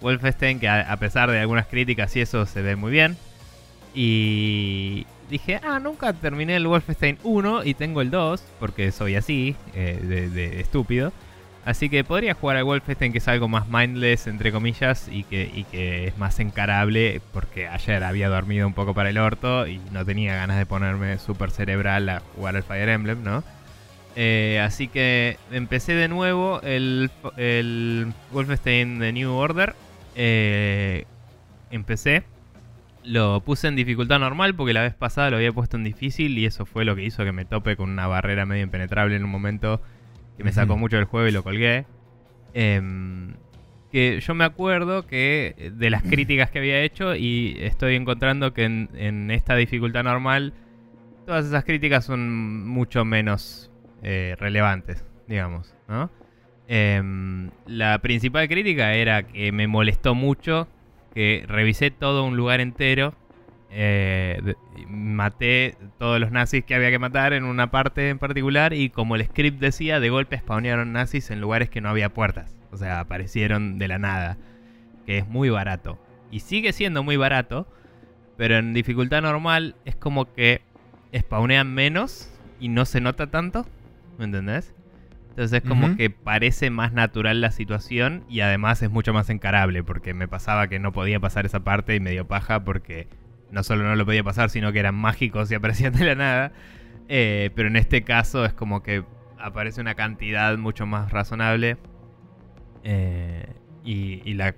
Wolfenstein, 0.00 0.60
que 0.60 0.68
a, 0.68 0.96
pesar 0.96 1.30
de 1.30 1.40
algunas 1.40 1.66
críticas 1.66 2.14
y 2.16 2.20
eso 2.20 2.46
se 2.46 2.62
ve 2.62 2.76
muy 2.76 2.92
bien. 2.92 3.16
Y 3.94 5.06
dije, 5.30 5.60
ah, 5.62 5.78
nunca 5.78 6.12
terminé 6.12 6.56
el 6.56 6.66
Wolfenstein 6.66 7.18
1 7.22 7.64
y 7.64 7.74
tengo 7.74 8.02
el 8.02 8.10
2, 8.10 8.42
porque 8.60 8.92
soy 8.92 9.16
así, 9.16 9.56
eh, 9.74 9.98
de, 10.02 10.28
de 10.28 10.60
estúpido. 10.60 11.12
Así 11.66 11.88
que 11.88 12.04
podría 12.04 12.34
jugar 12.34 12.58
al 12.58 12.62
Wolfenstein, 12.62 13.10
que 13.10 13.18
es 13.18 13.26
algo 13.26 13.48
más 13.48 13.66
mindless, 13.66 14.28
entre 14.28 14.52
comillas, 14.52 15.08
y 15.10 15.24
que, 15.24 15.50
y 15.52 15.64
que 15.64 16.06
es 16.06 16.16
más 16.16 16.38
encarable, 16.38 17.20
porque 17.32 17.66
ayer 17.66 18.04
había 18.04 18.28
dormido 18.28 18.68
un 18.68 18.72
poco 18.72 18.94
para 18.94 19.10
el 19.10 19.18
orto 19.18 19.66
y 19.66 19.80
no 19.90 20.04
tenía 20.04 20.36
ganas 20.36 20.58
de 20.58 20.64
ponerme 20.64 21.18
súper 21.18 21.50
cerebral 21.50 22.08
a 22.08 22.20
jugar 22.20 22.54
al 22.54 22.62
Fire 22.62 22.88
Emblem, 22.88 23.24
¿no? 23.24 23.42
Eh, 24.14 24.62
así 24.64 24.86
que 24.86 25.38
empecé 25.50 25.94
de 25.94 26.06
nuevo 26.06 26.60
el, 26.62 27.10
el 27.36 28.12
Wolfenstein 28.30 29.00
The 29.00 29.12
New 29.12 29.32
Order. 29.32 29.74
Eh, 30.16 31.04
empecé. 31.70 32.24
Lo 33.04 33.40
puse 33.44 33.68
en 33.68 33.76
dificultad 33.76 34.18
normal 34.18 34.56
porque 34.56 34.72
la 34.72 34.82
vez 34.82 34.94
pasada 34.94 35.30
lo 35.30 35.36
había 35.36 35.52
puesto 35.52 35.76
en 35.76 35.84
difícil 35.84 36.36
y 36.38 36.46
eso 36.46 36.66
fue 36.66 36.84
lo 36.84 36.96
que 36.96 37.04
hizo 37.04 37.22
que 37.24 37.30
me 37.30 37.44
tope 37.44 37.76
con 37.76 37.90
una 37.90 38.08
barrera 38.08 38.46
medio 38.46 38.64
impenetrable 38.64 39.14
en 39.14 39.22
un 39.22 39.30
momento 39.30 39.80
que 40.36 40.42
me 40.42 40.52
sacó 40.52 40.76
mucho 40.76 40.96
del 40.96 41.04
juego 41.04 41.28
y 41.28 41.32
lo 41.32 41.44
colgué. 41.44 41.86
Em, 42.52 43.34
que 43.92 44.20
yo 44.20 44.34
me 44.34 44.44
acuerdo 44.44 45.06
que 45.06 45.70
de 45.74 45.90
las 45.90 46.02
críticas 46.10 46.50
que 46.50 46.58
había 46.58 46.80
hecho 46.80 47.14
y 47.14 47.56
estoy 47.60 47.94
encontrando 47.94 48.52
que 48.52 48.64
en, 48.64 48.88
en 48.94 49.30
esta 49.30 49.54
dificultad 49.54 50.02
normal 50.02 50.52
todas 51.26 51.44
esas 51.44 51.64
críticas 51.64 52.04
son 52.04 52.66
mucho 52.66 53.04
menos 53.04 53.70
eh, 54.02 54.36
relevantes, 54.38 55.04
digamos, 55.26 55.74
¿no? 55.88 56.10
Em, 56.68 57.50
la 57.66 57.98
principal 58.00 58.48
crítica 58.48 58.94
era 58.94 59.22
que 59.22 59.52
me 59.52 59.68
molestó 59.68 60.14
mucho 60.14 60.68
que 61.16 61.44
revisé 61.48 61.90
todo 61.90 62.24
un 62.24 62.36
lugar 62.36 62.60
entero, 62.60 63.14
eh, 63.70 64.54
maté 64.86 65.76
todos 65.98 66.20
los 66.20 66.30
nazis 66.30 66.62
que 66.62 66.74
había 66.74 66.90
que 66.90 66.98
matar 66.98 67.32
en 67.32 67.44
una 67.44 67.70
parte 67.70 68.10
en 68.10 68.18
particular 68.18 68.74
y 68.74 68.90
como 68.90 69.16
el 69.16 69.24
script 69.24 69.58
decía, 69.58 69.98
de 69.98 70.10
golpe 70.10 70.36
spawnearon 70.36 70.92
nazis 70.92 71.30
en 71.30 71.40
lugares 71.40 71.70
que 71.70 71.80
no 71.80 71.88
había 71.88 72.10
puertas, 72.10 72.54
o 72.70 72.76
sea, 72.76 73.00
aparecieron 73.00 73.78
de 73.78 73.88
la 73.88 73.98
nada, 73.98 74.36
que 75.06 75.16
es 75.16 75.26
muy 75.26 75.48
barato. 75.48 75.98
Y 76.30 76.40
sigue 76.40 76.74
siendo 76.74 77.02
muy 77.02 77.16
barato, 77.16 77.66
pero 78.36 78.56
en 78.56 78.74
dificultad 78.74 79.22
normal 79.22 79.74
es 79.86 79.96
como 79.96 80.30
que 80.34 80.60
spawnean 81.16 81.72
menos 81.72 82.30
y 82.60 82.68
no 82.68 82.84
se 82.84 83.00
nota 83.00 83.28
tanto, 83.28 83.64
¿me 84.18 84.26
entendés? 84.26 84.75
Entonces 85.36 85.62
es 85.62 85.68
como 85.68 85.88
Ujú. 85.88 85.96
que 85.98 86.08
parece 86.08 86.70
más 86.70 86.94
natural 86.94 87.42
la 87.42 87.50
situación 87.50 88.24
y 88.26 88.40
además 88.40 88.80
es 88.80 88.90
mucho 88.90 89.12
más 89.12 89.28
encarable 89.28 89.82
porque 89.84 90.14
me 90.14 90.28
pasaba 90.28 90.66
que 90.68 90.78
no 90.78 90.92
podía 90.92 91.20
pasar 91.20 91.44
esa 91.44 91.60
parte 91.60 91.94
y 91.94 92.00
me 92.00 92.10
dio 92.10 92.26
paja 92.26 92.64
porque 92.64 93.06
no 93.50 93.62
solo 93.62 93.84
no 93.84 93.94
lo 93.96 94.06
podía 94.06 94.24
pasar, 94.24 94.48
sino 94.48 94.72
que 94.72 94.78
eran 94.78 94.94
mágicos 94.94 95.52
y 95.52 95.54
aparecían 95.56 95.92
de 95.92 96.06
la 96.06 96.14
nada. 96.14 96.52
Eh, 97.10 97.50
pero 97.54 97.68
en 97.68 97.76
este 97.76 98.02
caso 98.02 98.46
es 98.46 98.54
como 98.54 98.82
que 98.82 99.04
aparece 99.38 99.82
una 99.82 99.94
cantidad 99.94 100.56
mucho 100.56 100.86
más 100.86 101.12
razonable 101.12 101.76
eh, 102.82 103.44
y, 103.84 104.22
y 104.24 104.32
la, 104.34 104.54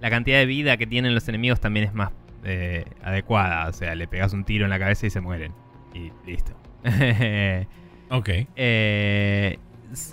la 0.00 0.10
cantidad 0.10 0.38
de 0.38 0.46
vida 0.46 0.76
que 0.76 0.86
tienen 0.86 1.12
los 1.12 1.28
enemigos 1.28 1.58
también 1.58 1.86
es 1.86 1.92
más 1.92 2.12
eh, 2.44 2.84
adecuada. 3.02 3.68
O 3.68 3.72
sea, 3.72 3.96
le 3.96 4.06
pegas 4.06 4.32
un 4.32 4.44
tiro 4.44 4.64
en 4.64 4.70
la 4.70 4.78
cabeza 4.78 5.08
y 5.08 5.10
se 5.10 5.20
mueren. 5.20 5.52
Y 5.92 6.12
listo. 6.24 6.52
Ok. 8.10 8.30
Eh, 8.56 9.58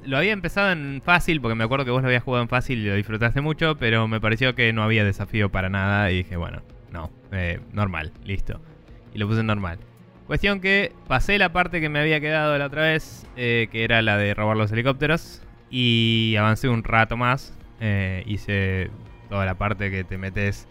lo 0.06 0.18
había 0.18 0.32
empezado 0.32 0.72
en 0.72 1.02
fácil, 1.04 1.42
porque 1.42 1.56
me 1.56 1.64
acuerdo 1.64 1.86
que 1.86 1.92
vos 1.92 2.02
lo 2.02 2.08
habías 2.08 2.24
jugado 2.24 2.44
en 2.44 2.50
fácil 2.50 2.80
y 2.80 2.88
lo 2.88 2.96
disfrutaste 2.96 3.42
mucho, 3.42 3.76
pero 3.78 4.08
me 4.08 4.22
pareció 4.22 4.56
que 4.56 4.72
no 4.74 4.84
había 4.84 5.04
desafío 5.04 5.52
para 5.52 5.70
nada 5.70 6.12
y 6.12 6.18
dije, 6.18 6.38
bueno, 6.38 6.62
no, 6.92 7.12
eh, 7.32 7.60
normal, 7.74 8.12
listo. 8.24 8.62
Y 9.14 9.18
lo 9.18 9.28
puse 9.28 9.42
en 9.42 9.48
normal. 9.48 9.80
Cuestión 10.28 10.60
que 10.60 10.92
pasé 11.08 11.38
la 11.38 11.52
parte 11.52 11.82
que 11.82 11.90
me 11.90 12.00
había 12.00 12.20
quedado 12.20 12.58
la 12.58 12.66
otra 12.66 12.84
vez, 12.84 13.28
eh, 13.36 13.68
que 13.72 13.84
era 13.84 14.02
la 14.02 14.18
de 14.18 14.34
robar 14.34 14.58
los 14.58 14.72
helicópteros, 14.72 15.44
y 15.70 16.36
avancé 16.38 16.70
un 16.70 16.84
rato 16.84 17.18
más. 17.18 17.58
Eh, 17.80 18.24
hice 18.26 18.90
toda 19.30 19.46
la 19.46 19.56
parte 19.56 19.92
que 19.92 20.04
te 20.04 20.18
metes 20.18 20.68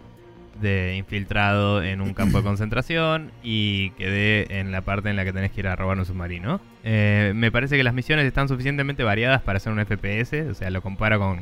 de 0.60 0.96
infiltrado 0.96 1.82
en 1.82 2.00
un 2.00 2.14
campo 2.14 2.38
de 2.38 2.44
concentración 2.44 3.30
y 3.42 3.90
quedé 3.90 4.60
en 4.60 4.72
la 4.72 4.82
parte 4.82 5.10
en 5.10 5.16
la 5.16 5.24
que 5.24 5.32
tenés 5.32 5.50
que 5.52 5.60
ir 5.60 5.68
a 5.68 5.76
robar 5.76 5.98
un 5.98 6.04
submarino. 6.04 6.60
Eh, 6.84 7.32
me 7.34 7.50
parece 7.50 7.76
que 7.76 7.84
las 7.84 7.94
misiones 7.94 8.26
están 8.26 8.48
suficientemente 8.48 9.02
variadas 9.04 9.42
para 9.42 9.58
ser 9.60 9.72
un 9.72 9.84
FPS, 9.84 10.50
o 10.50 10.54
sea, 10.54 10.70
lo 10.70 10.82
comparo 10.82 11.18
con 11.18 11.40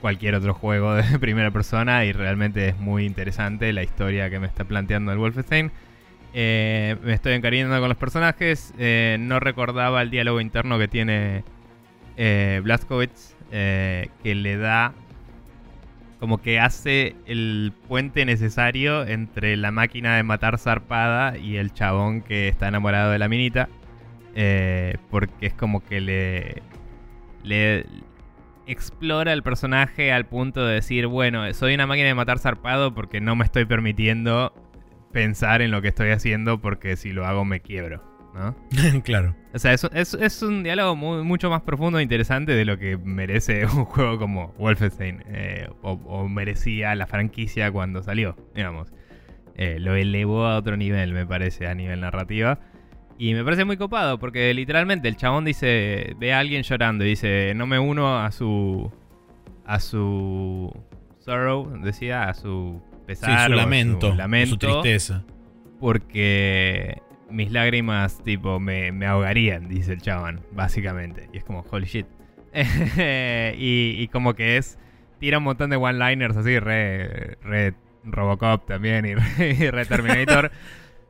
cualquier 0.00 0.34
otro 0.34 0.54
juego 0.54 0.94
de 0.94 1.18
primera 1.20 1.50
persona 1.50 2.04
y 2.04 2.12
realmente 2.12 2.68
es 2.68 2.78
muy 2.78 3.04
interesante 3.04 3.72
la 3.72 3.82
historia 3.82 4.30
que 4.30 4.38
me 4.38 4.46
está 4.46 4.64
planteando 4.64 5.12
el 5.12 5.18
Wolfenstein. 5.18 5.70
Eh, 6.32 6.96
me 7.02 7.12
estoy 7.12 7.32
encariñando 7.32 7.78
con 7.80 7.88
los 7.88 7.98
personajes, 7.98 8.72
eh, 8.78 9.16
no 9.18 9.40
recordaba 9.40 10.00
el 10.02 10.10
diálogo 10.10 10.40
interno 10.40 10.78
que 10.78 10.88
tiene 10.88 11.44
Blazkowicz, 12.16 13.34
que 13.50 14.08
le 14.22 14.56
da 14.58 14.92
como 16.20 16.42
que 16.42 16.60
hace 16.60 17.16
el 17.26 17.72
puente 17.88 18.26
necesario 18.26 19.06
entre 19.06 19.56
la 19.56 19.70
máquina 19.70 20.16
de 20.16 20.22
matar 20.22 20.58
zarpada 20.58 21.38
y 21.38 21.56
el 21.56 21.72
chabón 21.72 22.20
que 22.20 22.48
está 22.48 22.68
enamorado 22.68 23.10
de 23.10 23.18
la 23.18 23.28
minita. 23.28 23.68
Eh, 24.34 24.96
porque 25.10 25.46
es 25.46 25.54
como 25.54 25.82
que 25.82 26.00
le, 26.00 26.62
le 27.42 27.86
explora 28.66 29.32
el 29.32 29.42
personaje 29.42 30.12
al 30.12 30.26
punto 30.26 30.64
de 30.64 30.74
decir, 30.74 31.06
bueno, 31.06 31.52
soy 31.54 31.74
una 31.74 31.86
máquina 31.86 32.08
de 32.08 32.14
matar 32.14 32.38
zarpado 32.38 32.94
porque 32.94 33.20
no 33.20 33.34
me 33.34 33.44
estoy 33.44 33.64
permitiendo 33.64 34.54
pensar 35.12 35.62
en 35.62 35.70
lo 35.70 35.82
que 35.82 35.88
estoy 35.88 36.10
haciendo 36.10 36.60
porque 36.60 36.96
si 36.96 37.12
lo 37.12 37.26
hago 37.26 37.44
me 37.44 37.60
quiebro. 37.60 38.09
¿No? 38.34 38.54
claro. 39.04 39.34
O 39.52 39.58
sea, 39.58 39.72
es, 39.72 39.84
es, 39.92 40.14
es 40.14 40.42
un 40.42 40.62
diálogo 40.62 40.96
mucho 40.96 41.50
más 41.50 41.62
profundo 41.62 41.98
e 41.98 42.02
interesante 42.02 42.52
de 42.52 42.64
lo 42.64 42.78
que 42.78 42.96
merece 42.96 43.64
un 43.76 43.84
juego 43.84 44.18
como 44.18 44.54
Wolfenstein 44.58 45.24
eh, 45.28 45.68
o, 45.82 46.28
merecía 46.28 46.94
la 46.94 47.06
franquicia 47.06 47.70
cuando 47.70 48.02
salió, 48.02 48.36
digamos. 48.54 48.92
Eh, 49.56 49.78
lo 49.78 49.94
elevó 49.94 50.46
a 50.46 50.56
otro 50.56 50.76
nivel, 50.76 51.12
me 51.12 51.26
parece, 51.26 51.66
a 51.66 51.74
nivel 51.74 52.00
narrativa. 52.00 52.60
Y 53.18 53.34
me 53.34 53.44
parece 53.44 53.66
muy 53.66 53.76
copado 53.76 54.18
porque 54.18 54.54
literalmente 54.54 55.08
el 55.08 55.16
chabón 55.16 55.44
dice, 55.44 56.14
ve 56.18 56.32
a 56.32 56.38
alguien 56.38 56.62
llorando 56.62 57.04
y 57.04 57.08
dice, 57.08 57.52
no 57.54 57.66
me 57.66 57.78
uno 57.78 58.18
a 58.18 58.30
su... 58.30 58.90
a 59.66 59.78
su... 59.78 60.72
sorrow, 61.18 61.70
decía, 61.82 62.30
a 62.30 62.34
su 62.34 62.80
pesar. 63.06 63.50
su 63.50 63.56
lamento, 63.56 64.10
su 64.12 64.16
lamento. 64.16 64.50
su 64.50 64.58
tristeza. 64.58 65.24
Porque 65.78 67.02
mis 67.30 67.50
lágrimas, 67.52 68.22
tipo, 68.22 68.60
me, 68.60 68.90
ahogarían, 69.06 69.68
dice 69.68 69.92
el 69.92 70.02
chabón, 70.02 70.40
básicamente. 70.52 71.28
Y 71.32 71.38
es 71.38 71.44
como, 71.44 71.64
holy 71.70 71.86
shit. 71.86 72.06
y, 73.56 74.08
como 74.08 74.34
que 74.34 74.56
es. 74.56 74.78
Tira 75.18 75.38
un 75.38 75.44
montón 75.44 75.70
de 75.70 75.76
one-liners 75.76 76.36
así, 76.36 76.58
re, 76.58 77.36
re 77.42 77.74
Robocop 78.04 78.66
también 78.66 79.04
y 79.06 79.14
re, 79.14 79.84
Terminator. 79.84 80.50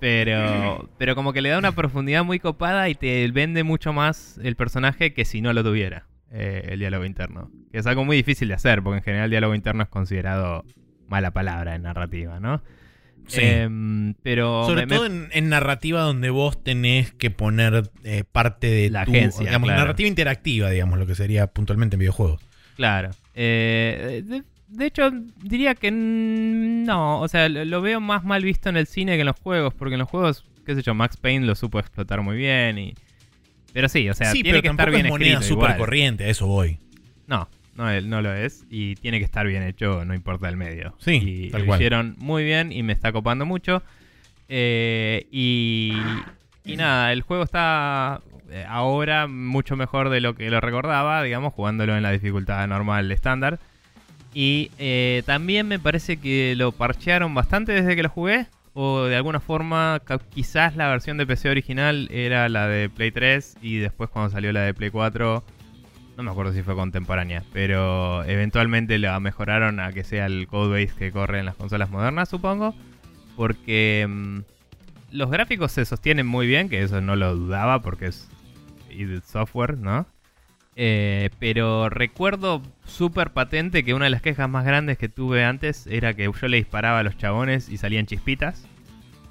pero, 0.01 0.89
pero 0.99 1.15
como 1.15 1.33
que 1.33 1.41
le 1.41 1.51
da 1.51 1.59
una 1.59 1.73
profundidad 1.73 2.25
muy 2.25 2.41
copada 2.41 2.89
y 2.89 2.97
te 2.97 3.31
vende 3.31 3.63
mucho 3.63 3.93
más 3.93 4.41
el 4.43 4.57
personaje 4.57 5.15
que 5.15 5.25
si 5.25 5.41
no 5.41 5.53
lo 5.53 5.63
tuviera, 5.63 6.09
eh, 6.33 6.71
el 6.71 6.81
diálogo 6.81 7.05
interno. 7.05 7.51
Que 7.71 7.79
es 7.79 7.87
algo 7.87 8.05
muy 8.05 8.17
difícil 8.17 8.49
de 8.49 8.55
hacer, 8.55 8.83
porque 8.83 8.99
en 8.99 9.05
general 9.05 9.25
el 9.27 9.31
diálogo 9.31 9.55
interno 9.55 9.85
es 9.85 9.89
considerado 9.89 10.65
mala 11.07 11.31
palabra 11.31 11.77
en 11.77 11.83
narrativa, 11.83 12.41
¿no? 12.41 12.63
Em, 13.35 14.15
pero 14.23 14.67
Sobre 14.67 14.87
todo 14.87 15.07
En, 15.07 15.49
narrativa 15.49 16.01
donde 16.03 16.31
vos 16.31 16.63
tenés 16.63 17.13
que 17.13 17.31
poner 17.31 17.91
eh, 18.05 18.25
parte 18.31 18.69
de 18.69 18.91
la 18.91 19.03
agencia. 19.03 19.47
Digamos, 19.47 19.69
narrativa 19.69 20.09
interactiva, 20.09 20.71
digamos, 20.71 20.99
lo 20.99 21.07
que 21.07 21.15
sería 21.15 21.47
puntualmente 21.47 21.97
en 21.97 22.01
videojuegos. 22.01 22.41
Claro. 22.77 23.11
Eh, 23.35 24.43
de, 24.69 24.87
hecho, 24.87 25.11
diría 25.43 25.75
que 25.75 25.91
no. 25.91 27.21
O 27.21 27.29
sea, 27.29 27.49
lo, 27.49 27.83
veo 27.83 28.01
más 28.01 28.25
mal 28.25 28.43
visto 28.43 28.69
en 28.69 28.77
el 28.77 28.87
cine 28.87 29.15
que 29.15 29.21
en 29.21 29.27
los 29.27 29.39
juegos. 29.41 29.75
Porque 29.75 29.95
en 29.95 30.01
los 30.01 30.09
juegos, 30.09 30.45
qué 30.65 30.75
sé 30.75 30.83
yo, 30.83 30.95
Max 30.95 31.17
Payne 31.17 31.47
lo 31.47 31.55
supo 31.55 31.79
explotar 31.79 32.23
muy 32.23 32.37
bien. 32.37 32.79
Y... 32.79 32.95
Pero 33.73 33.89
sí, 33.89 34.09
o 34.09 34.15
sea, 34.15 34.33
tiene 34.33 34.63
que 34.63 34.69
estar 34.69 34.91
bien 34.91 35.07
es 35.07 35.11
moneda 35.11 35.43
súper 35.43 35.77
corriente, 35.77 36.25
a 36.25 36.29
eso 36.29 36.47
voy. 36.47 36.79
No, 37.27 37.49
no, 37.81 38.01
no 38.03 38.23
lo 38.23 38.35
es 38.35 38.65
y 38.69 38.95
tiene 38.97 39.19
que 39.19 39.25
estar 39.25 39.47
bien 39.47 39.63
hecho, 39.63 40.05
no 40.05 40.15
importa 40.15 40.49
el 40.49 40.57
medio. 40.57 40.95
Sí, 40.99 41.13
y 41.13 41.51
lo 41.51 41.75
hicieron 41.75 42.15
muy 42.19 42.45
bien 42.45 42.73
y 42.73 42.83
me 42.83 42.93
está 42.93 43.13
copando 43.13 43.47
mucho. 43.47 43.83
Eh, 44.49 45.27
y, 45.31 45.95
y 46.65 46.77
nada, 46.77 47.13
el 47.13 47.23
juego 47.23 47.45
está 47.45 48.21
eh, 48.51 48.65
ahora 48.69 49.27
mucho 49.27 49.77
mejor 49.77 50.11
de 50.11 50.21
lo 50.21 50.35
que 50.35 50.51
lo 50.51 50.61
recordaba, 50.61 51.23
digamos, 51.23 51.55
jugándolo 51.55 51.97
en 51.97 52.03
la 52.03 52.11
dificultad 52.11 52.67
normal 52.69 53.11
estándar. 53.13 53.59
Y 54.35 54.71
eh, 54.79 55.23
también 55.27 55.67
me 55.67 55.79
parece 55.79 56.19
que 56.19 56.55
lo 56.57 56.73
parchearon 56.73 57.35
bastante 57.35 57.73
desde 57.73 57.97
que 57.97 58.03
lo 58.03 58.09
jugué. 58.09 58.47
O 58.73 59.05
de 59.05 59.17
alguna 59.17 59.41
forma, 59.41 60.01
quizás 60.33 60.77
la 60.77 60.89
versión 60.89 61.17
de 61.17 61.27
PC 61.27 61.51
original 61.51 62.09
era 62.13 62.49
la 62.49 62.69
de 62.69 62.89
Play 62.89 63.11
3 63.11 63.57
y 63.63 63.79
después 63.79 64.11
cuando 64.11 64.31
salió 64.31 64.53
la 64.53 64.61
de 64.61 64.75
Play 64.75 64.91
4 64.91 65.43
no 66.21 66.25
me 66.25 66.31
acuerdo 66.33 66.53
si 66.53 66.63
fue 66.63 66.75
contemporánea, 66.75 67.43
pero 67.51 68.23
eventualmente 68.25 68.99
la 68.99 69.19
mejoraron 69.21 69.81
a 69.81 69.91
que 69.93 70.05
sea 70.05 70.27
el 70.27 70.47
codebase 70.49 70.95
que 70.95 71.13
corre 71.13 71.39
en 71.39 71.47
las 71.47 71.55
consolas 71.55 71.89
modernas, 71.89 72.29
supongo. 72.29 72.75
Porque 73.37 74.07
mm, 74.07 74.41
los 75.13 75.31
gráficos 75.31 75.73
se 75.73 75.87
sostienen 75.87 76.27
muy 76.27 76.47
bien, 76.47 76.69
que 76.69 76.83
eso 76.83 77.01
no 77.01 77.17
lo 77.17 77.35
dudaba 77.35 77.81
porque 77.81 78.09
es 78.09 78.29
software, 79.25 79.79
¿no? 79.79 80.07
Eh, 80.77 81.31
pero 81.39 81.89
recuerdo 81.89 82.61
súper 82.85 83.31
patente 83.31 83.83
que 83.83 83.95
una 83.95 84.05
de 84.05 84.11
las 84.11 84.21
quejas 84.21 84.49
más 84.49 84.67
grandes 84.67 84.99
que 84.99 85.09
tuve 85.09 85.43
antes 85.43 85.87
era 85.87 86.13
que 86.13 86.31
yo 86.31 86.49
le 86.49 86.59
disparaba 86.59 86.99
a 86.99 87.03
los 87.03 87.17
chabones 87.17 87.71
y 87.71 87.79
salían 87.79 88.05
chispitas. 88.05 88.67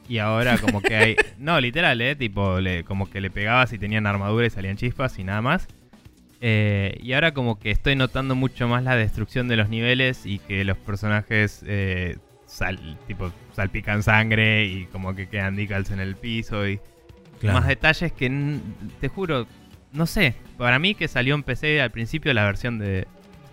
Y 0.07 0.17
ahora 0.17 0.57
como 0.57 0.81
que 0.81 0.95
hay... 0.95 1.15
No, 1.37 1.61
literal, 1.61 2.01
¿eh? 2.01 2.15
Tipo, 2.15 2.57
como 2.85 3.11
que 3.11 3.21
le 3.21 3.29
pegabas 3.29 3.73
y 3.73 3.77
tenían 3.77 4.07
armadura 4.07 4.47
y 4.47 4.49
salían 4.49 4.75
chispas 4.75 5.19
y 5.19 5.23
nada 5.23 5.43
más. 5.43 5.67
Eh, 6.41 6.97
y 7.01 7.13
ahora 7.13 7.33
como 7.33 7.59
que 7.59 7.71
estoy 7.71 7.95
notando 7.95 8.35
mucho 8.35 8.67
más 8.67 8.83
la 8.83 8.95
destrucción 8.95 9.47
de 9.47 9.57
los 9.57 9.69
niveles 9.69 10.25
y 10.25 10.39
que 10.39 10.63
los 10.63 10.77
personajes 10.77 11.63
eh, 11.67 12.17
tipo 13.07 13.31
salpican 13.53 14.03
sangre 14.03 14.65
y 14.65 14.85
como 14.85 15.15
que 15.15 15.27
quedan 15.27 15.55
decals 15.55 15.91
en 15.91 15.99
el 15.99 16.15
piso 16.15 16.67
y 16.67 16.79
más 17.43 17.67
detalles 17.67 18.11
que 18.11 18.59
te 18.99 19.07
juro, 19.07 19.47
no 19.93 20.05
sé, 20.05 20.35
para 20.57 20.79
mí 20.79 20.95
que 20.95 21.07
salió 21.07 21.35
en 21.35 21.43
PC 21.43 21.81
al 21.81 21.91
principio 21.91 22.33
la 22.33 22.45
versión 22.45 22.79
de 22.79 23.07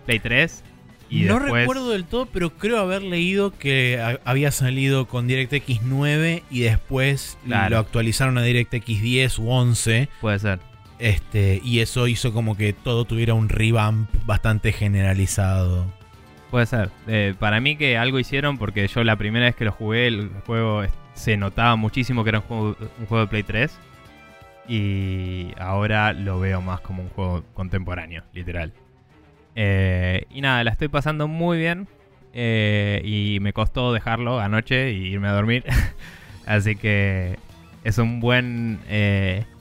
Play 0.05 0.19
3 0.19 0.63
y 1.09 1.21
no 1.21 1.39
recuerdo 1.39 1.91
del 1.91 2.05
todo, 2.05 2.25
pero 2.25 2.49
creo 2.57 2.79
haber 2.79 3.01
leído 3.01 3.51
que 3.57 4.17
había 4.25 4.51
salido 4.51 5.07
con 5.07 5.27
DirectX 5.27 5.81
9 5.83 6.43
y 6.49 6.61
después 6.61 7.37
lo 7.45 7.77
actualizaron 7.77 8.37
a 8.37 8.41
DirectX 8.41 9.01
10 9.01 9.39
u 9.39 9.49
11. 9.49 10.09
Puede 10.19 10.39
ser. 10.39 10.59
Este, 10.99 11.61
y 11.63 11.79
eso 11.79 12.07
hizo 12.07 12.33
como 12.33 12.57
que 12.57 12.73
todo 12.73 13.05
tuviera 13.05 13.33
un 13.33 13.49
revamp 13.49 14.09
bastante 14.25 14.71
generalizado. 14.71 15.85
Puede 16.49 16.65
ser. 16.65 16.89
Eh, 17.07 17.35
para 17.37 17.59
mí 17.59 17.75
que 17.75 17.97
algo 17.97 18.19
hicieron 18.19 18.57
porque 18.57 18.87
yo 18.87 19.03
la 19.03 19.15
primera 19.15 19.45
vez 19.45 19.55
que 19.55 19.65
lo 19.65 19.71
jugué, 19.71 20.07
el 20.07 20.29
juego 20.45 20.83
se 21.13 21.37
notaba 21.37 21.75
muchísimo 21.75 22.23
que 22.23 22.29
era 22.29 22.39
un 22.39 22.75
juego, 23.07 23.21
de 23.21 23.27
Play 23.27 23.43
3. 23.43 23.77
Y 24.69 25.51
ahora 25.59 26.13
lo 26.13 26.39
veo 26.39 26.61
más 26.61 26.81
como 26.81 27.03
un 27.03 27.09
juego 27.09 27.43
contemporáneo, 27.53 28.23
literal. 28.33 28.73
Eh, 29.55 30.25
y 30.29 30.41
nada, 30.41 30.63
la 30.63 30.71
estoy 30.71 30.87
pasando 30.87 31.27
muy 31.27 31.57
bien. 31.57 31.87
Eh, 32.33 33.01
y 33.03 33.39
me 33.41 33.53
costó 33.53 33.93
dejarlo 33.93 34.39
anoche 34.39 34.91
y 34.91 35.07
irme 35.07 35.27
a 35.27 35.33
dormir. 35.33 35.63
Así 36.45 36.75
que 36.75 37.37
es 37.83 37.97
un 37.97 38.19
buen 38.19 38.79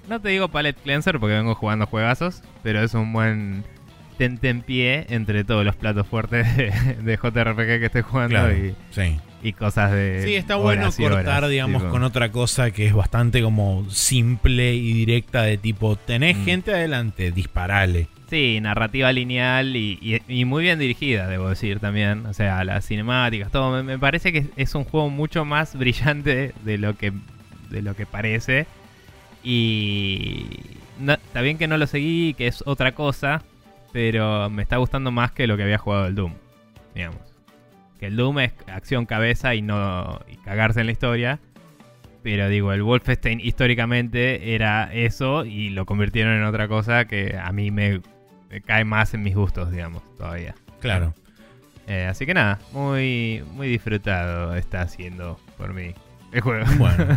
no 0.09 0.20
te 0.20 0.28
digo 0.31 0.49
palette 0.49 0.81
cleanser 0.83 1.19
porque 1.19 1.35
vengo 1.35 1.55
jugando 1.55 1.87
juegazos, 1.87 2.43
pero 2.62 2.83
es 2.83 2.95
un 2.95 3.12
buen 3.12 3.65
pie 4.65 5.07
entre 5.11 5.45
todos 5.45 5.65
los 5.65 5.77
platos 5.77 6.07
fuertes 6.07 6.57
de, 6.57 7.16
JRPG 7.16 7.78
que 7.78 7.87
estoy 7.87 8.03
jugando 8.03 8.51
y, 8.51 8.74
y, 9.43 9.53
cosas 9.53 9.93
de. 9.93 10.23
Sí, 10.24 10.35
está 10.35 10.57
bueno 10.57 10.91
cortar, 10.93 11.47
digamos, 11.49 11.85
con 11.85 12.03
otra 12.03 12.33
cosa 12.33 12.70
que 12.70 12.87
es 12.87 12.95
bastante 12.95 13.43
como 13.43 13.85
simple 13.91 14.74
y 14.74 14.93
directa 14.93 15.43
de 15.43 15.59
tipo, 15.59 15.97
tenés 15.97 16.37
mm. 16.39 16.45
gente 16.45 16.74
adelante, 16.74 17.31
disparale. 17.31 18.09
Sí, 18.28 18.59
narrativa 18.61 19.12
lineal 19.12 19.77
y, 19.77 20.45
muy 20.47 20.65
bien 20.65 20.81
dirigida, 20.81 21.28
debo 21.28 21.49
decir 21.49 21.78
también. 21.78 22.27
O 22.27 22.33
sea, 22.33 22.65
las 22.65 22.87
cinemáticas, 22.87 23.53
todo. 23.53 23.83
Me, 23.85 23.99
parece 23.99 24.33
que 24.33 24.47
es 24.57 24.74
un 24.74 24.85
juego 24.85 25.11
mucho 25.11 25.45
más 25.45 25.77
brillante 25.78 26.53
de 26.65 26.78
lo 26.78 26.97
que, 26.97 27.12
de 27.70 27.83
lo 27.83 27.95
que 27.95 28.05
parece. 28.05 28.66
Y 29.48 30.44
está 31.06 31.40
bien 31.40 31.56
que 31.56 31.68
no 31.68 31.78
lo 31.78 31.86
seguí, 31.86 32.35
que 32.35 32.48
es 32.48 32.64
otra 32.66 32.97
cosa, 32.97 33.44
pero 33.93 34.51
me 34.51 34.60
está 34.62 34.78
gustando 34.78 35.12
más 35.12 35.31
que 35.31 35.47
lo 35.47 35.56
que 35.56 35.62
había 35.62 35.78
jugado 35.78 36.06
el 36.06 36.16
Doom, 36.16 36.32
digamos. 36.97 37.20
que 38.01 38.06
el 38.06 38.16
Doom 38.16 38.40
es 38.40 38.52
acción 38.66 39.06
cabeza 39.06 39.55
y 39.55 39.62
no 39.62 40.18
y 40.28 40.36
cagarse 40.39 40.81
en 40.81 40.86
la 40.86 40.93
historia. 40.93 41.39
Pero 42.24 42.48
digo, 42.48 42.73
el 42.73 42.82
Wolfenstein 42.82 43.39
históricamente 43.39 44.56
era 44.56 44.93
eso 44.93 45.44
y 45.44 45.70
lo 45.70 45.86
convirtieron 45.86 46.35
en 46.35 46.43
otra 46.43 46.66
cosa 46.66 47.05
que 47.05 47.39
a 47.40 47.52
mí 47.52 47.70
me, 47.70 48.01
me 48.51 48.62
cae 48.62 48.85
más 48.85 49.14
en 49.14 49.23
mis 49.23 49.36
gustos, 49.36 49.70
digamos, 49.70 50.02
todavía. 50.16 50.56
Claro. 50.81 51.14
Eh, 51.86 52.06
así 52.10 52.27
que 52.27 52.35
nada, 52.35 52.59
muy, 52.73 53.44
muy 53.52 53.68
disfrutado 53.68 54.56
está 54.56 54.81
haciendo 54.81 55.39
por 55.56 55.73
mí 55.73 55.94
el 56.32 56.40
juego. 56.40 56.64
Bueno. 56.78 57.16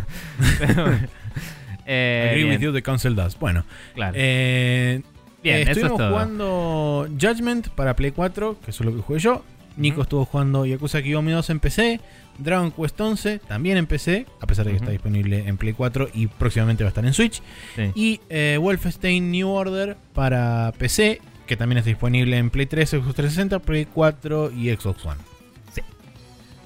Eh, 1.92 2.28
Agree 2.30 2.44
bien, 2.44 2.56
with 2.56 2.62
you, 2.64 2.72
the 2.72 2.84
council 2.84 3.16
does. 3.16 3.38
Bueno, 3.40 3.66
claro. 3.96 4.14
eh, 4.16 5.02
Bien, 5.42 5.56
eh, 5.58 5.62
eso 5.62 5.72
es 5.72 5.78
estuvimos 5.78 5.98
todo. 5.98 6.10
jugando 6.12 7.08
Judgment 7.20 7.70
para 7.70 7.96
Play 7.96 8.12
4, 8.12 8.58
que 8.64 8.72
es 8.72 8.80
lo 8.82 8.94
que 8.96 9.02
jugué 9.02 9.20
yo. 9.20 9.44
Nico 9.78 10.02
estuvo 10.02 10.26
jugando 10.26 10.66
Yakuza 10.66 11.02
Kiyomi 11.02 11.32
2 11.32 11.50
en 11.50 11.60
PC. 11.60 12.00
Dragon 12.38 12.72
Quest 12.72 13.00
11 13.00 13.40
también 13.40 13.78
en 13.78 13.86
PC, 13.86 14.26
a 14.40 14.48
pesar 14.48 14.66
de 14.66 14.72
que 14.72 14.78
está 14.78 14.92
disponible 14.92 15.46
en 15.48 15.58
Play 15.58 15.74
4 15.74 16.10
y 16.14 16.28
próximamente 16.28 16.84
va 16.84 16.88
a 16.88 16.92
estar 16.92 17.06
en 17.06 17.14
Switch. 17.14 17.42
Sí. 17.76 17.92
Y 17.96 18.22
eh, 18.30 18.58
Wolfenstein 18.62 19.30
New 19.32 19.50
Order 19.50 19.98
para 20.14 20.72
PC, 20.78 21.20
que 21.48 21.58
también 21.58 21.80
está 21.80 21.90
disponible 21.90 22.38
en 22.38 22.50
Play 22.50 22.66
3, 22.66 22.90
Xbox 22.92 23.16
360, 23.16 23.60
Play 23.60 23.88
4 23.94 24.52
y 24.52 24.70
Xbox 24.74 25.06
One. 25.06 25.18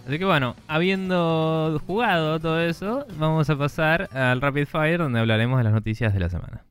Así 0.05 0.19
que 0.19 0.25
bueno, 0.25 0.55
habiendo 0.67 1.81
jugado 1.87 2.39
todo 2.39 2.59
eso, 2.59 3.05
vamos 3.17 3.49
a 3.49 3.57
pasar 3.57 4.09
al 4.11 4.41
Rapid 4.41 4.65
Fire 4.65 4.97
donde 4.97 5.19
hablaremos 5.19 5.57
de 5.57 5.63
las 5.63 5.73
noticias 5.73 6.13
de 6.13 6.19
la 6.19 6.29
semana. 6.29 6.65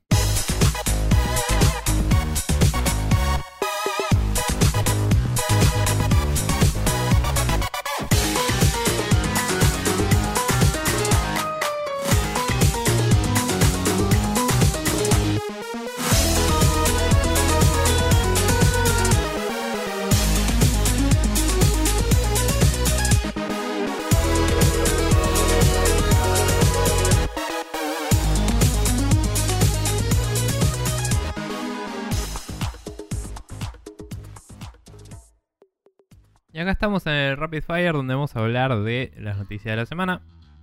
Acá 36.63 36.71
estamos 36.71 37.05
en 37.07 37.13
el 37.13 37.37
Rapid 37.37 37.61
Fire 37.61 37.91
donde 37.91 38.13
vamos 38.13 38.35
a 38.35 38.39
hablar 38.39 38.83
de 38.83 39.11
las 39.17 39.37
noticias 39.37 39.73
de 39.73 39.75
la 39.75 39.85
semana. 39.85 40.21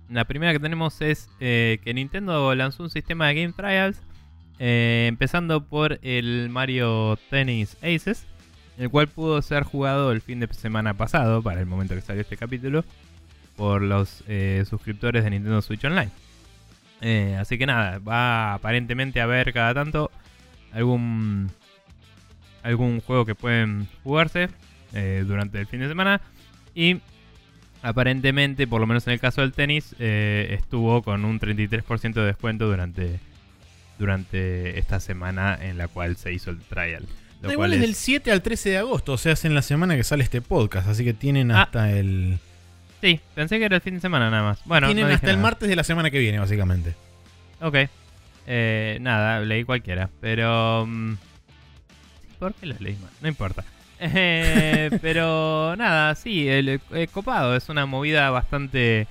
La 0.09 0.25
primera 0.25 0.51
que 0.51 0.59
tenemos 0.59 0.99
es 0.99 1.29
eh, 1.39 1.79
que 1.83 1.93
Nintendo 1.93 2.55
lanzó 2.55 2.81
un 2.81 2.89
sistema 2.89 3.27
de 3.27 3.35
Game 3.35 3.53
Trials, 3.53 4.01
eh, 4.57 5.05
empezando 5.07 5.63
por 5.63 5.99
el 6.01 6.49
Mario 6.49 7.19
Tennis 7.29 7.77
Aces, 7.83 8.25
el 8.79 8.89
cual 8.89 9.09
pudo 9.09 9.43
ser 9.43 9.63
jugado 9.63 10.11
el 10.11 10.21
fin 10.21 10.39
de 10.39 10.51
semana 10.53 10.95
pasado, 10.95 11.43
para 11.43 11.59
el 11.59 11.67
momento 11.67 11.93
que 11.93 12.01
salió 12.01 12.21
este 12.21 12.35
capítulo, 12.35 12.83
por 13.55 13.83
los 13.83 14.23
eh, 14.27 14.65
suscriptores 14.67 15.23
de 15.23 15.29
Nintendo 15.29 15.61
Switch 15.61 15.85
Online. 15.85 16.09
Así 17.39 17.59
que 17.59 17.67
nada, 17.67 17.99
va 17.99 18.55
aparentemente 18.55 19.21
a 19.21 19.25
haber 19.25 19.53
cada 19.53 19.73
tanto 19.75 20.09
algún 20.73 21.51
algún 22.63 23.01
juego 23.01 23.25
que 23.25 23.33
pueden 23.33 23.87
jugarse 24.03 24.49
eh, 24.93 25.23
durante 25.25 25.59
el 25.59 25.67
fin 25.67 25.79
de 25.81 25.87
semana 25.87 26.21
y 26.75 26.99
aparentemente, 27.81 28.67
por 28.67 28.79
lo 28.81 28.87
menos 28.87 29.07
en 29.07 29.13
el 29.13 29.19
caso 29.19 29.41
del 29.41 29.53
tenis, 29.53 29.95
eh, 29.99 30.55
estuvo 30.59 31.01
con 31.01 31.25
un 31.25 31.39
33% 31.39 32.13
de 32.13 32.25
descuento 32.25 32.67
durante 32.67 33.19
durante 33.97 34.79
esta 34.79 34.99
semana 34.99 35.57
en 35.61 35.77
la 35.77 35.87
cual 35.87 36.17
se 36.17 36.33
hizo 36.33 36.49
el 36.49 36.57
trial. 36.59 37.05
Lo 37.41 37.49
Da 37.49 37.53
igual 37.53 37.73
es 37.73 37.81
del 37.81 37.93
7 37.93 38.31
al 38.31 38.41
13 38.41 38.69
de 38.71 38.77
agosto, 38.79 39.13
o 39.13 39.17
sea, 39.17 39.33
es 39.33 39.45
en 39.45 39.53
la 39.53 39.61
semana 39.61 39.95
que 39.95 40.03
sale 40.03 40.23
este 40.23 40.41
podcast, 40.41 40.87
así 40.87 41.03
que 41.03 41.13
tienen 41.13 41.51
Ah. 41.51 41.63
hasta 41.63 41.91
el... 41.91 42.39
Sí, 43.01 43.19
pensé 43.35 43.59
que 43.59 43.65
era 43.65 43.75
el 43.75 43.81
fin 43.81 43.95
de 43.95 43.99
semana 44.01 44.29
nada 44.31 44.43
más. 44.43 44.61
Bueno, 44.65 44.87
tienen 44.87 45.07
no 45.07 45.13
hasta 45.13 45.29
el 45.29 45.37
martes 45.37 45.69
de 45.69 45.75
la 45.75 45.83
semana 45.83 46.09
que 46.09 46.17
viene, 46.19 46.39
básicamente. 46.39 46.95
Ok. 47.59 47.75
Eh, 48.47 48.97
nada, 49.01 49.39
leí 49.41 49.63
cualquiera. 49.63 50.09
Pero. 50.19 50.85
mm, 50.87 51.13
¿Por 52.39 52.53
qué 52.55 52.65
lo 52.67 52.75
leí 52.79 52.95
mal? 52.95 53.09
No 53.21 53.27
importa. 53.27 53.63
Eh, 54.03 54.97
pero 55.01 55.75
nada, 55.77 56.15
sí, 56.15 56.47
el, 56.47 56.81
eh, 56.91 57.07
copado. 57.11 57.55
Es 57.55 57.69
una 57.69 57.85
movida 57.85 58.29
bastante 58.31 59.07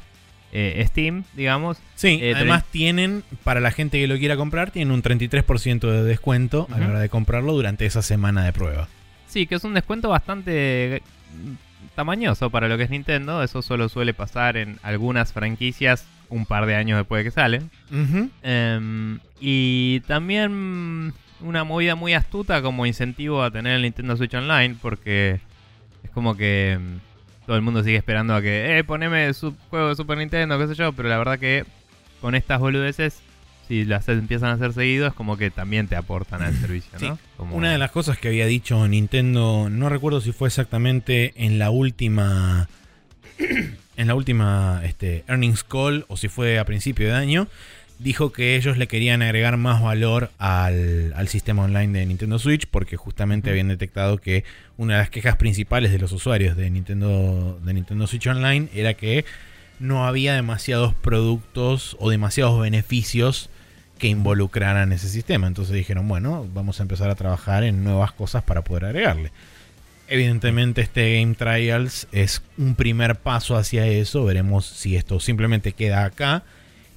eh, 0.52 0.84
Steam, 0.88 1.24
digamos. 1.34 1.78
Sí, 1.94 2.18
Eh, 2.20 2.32
además 2.34 2.64
tienen, 2.70 3.22
para 3.44 3.60
la 3.60 3.70
gente 3.70 3.98
que 4.00 4.08
lo 4.08 4.18
quiera 4.18 4.36
comprar, 4.36 4.70
tienen 4.70 4.92
un 4.92 5.02
33% 5.02 5.80
de 5.80 6.02
descuento 6.02 6.66
a 6.72 6.78
la 6.78 6.88
hora 6.88 7.00
de 7.00 7.08
comprarlo 7.08 7.52
durante 7.52 7.86
esa 7.86 8.02
semana 8.02 8.44
de 8.44 8.52
prueba. 8.52 8.88
Sí, 9.28 9.46
que 9.46 9.54
es 9.54 9.64
un 9.64 9.74
descuento 9.74 10.08
bastante 10.08 11.02
tamañoso 11.94 12.50
para 12.50 12.68
lo 12.68 12.76
que 12.76 12.84
es 12.84 12.90
Nintendo. 12.90 13.42
Eso 13.42 13.62
solo 13.62 13.88
suele 13.88 14.12
pasar 14.12 14.56
en 14.56 14.78
algunas 14.82 15.32
franquicias 15.32 16.04
un 16.28 16.46
par 16.46 16.66
de 16.66 16.74
años 16.74 16.98
después 16.98 17.20
de 17.20 17.30
que 17.30 17.34
salen. 17.34 17.70
Em, 18.42 19.20
y 19.40 20.00
también 20.00 21.12
una 21.42 21.64
movida 21.64 21.94
muy 21.94 22.14
astuta 22.14 22.62
como 22.62 22.86
incentivo 22.86 23.42
a 23.42 23.50
tener 23.50 23.74
el 23.76 23.82
Nintendo 23.82 24.16
Switch 24.16 24.34
Online, 24.34 24.76
porque 24.80 25.40
es 26.02 26.10
como 26.10 26.36
que 26.36 26.78
mm, 26.80 27.46
todo 27.46 27.56
el 27.56 27.62
mundo 27.62 27.82
sigue 27.82 27.96
esperando 27.96 28.34
a 28.34 28.42
que, 28.42 28.78
eh, 28.78 28.84
poneme 28.84 29.32
su 29.34 29.54
juego 29.70 29.88
de 29.88 29.96
Super 29.96 30.18
Nintendo, 30.18 30.58
qué 30.58 30.66
sé 30.68 30.74
yo, 30.74 30.92
pero 30.92 31.08
la 31.08 31.18
verdad 31.18 31.38
que 31.38 31.64
con 32.20 32.34
estas 32.34 32.60
boludeces, 32.60 33.20
si 33.66 33.84
las 33.84 34.08
empiezan 34.08 34.50
a 34.50 34.52
hacer 34.54 34.72
seguido, 34.72 35.06
es 35.06 35.14
como 35.14 35.36
que 35.36 35.50
también 35.50 35.86
te 35.88 35.96
aportan 35.96 36.42
al 36.42 36.54
servicio, 36.60 36.90
¿no? 37.00 37.16
Sí. 37.16 37.22
Como- 37.36 37.56
Una 37.56 37.72
de 37.72 37.78
las 37.78 37.90
cosas 37.90 38.18
que 38.18 38.28
había 38.28 38.46
dicho 38.46 38.86
Nintendo, 38.88 39.68
no 39.70 39.88
recuerdo 39.88 40.20
si 40.20 40.32
fue 40.32 40.48
exactamente 40.48 41.32
en 41.36 41.58
la 41.58 41.70
última. 41.70 42.68
En 43.96 44.06
la 44.06 44.14
última 44.14 44.80
este, 44.84 45.24
earnings 45.28 45.62
call 45.62 46.06
o 46.08 46.16
si 46.16 46.28
fue 46.28 46.58
a 46.58 46.64
principio 46.64 47.08
de 47.08 47.12
año, 47.12 47.48
dijo 48.00 48.32
que 48.32 48.56
ellos 48.56 48.78
le 48.78 48.88
querían 48.88 49.20
agregar 49.20 49.56
más 49.58 49.82
valor 49.82 50.30
al, 50.38 51.12
al 51.14 51.28
sistema 51.28 51.64
online 51.64 51.98
de 51.98 52.06
Nintendo 52.06 52.38
Switch 52.38 52.66
porque 52.66 52.96
justamente 52.96 53.50
habían 53.50 53.68
detectado 53.68 54.18
que 54.18 54.44
una 54.78 54.94
de 54.94 55.00
las 55.00 55.10
quejas 55.10 55.36
principales 55.36 55.92
de 55.92 55.98
los 55.98 56.10
usuarios 56.12 56.56
de 56.56 56.70
Nintendo, 56.70 57.60
de 57.62 57.74
Nintendo 57.74 58.06
Switch 58.06 58.26
Online 58.26 58.68
era 58.74 58.94
que 58.94 59.26
no 59.78 60.06
había 60.06 60.34
demasiados 60.34 60.94
productos 60.94 61.96
o 62.00 62.10
demasiados 62.10 62.58
beneficios 62.60 63.50
que 63.98 64.08
involucraran 64.08 64.92
ese 64.92 65.10
sistema. 65.10 65.46
Entonces 65.46 65.74
dijeron, 65.74 66.08
bueno, 66.08 66.48
vamos 66.54 66.80
a 66.80 66.84
empezar 66.84 67.10
a 67.10 67.14
trabajar 67.16 67.64
en 67.64 67.84
nuevas 67.84 68.12
cosas 68.12 68.42
para 68.42 68.64
poder 68.64 68.86
agregarle. 68.86 69.30
Evidentemente 70.08 70.80
este 70.80 71.20
Game 71.20 71.34
Trials 71.34 72.08
es 72.12 72.42
un 72.56 72.74
primer 72.74 73.16
paso 73.16 73.56
hacia 73.56 73.86
eso. 73.86 74.24
Veremos 74.24 74.64
si 74.64 74.96
esto 74.96 75.20
simplemente 75.20 75.72
queda 75.72 76.04
acá 76.04 76.44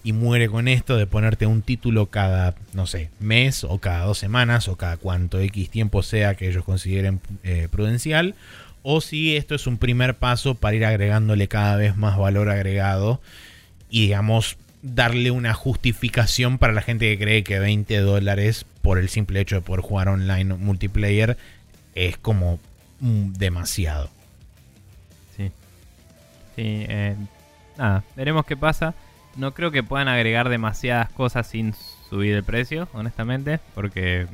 y 0.04 0.12
muere 0.12 0.50
con 0.50 0.68
esto 0.68 0.98
de 0.98 1.08
ponerte 1.08 1.46
un 1.46 1.62
título 1.62 2.08
cada, 2.08 2.56
no 2.74 2.88
sé, 2.88 3.10
mes 3.20 3.64
o 3.64 3.80
cada 3.80 4.06
dos 4.06 4.18
semanas 4.18 4.68
o 4.68 4.76
cada 4.76 4.98
cuanto 4.98 5.40
X 5.40 5.70
tiempo 5.70 6.04
sea 6.04 6.36
que 6.36 6.50
ellos 6.50 6.66
consideren 6.66 7.22
eh, 7.44 7.70
prudencial. 7.72 8.36
O 8.82 9.00
si 9.00 9.38
esto 9.38 9.56
es 9.56 9.66
un 9.66 9.78
primer 9.78 10.16
paso 10.16 10.56
para 10.56 10.76
ir 10.76 10.86
agregándole 10.86 11.48
cada 11.48 11.78
vez 11.78 11.96
más 11.96 12.18
valor 12.18 12.50
agregado 12.50 13.22
y 13.90 14.02
digamos 14.02 14.58
darle 14.82 15.32
una 15.32 15.54
justificación 15.54 16.58
para 16.58 16.74
la 16.74 16.82
gente 16.82 17.10
que 17.10 17.24
cree 17.24 17.44
que 17.46 17.60
20 17.60 17.98
dólares 18.00 18.66
por 18.82 18.98
el 19.00 19.08
simple 19.08 19.40
hecho 19.40 19.56
de 19.56 19.62
poder 19.62 19.82
jugar 19.82 20.10
online 20.10 20.56
multiplayer 20.56 21.38
es 21.96 22.18
como 22.18 22.60
mm, 23.00 23.32
demasiado. 23.34 24.10
Sí. 25.38 25.46
Sí, 26.58 26.86
eh, 26.90 27.16
nada, 27.78 28.04
veremos 28.18 28.46
qué 28.46 28.58
pasa. 28.58 28.94
No 29.36 29.54
creo 29.54 29.72
que 29.72 29.84
puedan 29.84 30.08
agregar 30.08 30.50
demasiadas 30.50 31.10
cosas 31.10 31.48
sin 31.48 31.74
subir 32.10 32.36
el 32.36 32.44
precio, 32.44 32.88
honestamente, 32.94 33.60
porque 33.74 34.28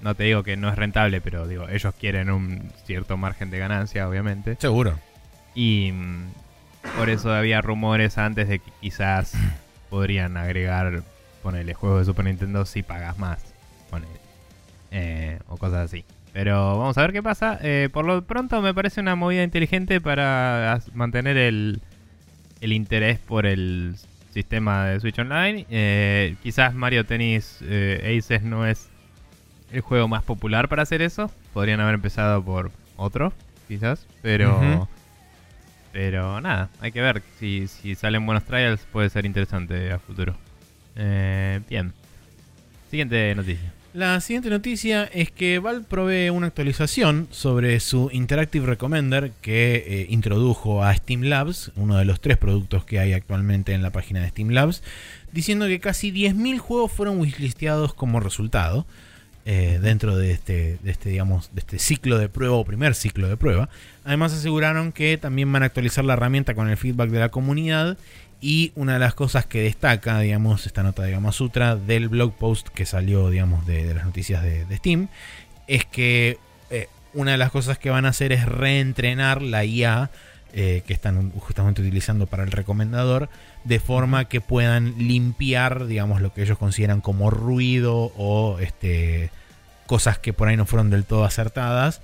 no 0.00 0.14
te 0.14 0.24
digo 0.24 0.42
que 0.42 0.56
no 0.56 0.68
es 0.68 0.76
rentable, 0.76 1.20
pero 1.20 1.46
digo, 1.46 1.68
ellos 1.68 1.94
quieren 1.98 2.30
un 2.30 2.70
cierto 2.84 3.16
margen 3.16 3.50
de 3.50 3.58
ganancia, 3.58 4.08
obviamente. 4.08 4.56
Seguro. 4.58 4.98
Y 5.54 5.92
mm, 5.92 6.24
por 6.96 7.10
eso 7.10 7.32
había 7.32 7.60
rumores 7.60 8.18
antes 8.18 8.48
de 8.48 8.58
que 8.58 8.70
quizás 8.80 9.34
podrían 9.90 10.36
agregar, 10.36 11.02
ponerle 11.42 11.74
juegos 11.74 12.00
de 12.00 12.04
Super 12.06 12.24
Nintendo 12.24 12.64
si 12.64 12.82
pagas 12.82 13.18
más, 13.18 13.54
ponele. 13.90 14.12
Eh, 14.90 15.38
o 15.48 15.56
cosas 15.56 15.86
así. 15.90 16.04
Pero 16.32 16.78
vamos 16.78 16.98
a 16.98 17.00
ver 17.00 17.12
qué 17.12 17.22
pasa. 17.22 17.58
Eh, 17.62 17.88
por 17.92 18.04
lo 18.04 18.22
pronto 18.22 18.60
me 18.60 18.74
parece 18.74 19.00
una 19.00 19.16
movida 19.16 19.42
inteligente 19.42 20.00
para 20.00 20.80
mantener 20.94 21.36
el, 21.38 21.80
el 22.60 22.72
interés 22.72 23.18
por 23.18 23.46
el 23.46 23.96
sistema 24.36 24.84
de 24.84 25.00
Switch 25.00 25.18
Online. 25.18 25.64
Eh, 25.70 26.36
quizás 26.42 26.74
Mario 26.74 27.06
Tennis 27.06 27.58
eh, 27.62 28.18
Aces 28.18 28.42
no 28.42 28.66
es 28.66 28.90
el 29.72 29.80
juego 29.80 30.08
más 30.08 30.24
popular 30.24 30.68
para 30.68 30.82
hacer 30.82 31.00
eso. 31.00 31.30
Podrían 31.54 31.80
haber 31.80 31.94
empezado 31.94 32.44
por 32.44 32.70
otro, 32.98 33.32
quizás. 33.66 34.06
Pero 34.20 34.88
pero 35.90 36.42
nada, 36.42 36.68
hay 36.80 36.92
que 36.92 37.00
ver. 37.00 37.22
Si, 37.38 37.66
si 37.66 37.94
salen 37.94 38.26
buenos 38.26 38.44
trials, 38.44 38.82
puede 38.92 39.08
ser 39.08 39.24
interesante 39.24 39.90
a 39.90 39.98
futuro. 39.98 40.36
Eh, 40.96 41.60
bien. 41.70 41.94
Siguiente 42.90 43.34
noticia. 43.34 43.72
La 43.96 44.20
siguiente 44.20 44.50
noticia 44.50 45.04
es 45.04 45.30
que 45.30 45.58
Valve 45.58 45.86
provee 45.88 46.28
una 46.28 46.48
actualización 46.48 47.28
sobre 47.30 47.80
su 47.80 48.10
Interactive 48.12 48.66
Recommender 48.66 49.32
que 49.40 49.76
eh, 49.76 50.06
introdujo 50.10 50.84
a 50.84 50.94
Steam 50.94 51.22
Labs, 51.22 51.72
uno 51.76 51.96
de 51.96 52.04
los 52.04 52.20
tres 52.20 52.36
productos 52.36 52.84
que 52.84 52.98
hay 52.98 53.14
actualmente 53.14 53.72
en 53.72 53.80
la 53.80 53.92
página 53.92 54.20
de 54.20 54.28
Steam 54.28 54.50
Labs, 54.50 54.82
diciendo 55.32 55.66
que 55.66 55.80
casi 55.80 56.12
10.000 56.12 56.58
juegos 56.58 56.92
fueron 56.92 57.18
wishlisteados 57.20 57.94
como 57.94 58.20
resultado. 58.20 58.84
Eh, 59.48 59.78
dentro 59.80 60.16
de 60.16 60.32
este, 60.32 60.76
de 60.82 60.90
este, 60.90 61.10
digamos, 61.10 61.50
de 61.54 61.60
este 61.60 61.78
ciclo 61.78 62.18
de 62.18 62.28
prueba 62.28 62.56
o 62.56 62.64
primer 62.64 62.96
ciclo 62.96 63.28
de 63.28 63.36
prueba. 63.36 63.68
Además 64.04 64.32
aseguraron 64.32 64.90
que 64.90 65.18
también 65.18 65.52
van 65.52 65.62
a 65.62 65.66
actualizar 65.66 66.04
la 66.04 66.14
herramienta 66.14 66.56
con 66.56 66.68
el 66.68 66.76
feedback 66.76 67.10
de 67.10 67.20
la 67.20 67.28
comunidad 67.28 67.96
y 68.40 68.72
una 68.74 68.94
de 68.94 68.98
las 68.98 69.14
cosas 69.14 69.46
que 69.46 69.62
destaca, 69.62 70.20
digamos, 70.20 70.66
esta 70.66 70.82
nota 70.82 71.02
de 71.02 71.12
Gama 71.12 71.32
Sutra 71.32 71.76
del 71.76 72.08
blog 72.08 72.34
post 72.34 72.68
que 72.68 72.86
salió, 72.86 73.30
digamos, 73.30 73.66
de, 73.66 73.94
las 73.94 74.04
noticias 74.04 74.42
de, 74.42 74.76
Steam, 74.76 75.08
es 75.66 75.84
que 75.84 76.38
eh, 76.70 76.88
una 77.14 77.32
de 77.32 77.38
las 77.38 77.50
cosas 77.50 77.78
que 77.78 77.90
van 77.90 78.04
a 78.04 78.10
hacer 78.10 78.32
es 78.32 78.44
reentrenar 78.44 79.42
la 79.42 79.64
IA 79.64 80.10
eh, 80.52 80.82
que 80.86 80.92
están 80.92 81.32
justamente 81.32 81.82
utilizando 81.82 82.26
para 82.26 82.42
el 82.42 82.50
recomendador, 82.50 83.28
de 83.64 83.80
forma 83.80 84.26
que 84.26 84.40
puedan 84.40 84.94
limpiar, 84.96 85.86
digamos, 85.86 86.20
lo 86.20 86.32
que 86.32 86.42
ellos 86.42 86.56
consideran 86.56 87.00
como 87.00 87.30
ruido 87.30 88.12
o 88.16 88.58
este, 88.60 89.30
cosas 89.86 90.18
que 90.18 90.32
por 90.32 90.48
ahí 90.48 90.56
no 90.56 90.66
fueron 90.66 90.88
del 90.88 91.04
todo 91.04 91.24
acertadas. 91.24 92.00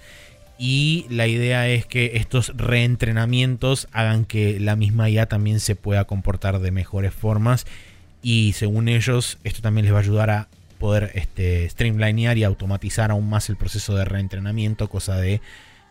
Y 0.64 1.06
la 1.08 1.26
idea 1.26 1.66
es 1.66 1.86
que 1.86 2.12
estos 2.14 2.52
reentrenamientos 2.56 3.88
hagan 3.90 4.24
que 4.24 4.60
la 4.60 4.76
misma 4.76 5.10
IA 5.10 5.26
también 5.26 5.58
se 5.58 5.74
pueda 5.74 6.04
comportar 6.04 6.60
de 6.60 6.70
mejores 6.70 7.12
formas. 7.12 7.66
Y 8.22 8.52
según 8.52 8.88
ellos, 8.88 9.38
esto 9.42 9.60
también 9.60 9.86
les 9.86 9.92
va 9.92 9.98
a 9.98 10.02
ayudar 10.02 10.30
a 10.30 10.48
poder 10.78 11.10
este, 11.14 11.68
streamlinear 11.68 12.38
y 12.38 12.44
automatizar 12.44 13.10
aún 13.10 13.28
más 13.28 13.48
el 13.48 13.56
proceso 13.56 13.96
de 13.96 14.04
reentrenamiento, 14.04 14.88
cosa 14.88 15.16
de 15.16 15.40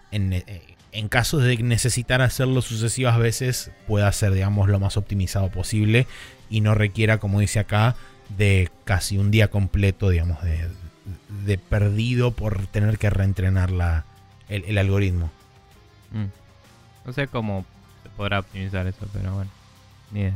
en, 0.09 0.31
eh, 0.31 0.45
en 0.93 1.09
caso 1.09 1.39
de 1.39 1.57
necesitar 1.57 2.21
hacerlo 2.21 2.61
sucesivas 2.61 3.19
veces, 3.19 3.71
pueda 3.87 4.09
ser, 4.13 4.31
digamos, 4.31 4.69
lo 4.69 4.79
más 4.79 4.95
optimizado 4.95 5.49
posible 5.49 6.07
y 6.49 6.61
no 6.61 6.75
requiera, 6.75 7.17
como 7.17 7.41
dice 7.41 7.59
acá, 7.59 7.97
de 8.37 8.69
casi 8.85 9.17
un 9.17 9.31
día 9.31 9.49
completo, 9.49 10.09
digamos, 10.09 10.37
de, 10.41 11.57
perdido 11.57 12.31
por 12.31 12.67
tener 12.67 12.97
que 12.97 13.09
reentrenar 13.09 13.71
la, 13.71 14.05
el, 14.51 14.77
algoritmo. 14.77 15.29
Mm. 16.11 16.25
No 17.05 17.13
sé 17.13 17.27
cómo 17.27 17.65
se 18.03 18.09
podrá 18.09 18.39
optimizar 18.39 18.85
eso, 18.87 19.07
pero 19.13 19.33
bueno, 19.33 19.51
ni 20.11 20.21
idea. 20.21 20.33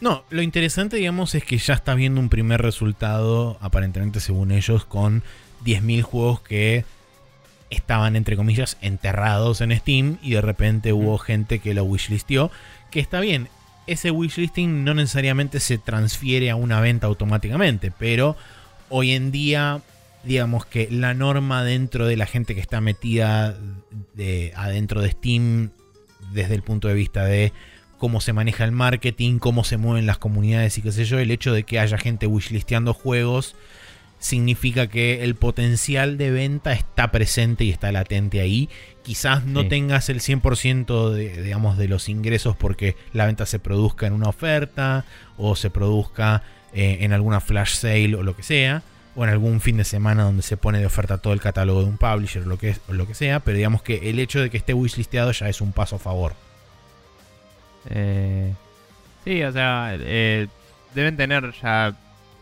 No, 0.00 0.24
lo 0.30 0.40
interesante, 0.40 0.96
digamos, 0.96 1.34
es 1.34 1.44
que 1.44 1.58
ya 1.58 1.74
está 1.74 1.94
viendo 1.94 2.20
un 2.20 2.30
primer 2.30 2.62
resultado, 2.62 3.58
aparentemente 3.60 4.20
según 4.20 4.50
ellos, 4.50 4.86
con 4.86 5.22
10.000 5.64 6.02
juegos 6.02 6.40
que 6.40 6.84
estaban, 7.68 8.16
entre 8.16 8.36
comillas, 8.36 8.78
enterrados 8.80 9.60
en 9.60 9.76
Steam 9.76 10.18
y 10.22 10.32
de 10.32 10.40
repente 10.40 10.92
hubo 10.92 11.18
gente 11.18 11.58
que 11.58 11.74
lo 11.74 11.84
wishlistió. 11.84 12.50
Que 12.90 13.00
está 13.00 13.20
bien, 13.20 13.48
ese 13.86 14.10
wishlisting 14.10 14.84
no 14.84 14.94
necesariamente 14.94 15.60
se 15.60 15.78
transfiere 15.78 16.50
a 16.50 16.56
una 16.56 16.80
venta 16.80 17.06
automáticamente, 17.06 17.90
pero 17.90 18.36
hoy 18.88 19.12
en 19.12 19.30
día, 19.30 19.82
digamos 20.24 20.66
que 20.66 20.88
la 20.90 21.14
norma 21.14 21.64
dentro 21.64 22.06
de 22.06 22.16
la 22.16 22.26
gente 22.26 22.54
que 22.54 22.60
está 22.60 22.80
metida 22.80 23.56
de, 24.14 24.52
adentro 24.56 25.00
de 25.00 25.10
Steam, 25.10 25.70
desde 26.32 26.54
el 26.54 26.62
punto 26.62 26.88
de 26.88 26.94
vista 26.94 27.24
de 27.24 27.52
cómo 27.98 28.20
se 28.20 28.32
maneja 28.32 28.64
el 28.64 28.72
marketing, 28.72 29.38
cómo 29.38 29.64
se 29.64 29.76
mueven 29.76 30.06
las 30.06 30.18
comunidades 30.18 30.76
y 30.78 30.82
qué 30.82 30.92
sé 30.92 31.04
yo, 31.04 31.18
el 31.18 31.30
hecho 31.30 31.52
de 31.52 31.64
que 31.64 31.78
haya 31.78 31.98
gente 31.98 32.26
wishlisteando 32.26 32.94
juegos 32.94 33.56
significa 34.18 34.86
que 34.86 35.24
el 35.24 35.34
potencial 35.34 36.18
de 36.18 36.30
venta 36.30 36.72
está 36.72 37.10
presente 37.10 37.64
y 37.64 37.70
está 37.70 37.90
latente 37.90 38.40
ahí. 38.40 38.68
Quizás 39.02 39.44
no 39.44 39.66
tengas 39.66 40.10
el 40.10 40.20
100% 40.20 41.10
de, 41.10 41.42
digamos, 41.42 41.78
de 41.78 41.88
los 41.88 42.08
ingresos 42.08 42.54
porque 42.54 42.96
la 43.14 43.26
venta 43.26 43.46
se 43.46 43.58
produzca 43.58 44.06
en 44.06 44.12
una 44.12 44.28
oferta 44.28 45.06
o 45.38 45.56
se 45.56 45.70
produzca 45.70 46.42
eh, 46.74 46.98
en 47.00 47.14
alguna 47.14 47.40
flash 47.40 47.76
sale 47.76 48.14
o 48.14 48.22
lo 48.22 48.36
que 48.36 48.42
sea. 48.42 48.82
O 49.20 49.24
en 49.24 49.28
algún 49.28 49.60
fin 49.60 49.76
de 49.76 49.84
semana 49.84 50.22
donde 50.22 50.40
se 50.40 50.56
pone 50.56 50.78
de 50.78 50.86
oferta 50.86 51.18
todo 51.18 51.34
el 51.34 51.42
catálogo 51.42 51.82
de 51.82 51.88
un 51.88 51.98
publisher 51.98 52.44
o 52.44 52.46
lo 52.46 52.56
que, 52.56 52.74
lo 52.88 53.06
que 53.06 53.12
sea. 53.12 53.40
Pero 53.40 53.54
digamos 53.54 53.82
que 53.82 54.08
el 54.08 54.18
hecho 54.18 54.40
de 54.40 54.48
que 54.48 54.56
esté 54.56 54.72
wishlisteado 54.72 55.30
ya 55.32 55.46
es 55.50 55.60
un 55.60 55.72
paso 55.74 55.96
a 55.96 55.98
favor. 55.98 56.32
Eh, 57.90 58.54
sí, 59.22 59.42
o 59.42 59.52
sea, 59.52 59.90
eh, 59.92 60.48
deben 60.94 61.18
tener 61.18 61.52
ya 61.60 61.94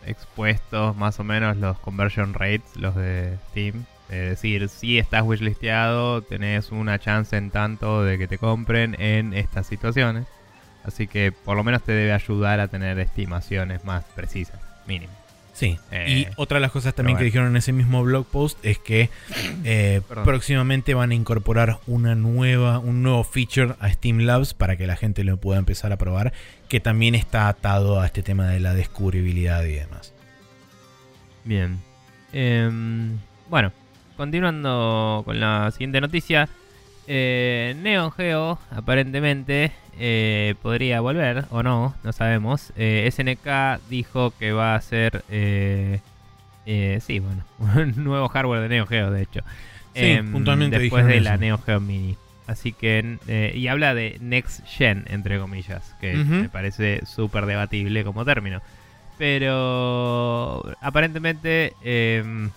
expuestos 0.07 0.97
más 0.97 1.19
o 1.19 1.25
menos 1.25 1.57
los 1.57 1.81
conversion 1.81 2.33
rates, 2.33 2.77
los 2.77 2.95
de 2.95 3.37
Steam. 3.51 3.85
Es 4.09 4.31
decir, 4.31 4.69
si 4.69 5.01
estás 5.01 5.25
wishlisteado, 5.25 6.23
tenés 6.23 6.71
una 6.71 7.01
chance 7.01 7.37
en 7.37 7.51
tanto 7.51 8.05
de 8.05 8.19
que 8.19 8.29
te 8.29 8.39
compren 8.39 8.95
en 9.01 9.35
estas 9.35 9.67
situaciones. 9.67 10.29
Así 10.85 11.09
que 11.09 11.33
por 11.33 11.57
lo 11.57 11.65
menos 11.65 11.83
te 11.83 11.91
debe 11.91 12.13
ayudar 12.13 12.61
a 12.61 12.69
tener 12.69 13.01
estimaciones 13.01 13.85
más 13.85 14.05
precisas, 14.15 14.61
mínimo. 14.87 15.18
Sí, 15.59 15.77
eh, 15.91 16.07
y 16.09 16.27
otra 16.37 16.59
de 16.59 16.61
las 16.61 16.71
cosas 16.71 16.95
también 16.95 17.19
que 17.19 17.25
dijeron 17.25 17.49
en 17.49 17.57
ese 17.57 17.73
mismo 17.73 18.05
blog 18.05 18.25
post 18.27 18.65
es 18.65 18.79
que 18.79 19.11
eh, 19.65 20.03
próximamente 20.23 20.95
van 20.95 21.11
a 21.11 21.17
incorporar 21.17 21.81
una 21.89 22.15
nueva, 22.15 22.79
un 22.79 23.03
nuevo 23.03 23.25
feature 23.25 23.75
a 23.81 23.91
Steam 23.91 24.19
Labs 24.19 24.55
para 24.55 24.77
que 24.77 24.87
la 24.87 24.95
gente 24.95 25.25
lo 25.25 25.37
pueda 25.37 25.59
empezar 25.59 25.91
a 25.91 25.97
probar, 25.97 26.33
que 26.69 26.79
también 26.79 27.17
está 27.17 27.49
atado 27.49 28.01
a 28.01 28.07
este 28.07 28.23
tema 28.23 28.47
de 28.47 28.61
la 28.61 28.73
descubribilidad 28.73 29.65
y 29.65 29.73
demás. 29.73 30.15
Bien. 31.43 31.81
Em, 32.33 33.19
bueno, 33.51 33.73
continuando 34.17 35.23
con 35.25 35.41
la 35.41 35.73
siguiente 35.73 36.01
noticia. 36.01 36.49
Eh, 37.11 37.75
Neo 37.81 38.11
Geo 38.11 38.59
aparentemente 38.71 39.73
eh, 39.99 40.55
podría 40.61 41.01
volver 41.01 41.47
o 41.49 41.63
no, 41.63 41.95
no 42.05 42.13
sabemos. 42.13 42.71
Eh, 42.77 43.09
SNK 43.11 43.81
dijo 43.89 44.35
que 44.39 44.53
va 44.53 44.75
a 44.75 44.81
ser, 44.83 45.25
eh, 45.31 46.01
sí, 47.01 47.19
bueno, 47.19 47.45
un 47.59 48.05
nuevo 48.05 48.29
hardware 48.29 48.61
de 48.61 48.69
Neo 48.69 48.87
Geo, 48.87 49.11
de 49.11 49.23
hecho. 49.23 49.41
Sí, 49.95 50.05
em, 50.05 50.31
puntualmente 50.31 50.79
después 50.79 51.07
de 51.07 51.23
la 51.23 51.39
Neo 51.39 51.57
Geo 51.57 51.81
Mini. 51.81 52.15
Así 52.47 52.73
que, 52.73 53.19
y 53.55 53.69
habla 53.69 53.95
de 53.95 54.19
Next 54.21 54.67
Gen, 54.67 55.05
entre 55.09 55.39
comillas, 55.39 55.95
que 56.01 56.15
me 56.15 56.49
parece 56.49 57.05
súper 57.05 57.47
debatible 57.47 58.05
como 58.05 58.25
término. 58.25 58.61
Pero 59.19 60.63
aparentemente, 60.81 61.75
em, 61.83 62.51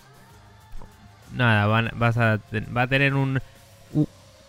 nada, 1.34 1.66
vas 1.94 2.16
a, 2.16 2.38
va 2.74 2.82
a 2.82 2.86
tener 2.86 3.12
un 3.14 3.40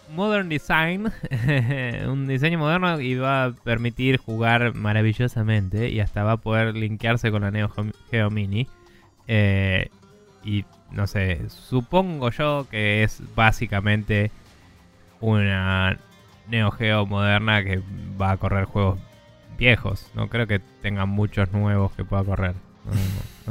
Modern 0.10 0.50
Design, 0.50 1.12
un 2.08 2.28
diseño 2.28 2.60
moderno 2.60 3.00
y 3.00 3.16
va 3.16 3.46
a 3.46 3.52
permitir 3.52 4.18
jugar 4.18 4.74
maravillosamente 4.76 5.90
y 5.90 6.00
hasta 6.00 6.24
va 6.24 6.34
a 6.34 6.38
poder 6.38 6.76
linkearse 6.76 7.32
con 7.32 7.42
la 7.42 7.52
Neo 7.52 7.72
Geo 8.12 8.30
Mini. 8.30 8.68
Eh, 9.28 9.90
y 10.44 10.66
no 10.92 11.08
sé, 11.08 11.50
supongo 11.50 12.30
yo 12.32 12.68
que 12.70 13.04
es 13.04 13.22
básicamente 13.36 14.32
una 15.22 15.98
Neo 16.48 16.72
Geo 16.72 17.06
moderna 17.06 17.64
que 17.64 17.82
va 18.22 18.32
a 18.32 18.38
correr 18.38 18.66
juegos 18.66 19.00
viejos. 19.58 20.12
No 20.14 20.28
creo 20.28 20.48
que 20.48 20.60
tenga 20.82 21.06
muchos 21.06 21.52
nuevos 21.52 21.94
que 21.94 22.04
pueda 22.04 22.24
correr. 22.24 22.56
No, 22.86 22.92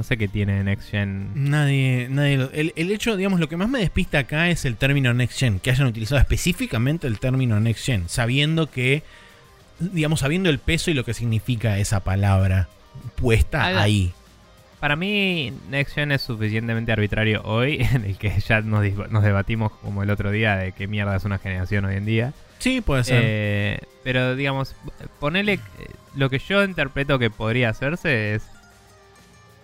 sé 0.02 0.16
qué 0.16 0.26
tiene 0.26 0.64
Next 0.64 0.90
Gen. 0.90 1.50
Nadie, 1.50 2.08
nadie 2.10 2.48
el, 2.52 2.90
hecho, 2.90 3.16
digamos, 3.16 3.40
lo 3.40 3.48
que 3.48 3.56
más 3.56 3.68
me 3.68 3.78
despista 3.78 4.20
acá 4.20 4.48
es 4.48 4.64
el 4.64 4.76
término 4.76 5.12
Next 5.12 5.38
Gen, 5.38 5.60
que 5.60 5.70
hayan 5.70 5.86
utilizado 5.86 6.20
específicamente 6.20 7.06
el 7.06 7.18
término 7.18 7.60
Next 7.60 7.84
Gen, 7.84 8.08
sabiendo 8.08 8.70
que, 8.70 9.02
digamos, 9.78 10.20
sabiendo 10.20 10.48
el 10.48 10.58
peso 10.58 10.90
y 10.90 10.94
lo 10.94 11.04
que 11.04 11.12
significa 11.12 11.78
esa 11.78 12.00
palabra 12.00 12.68
puesta 13.16 13.82
ahí. 13.82 14.12
Para 14.80 14.96
mí, 14.96 15.52
Next 15.70 15.94
Gen 15.94 16.10
es 16.10 16.22
suficientemente 16.22 16.90
arbitrario 16.90 17.42
hoy, 17.44 17.86
en 17.92 18.04
el 18.04 18.16
que 18.16 18.32
ya 18.40 18.62
nos, 18.62 18.84
nos, 19.10 19.22
debatimos 19.22 19.72
como 19.72 20.02
el 20.02 20.10
otro 20.10 20.30
día 20.30 20.56
de 20.56 20.72
qué 20.72 20.86
mierda 20.88 21.14
es 21.14 21.24
una 21.24 21.38
generación 21.38 21.84
hoy 21.84 21.96
en 21.96 22.06
día. 22.06 22.32
Sí, 22.58 22.80
puede 22.80 23.04
ser. 23.04 23.20
Eh, 23.24 23.78
pero, 24.04 24.36
digamos, 24.36 24.74
ponele. 25.20 25.60
Lo 26.14 26.30
que 26.30 26.38
yo 26.38 26.62
interpreto 26.62 27.18
que 27.18 27.30
podría 27.30 27.70
hacerse 27.70 28.34
es 28.34 28.42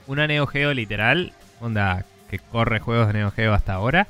una 0.09 0.27
Neo 0.27 0.47
Geo 0.47 0.75
literal, 0.75 1.33
onda 1.61 2.05
que 2.29 2.39
corre 2.39 2.81
juegos 2.81 3.07
de 3.07 3.13
Neo 3.13 3.31
Geo 3.31 3.55
hasta 3.55 3.75
ahora. 3.75 4.09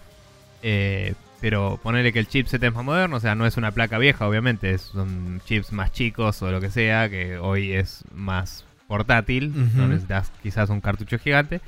Eh, 0.62 1.14
pero 1.40 1.78
ponerle 1.82 2.12
que 2.12 2.18
el 2.18 2.26
chipset 2.26 2.62
es 2.62 2.74
más 2.74 2.84
moderno, 2.84 3.16
o 3.16 3.20
sea, 3.20 3.34
no 3.34 3.46
es 3.46 3.56
una 3.56 3.70
placa 3.70 3.98
vieja, 3.98 4.26
obviamente, 4.26 4.76
son 4.78 5.40
chips 5.44 5.72
más 5.72 5.92
chicos 5.92 6.42
o 6.42 6.50
lo 6.50 6.60
que 6.60 6.70
sea, 6.70 7.08
que 7.08 7.38
hoy 7.38 7.72
es 7.72 8.02
más 8.12 8.64
portátil, 8.88 9.52
no 9.76 9.86
necesitas 9.86 10.32
quizás 10.42 10.70
un 10.70 10.80
cartucho 10.80 11.18
gigante. 11.18 11.60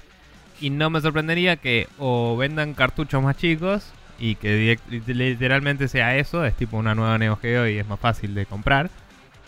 Y 0.61 0.71
no 0.71 0.91
me 0.91 1.01
sorprendería 1.01 1.57
que 1.57 1.87
o 1.99 2.37
vendan 2.37 2.75
cartuchos 2.75 3.23
más 3.23 3.37
chicos 3.37 3.93
y 4.19 4.35
que 4.35 4.79
literalmente 4.89 5.89
sea 5.89 6.17
eso, 6.17 6.45
es 6.45 6.55
tipo 6.55 6.77
una 6.77 6.95
nueva 6.95 7.17
Neo 7.19 7.37
Geo 7.37 7.69
y 7.69 7.79
es 7.79 7.87
más 7.87 8.01
fácil 8.01 8.35
de 8.35 8.47
comprar. 8.47 8.91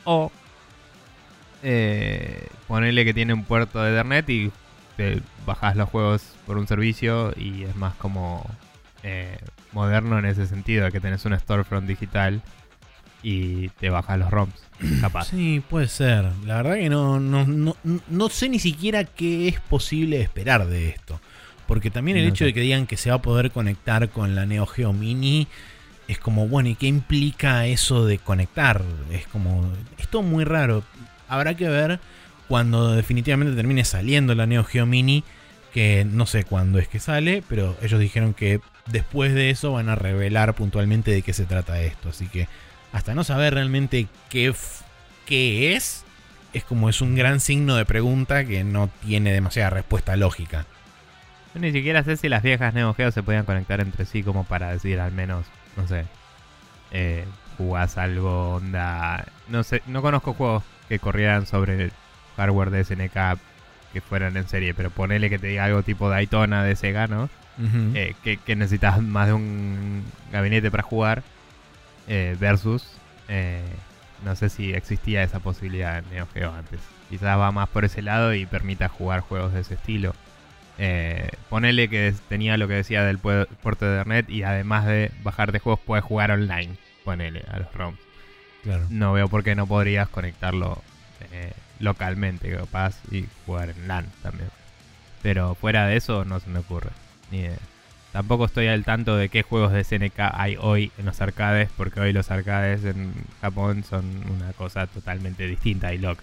O 0.04 0.30
eh, 1.62 2.46
ponerle 2.68 3.04
que 3.04 3.14
tiene 3.14 3.34
un 3.34 3.44
puerto 3.44 3.82
de 3.82 3.92
Ethernet 3.92 4.28
y 4.30 4.52
te 4.96 5.20
bajas 5.46 5.76
los 5.76 5.88
juegos 5.88 6.22
por 6.46 6.58
un 6.58 6.66
servicio 6.66 7.32
y 7.36 7.64
es 7.64 7.76
más 7.76 7.94
como 7.94 8.44
eh, 9.02 9.38
moderno 9.72 10.18
en 10.18 10.26
ese 10.26 10.46
sentido, 10.46 10.90
que 10.90 11.00
tenés 11.00 11.24
un 11.24 11.38
storefront 11.38 11.86
digital 11.86 12.42
y 13.22 13.68
te 13.70 13.88
bajas 13.90 14.18
los 14.18 14.30
ROMs, 14.30 14.54
capaz. 15.00 15.26
Sí, 15.28 15.62
puede 15.68 15.88
ser. 15.88 16.24
La 16.44 16.56
verdad 16.56 16.74
que 16.74 16.88
no, 16.88 17.20
no, 17.20 17.46
no, 17.46 17.76
no 18.08 18.28
sé 18.28 18.48
ni 18.48 18.58
siquiera 18.58 19.04
qué 19.04 19.48
es 19.48 19.60
posible 19.60 20.20
esperar 20.20 20.66
de 20.66 20.88
esto. 20.88 21.20
Porque 21.66 21.90
también 21.90 22.16
el 22.18 22.24
No 22.24 22.30
hecho 22.30 22.38
sé. 22.40 22.46
de 22.46 22.54
que 22.54 22.60
digan 22.60 22.86
que 22.86 22.96
se 22.96 23.10
va 23.10 23.16
a 23.16 23.22
poder 23.22 23.50
conectar 23.52 24.08
con 24.10 24.34
la 24.34 24.44
Neo 24.46 24.66
Geo 24.66 24.92
Mini 24.92 25.46
es 26.08 26.18
como, 26.18 26.48
bueno, 26.48 26.68
¿y 26.68 26.74
qué 26.74 26.86
implica 26.88 27.66
eso 27.66 28.04
de 28.04 28.18
conectar? 28.18 28.82
Es 29.10 29.26
como, 29.28 29.70
es 29.96 30.08
todo 30.08 30.22
muy 30.22 30.44
raro. 30.44 30.82
Habrá 31.28 31.54
que 31.54 31.68
ver 31.68 32.00
cuando 32.52 32.92
definitivamente 32.92 33.56
termine 33.56 33.82
saliendo 33.82 34.34
la 34.34 34.44
Neo 34.44 34.62
Geo 34.62 34.84
Mini, 34.84 35.24
que 35.72 36.04
no 36.04 36.26
sé 36.26 36.44
cuándo 36.44 36.78
es 36.78 36.86
que 36.86 37.00
sale, 37.00 37.42
pero 37.48 37.78
ellos 37.80 37.98
dijeron 37.98 38.34
que 38.34 38.60
después 38.84 39.32
de 39.32 39.48
eso 39.48 39.72
van 39.72 39.88
a 39.88 39.94
revelar 39.94 40.52
puntualmente 40.52 41.12
de 41.12 41.22
qué 41.22 41.32
se 41.32 41.46
trata 41.46 41.80
esto. 41.80 42.10
Así 42.10 42.26
que 42.26 42.48
hasta 42.92 43.14
no 43.14 43.24
saber 43.24 43.54
realmente 43.54 44.06
qué, 44.28 44.54
qué 45.24 45.74
es, 45.74 46.04
es 46.52 46.62
como 46.62 46.90
es 46.90 47.00
un 47.00 47.14
gran 47.14 47.40
signo 47.40 47.74
de 47.74 47.86
pregunta 47.86 48.44
que 48.44 48.64
no 48.64 48.90
tiene 49.02 49.32
demasiada 49.32 49.70
respuesta 49.70 50.14
lógica. 50.16 50.66
Yo 51.54 51.60
ni 51.62 51.72
siquiera 51.72 52.04
sé 52.04 52.18
si 52.18 52.28
las 52.28 52.42
viejas 52.42 52.74
Neo 52.74 52.92
Geo 52.92 53.12
se 53.12 53.22
podían 53.22 53.46
conectar 53.46 53.80
entre 53.80 54.04
sí 54.04 54.22
como 54.22 54.44
para 54.44 54.72
decir 54.72 55.00
al 55.00 55.12
menos, 55.12 55.46
no 55.78 55.88
sé, 55.88 56.04
eh, 56.90 57.24
jugás 57.56 57.96
algo 57.96 58.56
onda... 58.56 59.24
No 59.48 59.62
sé, 59.62 59.80
no 59.86 60.02
conozco 60.02 60.34
juegos 60.34 60.64
que 60.90 60.98
corrieran 60.98 61.46
sobre 61.46 61.92
hardware 62.36 62.70
de 62.70 62.84
SNK 62.84 63.38
que 63.92 64.00
fueran 64.00 64.36
en 64.36 64.48
serie, 64.48 64.72
pero 64.74 64.90
ponele 64.90 65.28
que 65.30 65.38
te 65.38 65.48
diga 65.48 65.64
algo 65.64 65.82
tipo 65.82 66.08
Daytona 66.08 66.64
de 66.64 66.76
Sega, 66.76 67.06
¿no? 67.06 67.28
Eh, 67.94 68.14
que, 68.24 68.38
que 68.38 68.56
necesitas 68.56 69.00
más 69.02 69.26
de 69.26 69.34
un 69.34 70.02
gabinete 70.32 70.70
para 70.70 70.82
jugar 70.82 71.22
eh, 72.08 72.36
versus... 72.40 72.84
eh, 73.28 73.62
no 74.24 74.36
sé 74.36 74.48
si 74.50 74.72
existía 74.72 75.22
esa 75.24 75.40
posibilidad 75.40 75.98
en 75.98 76.04
Neo 76.10 76.28
Geo 76.32 76.54
antes. 76.54 76.78
Quizás 77.10 77.36
va 77.38 77.50
más 77.50 77.68
por 77.68 77.84
ese 77.84 78.02
lado 78.02 78.32
y 78.34 78.46
permita 78.46 78.88
jugar 78.88 79.20
juegos 79.20 79.52
de 79.52 79.60
ese 79.62 79.74
estilo. 79.74 80.14
Eh, 80.78 81.28
ponele 81.50 81.88
que 81.88 82.14
tenía 82.28 82.56
lo 82.56 82.68
que 82.68 82.74
decía 82.74 83.02
del 83.04 83.20
pue- 83.20 83.46
puerto 83.62 83.84
de 83.84 83.94
Ethernet 83.96 84.30
y 84.30 84.44
además 84.44 84.86
de 84.86 85.10
bajar 85.24 85.50
de 85.52 85.58
juegos 85.58 85.80
puedes 85.84 86.04
jugar 86.04 86.30
online. 86.30 86.76
Ponele 87.04 87.42
a 87.50 87.58
los 87.58 87.74
ROMs. 87.74 87.98
claro. 88.62 88.86
No 88.90 89.12
veo 89.12 89.28
por 89.28 89.42
qué 89.42 89.54
no 89.56 89.66
podrías 89.66 90.08
conectarlo 90.08 90.80
eh, 91.32 91.52
localmente, 91.82 92.50
capaz, 92.56 92.96
y 93.10 93.26
jugar 93.44 93.70
en 93.70 93.88
LAN 93.88 94.06
también. 94.22 94.48
Pero 95.22 95.54
fuera 95.54 95.86
de 95.86 95.96
eso 95.96 96.24
no 96.24 96.40
se 96.40 96.48
me 96.48 96.60
ocurre. 96.60 96.90
Ni 97.30 97.40
idea. 97.40 97.58
Tampoco 98.12 98.44
estoy 98.44 98.66
al 98.68 98.84
tanto 98.84 99.16
de 99.16 99.28
qué 99.28 99.42
juegos 99.42 99.72
de 99.72 99.84
SNK 99.84 100.18
hay 100.34 100.56
hoy 100.60 100.92
en 100.98 101.06
los 101.06 101.20
arcades, 101.20 101.70
porque 101.76 102.00
hoy 102.00 102.12
los 102.12 102.30
arcades 102.30 102.84
en 102.84 103.12
Japón 103.40 103.84
son 103.88 104.04
una 104.30 104.52
cosa 104.52 104.86
totalmente 104.86 105.46
distinta 105.46 105.92
y 105.94 105.98
loca. 105.98 106.22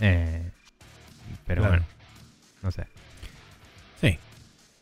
Eh, 0.00 0.42
pero 1.46 1.62
Claro. 1.62 1.76
bueno, 1.78 1.86
no 2.62 2.70
sé. 2.70 2.86
Sí. 4.00 4.18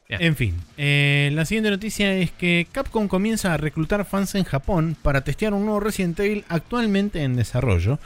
En 0.09 0.35
fin, 0.35 0.61
eh, 0.77 1.31
la 1.33 1.45
siguiente 1.45 1.71
noticia 1.71 2.13
es 2.15 2.33
que 2.33 2.67
Capcom 2.73 3.07
comienza 3.07 3.55
a 3.55 3.57
reclutar 3.57 4.05
fans 4.05 4.35
en 4.35 4.43
Japón 4.45 4.97
para 5.01 5.21
testear 5.23 5.55
un 5.55 5.65
nuevo 5.65 5.79
Resident 5.81 6.19
Evil 6.21 6.45
actualmente 6.49 7.23
en 7.23 7.37
desarrollo. 7.37 7.99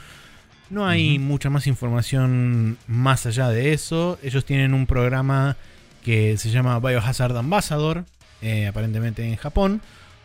No 0.75 0.85
hay 0.85 1.19
mucha 1.19 1.49
más 1.49 1.67
información 1.67 2.77
más 2.85 3.25
allá 3.25 3.47
de 3.47 3.71
eso. 3.71 4.19
Ellos 4.21 4.43
tienen 4.43 4.73
un 4.73 4.87
programa 4.87 5.55
que 6.03 6.37
se 6.37 6.49
llama 6.49 6.77
Biohazard 6.81 7.37
Ambassador, 7.37 8.03
eh, 8.41 8.67
aparentemente 8.67 9.25
en 9.25 9.37
Japón, 9.37 9.79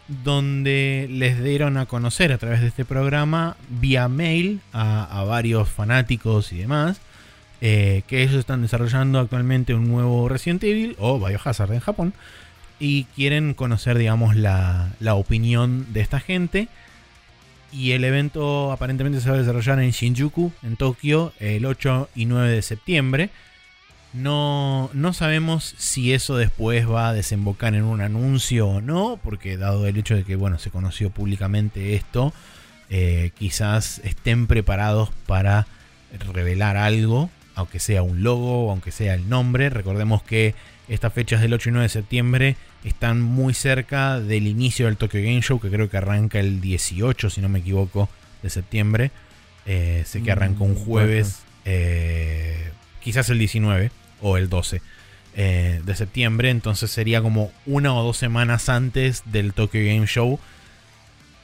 donde 0.08 1.06
les 1.08 1.40
dieron 1.40 1.76
a 1.76 1.86
conocer 1.86 2.32
a 2.32 2.38
través 2.38 2.62
de 2.62 2.66
este 2.66 2.84
programa 2.84 3.56
vía 3.68 4.08
mail 4.08 4.60
a, 4.72 5.20
a 5.20 5.22
varios 5.22 5.68
fanáticos 5.68 6.52
y 6.52 6.58
demás 6.58 7.00
eh, 7.60 8.02
que 8.08 8.24
ellos 8.24 8.34
están 8.34 8.62
desarrollando 8.62 9.20
actualmente 9.20 9.72
un 9.72 9.86
nuevo 9.86 10.28
Resident 10.28 10.64
Evil 10.64 10.96
o 10.98 11.24
Biohazard 11.24 11.72
en 11.72 11.78
Japón 11.78 12.12
y 12.80 13.04
quieren 13.14 13.54
conocer, 13.54 13.96
digamos, 13.96 14.34
la, 14.34 14.88
la 14.98 15.14
opinión 15.14 15.92
de 15.92 16.00
esta 16.00 16.18
gente. 16.18 16.66
Y 17.72 17.92
el 17.92 18.04
evento 18.04 18.72
aparentemente 18.72 19.20
se 19.20 19.28
va 19.28 19.36
a 19.36 19.38
desarrollar 19.38 19.80
en 19.80 19.90
Shinjuku, 19.90 20.52
en 20.62 20.76
Tokio, 20.76 21.32
el 21.38 21.64
8 21.66 22.08
y 22.14 22.26
9 22.26 22.50
de 22.50 22.62
septiembre. 22.62 23.30
No, 24.12 24.90
no 24.92 25.12
sabemos 25.12 25.74
si 25.78 26.12
eso 26.12 26.36
después 26.36 26.88
va 26.88 27.10
a 27.10 27.12
desembocar 27.12 27.74
en 27.74 27.84
un 27.84 28.00
anuncio 28.00 28.66
o 28.66 28.80
no, 28.80 29.20
porque 29.22 29.56
dado 29.56 29.86
el 29.86 29.96
hecho 29.96 30.16
de 30.16 30.24
que 30.24 30.34
bueno, 30.34 30.58
se 30.58 30.70
conoció 30.70 31.10
públicamente 31.10 31.94
esto, 31.94 32.32
eh, 32.88 33.30
quizás 33.38 34.00
estén 34.02 34.48
preparados 34.48 35.10
para 35.26 35.68
revelar 36.32 36.76
algo, 36.76 37.30
aunque 37.54 37.78
sea 37.78 38.02
un 38.02 38.24
logo 38.24 38.72
aunque 38.72 38.90
sea 38.90 39.14
el 39.14 39.28
nombre. 39.28 39.70
Recordemos 39.70 40.24
que 40.24 40.56
estas 40.90 41.12
fechas 41.14 41.40
del 41.40 41.54
8 41.54 41.70
y 41.70 41.72
9 41.72 41.82
de 41.84 41.88
septiembre 41.88 42.56
están 42.84 43.20
muy 43.22 43.54
cerca 43.54 44.20
del 44.20 44.46
inicio 44.46 44.86
del 44.86 44.96
Tokyo 44.98 45.20
Game 45.20 45.40
Show, 45.40 45.58
que 45.60 45.70
creo 45.70 45.88
que 45.88 45.96
arranca 45.96 46.38
el 46.40 46.60
18, 46.60 47.30
si 47.30 47.40
no 47.40 47.48
me 47.48 47.60
equivoco, 47.60 48.08
de 48.42 48.50
septiembre. 48.50 49.10
Eh, 49.66 50.02
sé 50.06 50.22
que 50.22 50.30
Mm, 50.30 50.32
arranca 50.32 50.64
un 50.64 50.74
puede 50.74 50.84
jueves, 50.84 51.42
eh, 51.64 52.70
quizás 53.02 53.28
el 53.30 53.38
19 53.38 53.90
o 54.20 54.36
el 54.36 54.48
12 54.48 54.82
eh, 55.36 55.80
de 55.84 55.94
septiembre, 55.94 56.50
entonces 56.50 56.90
sería 56.90 57.22
como 57.22 57.52
una 57.66 57.94
o 57.94 58.02
dos 58.02 58.16
semanas 58.16 58.68
antes 58.68 59.22
del 59.26 59.52
Tokyo 59.52 59.80
Game 59.80 60.06
Show. 60.06 60.40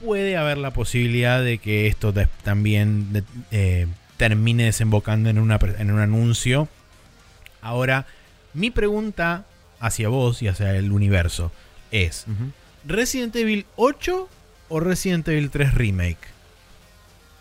Puede 0.04 0.36
haber 0.36 0.58
la 0.58 0.72
posibilidad 0.72 1.42
de 1.42 1.58
que 1.58 1.86
esto 1.86 2.12
también 2.42 3.24
eh, 3.50 3.86
termine 4.16 4.64
desembocando 4.64 5.30
en, 5.30 5.38
una, 5.38 5.58
pre- 5.58 5.80
en 5.80 5.90
un 5.90 6.00
anuncio. 6.00 6.68
Ahora, 7.62 8.06
mi 8.56 8.70
pregunta 8.70 9.44
hacia 9.78 10.08
vos 10.08 10.42
y 10.42 10.48
hacia 10.48 10.74
el 10.74 10.90
universo 10.90 11.52
es: 11.90 12.26
¿Resident 12.84 13.36
Evil 13.36 13.66
8 13.76 14.28
o 14.68 14.80
Resident 14.80 15.28
Evil 15.28 15.50
3 15.50 15.74
Remake? 15.74 16.18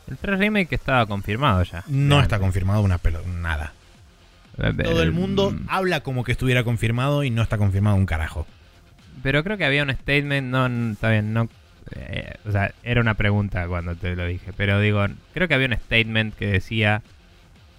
El 0.08 0.18
3 0.18 0.38
Remake 0.38 0.76
estaba 0.76 1.06
confirmado 1.08 1.64
ya. 1.64 1.84
No 1.88 2.20
está 2.20 2.38
confirmado 2.38 2.82
una 2.82 3.00
pelo, 3.00 3.24
nada. 3.26 3.74
Todo 4.84 5.02
el 5.02 5.12
mundo 5.12 5.56
habla 5.68 6.02
como 6.02 6.24
que 6.24 6.32
estuviera 6.32 6.64
confirmado 6.64 7.24
y 7.24 7.30
no 7.30 7.42
está 7.42 7.58
confirmado 7.58 7.96
un 7.96 8.06
carajo. 8.06 8.46
Pero 9.24 9.44
creo 9.44 9.58
que 9.58 9.66
había 9.66 9.84
un 9.84 9.92
statement, 9.92 10.48
no, 10.48 10.92
está 10.92 11.10
bien, 11.10 11.34
no... 11.34 11.50
eh, 11.96 12.36
o 12.46 12.52
sea, 12.52 12.74
era 12.84 13.02
una 13.02 13.16
pregunta 13.16 13.68
cuando 13.68 13.96
te 13.96 14.16
lo 14.16 14.26
dije, 14.26 14.54
pero 14.56 14.80
digo, 14.80 15.06
creo 15.34 15.48
que 15.48 15.54
había 15.56 15.68
un 15.68 15.76
statement 15.76 16.36
que 16.36 16.48
decía 16.48 17.02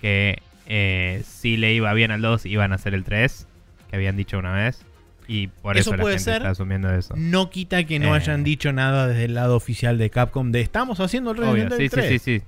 que 0.01 0.43
eh, 0.67 1.23
si 1.27 1.57
le 1.57 1.73
iba 1.73 1.93
bien 1.95 2.11
al 2.11 2.21
2 2.23 2.47
iban 2.47 2.73
a 2.73 2.77
hacer 2.77 2.95
el 2.95 3.05
3, 3.05 3.47
que 3.91 3.97
habían 3.97 4.17
dicho 4.17 4.39
una 4.39 4.53
vez, 4.53 4.85
y 5.29 5.49
por 5.49 5.77
Eso 5.77 5.91
eso, 5.91 5.97
la 5.97 6.05
gente 6.11 6.19
ser. 6.21 6.37
está 6.37 6.51
asumiendo 6.51 6.93
eso. 6.95 7.15
No 7.17 7.51
quita 7.51 7.83
que 7.85 7.99
no 7.99 8.15
Eh. 8.15 8.19
hayan 8.19 8.45
dicho 8.45 8.73
nada 8.73 9.09
desde 9.09 9.25
el 9.25 9.35
lado 9.35 9.57
oficial 9.57 9.99
de 9.99 10.09
Capcom 10.11 10.53
de 10.53 10.61
estamos 10.61 11.01
haciendo 11.01 11.33
el 11.33 11.39
Resident 11.39 11.73
Evil 11.73 11.91
sí, 11.91 11.97
3. 11.97 12.09
sí, 12.09 12.19
sí, 12.19 12.39
sí, 12.39 12.45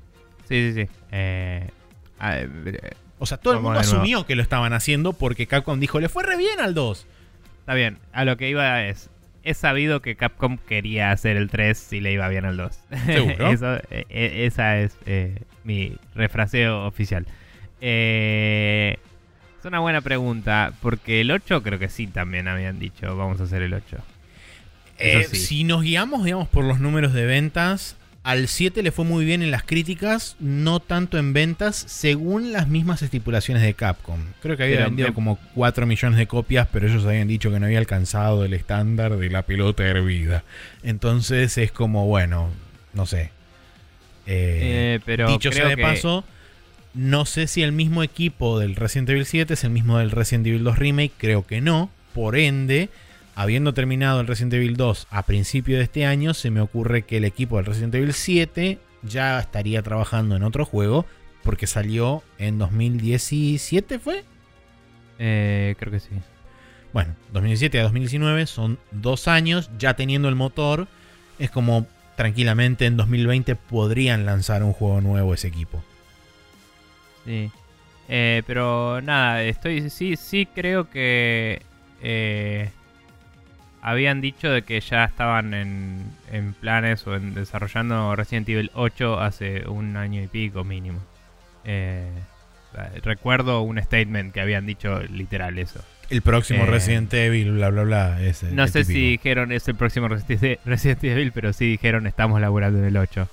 sí, 0.49 0.73
sí, 0.75 0.83
sí. 0.85 0.91
Eh, 1.11 1.69
eh, 2.23 2.49
O 3.19 3.27
sea, 3.27 3.39
todo 3.39 3.55
el 3.55 3.61
mundo 3.61 3.81
asumió 3.81 4.27
que 4.27 4.37
lo 4.37 4.43
estaban 4.43 4.73
haciendo 4.73 5.13
porque 5.13 5.47
Capcom 5.49 5.81
dijo, 5.81 5.99
le 5.99 6.09
fue 6.09 6.23
re 6.23 6.37
bien 6.37 6.61
al 6.61 6.75
2. 6.75 7.07
está 7.61 7.75
bien, 7.75 7.99
a 8.13 8.25
lo 8.25 8.37
que 8.37 8.49
iba 8.49 8.85
es... 8.85 9.11
Es 9.45 9.57
sabido 9.57 10.03
que 10.03 10.15
Capcom 10.15 10.59
quería 10.59 11.11
hacer 11.11 11.37
el 11.39 11.49
3 11.49 11.79
si 11.79 12.01
le 12.01 12.13
iba 12.13 12.29
bien 12.29 12.45
al 12.45 12.57
2. 12.59 12.79
¿Seguro? 13.07 13.49
Eso, 13.51 13.77
eh, 13.91 14.45
esa 14.47 14.79
es 14.79 14.97
mi 15.65 15.97
refraseo 16.15 16.85
oficial. 16.87 17.27
Eh, 17.81 18.97
es 19.59 19.65
una 19.65 19.81
buena 19.81 20.01
pregunta, 20.01 20.73
porque 20.83 21.21
el 21.21 21.31
8 21.31 21.63
creo 21.63 21.79
que 21.79 21.89
sí 21.89 22.07
también 22.07 22.49
habían 22.49 22.79
dicho, 22.79 23.17
vamos 23.17 23.41
a 23.41 23.45
hacer 23.45 23.63
el 23.63 23.75
8. 23.75 23.97
Eso 24.99 25.19
Eh, 25.21 25.25
sí. 25.31 25.37
Si 25.37 25.65
nos 25.65 25.83
guiamos, 25.83 26.25
digamos, 26.25 26.49
por 26.49 26.65
los 26.65 26.81
números 26.81 27.13
de 27.13 27.25
ventas, 27.27 27.97
al 28.25 28.47
7 28.49 28.83
le 28.83 28.93
fue 28.93 29.05
muy 29.05 29.25
bien 29.25 29.43
en 29.43 29.51
las 29.51 29.63
críticas, 29.63 30.37
no 30.39 30.81
tanto 30.81 31.19
en 31.19 31.33
ventas, 31.33 31.77
según 31.77 32.53
las 32.53 32.69
mismas 32.69 33.01
estipulaciones 33.03 33.63
de 33.63 33.75
Capcom. 33.75 34.19
Creo 34.43 34.57
que 34.57 34.65
había 34.65 34.77
Pero 34.77 34.89
vendido 34.89 35.09
me- 35.09 35.15
como 35.15 35.39
4 35.55 35.87
millones 35.87 36.19
de 36.19 36.27
copias, 36.27 36.69
pero 36.73 36.87
ellos 36.89 37.05
habían 37.07 37.29
dicho 37.29 37.51
que 37.51 37.59
no 37.61 37.67
había 37.67 37.79
alcanzado 37.79 38.45
el 38.45 38.55
estándar 38.55 39.17
de 39.17 39.31
la 39.31 39.43
pelota 39.43 39.85
hervida. 39.87 40.45
Entonces 40.83 41.57
es 41.59 41.73
como, 41.73 42.07
bueno, 42.07 42.51
no 42.93 43.07
sé. 43.07 43.31
Eh, 44.27 44.97
Eh, 44.97 45.01
pero 45.07 45.29
Dicho 45.29 45.51
sea 45.53 45.69
de 45.69 45.77
que- 45.77 45.83
paso, 45.83 46.23
no 46.95 47.25
sé 47.25 47.47
si 47.47 47.63
el 47.63 47.73
mismo 47.73 48.03
equipo 48.03 48.59
del 48.59 48.77
Resident 48.77 49.11
Evil 49.11 49.27
7 49.27 49.55
es 49.55 49.65
el 49.65 49.71
mismo 49.71 49.99
del 49.99 50.11
Resident 50.11 50.47
Evil 50.47 50.65
2 50.65 50.79
Remake, 50.79 51.13
creo 51.17 51.47
que 51.47 51.61
no. 51.61 51.91
Por 52.15 52.37
ende, 52.37 52.89
habiendo 53.35 53.75
terminado 53.75 54.21
el 54.21 54.27
Resident 54.27 54.55
Evil 54.55 54.77
2 54.77 55.07
a 55.11 55.23
principio 55.25 55.77
de 55.77 55.85
este 55.85 56.07
año, 56.07 56.35
se 56.35 56.51
me 56.51 56.61
ocurre 56.61 57.03
que 57.03 57.19
el 57.19 57.25
equipo 57.25 57.57
del 57.57 57.67
Resident 57.67 57.95
Evil 57.95 58.13
7 58.13 58.79
ya 59.03 59.39
estaría 59.39 59.83
trabajando 59.83 60.37
en 60.37 60.43
otro 60.43 60.65
juego 60.65 61.07
porque 61.45 61.67
salió 61.67 62.23
en 62.39 62.59
2017, 62.59 63.99
¿fue? 63.99 64.25
Eh, 65.19 65.75
creo 65.79 65.93
que 65.93 66.01
sí. 66.01 66.11
Bueno, 66.93 67.15
2017 67.33 67.79
a 67.81 67.83
2019 67.85 68.47
son 68.47 68.79
dos 68.91 69.29
años, 69.29 69.71
ya 69.79 69.95
teniendo 69.95 70.29
el 70.29 70.35
motor, 70.35 70.89
es 71.39 71.51
como 71.51 71.87
tranquilamente 72.17 72.87
en 72.87 72.97
2020 72.97 73.55
podrían 73.55 74.27
lanzar 74.27 74.65
un 74.65 74.73
juego 74.73 75.01
nuevo 75.01 75.35
ese 75.35 75.49
equipo. 75.49 75.83
Sí. 77.29 77.51
Eh, 78.09 78.43
pero 78.47 79.03
nada, 79.03 79.43
estoy 79.43 79.91
sí 79.91 80.17
sí 80.17 80.47
creo 80.55 80.89
que 80.89 81.61
eh, 82.03 82.71
habían 83.83 84.23
dicho 84.23 84.51
de 84.51 84.63
que 84.63 84.81
ya 84.81 85.05
estaban 85.05 85.53
en, 85.53 86.05
en, 86.33 86.55
planes 86.55 87.07
o 87.07 87.15
en 87.15 87.35
desarrollando 87.35 88.17
Resident 88.17 88.49
Evil 88.49 88.71
8 88.75 89.21
hace 89.21 89.69
un 89.69 89.97
año 89.99 90.23
y 90.23 90.27
pico 90.27 90.65
mínimo. 90.65 91.01
Eh, 91.65 92.09
recuerdo 93.03 93.61
un 93.63 93.81
statement 93.83 94.33
que 94.33 94.41
habían 94.41 94.65
dicho 94.67 95.01
literal 95.03 95.59
eso. 95.59 95.81
El 96.11 96.23
próximo 96.23 96.63
Eh, 96.65 96.67
Resident 96.67 97.13
Evil, 97.13 97.53
bla, 97.53 97.69
bla, 97.69 97.83
bla. 97.83 98.23
es 98.23 98.43
el- 98.43 98.57
No 98.57 98.67
sé 98.69 98.85
si 98.85 98.95
dijeron 99.11 99.53
es 99.53 99.69
el 99.69 99.75
próximo 99.75 100.09
Resi- 100.09 100.59
Resident 100.65 101.05
Evil, 101.05 101.33
pero 101.33 101.53
sí 101.53 101.67
dijeron 101.67 102.07
estamos 102.07 102.41
laburando 102.41 102.79
en 102.79 102.87
el 102.87 102.97
8. 102.97 103.29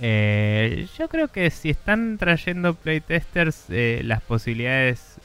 Eh, 0.00 0.86
yo 0.98 1.08
creo 1.08 1.28
que 1.28 1.50
si 1.50 1.70
están 1.70 2.18
trayendo 2.18 2.74
playtesters, 2.74 3.66
eh, 3.70 4.02
las 4.04 4.22
posibilidades, 4.22 5.18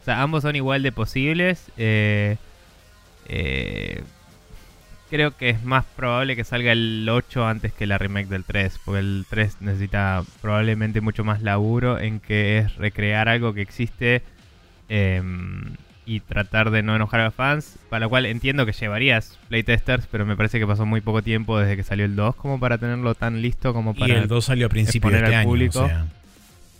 o 0.00 0.04
sea, 0.04 0.22
ambos 0.22 0.42
son 0.42 0.56
igual 0.56 0.82
de 0.82 0.92
posibles. 0.92 1.70
eh, 1.76 2.36
eh, 3.26 4.02
creo 5.10 5.36
que 5.36 5.50
es 5.50 5.62
más 5.64 5.84
probable 5.96 6.34
que 6.36 6.44
salga 6.44 6.72
el 6.72 7.08
8 7.08 7.46
antes 7.46 7.72
que 7.72 7.86
la 7.86 7.98
remake 7.98 8.28
del 8.28 8.44
3, 8.44 8.80
porque 8.84 9.00
el 9.00 9.26
3 9.30 9.58
necesita 9.60 10.24
probablemente 10.42 11.00
mucho 11.00 11.24
más 11.24 11.42
laburo 11.42 12.00
en 12.00 12.20
que 12.20 12.58
es 12.58 12.74
recrear 12.76 13.28
algo 13.28 13.54
que 13.54 13.62
existe. 13.62 14.22
Y 16.06 16.20
tratar 16.20 16.70
de 16.70 16.82
no 16.82 16.94
enojar 16.96 17.20
a 17.20 17.24
los 17.26 17.34
fans, 17.34 17.78
para 17.88 18.06
lo 18.06 18.10
cual 18.10 18.26
entiendo 18.26 18.66
que 18.66 18.72
llevarías 18.72 19.38
playtesters, 19.48 20.06
pero 20.10 20.26
me 20.26 20.36
parece 20.36 20.58
que 20.58 20.66
pasó 20.66 20.84
muy 20.84 21.00
poco 21.00 21.22
tiempo 21.22 21.58
desde 21.58 21.76
que 21.76 21.82
salió 21.82 22.04
el 22.04 22.14
2 22.16 22.36
como 22.36 22.60
para 22.60 22.76
tenerlo 22.78 23.14
tan 23.14 23.40
listo 23.40 23.72
como 23.72 23.92
Y 23.92 24.00
para... 24.00 24.14
el 24.18 24.28
2 24.28 24.44
salió 24.44 24.66
a 24.66 24.68
principios 24.68 25.12
de 25.12 25.18
este 25.18 25.28
al 25.28 25.34
año. 25.40 25.48
público. 25.48 25.80
o 25.82 25.86
sea. 25.88 26.06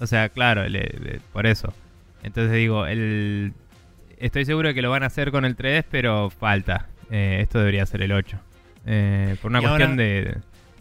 O 0.01 0.07
sea, 0.07 0.29
claro, 0.29 0.69
le- 0.69 0.81
le- 1.03 1.21
por 1.33 1.47
eso. 1.47 1.73
Entonces 2.23 2.53
digo, 2.55 2.87
el... 2.87 3.53
estoy 4.19 4.45
seguro 4.45 4.69
de 4.69 4.75
que 4.75 4.83
lo 4.83 4.91
van 4.91 5.03
a 5.03 5.07
hacer 5.07 5.31
con 5.31 5.45
el 5.45 5.57
3, 5.57 5.85
pero 5.91 6.31
falta. 6.31 6.89
Eh, 7.11 7.39
esto 7.41 7.59
debería 7.59 7.87
ser 7.87 8.03
el 8.03 8.13
8. 8.13 8.37
Eh, 8.87 9.37
por 9.41 9.51
una 9.51 9.61
Y 9.61 9.63
cuestión 9.63 9.91
ahora- 9.93 10.03
de, 10.03 10.37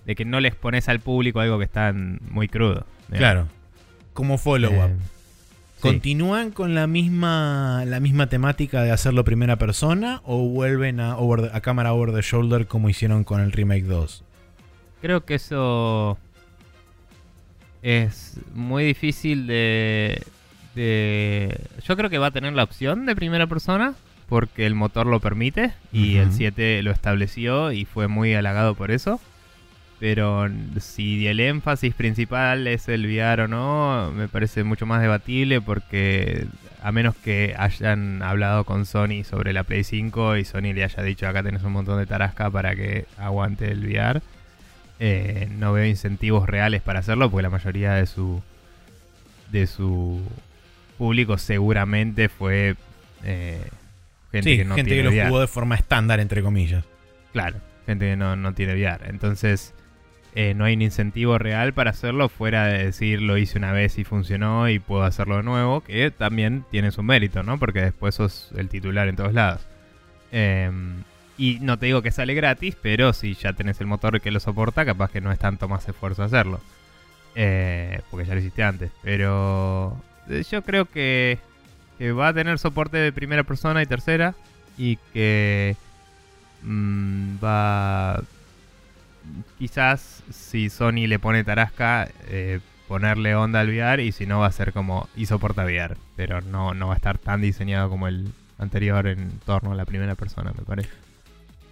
de 0.05 0.15
que 0.15 0.25
no 0.25 0.39
les 0.41 0.55
pones 0.55 0.89
al 0.89 0.99
público 0.99 1.39
algo 1.39 1.57
que 1.59 1.65
está 1.65 1.93
muy 1.93 2.47
crudo. 2.49 2.85
digamos. 3.07 3.17
Claro. 3.19 3.47
Como 4.13 4.37
follow-up. 4.37 4.89
Eh. 4.89 5.12
¿Continúan 5.89 6.51
con 6.51 6.73
la 6.75 6.87
misma, 6.87 7.83
la 7.85 7.99
misma 7.99 8.27
temática 8.27 8.81
de 8.83 8.91
hacerlo 8.91 9.23
primera 9.23 9.57
persona 9.57 10.21
o 10.25 10.47
vuelven 10.47 10.99
a, 10.99 11.17
over 11.17 11.49
the- 11.49 11.55
a 11.57 11.61
cámara 11.61 11.93
over 11.93 12.13
the 12.13 12.21
shoulder 12.21 12.65
como 12.67 12.89
hicieron 12.89 13.23
con 13.23 13.41
el 13.41 13.51
Remake 13.51 13.83
2? 13.83 14.23
Creo 15.01 15.25
que 15.25 15.35
eso 15.35 16.17
es 17.81 18.37
muy 18.53 18.85
difícil 18.85 19.47
de, 19.47 20.21
de... 20.75 21.59
Yo 21.85 21.97
creo 21.97 22.09
que 22.09 22.17
va 22.17 22.27
a 22.27 22.31
tener 22.31 22.53
la 22.53 22.63
opción 22.63 23.05
de 23.05 23.15
primera 23.15 23.47
persona 23.47 23.93
porque 24.29 24.65
el 24.65 24.73
motor 24.75 25.05
lo 25.05 25.19
permite 25.19 25.73
y 25.91 26.15
el 26.15 26.31
7 26.31 26.81
lo 26.83 26.91
estableció 26.91 27.71
y 27.71 27.85
fue 27.85 28.07
muy 28.07 28.33
halagado 28.33 28.73
por 28.75 28.89
eso. 28.91 29.19
Pero 30.03 30.49
si 30.81 31.27
el 31.27 31.39
énfasis 31.39 31.93
principal 31.93 32.67
es 32.67 32.89
el 32.89 33.05
VR 33.05 33.43
o 33.43 33.47
no, 33.47 34.11
me 34.13 34.27
parece 34.27 34.65
mucho 34.65 34.85
más 34.85 35.01
debatible 35.01 35.61
porque 35.61 36.45
a 36.81 36.91
menos 36.91 37.15
que 37.15 37.55
hayan 37.57 38.21
hablado 38.21 38.65
con 38.65 38.85
Sony 38.85 39.23
sobre 39.23 39.53
la 39.53 39.63
Play 39.63 39.85
5 39.85 40.35
y 40.35 40.43
Sony 40.43 40.73
le 40.73 40.83
haya 40.83 41.01
dicho 41.03 41.25
acá 41.25 41.41
tenés 41.41 41.63
un 41.63 41.71
montón 41.71 41.99
de 41.99 42.05
tarasca 42.05 42.49
para 42.49 42.75
que 42.75 43.05
aguante 43.17 43.71
el 43.71 43.79
VR, 43.87 44.21
eh, 44.99 45.47
no 45.57 45.71
veo 45.71 45.85
incentivos 45.85 46.49
reales 46.49 46.81
para 46.81 46.99
hacerlo 46.99 47.31
porque 47.31 47.43
la 47.43 47.49
mayoría 47.49 47.93
de 47.93 48.05
su 48.05 48.43
de 49.53 49.67
su 49.67 50.21
público 50.97 51.37
seguramente 51.37 52.27
fue 52.27 52.75
eh, 53.23 53.69
gente 54.33 54.49
sí, 54.49 54.57
que 54.57 54.65
no 54.65 54.75
gente 54.75 54.97
que 54.97 55.03
lo 55.03 55.11
VR. 55.11 55.29
jugó 55.29 55.39
de 55.39 55.47
forma 55.47 55.75
estándar, 55.75 56.19
entre 56.19 56.43
comillas. 56.43 56.83
Claro, 57.31 57.55
gente 57.85 58.09
que 58.09 58.15
no, 58.17 58.35
no 58.35 58.53
tiene 58.53 58.73
VR. 58.73 59.09
Entonces, 59.09 59.73
eh, 60.35 60.53
no 60.55 60.65
hay 60.65 60.73
un 60.73 60.81
incentivo 60.81 61.37
real 61.37 61.73
para 61.73 61.91
hacerlo 61.91 62.27
fuera 62.27 62.65
de 62.65 62.85
decir 62.85 63.21
lo 63.21 63.37
hice 63.37 63.59
una 63.59 63.71
vez 63.71 63.99
y 63.99 64.03
funcionó 64.03 64.67
y 64.67 64.79
puedo 64.79 65.03
hacerlo 65.03 65.37
de 65.37 65.43
nuevo, 65.43 65.81
que 65.81 66.09
también 66.09 66.65
tiene 66.71 66.91
su 66.91 67.03
mérito, 67.03 67.43
¿no? 67.43 67.59
Porque 67.59 67.81
después 67.81 68.15
sos 68.15 68.51
el 68.57 68.67
titular 68.67 69.07
en 69.07 69.15
todos 69.15 69.33
lados. 69.33 69.61
Em, 70.31 71.03
y 71.37 71.59
no 71.61 71.77
te 71.77 71.85
digo 71.85 72.01
que 72.01 72.11
sale 72.11 72.33
gratis, 72.33 72.75
pero 72.81 73.13
si 73.13 73.35
ya 73.35 73.53
tenés 73.53 73.79
el 73.81 73.87
motor 73.87 74.21
que 74.21 74.31
lo 74.31 74.39
soporta, 74.39 74.85
capaz 74.85 75.11
que 75.11 75.21
no 75.21 75.31
es 75.31 75.37
tanto 75.37 75.67
más 75.67 75.87
esfuerzo 75.87 76.23
hacerlo. 76.23 76.59
Eh, 77.35 78.01
porque 78.09 78.25
ya 78.25 78.33
lo 78.33 78.39
hiciste 78.39 78.63
antes. 78.63 78.91
Pero 79.03 79.95
eh, 80.29 80.43
yo 80.49 80.63
creo 80.63 80.85
que, 80.85 81.37
va 82.01 82.29
a 82.29 82.33
tener 82.33 82.59
soporte 82.59 82.97
de 82.97 83.11
primera 83.11 83.43
persona 83.43 83.81
y 83.83 83.85
tercera. 83.85 84.35
Y 84.77 84.97
que 85.13 85.75
mm, 86.63 87.35
va... 87.43 88.23
Quizás 89.57 90.23
si 90.31 90.69
Sony 90.69 91.07
le 91.07 91.19
pone 91.19 91.43
tarasca, 91.43 92.09
eh, 92.27 92.59
ponerle 92.87 93.35
onda 93.35 93.61
al 93.61 93.69
VR 93.69 94.03
y 94.03 94.11
si 94.11 94.25
no 94.25 94.39
va 94.39 94.47
a 94.47 94.51
ser 94.51 94.73
como... 94.73 95.07
Y 95.15 95.25
soporta 95.25 95.63
VR. 95.63 95.95
Pero 96.15 96.41
no, 96.41 96.73
no 96.73 96.87
va 96.87 96.93
a 96.93 96.97
estar 96.97 97.17
tan 97.17 97.41
diseñado 97.41 97.89
como 97.89 98.07
el 98.07 98.27
anterior 98.57 99.07
en 99.07 99.31
torno 99.45 99.71
a 99.71 99.75
la 99.75 99.85
primera 99.85 100.15
persona, 100.15 100.53
me 100.57 100.63
parece. 100.63 100.89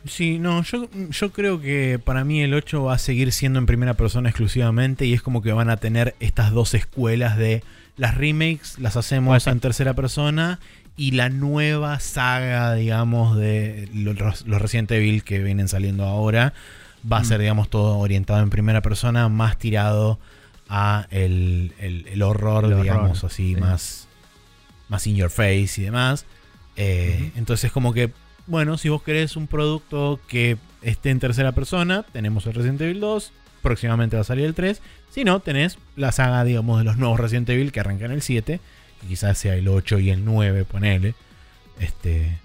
Sí, 0.06 0.40
no, 0.40 0.64
yo, 0.64 0.90
yo 1.11 1.32
creo 1.32 1.61
que 1.61 1.99
para 2.03 2.23
mí 2.23 2.41
el 2.41 2.53
8 2.56 2.84
va 2.84 2.95
a 2.95 2.98
seguir 2.98 3.32
siendo 3.32 3.60
en 3.60 3.68
primera 3.68 3.94
persona 3.94 4.30
exclusivamente 4.30 5.06
y 5.06 5.14
es 5.14 5.22
como 5.22 5.44
que 5.44 5.53
van 5.53 5.69
a 5.69 5.78
tener 5.78 6.15
estas 6.19 6.52
dos 6.52 6.73
escuelas 6.73 7.38
de 7.38 7.64
las 7.98 8.15
remakes 8.15 8.80
las 8.80 8.98
hacemos 8.98 9.45
en 9.45 9.60
tercera 9.60 9.94
persona 9.94 10.60
y 10.98 11.11
la 11.11 11.30
nueva 11.30 11.99
saga, 11.99 12.73
digamos, 12.73 13.38
de 13.38 13.90
los, 13.94 14.48
los 14.48 14.61
Resident 14.61 14.91
Evil 14.91 15.23
que 15.23 15.40
vienen 15.40 15.68
saliendo 15.68 16.06
ahora 16.06 16.53
va 17.10 17.18
a 17.18 17.22
Mm. 17.22 17.26
ser, 17.26 17.40
digamos, 17.41 17.69
todo 17.69 17.98
orientado 17.98 18.41
en 18.41 18.49
primera 18.49 18.82
persona, 18.82 19.30
más 19.30 19.57
tirado 19.57 20.19
a 20.69 21.07
el, 21.11 21.73
el- 21.80 22.07
el 22.07 22.22
horror, 22.22 22.65
El 22.65 22.73
horror, 22.73 22.84
digamos, 22.84 23.23
así, 23.23 23.56
sí. 23.56 23.60
más, 23.60 24.07
más 24.90 25.06
in 25.07 25.15
your 25.15 25.30
face 25.30 25.73
y 25.78 25.84
demás. 25.84 26.26
Eh, 26.78 27.18
Ujú. 27.30 27.40
Entonces, 27.40 27.72
como 27.72 27.94
que, 27.94 28.11
bueno, 28.48 28.78
si 28.78 28.90
vos 28.90 29.03
querés 29.03 29.36
un 29.36 29.48
producto 29.48 30.19
que 30.28 30.57
esté 30.82 31.10
en 31.10 31.19
tercera 31.19 31.52
persona, 31.52 32.03
tenemos 32.14 32.45
el 32.45 32.53
Resident 32.53 32.82
Evil 32.82 32.99
2, 33.02 33.32
próximamente 33.61 34.15
va 34.15 34.22
a 34.22 34.26
salir 34.26 34.45
el 34.45 34.53
3. 34.56 34.82
Si 35.11 35.23
no, 35.23 35.40
tenés 35.41 35.78
la 35.95 36.11
saga, 36.11 36.44
digamos, 36.44 36.78
de 36.80 36.86
los 36.86 36.98
nuevos 36.98 37.19
Resident 37.19 37.49
Evil 37.49 37.72
que 37.72 37.80
arrancan 37.82 38.11
el 38.11 38.22
7, 38.22 38.60
que 39.02 39.07
quizás 39.07 39.38
sea 39.38 39.56
el 39.56 39.68
8 39.68 39.99
y 39.99 40.10
el 40.10 40.23
9, 40.26 40.64
ponele. 40.65 41.14
Este, 41.80 42.38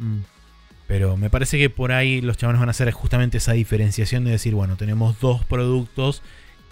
pero 0.87 1.17
me 1.17 1.31
parece 1.31 1.59
que 1.59 1.71
por 1.71 1.93
ahí 1.93 2.21
los 2.21 2.37
chavales 2.37 2.61
van 2.61 2.69
a 2.69 2.71
hacer 2.71 2.91
justamente 2.93 3.39
esa 3.39 3.53
diferenciación 3.53 4.25
de 4.25 4.31
decir, 4.33 4.55
bueno, 4.55 4.77
tenemos 4.77 5.19
dos 5.21 5.45
productos 5.45 6.23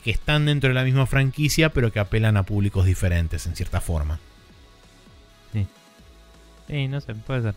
que 0.04 0.10
están 0.10 0.46
dentro 0.46 0.68
de 0.68 0.74
la 0.74 0.84
misma 0.84 1.06
franquicia, 1.06 1.70
pero 1.70 1.90
que 1.92 1.98
apelan 1.98 2.36
a 2.36 2.42
públicos 2.44 2.84
diferentes 2.86 3.46
en 3.46 3.56
cierta 3.56 3.80
forma. 3.80 4.18
Sí, 6.66 6.88
no 6.88 7.00
sé, 7.00 7.14
puede 7.14 7.42
ser. 7.42 7.54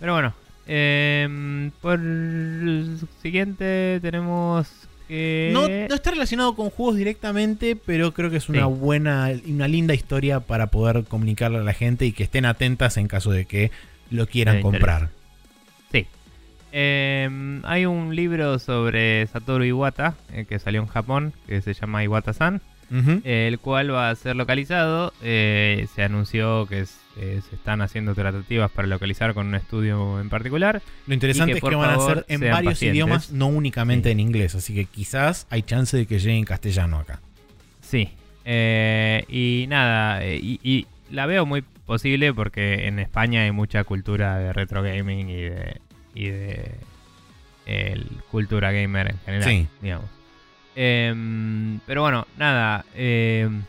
Pero 0.00 0.14
bueno, 0.14 0.34
em, 0.66 1.70
por 1.80 2.00
siguiente 3.22 4.00
tenemos 4.02 4.66
que... 5.06 5.50
No, 5.52 5.68
no 5.68 5.94
está 5.94 6.10
relacionado 6.10 6.56
con 6.56 6.70
juegos 6.70 6.96
directamente, 6.96 7.76
pero 7.76 8.12
creo 8.12 8.30
que 8.30 8.38
es 8.38 8.48
una 8.48 8.66
Sí. 8.66 8.72
buena, 8.72 9.30
una 9.46 9.68
linda 9.68 9.94
historia 9.94 10.40
para 10.40 10.68
poder 10.68 11.04
comunicarle 11.04 11.58
a 11.58 11.62
la 11.62 11.72
gente 11.72 12.04
y 12.04 12.12
que 12.12 12.24
estén 12.24 12.44
atentas 12.46 12.96
en 12.96 13.06
caso 13.06 13.30
de 13.30 13.44
que 13.44 13.70
lo 14.10 14.26
quieran 14.26 14.56
Me 14.56 14.62
comprar. 14.62 15.10
Em, 16.72 17.64
hay 17.64 17.86
un 17.86 18.14
libro 18.14 18.58
sobre 18.58 19.26
Satoru 19.26 19.64
Iwata 19.64 20.14
eh, 20.32 20.44
que 20.48 20.58
salió 20.58 20.80
en 20.80 20.86
Japón, 20.86 21.32
que 21.46 21.60
se 21.62 21.74
llama 21.74 22.04
Iwata-san, 22.04 22.60
el 23.24 23.58
cual 23.60 23.92
va 23.94 24.10
a 24.10 24.14
ser 24.16 24.34
localizado. 24.36 25.12
Eh, 25.22 25.86
se 25.94 26.02
anunció 26.02 26.66
que 26.66 26.80
es- 26.80 26.96
se 27.16 27.54
están 27.54 27.82
haciendo 27.82 28.14
tratativas 28.14 28.70
para 28.70 28.88
localizar 28.88 29.34
con 29.34 29.48
un 29.48 29.54
estudio 29.54 30.20
en 30.20 30.28
particular. 30.30 30.80
Lo 31.06 31.12
interesante 31.14 31.52
que, 31.52 31.58
es 31.58 31.64
que 31.64 31.74
van 31.74 31.90
a 31.90 31.98
ser 32.00 32.24
en 32.28 32.40
varios 32.40 32.72
pacientes. 32.74 32.82
idiomas, 32.94 33.30
no 33.32 33.46
únicamente 33.48 34.08
Sí. 34.08 34.12
en 34.12 34.20
inglés, 34.20 34.54
así 34.54 34.74
que 34.74 34.86
quizás 34.86 35.46
hay 35.50 35.62
chance 35.62 35.96
de 35.96 36.06
que 36.06 36.18
llegue 36.18 36.36
en 36.38 36.44
castellano 36.44 36.98
acá. 36.98 37.20
Sí. 37.82 38.08
Eh, 38.46 39.24
y 39.28 39.66
nada, 39.68 40.24
y, 40.26 40.58
y 40.62 40.86
la 41.10 41.26
veo 41.26 41.44
muy 41.44 41.62
posible 41.84 42.32
porque 42.32 42.86
en 42.86 42.98
España 43.00 43.42
hay 43.42 43.50
mucha 43.52 43.84
cultura 43.84 44.38
de 44.38 44.52
retro 44.54 44.82
gaming 44.82 45.28
y 45.28 45.42
de, 45.42 45.80
y 46.14 46.28
de 46.28 46.72
el 47.66 48.06
cultura 48.30 48.72
gamer 48.72 49.12
en 49.12 49.18
general, 49.20 49.48
Sí. 49.48 49.66
digamos. 49.80 50.06
Em, 50.76 51.80
pero 51.86 52.02
bueno, 52.02 52.26
nada. 52.38 52.84
em, 52.94 53.62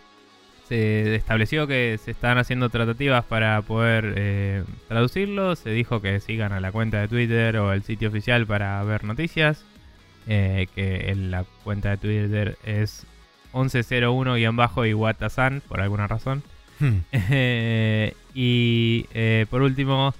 se 0.70 1.16
estableció 1.16 1.68
que 1.68 2.00
se 2.04 2.12
están 2.12 2.38
haciendo 2.38 2.70
tratativas 2.70 3.26
para 3.26 3.62
poder 3.62 4.14
eh, 4.16 4.64
traducirlo. 4.88 5.56
Se 5.58 5.72
dijo 5.72 6.02
que 6.02 6.20
sigan 6.22 6.54
a 6.54 6.62
la 6.62 6.72
cuenta 6.72 7.02
de 7.02 7.08
Twitter 7.10 7.58
o 7.58 7.74
el 7.74 7.84
sitio 7.84 8.08
oficial 8.10 8.46
para 8.48 8.82
ver 8.84 9.04
noticias. 9.04 9.66
eh, 10.28 10.68
que 10.76 11.10
en 11.10 11.32
la 11.32 11.44
cuenta 11.64 11.90
de 11.90 11.98
Twitter 11.98 12.56
es 12.64 13.08
1101-Iwata-san 13.54 15.62
por 15.68 15.82
alguna 15.82 16.08
razón. 16.08 16.44
Hmm. 16.80 17.00
Eh, 17.14 18.14
y 18.34 19.06
eh, 19.14 19.46
por 19.50 19.62
último, 19.62 20.14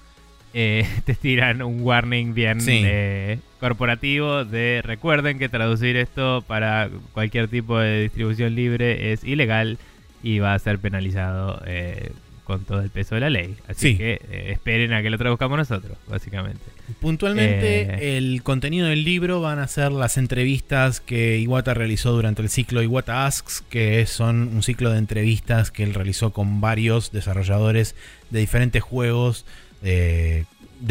eh, 0.54 0.86
te 1.06 1.16
tiran 1.16 1.62
un 1.62 1.82
warning 1.82 2.34
bien 2.34 2.62
Sí. 2.62 2.82
eh, 2.84 3.40
corporativo 3.60 4.44
de 4.46 4.82
recuerden 4.84 5.38
que 5.40 5.50
traducir 5.50 5.96
esto 5.98 6.44
para 6.48 6.90
cualquier 7.14 7.48
tipo 7.48 7.78
de 7.80 8.02
distribución 8.04 8.56
libre 8.56 9.14
es 9.14 9.24
ilegal 9.24 9.78
y 10.24 10.40
va 10.40 10.54
a 10.54 10.60
ser 10.60 10.80
penalizado 10.80 11.62
eh, 11.66 12.12
con 12.44 12.66
todo 12.66 12.82
el 12.82 12.90
peso 12.90 13.16
de 13.16 13.22
la 13.22 13.30
ley. 13.30 13.56
Así 13.68 13.92
Sí. 13.92 13.98
que 13.98 14.20
esperen 14.50 14.92
a 14.94 15.02
que 15.02 15.10
lo 15.10 15.18
traduzcamos 15.18 15.58
nosotros, 15.58 15.98
básicamente. 16.08 16.60
Puntualmente, 17.00 18.18
el 18.18 18.42
contenido 18.44 18.88
del 18.88 19.04
libro 19.04 19.42
van 19.42 19.60
a 19.60 19.68
ser 19.68 19.92
las 19.92 20.18
entrevistas 20.18 21.00
que 21.00 21.38
Iwata 21.40 21.74
realizó 21.74 22.12
durante 22.12 22.42
el 22.42 22.50
ciclo 22.50 22.82
Iwata 22.82 23.26
Asks, 23.26 23.62
que 23.70 24.06
son 24.06 24.50
un 24.54 24.64
ciclo 24.64 24.92
de 24.92 24.98
entrevistas 24.98 25.72
que 25.72 25.84
él 25.84 25.94
realizó 25.94 26.32
con 26.34 26.62
varios 26.62 27.12
desarrolladores 27.12 27.96
de 28.32 28.40
diferentes 28.40 28.82
juegos 28.84 29.46
de 29.82 30.46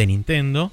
Nintendo. 0.07 0.73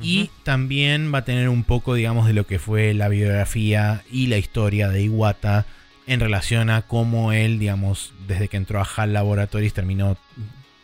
Y 0.00 0.30
también 0.44 1.12
va 1.12 1.18
a 1.18 1.24
tener 1.24 1.48
un 1.48 1.64
poco, 1.64 1.94
digamos, 1.94 2.26
de 2.26 2.32
lo 2.32 2.46
que 2.46 2.60
fue 2.60 2.94
la 2.94 3.08
biografía 3.08 4.02
y 4.10 4.28
la 4.28 4.38
historia 4.38 4.88
de 4.88 5.02
Iwata 5.02 5.66
en 6.06 6.20
relación 6.20 6.70
a 6.70 6.82
cómo 6.82 7.32
él, 7.32 7.58
digamos, 7.58 8.14
desde 8.26 8.48
que 8.48 8.56
entró 8.56 8.80
a 8.80 8.86
HAL 8.86 9.12
Laboratories 9.12 9.74
terminó 9.74 10.16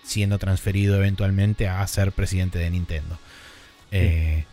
siendo 0.03 0.39
transferido 0.39 0.97
eventualmente 0.97 1.67
a 1.67 1.87
ser 1.87 2.13
presidente 2.13 2.59
de 2.59 2.71
Nintendo. 2.71 3.19
Eh, 3.91 4.45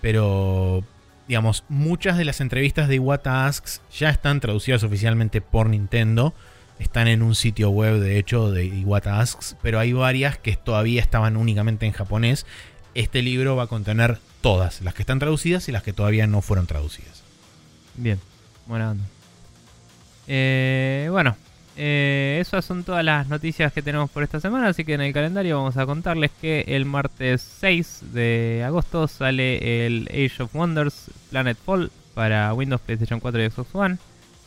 pero, 0.00 0.84
digamos, 1.26 1.64
muchas 1.68 2.16
de 2.16 2.24
las 2.24 2.40
entrevistas 2.40 2.88
de 2.88 2.96
Iwata 2.96 3.46
Asks 3.46 3.80
ya 3.90 4.10
están 4.10 4.40
traducidas 4.40 4.84
oficialmente 4.84 5.40
por 5.40 5.68
Nintendo. 5.68 6.32
Están 6.80 7.06
en 7.06 7.22
un 7.22 7.34
sitio 7.36 7.70
web, 7.70 8.00
de 8.00 8.18
hecho, 8.18 8.50
de 8.50 8.64
Iwata 8.64 9.20
Asks, 9.20 9.56
pero 9.62 9.78
hay 9.78 9.92
varias 9.92 10.38
que 10.38 10.56
todavía 10.56 11.00
estaban 11.00 11.36
únicamente 11.36 11.86
en 11.86 11.92
japonés. 11.92 12.46
Este 12.94 13.22
libro 13.22 13.54
va 13.54 13.64
a 13.64 13.66
contener 13.68 14.18
todas, 14.40 14.80
las 14.80 14.94
que 14.94 15.02
están 15.02 15.18
traducidas 15.18 15.68
y 15.68 15.72
las 15.72 15.82
que 15.82 15.92
todavía 15.92 16.26
no 16.26 16.40
fueron 16.40 16.66
traducidas. 16.66 17.22
Bien, 17.96 18.18
buena 18.66 18.92
onda. 18.92 19.04
Eh, 20.26 21.08
bueno, 21.10 21.36
eh, 21.76 22.38
esas 22.40 22.64
son 22.64 22.82
todas 22.82 23.04
las 23.04 23.28
noticias 23.28 23.72
que 23.72 23.82
tenemos 23.82 24.10
por 24.10 24.22
esta 24.22 24.40
semana, 24.40 24.68
así 24.68 24.84
que 24.84 24.94
en 24.94 25.02
el 25.02 25.12
calendario 25.12 25.58
vamos 25.58 25.76
a 25.76 25.86
contarles 25.86 26.30
que 26.40 26.64
el 26.66 26.86
martes 26.86 27.40
6 27.60 28.12
de 28.12 28.62
agosto 28.66 29.06
sale 29.06 29.86
el 29.86 30.08
Age 30.10 30.42
of 30.42 30.54
Wonders 30.54 31.10
Planetfall 31.30 31.92
para 32.14 32.52
Windows, 32.54 32.80
PlayStation 32.80 33.20
4 33.20 33.42
y 33.42 33.50
Xbox 33.50 33.74
One, 33.74 33.98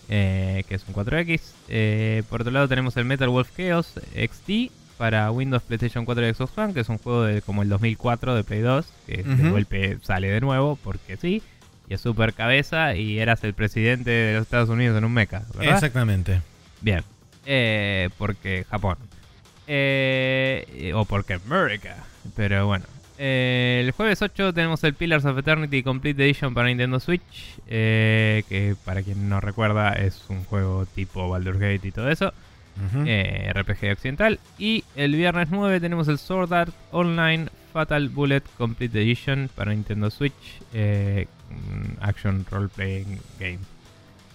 eh, 0.09 0.63
que 0.67 0.75
es 0.75 0.85
un 0.87 0.93
4X. 0.93 1.41
Eh, 1.69 2.23
por 2.29 2.41
otro 2.41 2.51
lado 2.53 2.67
tenemos 2.67 2.95
el 2.97 3.05
Metal 3.05 3.29
Wolf 3.29 3.49
Chaos 3.57 3.93
XD 4.15 4.71
para 4.97 5.31
Windows, 5.31 5.63
PlayStation 5.63 6.05
4 6.05 6.27
y 6.29 6.33
Xbox 6.33 6.57
One, 6.57 6.73
que 6.73 6.79
es 6.81 6.89
un 6.89 6.97
juego 6.97 7.23
de 7.23 7.41
como 7.41 7.61
el 7.63 7.69
2004 7.69 8.35
de 8.35 8.43
Play 8.43 8.61
2, 8.61 8.85
que 9.07 9.23
de 9.23 9.33
Ujú. 9.33 9.49
golpe 9.51 9.97
sale 10.03 10.29
de 10.29 10.39
nuevo, 10.39 10.77
porque 10.83 11.17
sí. 11.17 11.41
Y 11.89 11.95
es 11.95 12.01
super 12.01 12.33
cabeza 12.33 12.95
y 12.95 13.19
eras 13.19 13.43
el 13.43 13.53
presidente 13.53 14.09
de 14.11 14.33
los 14.35 14.43
Estados 14.43 14.69
Unidos 14.69 14.97
en 14.97 15.03
un 15.03 15.11
mecha, 15.13 15.43
¿verdad? 15.55 15.73
Exactamente. 15.75 16.41
Bien. 16.81 17.03
Eh, 17.45 18.09
porque 18.17 18.65
Japón. 18.69 18.97
Eh, 19.67 20.91
o 20.95 21.05
porque 21.05 21.33
América. 21.33 21.97
Pero 22.35 22.67
bueno. 22.67 22.85
Eh, 23.25 23.79
el 23.85 23.91
jueves 23.91 24.21
8 24.21 24.53
tenemos 24.53 24.83
el 24.83 24.95
Pillars 24.95 25.23
of 25.23 25.37
Eternity 25.37 25.81
Complete 25.81 26.21
Edition 26.25 26.53
para 26.53 26.67
Nintendo 26.67 26.99
Switch. 26.99 27.21
eh, 27.69 28.43
que 28.49 28.75
para 28.83 29.01
quien 29.01 29.29
no 29.29 29.39
recuerda 29.39 29.93
es 29.93 30.25
un 30.27 30.43
juego 30.43 30.85
tipo 30.85 31.29
Baldur's 31.29 31.57
Gate 31.57 31.87
y 31.87 31.91
todo 31.91 32.09
eso. 32.09 32.33
Eh, 33.05 33.49
RPG 33.53 33.93
occidental. 33.93 34.41
Y 34.57 34.83
el 34.97 35.15
viernes 35.15 35.47
9 35.51 35.79
tenemos 35.79 36.09
el 36.09 36.17
Sword 36.17 36.51
Art 36.51 36.73
Online 36.91 37.47
Fatal 37.71 38.09
Bullet 38.09 38.43
Complete 38.57 39.01
Edition 39.01 39.49
para 39.55 39.71
Nintendo 39.71 40.09
Switch. 40.09 40.33
action 42.01 42.45
Role 42.51 42.67
Playing 42.67 43.21
Game. 43.39 43.59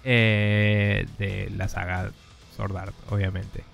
de 0.03 1.53
la 1.55 1.69
saga 1.69 2.11
Sword 2.57 2.75
Art, 2.75 2.95
obviamente. 3.11 3.65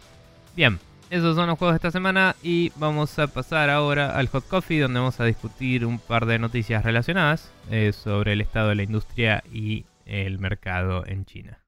Bien, 0.56 0.80
esos 1.14 1.36
son 1.36 1.46
los 1.46 1.58
juegos 1.58 1.74
de 1.74 1.76
esta 1.76 1.90
semana. 1.92 2.34
Y 2.42 2.72
vamos 2.76 3.18
a 3.18 3.28
pasar 3.28 3.70
ahora 3.70 4.16
al 4.16 4.26
Hot 4.28 4.48
Coffee, 4.48 4.80
donde 4.80 4.98
vamos 4.98 5.20
a 5.20 5.24
discutir 5.24 5.86
un 5.86 5.98
par 5.98 6.26
de 6.26 6.40
noticias 6.40 6.84
relacionadas 6.84 7.52
eh, 7.70 7.92
sobre 7.92 8.32
el 8.32 8.40
estado 8.40 8.70
de 8.70 8.74
la 8.74 8.82
industria 8.82 9.44
y 9.52 9.84
el 10.06 10.38
mercado 10.40 11.06
en 11.06 11.24
China. 11.24 11.63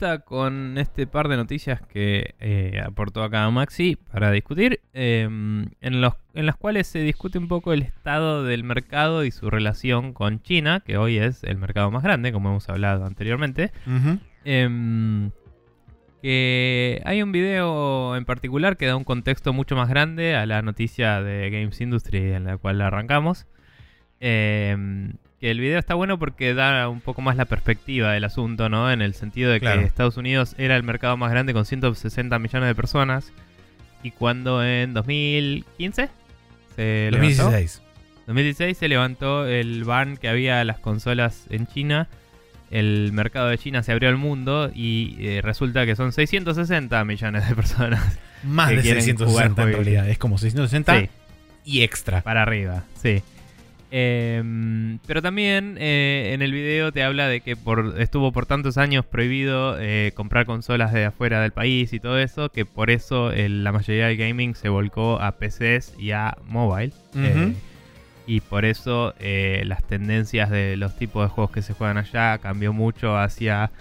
Vuelta 0.00 0.24
con 0.24 0.78
este 0.78 1.06
par 1.06 1.28
de 1.28 1.36
noticias 1.36 1.80
que 1.82 2.34
eh, 2.40 2.80
aportó 2.84 3.22
acá 3.22 3.48
Maxi 3.50 3.96
para 3.96 4.30
discutir, 4.30 4.80
eh, 4.94 5.24
en, 5.24 6.00
los, 6.00 6.14
en 6.34 6.46
las 6.46 6.56
cuales 6.56 6.86
se 6.86 7.00
discute 7.00 7.38
un 7.38 7.48
poco 7.48 7.72
el 7.72 7.82
estado 7.82 8.44
del 8.44 8.64
mercado 8.64 9.24
y 9.24 9.30
su 9.30 9.50
relación 9.50 10.12
con 10.12 10.42
China, 10.42 10.80
que 10.80 10.96
hoy 10.96 11.18
es 11.18 11.44
el 11.44 11.58
mercado 11.58 11.90
más 11.90 12.02
grande, 12.02 12.32
como 12.32 12.48
hemos 12.48 12.68
hablado 12.68 13.04
anteriormente. 13.04 13.72
Em, 14.44 15.30
que 16.22 17.02
hay 17.04 17.22
un 17.22 17.32
video 17.32 18.16
en 18.16 18.24
particular 18.24 18.76
que 18.76 18.86
da 18.86 18.96
un 18.96 19.04
contexto 19.04 19.52
mucho 19.52 19.76
más 19.76 19.88
grande 19.88 20.34
a 20.34 20.46
la 20.46 20.62
noticia 20.62 21.22
de 21.22 21.50
Games 21.50 21.80
Industry 21.80 22.32
en 22.32 22.44
la 22.44 22.56
cual 22.56 22.80
arrancamos. 22.80 23.46
Em, 24.20 25.14
que 25.40 25.50
el 25.50 25.58
video 25.58 25.78
está 25.78 25.94
bueno 25.94 26.18
porque 26.18 26.52
da 26.54 26.88
un 26.88 27.00
poco 27.00 27.22
más 27.22 27.36
la 27.36 27.46
perspectiva 27.46 28.12
del 28.12 28.24
asunto, 28.24 28.68
¿no? 28.68 28.92
En 28.92 29.00
el 29.00 29.14
sentido 29.14 29.50
de 29.50 29.60
que. 29.60 29.72
Estados 29.82 30.16
Unidos 30.16 30.54
era 30.58 30.76
el 30.76 30.82
mercado 30.82 31.16
más 31.16 31.30
grande 31.30 31.54
con 31.54 31.64
160 31.64 32.38
millones 32.38 32.68
de 32.68 32.74
personas. 32.74 33.32
Y 34.02 34.10
cuando 34.10 34.64
en 34.64 34.92
2015 34.94 36.08
se 36.76 37.08
levantó, 37.10 37.44
2016. 37.44 37.82
2016 38.26 38.78
se 38.78 38.88
levantó 38.88 39.46
el 39.46 39.84
ban 39.84 40.16
que 40.16 40.28
había 40.28 40.60
a 40.60 40.64
las 40.64 40.78
consolas 40.78 41.46
en 41.50 41.66
China. 41.66 42.08
El 42.70 43.10
mercado 43.12 43.48
de 43.48 43.58
China 43.58 43.82
se 43.82 43.92
abrió 43.92 44.08
al 44.10 44.16
mundo 44.16 44.70
y 44.74 45.16
eh, 45.20 45.40
resulta 45.42 45.86
que 45.86 45.96
son 45.96 46.12
660 46.12 47.04
millones 47.04 47.48
de 47.48 47.54
personas 47.56 48.18
Más 48.44 48.70
que 48.70 48.76
de 48.76 48.82
quieren 48.82 49.02
660 49.02 49.62
en 49.62 49.72
realidad. 49.72 50.08
Es 50.08 50.18
como 50.18 50.38
660 50.38 51.00
Sí, 51.00 51.08
y 51.64 51.82
extra. 51.82 52.20
para 52.22 52.42
arriba, 52.42 52.84
sí. 53.02 53.22
Em, 53.92 54.98
pero 55.06 55.20
también 55.20 55.76
eh, 55.80 56.30
en 56.32 56.42
el 56.42 56.52
video 56.52 56.92
te 56.92 57.02
habla 57.02 57.26
de 57.26 57.40
que 57.40 57.56
por, 57.56 57.96
estuvo 57.98 58.30
por 58.30 58.46
tantos 58.46 58.78
años 58.78 59.04
prohibido 59.04 59.76
eh, 59.80 60.12
comprar 60.14 60.46
consolas 60.46 60.92
de 60.92 61.06
afuera 61.06 61.40
del 61.40 61.50
país 61.50 61.92
y 61.92 61.98
todo 61.98 62.18
eso, 62.18 62.50
que 62.50 62.64
por 62.64 62.90
eso 62.90 63.32
la 63.32 63.72
mayoría 63.72 64.06
del 64.06 64.16
gaming 64.16 64.54
se 64.54 64.68
volcó 64.68 65.20
a 65.20 65.32
PCs 65.32 65.94
y 65.98 66.12
a 66.12 66.36
mobile. 66.46 66.92
Eh, 67.16 67.54
y 68.26 68.40
por 68.40 68.64
eso 68.64 69.12
las 69.18 69.82
tendencias 69.82 70.50
de 70.50 70.76
los 70.76 70.96
tipos 70.96 71.24
de 71.24 71.30
juegos 71.30 71.50
que 71.50 71.62
se 71.62 71.72
juegan 71.72 71.98
allá 71.98 72.38
cambió 72.38 72.72
mucho 72.72 73.18
hacia 73.18 73.72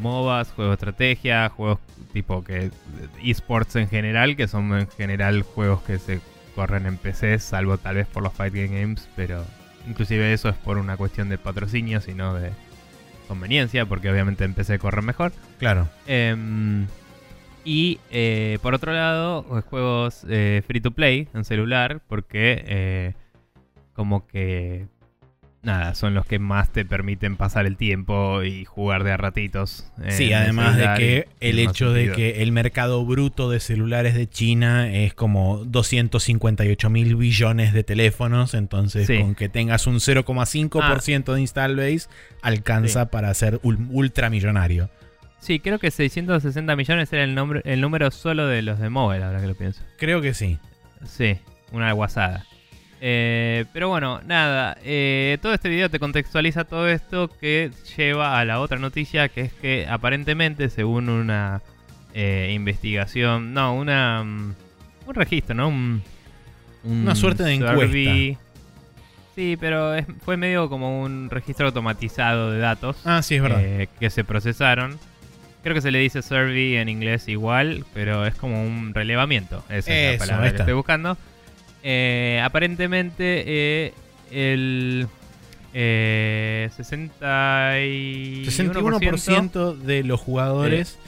MOBAs, 0.00 0.52
juegos 0.52 0.72
de 0.72 0.74
estrategia, 0.74 1.48
juegos 1.48 1.78
tipo 2.12 2.44
que 2.44 2.70
esports 3.24 3.76
en 3.76 3.88
general, 3.88 4.36
que 4.36 4.48
son 4.48 4.72
en 4.78 4.88
general 4.88 5.42
juegos 5.42 5.80
que 5.82 5.98
se 5.98 6.20
corren 6.58 6.86
en 6.86 6.96
PC, 6.96 7.38
salvo 7.38 7.78
tal 7.78 7.94
vez 7.94 8.08
por 8.08 8.20
los 8.20 8.32
fighting 8.32 8.72
games, 8.72 9.08
pero 9.14 9.44
inclusive 9.86 10.32
eso 10.32 10.48
es 10.48 10.56
por 10.56 10.76
una 10.76 10.96
cuestión 10.96 11.28
de 11.28 11.38
patrocinio, 11.38 12.00
sino 12.00 12.34
de 12.34 12.50
conveniencia, 13.28 13.86
porque 13.86 14.10
obviamente 14.10 14.42
en 14.42 14.54
PC 14.54 14.80
corren 14.80 15.04
mejor. 15.04 15.30
Claro. 15.60 15.88
Em, 16.08 16.88
Y 17.64 18.00
eh, 18.10 18.58
por 18.60 18.74
otro 18.74 18.92
lado, 18.92 19.44
juegos 19.70 20.26
eh, 20.28 20.64
free 20.66 20.80
to 20.80 20.90
play 20.90 21.28
en 21.32 21.44
celular, 21.44 22.00
porque 22.08 22.64
eh, 22.66 23.12
como 23.92 24.26
que 24.26 24.88
nada, 25.62 25.94
son 25.94 26.14
los 26.14 26.24
que 26.24 26.38
más 26.38 26.70
te 26.72 26.84
permiten 26.84 27.36
pasar 27.36 27.66
el 27.66 27.76
tiempo 27.76 28.42
y 28.42 28.64
jugar 28.64 29.04
de 29.04 29.12
a 29.12 29.16
ratitos. 29.16 29.86
eh, 30.02 30.12
Sí, 30.12 30.32
además 30.32 30.76
de 30.76 30.88
que 30.96 31.28
el 31.40 31.58
hecho 31.58 31.92
de 31.92 32.12
que 32.12 32.42
el 32.42 32.52
mercado 32.52 33.04
bruto 33.04 33.50
de 33.50 33.60
celulares 33.60 34.14
de 34.14 34.28
China 34.28 34.90
es 34.92 35.14
como 35.14 35.64
258 35.64 36.90
mil 36.90 37.16
billones 37.16 37.72
de 37.72 37.82
teléfonos, 37.84 38.54
entonces 38.54 39.06
Sí. 39.06 39.18
con 39.20 39.34
que 39.34 39.48
tengas 39.48 39.86
un 39.86 40.00
0,5% 40.00 41.34
de 41.34 41.40
install 41.40 41.76
base 41.76 42.08
alcanza 42.42 43.02
Sí. 43.04 43.08
para 43.10 43.32
ser 43.34 43.60
ul- 43.62 43.88
ultramillonario. 43.90 44.88
Sí, 45.40 45.60
creo 45.60 45.78
que 45.78 45.90
660 45.90 46.74
millones 46.76 47.12
era 47.12 47.22
el, 47.24 47.34
nombre, 47.34 47.62
el 47.64 47.80
número 47.80 48.10
solo 48.10 48.46
de 48.46 48.62
los 48.62 48.78
de 48.80 48.90
móvil, 48.90 49.22
ahora 49.22 49.40
que 49.40 49.46
lo 49.46 49.54
pienso. 49.54 49.82
Creo 49.96 50.20
que 50.20 50.34
sí. 50.34 50.58
Sí, 51.04 51.36
una 51.70 51.92
guasada. 51.92 52.44
Eh, 53.00 53.64
pero 53.72 53.88
bueno, 53.88 54.20
nada, 54.26 54.76
eh, 54.82 55.38
todo 55.40 55.54
este 55.54 55.68
video 55.68 55.88
te 55.88 55.98
contextualiza 56.00 56.64
todo 56.64 56.88
esto 56.88 57.30
que 57.40 57.70
lleva 57.96 58.38
a 58.40 58.44
la 58.44 58.58
otra 58.60 58.78
noticia, 58.78 59.28
que 59.28 59.42
es 59.42 59.52
que 59.52 59.86
aparentemente, 59.88 60.68
según 60.68 61.08
una 61.08 61.62
eh, 62.14 62.50
investigación, 62.54 63.54
no, 63.54 63.74
una 63.74 64.24
mm, 64.24 64.54
un 65.06 65.14
registro, 65.14 65.54
¿no? 65.54 65.68
Un, 65.68 66.02
un 66.84 66.98
Una 67.02 67.14
suerte 67.14 67.44
de 67.44 67.56
survey. 67.58 68.36
Sí, 69.36 69.56
pero 69.60 69.94
es- 69.94 70.06
fue 70.24 70.36
medio 70.36 70.68
como 70.68 71.00
un 71.00 71.30
registro 71.30 71.66
automatizado 71.66 72.50
de 72.50 72.58
datos 72.58 72.96
Ah, 73.04 73.22
sí, 73.22 73.36
es 73.36 73.42
verdad. 73.42 73.60
eh, 73.62 73.88
que 74.00 74.10
se 74.10 74.24
procesaron. 74.24 74.98
Creo 75.62 75.74
que 75.74 75.80
se 75.80 75.90
le 75.92 75.98
dice 76.00 76.22
survey 76.22 76.76
en 76.76 76.88
inglés 76.88 77.28
igual, 77.28 77.84
pero 77.94 78.26
es 78.26 78.34
como 78.34 78.62
un 78.64 78.92
relevamiento. 78.94 79.62
Esa 79.68 79.92
es 79.92 80.20
la 80.20 80.26
palabra 80.26 80.50
que 80.50 80.56
estoy 80.62 80.74
buscando. 80.74 81.16
Eh, 81.82 82.40
aparentemente 82.44 83.44
eh, 83.46 83.94
el 84.30 85.06
eh, 85.74 86.68
60 86.76 87.80
y 87.82 88.44
61% 88.46 89.76
de 89.76 90.02
los 90.02 90.20
jugadores 90.20 90.98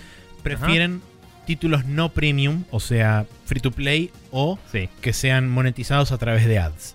prefieren 0.43 1.03
títulos 1.47 1.85
no 1.87 2.11
premium, 2.11 2.65
o 2.71 2.79
sea, 2.81 3.27
free 3.45 3.61
to 3.61 3.73
play 3.73 4.11
o 4.31 4.59
Sí, 4.71 4.89
que 5.01 5.13
sean 5.13 5.49
monetizados 5.49 6.13
a 6.13 6.19
través 6.19 6.47
de 6.47 6.59
ads. 6.59 6.95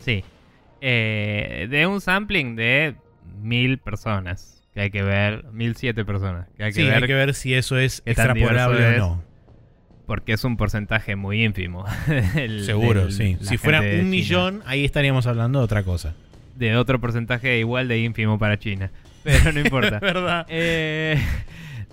sí. 0.00 0.24
Eh, 0.84 1.68
de 1.70 1.86
un 1.86 2.00
sampling 2.00 2.56
de 2.56 2.96
mil 3.40 3.78
personas. 3.78 4.60
Que 4.74 4.80
hay 4.80 4.90
que 4.90 5.02
ver, 5.02 5.44
mil 5.52 5.76
siete 5.76 6.04
personas. 6.04 6.48
Que 6.56 6.64
hay 6.64 6.72
que 6.72 6.80
sí, 6.80 6.86
ver 6.86 6.94
hay 6.94 7.06
que 7.06 7.14
ver 7.14 7.34
si 7.34 7.54
eso 7.54 7.78
es 7.78 8.02
extrapolable 8.04 8.86
o 8.86 8.98
no. 8.98 9.22
Porque 10.06 10.32
es 10.32 10.44
un 10.44 10.56
porcentaje 10.56 11.16
muy 11.16 11.44
ínfimo. 11.44 11.84
Seguro, 12.64 13.04
del- 13.04 13.12
sí. 13.12 13.36
Si 13.40 13.56
fuera 13.58 13.80
un 13.80 14.10
millón, 14.10 14.62
ahí 14.66 14.84
estaríamos 14.84 15.26
hablando 15.26 15.58
de 15.60 15.64
otra 15.64 15.82
cosa. 15.82 16.14
de 16.56 16.76
otro 16.76 17.00
porcentaje 17.00 17.58
igual 17.58 17.88
de 17.88 17.98
ínfimo 18.00 18.38
para 18.38 18.58
China. 18.58 18.90
Pero 19.24 19.52
no 19.52 19.60
importa. 19.60 19.98
¿Verdad? 20.00 20.46
Eh, 20.48 21.16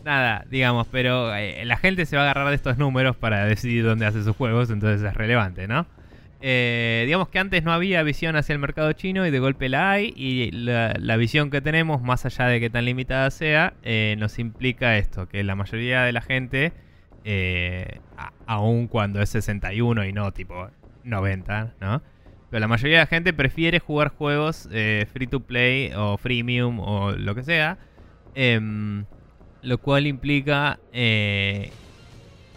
nada, 0.03 0.45
digamos, 0.49 0.87
pero 0.91 1.35
eh, 1.35 1.63
la 1.65 1.77
gente 1.77 2.05
se 2.07 2.15
va 2.15 2.23
a 2.23 2.25
agarrar 2.25 2.49
de 2.49 2.55
estos 2.55 2.77
números 2.77 3.15
para 3.15 3.45
decidir 3.45 3.83
dónde 3.83 4.05
hace 4.07 4.23
sus 4.23 4.35
juegos, 4.35 4.69
entonces 4.71 5.07
es 5.07 5.13
relevante, 5.13 5.67
¿no? 5.67 5.85
Eh, 6.41 7.03
digamos 7.05 7.27
que 7.27 7.37
antes 7.37 7.63
no 7.63 7.73
había 7.73 8.01
visión 8.01 8.35
hacia 8.37 8.53
el 8.53 8.59
mercado 8.59 8.93
chino 8.93 9.27
y 9.27 9.31
de 9.31 9.39
golpe 9.39 9.67
la 9.67 9.91
hay 9.91 10.13
y 10.15 10.51
la, 10.51 10.93
la 10.97 11.17
visión 11.17 11.51
que 11.51 11.59
tenemos, 11.61 12.01
más 12.01 12.25
allá 12.25 12.45
de 12.47 12.59
que 12.61 12.69
tan 12.69 12.85
limitada 12.85 13.29
sea, 13.29 13.73
eh, 13.83 14.15
nos 14.17 14.39
implica 14.39 14.97
esto, 14.97 15.27
que 15.27 15.43
la 15.43 15.55
mayoría 15.55 16.03
de 16.03 16.13
la 16.13 16.21
gente, 16.21 16.71
eh, 17.23 17.99
aun 18.45 18.87
cuando 18.87 19.21
es 19.21 19.29
61 19.29 20.05
y 20.05 20.13
no 20.13 20.31
tipo 20.31 20.69
90, 21.03 21.73
¿no? 21.79 22.01
Pero 22.49 22.61
la 22.61 22.67
mayoría 22.67 22.97
de 22.97 23.03
la 23.03 23.07
gente 23.07 23.33
prefiere 23.33 23.79
jugar 23.79 24.09
juegos 24.09 24.67
eh, 24.71 25.05
free 25.11 25.27
to 25.27 25.41
play 25.41 25.91
o 25.95 26.17
freemium 26.17 26.79
o 26.79 27.11
lo 27.11 27.35
que 27.35 27.43
sea. 27.43 27.77
em, 28.35 29.05
lo 29.61 29.77
cual 29.79 30.07
implica 30.07 30.79
eh, 30.93 31.71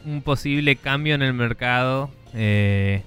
un 0.05 0.23
posible 0.23 0.77
cambio 0.77 1.15
en 1.17 1.23
el 1.23 1.35
mercado 1.35 2.11
eh, 2.33 3.03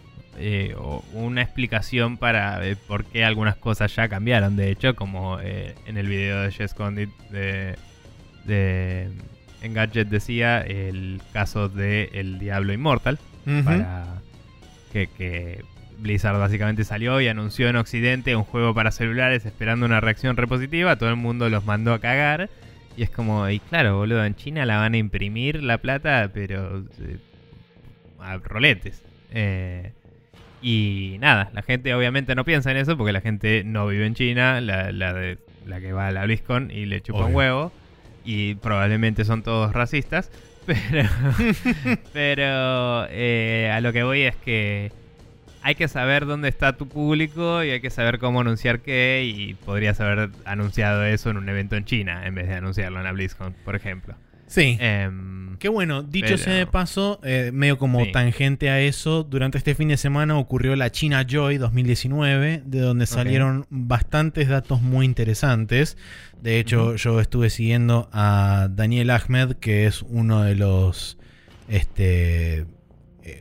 o 0.78 1.04
una 1.14 1.42
explicación 1.42 2.18
para 2.18 2.60
por 2.88 3.06
qué 3.06 3.24
algunas 3.24 3.56
cosas 3.56 3.96
ya 3.96 4.10
cambiaron. 4.10 4.58
De 4.58 4.70
hecho, 4.70 4.96
como 4.96 5.40
en 5.40 5.98
el 5.98 6.08
video 6.08 6.42
de 6.42 6.52
Jess 6.52 6.74
Condit 6.74 7.10
de, 7.30 7.76
de 8.44 9.10
Engadget 9.66 10.08
decía, 10.08 10.62
el 10.62 11.22
caso 11.34 11.68
de 11.70 12.10
El 12.14 12.40
Diablo 12.40 12.72
Inmortal 12.74 13.18
para 13.64 14.06
que, 14.94 15.08
que 15.08 15.64
Blizzard 16.00 16.38
básicamente 16.40 16.84
salió 16.84 17.20
y 17.22 17.28
anunció 17.28 17.68
en 17.70 17.76
Occidente 17.76 18.36
un 18.36 18.44
juego 18.44 18.74
para 18.74 18.92
celulares 18.92 19.46
esperando 19.46 19.86
una 19.86 20.00
reacción 20.02 20.36
repositiva, 20.38 20.96
todo 20.98 21.10
el 21.10 21.16
mundo 21.16 21.50
los 21.50 21.66
mandó 21.66 21.94
a 21.94 22.00
cagar 22.00 22.50
y 22.98 23.04
es 23.04 23.10
como, 23.10 23.50
y 23.50 23.60
claro, 23.60 23.98
boludo, 23.98 24.24
en 24.26 24.36
China 24.36 24.66
la 24.66 24.78
van 24.78 24.94
a 24.94 24.98
imprimir 24.98 25.62
la 25.64 25.78
plata, 25.80 26.32
pero 26.34 26.80
eh, 27.02 27.18
a 28.20 28.38
roletes. 28.38 29.04
Eh, 29.32 29.92
y 30.62 31.18
nada, 31.20 31.50
la 31.54 31.62
gente 31.62 31.94
obviamente 31.94 32.34
no 32.36 32.46
piensa 32.46 32.72
en 32.72 32.78
eso 32.78 32.98
porque 32.98 33.12
la 33.12 33.22
gente 33.22 33.64
no 33.66 33.86
vive 33.88 34.06
en 34.06 34.16
China, 34.16 34.62
la, 34.62 34.92
la, 34.92 35.14
de- 35.14 35.38
la 35.68 35.80
que 35.82 35.92
va 35.94 36.08
a 36.08 36.12
la 36.12 36.24
BlizzCon 36.26 36.72
y 36.72 36.86
le 36.86 37.02
chupa 37.02 37.20
un 37.26 37.36
huevo. 37.36 37.72
Y 38.26 38.56
probablemente 38.56 39.24
son 39.24 39.44
todos 39.44 39.74
racistas. 39.74 40.32
Pero, 40.66 41.10
pero 42.14 43.06
eh, 43.12 43.72
a 43.72 43.82
lo 43.82 43.94
que 43.94 44.02
voy 44.02 44.24
es 44.24 44.36
que 44.36 44.92
hay 45.62 45.76
que 45.76 45.88
saber 45.88 46.26
dónde 46.26 46.48
está 46.48 46.74
tu 46.74 46.88
público 46.88 47.64
y 47.64 47.70
hay 47.70 47.82
que 47.82 47.92
saber 47.92 48.18
cómo 48.18 48.42
anunciar 48.42 48.80
qué. 48.80 49.24
Y 49.26 49.54
podrías 49.54 50.02
haber 50.02 50.32
anunciado 50.44 51.04
eso 51.04 51.30
en 51.30 51.38
un 51.38 51.48
evento 51.50 51.76
en 51.76 51.86
China 51.86 52.26
en 52.26 52.34
vez 52.34 52.48
de 52.48 52.56
anunciarlo 52.56 52.98
en 52.98 53.04
la 53.04 53.12
BlizzCon, 53.12 53.54
por 53.64 53.76
ejemplo. 53.76 54.16
Sí. 54.48 54.78
Em, 54.80 55.36
Qué 55.58 55.70
bueno, 55.70 56.04
dicho 56.04 56.26
Pero- 56.28 56.38
sea 56.38 56.54
de 56.54 56.68
paso, 56.68 57.22
eh, 57.24 57.50
medio 57.54 57.78
como 57.78 58.04
Sí. 58.04 58.12
tangente 58.12 58.70
a 58.70 58.82
eso, 58.82 59.24
durante 59.24 59.58
este 59.58 59.74
fin 59.74 59.88
de 59.88 59.96
semana 59.96 60.38
ocurrió 60.38 60.76
la 60.76 60.92
China 60.92 61.26
Joy 61.26 61.58
2019, 61.58 62.62
de 62.66 62.80
donde 62.82 63.06
salieron 63.06 63.66
bastantes 63.70 64.50
datos 64.50 64.82
muy 64.82 65.06
interesantes. 65.06 65.98
De 66.42 66.60
hecho, 66.60 66.98
yo 66.98 67.22
estuve 67.22 67.50
siguiendo 67.50 68.10
a 68.12 68.68
Daniel 68.70 69.10
Ahmed, 69.12 69.54
que 69.54 69.88
es 69.88 70.02
uno 70.04 70.44
de 70.44 70.56
los. 70.56 71.18
Este. 71.70 72.60
eh, 72.60 72.66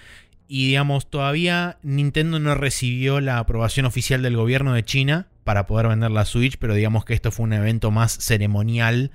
Y 0.46 0.68
digamos, 0.68 1.08
todavía 1.08 1.78
Nintendo 1.82 2.38
no 2.38 2.54
recibió 2.54 3.20
la 3.20 3.38
aprobación 3.38 3.86
oficial 3.86 4.22
del 4.22 4.36
gobierno 4.36 4.74
de 4.74 4.82
China 4.84 5.28
para 5.42 5.66
poder 5.66 5.88
vender 5.88 6.10
la 6.10 6.24
Switch, 6.26 6.58
pero 6.58 6.74
digamos 6.74 7.04
que 7.04 7.14
esto 7.14 7.30
fue 7.30 7.44
un 7.44 7.54
evento 7.54 7.90
más 7.90 8.12
ceremonial 8.18 9.10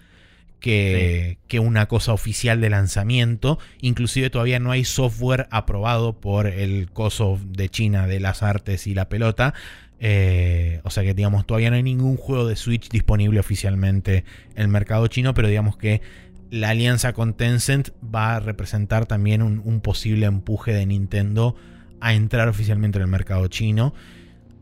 que, 0.60 1.38
que, 1.48 1.60
una 1.60 1.88
cosa 1.88 2.14
oficial 2.14 2.62
de 2.62 2.70
lanzamiento. 2.70 3.60
Inclusive 3.82 4.30
todavía 4.30 4.60
no 4.60 4.72
hay 4.72 4.86
software 4.86 5.48
aprobado 5.52 6.20
por 6.20 6.48
el 6.48 6.92
coso 6.92 7.40
de 7.46 7.70
China 7.70 8.08
de 8.08 8.20
las 8.20 8.44
artes 8.44 8.88
y 8.88 8.94
la 8.94 9.10
pelota. 9.10 9.54
Eh, 10.02 10.80
o 10.86 10.90
sea 10.90 11.04
que 11.04 11.14
digamos 11.14 11.46
todavía 11.46 11.70
no 11.70 11.76
hay 11.76 11.84
ningún 11.84 12.16
juego 12.16 12.48
de 12.48 12.56
Switch 12.56 12.88
disponible 12.88 13.38
oficialmente 13.38 14.24
en 14.56 14.64
el 14.64 14.68
mercado 14.70 15.08
chino, 15.08 15.34
pero 15.34 15.50
digamos 15.50 15.76
que 15.76 16.02
la 16.52 16.70
alianza 16.70 17.14
con 17.14 17.34
Tencent 17.34 17.90
va 18.04 18.38
a 18.38 18.40
representar 18.40 19.06
también 19.06 19.42
un, 19.42 19.82
posible 19.82 20.26
empuje 20.26 20.74
de 20.74 20.86
Nintendo 20.86 21.56
a 22.00 22.14
entrar 22.14 22.48
oficialmente 22.48 22.98
en 22.98 23.04
el 23.04 23.08
mercado 23.10 23.48
chino. 23.48 23.94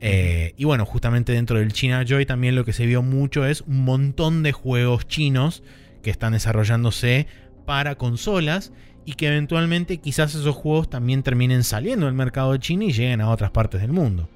Eh, 0.02 0.54
y 0.58 0.66
bueno, 0.66 0.86
justamente 0.86 1.32
dentro 1.32 1.60
del 1.60 1.72
China 1.72 2.04
Joy 2.04 2.26
también 2.26 2.56
lo 2.56 2.66
que 2.66 2.74
se 2.74 2.86
vio 2.86 3.02
mucho 3.02 3.46
es 3.46 3.62
un 3.62 3.86
montón 3.86 4.44
de 4.44 4.52
juegos 4.52 5.08
chinos 5.08 5.64
que 6.08 6.12
están 6.12 6.32
desarrollándose 6.32 7.28
para 7.66 7.96
consolas 7.96 8.72
y 9.04 9.16
que 9.16 9.28
eventualmente 9.28 9.98
quizás 9.98 10.36
esos 10.36 10.56
juegos 10.56 10.90
también 10.90 11.22
terminen 11.22 11.66
saliendo 11.66 12.06
del 12.06 12.16
mercado 12.16 12.56
chino 12.56 12.84
y 12.84 12.94
lleguen 12.94 13.20
a 13.20 13.30
otras 13.30 13.52
partes 13.52 13.82
del 13.82 13.92
mundo. 13.92 14.30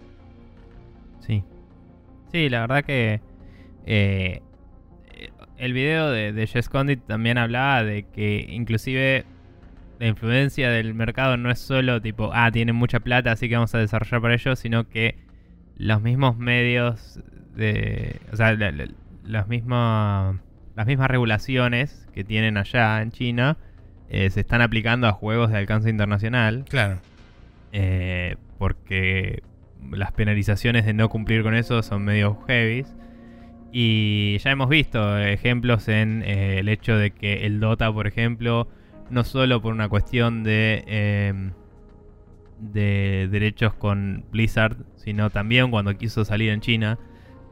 Sí. 1.25 1.45
Sí, 2.33 2.49
la 2.49 2.59
verdad 2.59 2.83
que 2.83 3.21
eh, 3.85 4.41
el 5.57 5.71
video 5.71 6.09
de, 6.09 6.33
de 6.33 6.45
Jess 6.45 6.67
Condit 6.67 7.07
también 7.07 7.37
hablaba 7.37 7.85
de 7.85 8.03
que 8.03 8.47
inclusive 8.49 9.23
la 9.97 10.07
influencia 10.07 10.69
del 10.71 10.93
mercado 10.93 11.37
no 11.37 11.51
es 11.51 11.59
solo 11.59 12.01
tipo, 12.01 12.31
ah, 12.33 12.51
tienen 12.51 12.75
mucha 12.75 12.99
plata, 12.99 13.31
así 13.31 13.47
que 13.47 13.55
vamos 13.55 13.73
a 13.75 13.77
desarrollar 13.77 14.21
para 14.21 14.33
ellos, 14.33 14.59
sino 14.59 14.89
que 14.89 15.15
los 15.77 16.01
mismos 16.01 16.37
medios 16.37 17.21
de... 17.55 18.19
O 18.33 18.35
sea, 18.35 18.57
las 20.75 20.87
mismas 20.87 21.09
regulaciones 21.09 22.07
que 22.13 22.23
tienen 22.23 22.57
allá 22.57 23.01
en 23.01 23.11
China 23.11 23.57
eh, 24.09 24.29
se 24.29 24.41
están 24.41 24.61
aplicando 24.61 25.07
a 25.07 25.13
juegos 25.13 25.51
de 25.51 25.57
alcance 25.57 25.89
internacional. 25.89 26.65
Claro. 26.69 26.99
Eh, 27.71 28.35
porque 28.57 29.41
las 29.91 30.11
penalizaciones 30.11 30.85
de 30.85 30.93
no 30.93 31.09
cumplir 31.09 31.43
con 31.43 31.55
eso 31.55 31.81
son 31.81 32.03
medio 32.03 32.37
heavy. 32.47 32.85
Y 33.71 34.37
ya 34.39 34.51
hemos 34.51 34.67
visto 34.67 35.17
ejemplos 35.17 35.87
en 35.87 36.23
eh, 36.23 36.59
el 36.59 36.67
hecho 36.67 36.97
de 36.97 37.11
que 37.11 37.45
el 37.45 37.61
Dota, 37.61 37.91
por 37.91 38.05
ejemplo, 38.05 38.67
no 39.09 39.23
solo 39.23 39.61
por 39.61 39.73
una 39.73 39.87
cuestión 39.87 40.43
de, 40.43 40.83
em, 40.87 41.51
de 42.59 43.29
derechos 43.31 43.73
con 43.73 44.25
Blizzard, 44.29 44.75
sino 44.97 45.29
también 45.29 45.71
cuando 45.71 45.97
quiso 45.97 46.25
salir 46.25 46.49
en 46.49 46.59
China, 46.59 46.99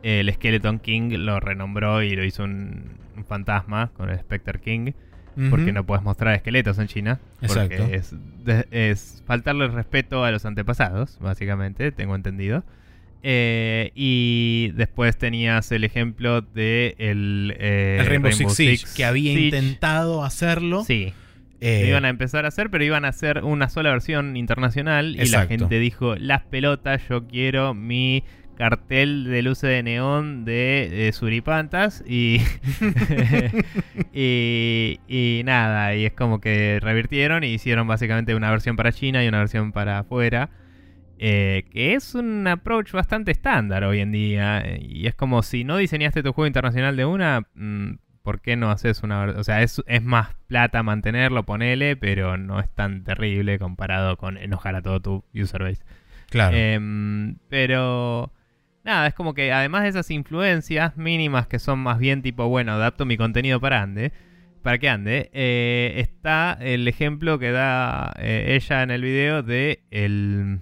el 0.04 0.32
Skeleton 0.34 0.80
King 0.80 1.12
lo 1.18 1.40
renombró 1.40 2.02
y 2.04 2.16
lo 2.16 2.24
hizo 2.24 2.44
un, 2.44 2.98
fantasma 3.28 3.92
con 3.98 4.10
el 4.10 4.20
Spectre 4.20 4.60
King. 4.60 4.92
Porque 5.50 5.72
no 5.72 5.86
puedes 5.86 6.04
mostrar 6.04 6.36
esqueletos 6.36 6.80
en 6.80 6.88
China. 6.88 7.20
Porque 7.40 7.94
es, 7.94 8.14
es 8.72 9.24
faltarle 9.26 9.70
respeto 9.70 10.26
a 10.26 10.32
los 10.32 10.46
antepasados, 10.46 11.18
básicamente, 11.22 11.94
tengo 11.94 12.16
entendido. 12.16 12.66
Eh, 13.22 13.92
y 13.96 14.72
después 14.76 15.18
tenías 15.18 15.72
el 15.74 15.84
ejemplo 15.84 16.42
de 16.42 16.96
el, 16.98 17.54
eh, 17.60 18.02
Rainbow, 18.06 18.32
Six, 18.32 18.94
que 18.94 19.04
había 19.04 19.34
intentado 19.34 20.24
hacerlo. 20.24 20.84
Sí. 20.86 21.14
Eh, 21.62 21.88
iban 21.90 22.06
a 22.06 22.10
empezar 22.10 22.46
a 22.46 22.48
hacer, 22.48 22.70
pero 22.70 22.86
iban 22.86 23.04
a 23.04 23.10
hacer 23.10 23.44
una 23.44 23.68
sola 23.68 23.92
versión 23.92 24.38
internacional. 24.38 25.18
Y 25.20 25.26
la 25.28 25.48
gente 25.48 25.80
dijo: 25.80 26.16
Las 26.16 26.44
pelotas, 26.44 27.02
yo 27.10 27.28
quiero 27.28 27.74
mi 27.74 28.24
cartel 28.60 29.24
de 29.24 29.42
luces 29.42 29.70
de 29.70 29.82
neón 29.82 30.44
de, 30.44 31.10
Suripantas. 31.14 32.04
Y, 32.06 32.42
y, 34.14 35.00
y, 35.08 35.42
nada, 35.46 35.96
y 35.96 36.06
es 36.06 36.12
como 36.12 36.42
que 36.42 36.80
revirtieron 36.82 37.46
y 37.46 37.54
hicieron 37.54 37.88
básicamente 37.88 38.36
una 38.36 38.52
versión 38.52 38.76
para 38.76 38.92
China 38.92 39.24
y 39.24 39.30
una 39.30 39.40
versión 39.40 39.72
para 39.72 40.00
afuera. 40.00 40.50
Eh, 41.22 41.66
que 41.72 41.96
es 41.96 42.16
un 42.16 42.48
approach 42.48 42.92
bastante 42.92 43.32
estándar 43.32 43.86
hoy 43.86 44.00
en 44.02 44.12
día. 44.12 44.64
Y 44.78 45.08
es 45.08 45.16
como 45.16 45.42
si 45.42 45.64
no 45.64 45.78
diseñaste 45.78 46.22
tu 46.22 46.34
juego 46.34 46.48
internacional 46.48 46.98
de 46.98 47.06
una, 47.06 47.48
mm, 47.56 47.96
¿por 48.24 48.42
qué 48.42 48.58
no 48.58 48.72
haces 48.72 49.04
una... 49.04 49.24
O 49.24 49.44
sea, 49.44 49.62
es, 49.62 49.82
más 50.02 50.36
plata 50.48 50.84
mantenerlo, 50.84 51.44
ponele, 51.44 51.96
pero 51.96 52.38
no 52.38 52.60
es 52.60 52.70
tan 52.70 53.06
terrible 53.06 53.58
comparado 53.58 54.18
con 54.18 54.38
enojar 54.38 54.76
a 54.76 54.82
todo 54.82 55.00
tu 55.00 55.24
user 55.34 55.64
base. 55.64 55.84
Claro. 56.30 56.58
Em, 56.58 57.38
pero... 57.48 58.34
Nada, 58.90 59.06
es 59.06 59.14
como 59.14 59.36
que 59.36 59.52
además 59.52 59.84
de 59.84 59.90
esas 59.90 60.10
influencias 60.10 60.98
mínimas 60.98 61.46
que 61.46 61.60
son 61.60 61.78
más 61.78 62.00
bien 62.00 62.24
tipo, 62.24 62.48
bueno, 62.48 62.72
adapto 62.72 63.06
mi 63.06 63.18
contenido 63.18 63.60
para 63.62 63.84
ande, 63.84 64.12
para 64.64 64.80
que 64.80 64.90
ande, 64.90 65.30
eh, 65.32 65.94
está 65.98 66.58
el 66.60 66.88
ejemplo 66.88 67.38
que 67.38 67.52
da 67.52 68.12
eh, 68.18 68.58
ella 68.60 68.82
en 68.82 68.90
el 68.90 69.04
video 69.04 69.44
de 69.44 69.84
el 69.92 70.62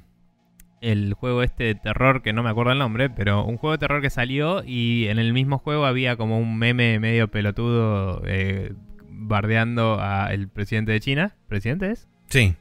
el 0.81 1.13
juego 1.13 1.41
este 1.41 1.63
de 1.63 1.75
terror, 1.75 2.21
que 2.21 2.33
no 2.33 2.43
me 2.43 2.49
acuerdo 2.49 2.73
el 2.73 2.79
nombre, 2.79 3.09
pero 3.09 3.45
un 3.45 3.55
juego 3.55 3.71
de 3.71 3.77
terror 3.77 4.01
que 4.01 4.09
salió 4.09 4.61
y 4.61 5.07
en 5.07 5.19
el 5.19 5.31
mismo 5.31 5.57
juego 5.57 5.85
había 5.85 6.17
como 6.17 6.37
un 6.37 6.57
meme 6.57 6.99
medio 6.99 7.29
pelotudo 7.29 8.23
eh, 8.25 8.73
bardeando 9.07 10.01
al 10.01 10.49
presidente 10.49 10.91
de 10.91 10.99
China. 10.99 11.37
¿Presidente 11.47 11.91
es? 11.91 12.09
Sí. 12.27 12.57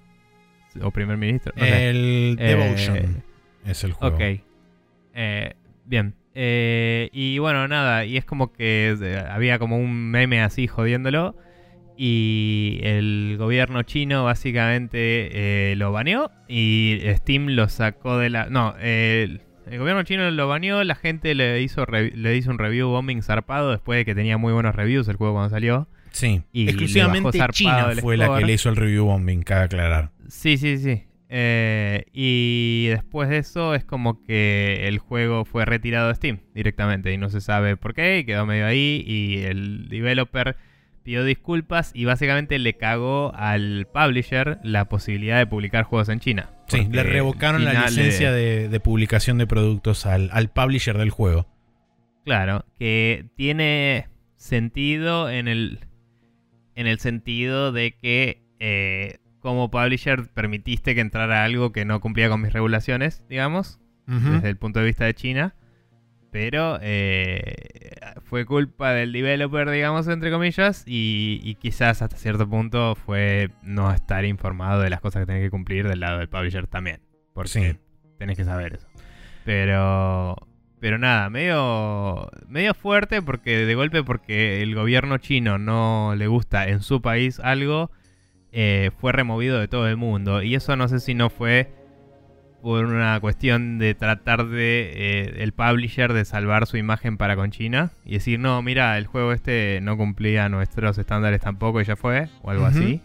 ¿O 0.80 0.92
primer 0.92 1.16
ministro? 1.16 1.52
el 1.56 2.36
Devotion 2.38 2.96
eh, 2.96 3.22
es 3.64 3.82
el 3.82 3.94
juego. 3.94 4.14
Ok. 4.14 4.45
Eh, 5.16 5.54
bien. 5.84 6.14
y 6.34 7.38
bueno, 7.38 7.66
nada, 7.66 8.04
y 8.04 8.16
es 8.16 8.24
como 8.24 8.52
que 8.52 9.24
había 9.28 9.58
como 9.58 9.78
un 9.78 10.10
meme 10.10 10.42
así 10.42 10.68
jodiéndolo. 10.68 11.34
Y 11.98 12.78
el 12.82 13.36
gobierno 13.38 13.82
chino 13.82 14.24
básicamente 14.24 15.70
eh, 15.70 15.76
lo 15.76 15.92
baneó 15.92 16.30
y 16.46 17.00
Steam 17.16 17.48
lo 17.48 17.68
sacó 17.68 18.18
de 18.18 18.28
la... 18.28 18.50
No, 18.50 18.76
el, 18.80 19.40
gobierno 19.66 20.02
chino 20.02 20.30
lo 20.30 20.46
baneó, 20.46 20.84
la 20.84 20.94
gente 20.94 21.34
le 21.34 21.62
hizo, 21.62 21.86
le 21.86 22.36
hizo 22.36 22.50
un 22.50 22.58
review 22.58 22.88
bombing 22.88 23.22
zarpado 23.22 23.70
después 23.70 23.98
de 23.98 24.04
que 24.04 24.14
tenía 24.14 24.36
muy 24.36 24.52
buenos 24.52 24.74
reviews 24.74 25.08
el 25.08 25.16
juego 25.16 25.34
cuando 25.34 25.50
salió. 25.50 25.88
Sí, 26.12 26.42
y 26.52 26.68
exclusivamente 26.68 27.38
China 27.50 27.92
fue 28.00 28.16
la 28.16 28.38
que 28.38 28.44
le 28.44 28.52
hizo 28.52 28.68
el 28.68 28.76
review 28.76 29.06
bombing, 29.06 29.42
cabe 29.42 29.64
aclarar. 29.64 30.10
Sí, 30.28 30.58
sí, 30.58 30.78
sí. 30.78 31.04
Eh, 31.28 32.04
y 32.12 32.86
después 32.88 33.28
de 33.28 33.38
eso 33.38 33.74
es 33.74 33.84
como 33.84 34.22
que 34.22 34.86
el 34.86 34.98
juego 34.98 35.44
fue 35.44 35.64
retirado 35.64 36.08
de 36.08 36.14
Steam 36.14 36.40
directamente 36.54 37.12
y 37.12 37.18
no 37.18 37.30
se 37.30 37.40
sabe 37.40 37.76
por 37.76 37.94
qué, 37.94 38.18
y 38.18 38.24
quedó 38.24 38.46
medio 38.46 38.66
ahí 38.66 39.02
y 39.06 39.42
el 39.42 39.88
developer 39.88 40.56
pidió 41.02 41.24
disculpas 41.24 41.92
y 41.94 42.04
básicamente 42.04 42.58
le 42.58 42.74
cagó 42.74 43.32
al 43.34 43.86
publisher 43.92 44.58
la 44.64 44.86
posibilidad 44.86 45.38
de 45.38 45.46
publicar 45.46 45.84
juegos 45.84 46.08
en 46.08 46.18
China. 46.18 46.50
Sí, 46.66 46.88
le 46.90 47.04
revocaron 47.04 47.64
la 47.64 47.86
licencia 47.86 48.32
de, 48.32 48.80
publicación 48.80 49.38
de 49.38 49.46
productos 49.46 50.04
al, 50.04 50.50
publisher 50.50 50.98
del 50.98 51.10
juego. 51.10 51.46
Claro, 52.24 52.64
que 52.76 53.26
tiene 53.36 54.08
sentido 54.34 55.30
en 55.30 55.46
el, 55.46 55.78
en 56.74 56.88
el 56.88 56.98
sentido 56.98 57.70
de 57.70 57.92
que 57.92 58.42
eh, 58.58 59.18
como 59.46 59.70
publisher 59.70 60.26
permitiste 60.34 60.96
que 60.96 61.00
entrara 61.00 61.44
algo 61.44 61.70
que 61.70 61.84
no 61.84 62.00
cumplía 62.00 62.28
con 62.28 62.40
mis 62.42 62.52
regulaciones, 62.52 63.22
digamos, 63.28 63.78
desde 64.04 64.48
el 64.48 64.56
punto 64.56 64.80
de 64.80 64.86
vista 64.86 65.04
de 65.04 65.14
China. 65.14 65.54
Pero 66.32 66.80
eh, 66.82 67.54
fue 68.24 68.44
culpa 68.44 68.90
del 68.90 69.12
developer, 69.12 69.70
digamos, 69.70 70.08
entre 70.08 70.32
comillas, 70.32 70.82
y, 70.84 71.54
quizás 71.60 72.02
hasta 72.02 72.16
cierto 72.16 72.50
punto 72.50 72.96
fue 72.96 73.50
no 73.62 73.92
estar 73.92 74.24
informado 74.24 74.80
de 74.80 74.90
las 74.90 75.00
cosas 75.00 75.22
que 75.22 75.26
tenés 75.26 75.44
que 75.44 75.50
cumplir 75.50 75.86
del 75.86 76.00
lado 76.00 76.18
del 76.18 76.28
publisher 76.28 76.66
también. 76.66 77.00
Porque 77.32 77.48
sí. 77.48 77.78
tenés 78.18 78.36
que 78.36 78.44
saber 78.44 78.74
eso. 78.74 78.88
Pero, 79.44 80.34
pero 80.80 80.98
nada, 80.98 81.30
medio, 81.30 82.32
medio 82.48 82.74
fuerte 82.74 83.22
porque 83.22 83.64
de 83.64 83.74
golpe 83.76 84.02
porque 84.02 84.60
el 84.60 84.74
gobierno 84.74 85.18
chino 85.18 85.56
no 85.56 86.16
le 86.16 86.26
gusta 86.26 86.66
en 86.66 86.82
su 86.82 87.00
país 87.00 87.38
algo, 87.38 87.92
eh, 88.52 88.90
fue 88.98 89.12
removido 89.12 89.58
de 89.58 89.68
todo 89.68 89.88
el 89.88 89.96
mundo. 89.96 90.42
Y 90.42 90.54
eso 90.54 90.76
no 90.76 90.88
sé 90.88 91.00
si 91.00 91.14
no 91.14 91.30
fue 91.30 91.72
por 92.62 92.84
una 92.84 93.20
cuestión 93.20 93.78
de 93.78 93.94
tratar 93.94 94.46
de 94.48 94.90
eh, 94.94 95.34
el 95.38 95.52
publisher 95.52 96.12
de 96.12 96.24
salvar 96.24 96.66
su 96.66 96.76
imagen 96.76 97.16
para 97.16 97.36
con 97.36 97.52
China 97.52 97.90
y 98.04 98.14
decir, 98.14 98.40
no, 98.40 98.60
mira, 98.60 98.98
el 98.98 99.06
juego 99.06 99.32
este 99.32 99.78
no 99.82 99.96
cumplía 99.96 100.48
nuestros 100.48 100.98
estándares 100.98 101.40
tampoco 101.40 101.80
y 101.80 101.84
ya 101.84 101.94
fue, 101.94 102.28
o 102.42 102.50
algo 102.50 102.66
así. 102.66 103.00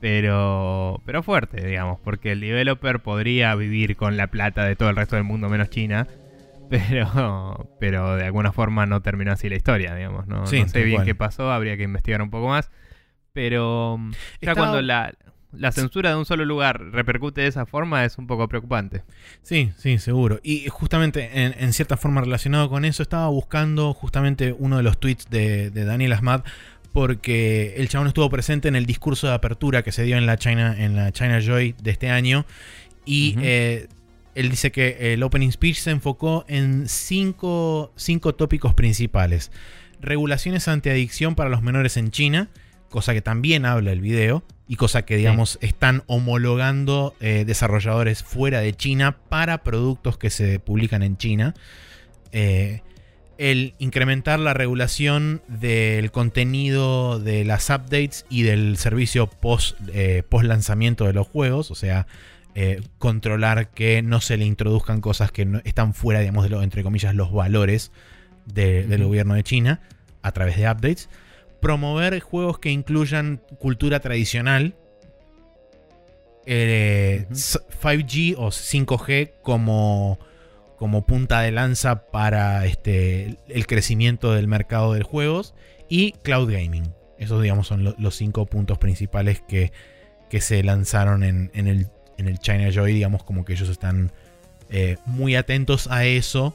Pero, 0.00 1.00
pero 1.06 1.22
fuerte, 1.22 1.64
digamos, 1.64 2.00
porque 2.00 2.32
el 2.32 2.40
developer 2.40 3.00
podría 3.00 3.54
vivir 3.54 3.96
con 3.96 4.16
la 4.16 4.26
plata 4.26 4.64
de 4.64 4.76
todo 4.76 4.90
el 4.90 4.96
resto 4.96 5.14
del 5.16 5.24
mundo 5.24 5.48
menos 5.48 5.70
China, 5.70 6.08
pero, 6.68 7.70
pero 7.78 8.16
de 8.16 8.24
alguna 8.24 8.50
forma 8.50 8.86
no 8.86 9.02
terminó 9.02 9.32
así 9.32 9.48
la 9.48 9.56
historia, 9.56 9.94
digamos. 9.94 10.26
No, 10.26 10.46
sé 10.46 10.82
bien 10.82 11.04
qué 11.04 11.14
pasó, 11.14 11.52
habría 11.52 11.76
que 11.76 11.84
investigar 11.84 12.22
un 12.22 12.30
poco 12.30 12.48
más. 12.48 12.70
Pero 13.34 13.98
ya 14.40 14.54
cuando 14.54 14.80
la, 14.80 15.12
la 15.58 15.72
censura 15.72 16.10
de 16.10 16.16
un 16.16 16.24
solo 16.24 16.44
lugar 16.44 16.80
repercute 16.92 17.42
de 17.42 17.48
esa 17.48 17.66
forma 17.66 18.04
es 18.04 18.16
un 18.16 18.26
poco 18.26 18.48
preocupante. 18.48 19.02
Sí, 19.42 19.72
sí, 19.76 19.98
seguro. 19.98 20.40
Y 20.42 20.68
justamente 20.68 21.30
en, 21.34 21.72
cierta 21.72 21.96
forma 21.96 22.20
relacionado 22.20 22.68
con 22.68 22.84
eso, 22.84 23.02
estaba 23.02 23.28
buscando 23.28 23.92
justamente 23.92 24.54
uno 24.56 24.76
de 24.76 24.82
los 24.82 24.98
tweets 24.98 25.28
de, 25.30 25.70
Daniel 25.70 26.12
Asmad 26.12 26.42
porque 26.92 27.74
el 27.76 27.88
chabón 27.88 28.06
estuvo 28.06 28.30
presente 28.30 28.68
en 28.68 28.76
el 28.76 28.86
discurso 28.86 29.26
de 29.26 29.34
apertura 29.34 29.82
que 29.82 29.90
se 29.90 30.04
dio 30.04 30.16
en 30.16 30.26
la 30.26 30.36
China, 30.36 30.76
en 30.78 30.94
la 30.94 31.10
China 31.10 31.40
Joy 31.40 31.74
de 31.82 31.90
este 31.90 32.08
año. 32.08 32.46
Y 33.04 33.34
eh, 33.42 33.88
él 34.36 34.48
dice 34.48 34.70
que 34.70 35.12
el 35.12 35.24
opening 35.24 35.50
speech 35.50 35.78
se 35.78 35.90
enfocó 35.90 36.44
en 36.46 36.88
cinco, 36.88 37.92
cinco 37.96 38.36
tópicos 38.36 38.74
principales. 38.74 39.50
Regulaciones 40.00 40.68
antiadicción 40.68 41.34
para 41.34 41.50
los 41.50 41.62
menores 41.62 41.96
en 41.96 42.12
China, 42.12 42.48
cosa 42.94 43.12
que 43.12 43.22
también 43.22 43.66
habla 43.66 43.90
el 43.90 44.00
video 44.00 44.44
y 44.68 44.76
cosa 44.76 45.04
que, 45.04 45.16
digamos, 45.16 45.58
están 45.60 46.04
homologando 46.06 47.16
eh, 47.18 47.42
desarrolladores 47.44 48.22
fuera 48.22 48.60
de 48.60 48.72
China 48.72 49.16
para 49.28 49.64
productos 49.64 50.16
que 50.16 50.30
se 50.30 50.60
publican 50.60 51.02
en 51.02 51.16
China. 51.16 51.54
Eh, 52.30 52.82
el 53.36 53.74
incrementar 53.80 54.38
la 54.38 54.54
regulación 54.54 55.42
del 55.48 56.12
contenido 56.12 57.18
de 57.18 57.44
las 57.44 57.68
updates 57.68 58.26
y 58.30 58.44
del 58.44 58.76
servicio 58.76 59.26
post, 59.26 59.76
eh, 59.92 60.22
post 60.28 60.44
lanzamiento 60.44 61.04
de 61.06 61.14
los 61.14 61.26
juegos, 61.26 61.72
o 61.72 61.74
sea, 61.74 62.06
controlar 62.98 63.70
que 63.70 64.02
no 64.02 64.20
se 64.20 64.36
le 64.36 64.44
introduzcan 64.44 65.00
cosas 65.00 65.32
que 65.32 65.44
no, 65.44 65.60
están 65.64 65.94
fuera, 65.94 66.20
digamos, 66.20 66.44
de 66.44 66.50
lo, 66.50 66.62
entre 66.62 66.84
comillas, 66.84 67.12
los 67.12 67.32
valores 67.32 67.90
del 68.46 69.02
gobierno 69.02 69.34
de 69.34 69.42
China 69.42 69.80
a 70.22 70.30
través 70.30 70.56
de 70.56 70.70
updates 70.70 71.08
promover 71.64 72.20
juegos 72.20 72.58
que 72.58 72.70
incluyan 72.70 73.40
cultura 73.58 74.00
tradicional. 74.00 74.74
5G 76.44 78.32
eh, 78.32 78.34
o 78.36 78.48
5G 78.48 79.30
como, 79.40 80.18
como 80.76 81.06
punta 81.06 81.40
de 81.40 81.52
lanza 81.52 82.04
para 82.10 82.66
este, 82.66 83.38
el 83.48 83.66
crecimiento 83.66 84.34
del 84.34 84.46
mercado 84.46 84.92
de 84.92 85.02
juegos. 85.02 85.54
Y 85.88 86.12
cloud 86.22 86.52
gaming. 86.52 86.92
Esos, 87.16 87.40
digamos, 87.40 87.66
son 87.66 87.94
los 87.96 88.14
cinco 88.14 88.44
puntos 88.44 88.76
principales 88.76 89.40
que, 89.40 89.72
que 90.28 90.42
se 90.42 90.62
lanzaron 90.62 91.24
en, 91.24 91.50
el, 91.54 91.88
en, 92.18 92.28
el, 92.28 92.38
China 92.40 92.68
Joy. 92.68 92.92
Digamos, 92.92 93.24
como 93.24 93.46
que 93.46 93.54
ellos 93.54 93.70
están 93.70 94.12
eh, 94.68 94.98
muy 95.06 95.34
atentos 95.34 95.86
a 95.86 96.04
eso. 96.04 96.54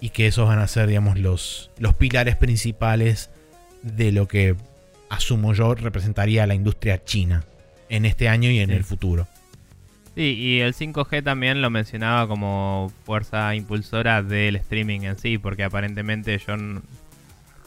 Y 0.00 0.10
que 0.10 0.26
esos 0.28 0.48
van 0.48 0.60
a 0.60 0.66
ser, 0.66 0.86
digamos, 0.86 1.18
los, 1.18 1.70
los 1.76 1.92
pilares 1.92 2.36
principales 2.36 3.28
de 3.94 4.12
lo 4.12 4.26
que 4.26 4.56
asumo 5.08 5.54
yo 5.54 5.74
representaría 5.74 6.46
la 6.46 6.54
industria 6.54 7.04
china 7.04 7.44
en 7.88 8.04
este 8.04 8.28
año 8.28 8.50
y 8.50 8.58
en 8.58 8.70
el 8.70 8.84
futuro. 8.84 9.26
Sí, 10.14 10.34
y 10.34 10.60
el 10.60 10.74
5G 10.74 11.22
también 11.22 11.60
lo 11.60 11.68
mencionaba 11.68 12.26
como 12.26 12.90
fuerza 13.04 13.54
impulsora 13.54 14.22
del 14.22 14.56
streaming 14.56 15.00
en 15.00 15.18
sí, 15.18 15.36
porque 15.36 15.62
aparentemente 15.62 16.38
yo 16.38 16.56
no, 16.56 16.82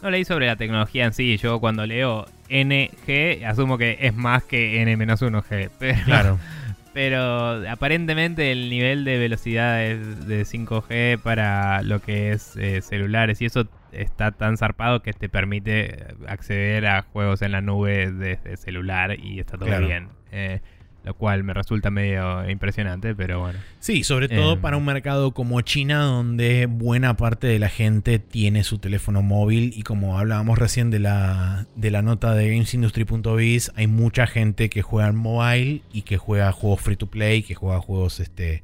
leí 0.10 0.26
sobre 0.26 0.48
la 0.48 0.56
tecnología 0.56 1.06
en 1.06 1.14
sí. 1.14 1.38
Yo 1.38 1.60
cuando 1.60 1.86
leo 1.86 2.26
NG 2.50 3.46
asumo 3.46 3.78
que 3.78 4.00
es 4.02 4.16
más 4.16 4.44
que 4.44 4.82
N-1G. 4.82 5.70
Pero, 5.78 6.04
claro. 6.06 6.40
Pero 6.94 7.70
aparentemente 7.70 8.52
el 8.52 8.70
nivel 8.70 9.06
de 9.06 9.18
velocidad 9.18 9.78
de, 9.78 10.42
5G 10.44 11.20
para 11.20 11.82
lo 11.84 12.00
que 12.00 12.32
es 12.32 12.56
eh, 12.58 12.82
celulares 12.82 13.42
y 13.42 13.46
eso 13.46 13.68
está 13.92 14.32
tan 14.32 14.58
zarpado 14.58 15.02
que 15.02 15.14
te 15.14 15.30
permite 15.30 16.16
acceder 16.28 16.88
a 16.88 17.04
juegos 17.04 17.42
en 17.42 17.52
la 17.52 17.62
nube 17.62 18.12
desde 18.12 18.58
celular 18.58 19.20
y 19.20 19.40
está 19.40 19.58
todo 19.58 19.80
bien. 19.80 20.10
Eh, 20.32 20.62
lo 21.04 21.14
cual 21.14 21.44
me 21.44 21.54
resulta 21.54 21.90
medio 21.90 22.50
impresionante, 22.50 23.16
pero 23.16 23.40
bueno. 23.40 23.60
Sí, 23.80 24.04
sobre 24.04 24.28
todo 24.28 24.54
em. 24.54 24.62
para 24.62 24.78
un 24.78 24.86
mercado 24.86 25.34
como 25.34 25.62
China, 25.62 26.04
donde 26.04 26.66
buena 26.66 27.16
parte 27.16 27.48
de 27.48 27.60
la 27.60 27.70
gente 27.70 28.20
tiene 28.20 28.64
su 28.64 28.78
teléfono 28.80 29.22
móvil 29.22 29.74
y 29.76 29.84
como 29.84 30.20
hablábamos 30.20 30.58
recién 30.58 30.92
de 30.92 31.00
la, 31.00 31.68
de 31.76 31.92
la 31.92 32.02
nota 32.02 32.34
de 32.34 32.50
GamesIndustry.biz, 32.50 33.72
hay 33.76 33.88
mucha 33.88 34.28
gente 34.28 34.70
que 34.70 34.82
juega 34.82 35.10
en 35.10 35.16
mobile 35.16 35.82
y 35.92 36.02
que 36.02 36.18
juega 36.18 36.52
juegos 36.52 36.82
free 36.82 36.96
to 36.96 37.08
play, 37.08 37.44
que 37.44 37.56
juega 37.56 37.80
juegos 37.80 38.20
este, 38.20 38.64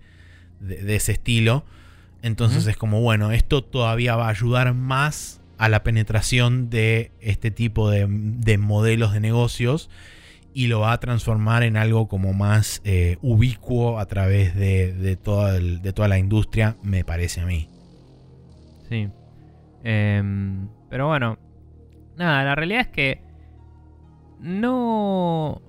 de 0.60 0.96
ese 0.96 1.14
estilo. 1.14 1.66
Entonces 2.26 2.66
es 2.66 2.76
como, 2.76 3.02
bueno, 3.02 3.32
esto 3.32 3.64
todavía 3.64 4.16
va 4.16 4.26
a 4.26 4.30
ayudar 4.30 4.74
más 4.74 5.42
a 5.58 5.70
la 5.70 5.84
penetración 5.84 6.72
de 6.72 7.12
este 7.22 7.52
tipo 7.52 7.90
de, 7.90 8.08
modelos 8.58 9.14
de 9.14 9.20
negocios 9.20 9.90
y 10.56 10.68
lo 10.68 10.80
va 10.80 10.94
a 10.94 11.00
transformar 11.02 11.64
en 11.64 11.76
algo 11.76 12.08
como 12.08 12.32
más 12.32 12.82
eh, 12.86 13.18
ubicuo 13.22 14.00
a 14.00 14.06
través 14.06 14.56
de, 14.56 15.20
toda 15.22 15.60
de 15.60 15.92
toda 15.92 16.08
la 16.08 16.18
industria, 16.18 16.78
me 16.82 17.04
parece 17.04 17.42
a 17.42 17.46
mí. 17.46 17.68
Sí. 18.88 19.10
Em, 19.84 20.70
pero 20.90 21.08
bueno, 21.08 21.38
nada, 22.16 22.46
la 22.46 22.56
realidad 22.56 22.80
es 22.80 22.88
que 22.88 23.22
no 24.40 25.62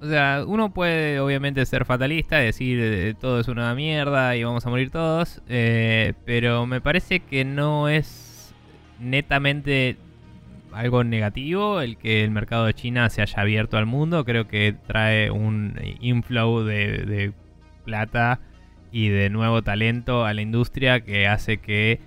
o 0.00 0.06
sea, 0.06 0.44
uno 0.46 0.72
puede 0.72 1.18
obviamente 1.18 1.66
ser 1.66 1.84
fatalista, 1.84 2.38
decir 2.38 2.78
eh, 2.80 3.14
todo 3.20 3.40
es 3.40 3.48
una 3.48 3.74
mierda 3.74 4.36
y 4.36 4.44
vamos 4.44 4.64
a 4.64 4.70
morir 4.70 4.90
todos, 4.90 5.42
eh, 5.48 6.14
pero 6.24 6.66
me 6.66 6.80
parece 6.80 7.18
que 7.18 7.44
no 7.44 7.88
es 7.88 8.54
netamente 9.00 9.96
algo 10.72 11.04
negativo 11.04 11.80
el 11.80 11.96
que 11.96 12.24
el 12.24 12.30
mercado 12.30 12.66
de 12.66 12.74
China 12.74 13.08
se 13.10 13.22
haya 13.22 13.40
abierto 13.40 13.76
al 13.76 13.86
mundo. 13.86 14.24
Creo 14.24 14.48
que 14.48 14.74
trae 14.86 15.30
un 15.30 15.78
inflow 16.00 16.62
de, 16.62 17.32
plata 17.84 18.38
y 18.92 19.08
de 19.08 19.28
nuevo 19.30 19.62
talento 19.62 20.24
a 20.24 20.32
la 20.34 20.42
industria 20.42 21.00
que 21.00 21.26
hace 21.26 21.56
que 21.56 22.00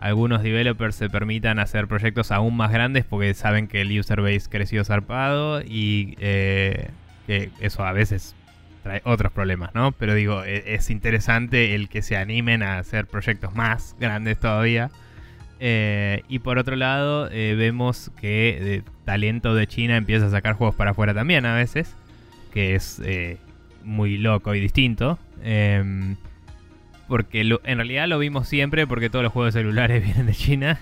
algunos 0.00 0.42
developers 0.42 0.96
se 0.96 1.08
permitan 1.08 1.58
hacer 1.58 1.86
proyectos 1.86 2.32
aún 2.32 2.56
más 2.56 2.72
grandes 2.72 3.04
porque 3.04 3.32
saben 3.34 3.68
que 3.68 3.82
el 3.82 3.96
user 3.96 4.22
base 4.22 4.48
creció 4.48 4.82
zarpado 4.84 5.60
y 5.62 6.16
eh, 6.18 6.88
que 7.26 7.50
eso 7.60 7.84
a 7.84 7.92
veces 7.92 8.34
trae 8.82 9.02
otros 9.04 9.30
problemas, 9.32 9.74
¿no? 9.74 9.92
Pero 9.92 10.14
digo, 10.14 10.42
e, 10.44 10.74
es, 10.74 10.90
interesante 10.90 11.74
el 11.74 11.88
que 11.88 12.02
se 12.02 12.16
animen 12.16 12.62
a 12.62 12.78
hacer 12.78 13.06
proyectos 13.06 13.54
más 13.54 13.94
grandes 14.00 14.38
todavía. 14.38 14.90
Eh, 15.60 16.22
y 16.28 16.38
por 16.40 16.58
otro 16.58 16.74
lado, 16.74 17.28
eh, 17.30 17.54
vemos 17.56 18.10
que 18.20 18.76
el 18.76 18.84
talento 19.04 19.54
de 19.54 19.66
China 19.66 19.96
empieza 19.96 20.26
a 20.26 20.30
sacar 20.30 20.54
juegos 20.54 20.74
para 20.74 20.92
afuera 20.92 21.14
también 21.14 21.46
a 21.46 21.54
veces, 21.54 21.94
que 22.52 22.74
es 22.74 23.00
eh, 23.04 23.36
muy 23.84 24.18
loco 24.18 24.54
y 24.54 24.60
distinto. 24.60 25.18
Em, 25.42 26.16
porque 27.08 27.40
en 27.40 27.76
realidad 27.76 28.08
lo 28.08 28.18
vimos 28.18 28.48
siempre 28.48 28.86
porque 28.86 29.10
todos 29.10 29.22
los 29.22 29.32
juegos 29.32 29.54
celulares 29.54 30.02
vienen 30.04 30.26
de 30.26 30.34
China 30.34 30.80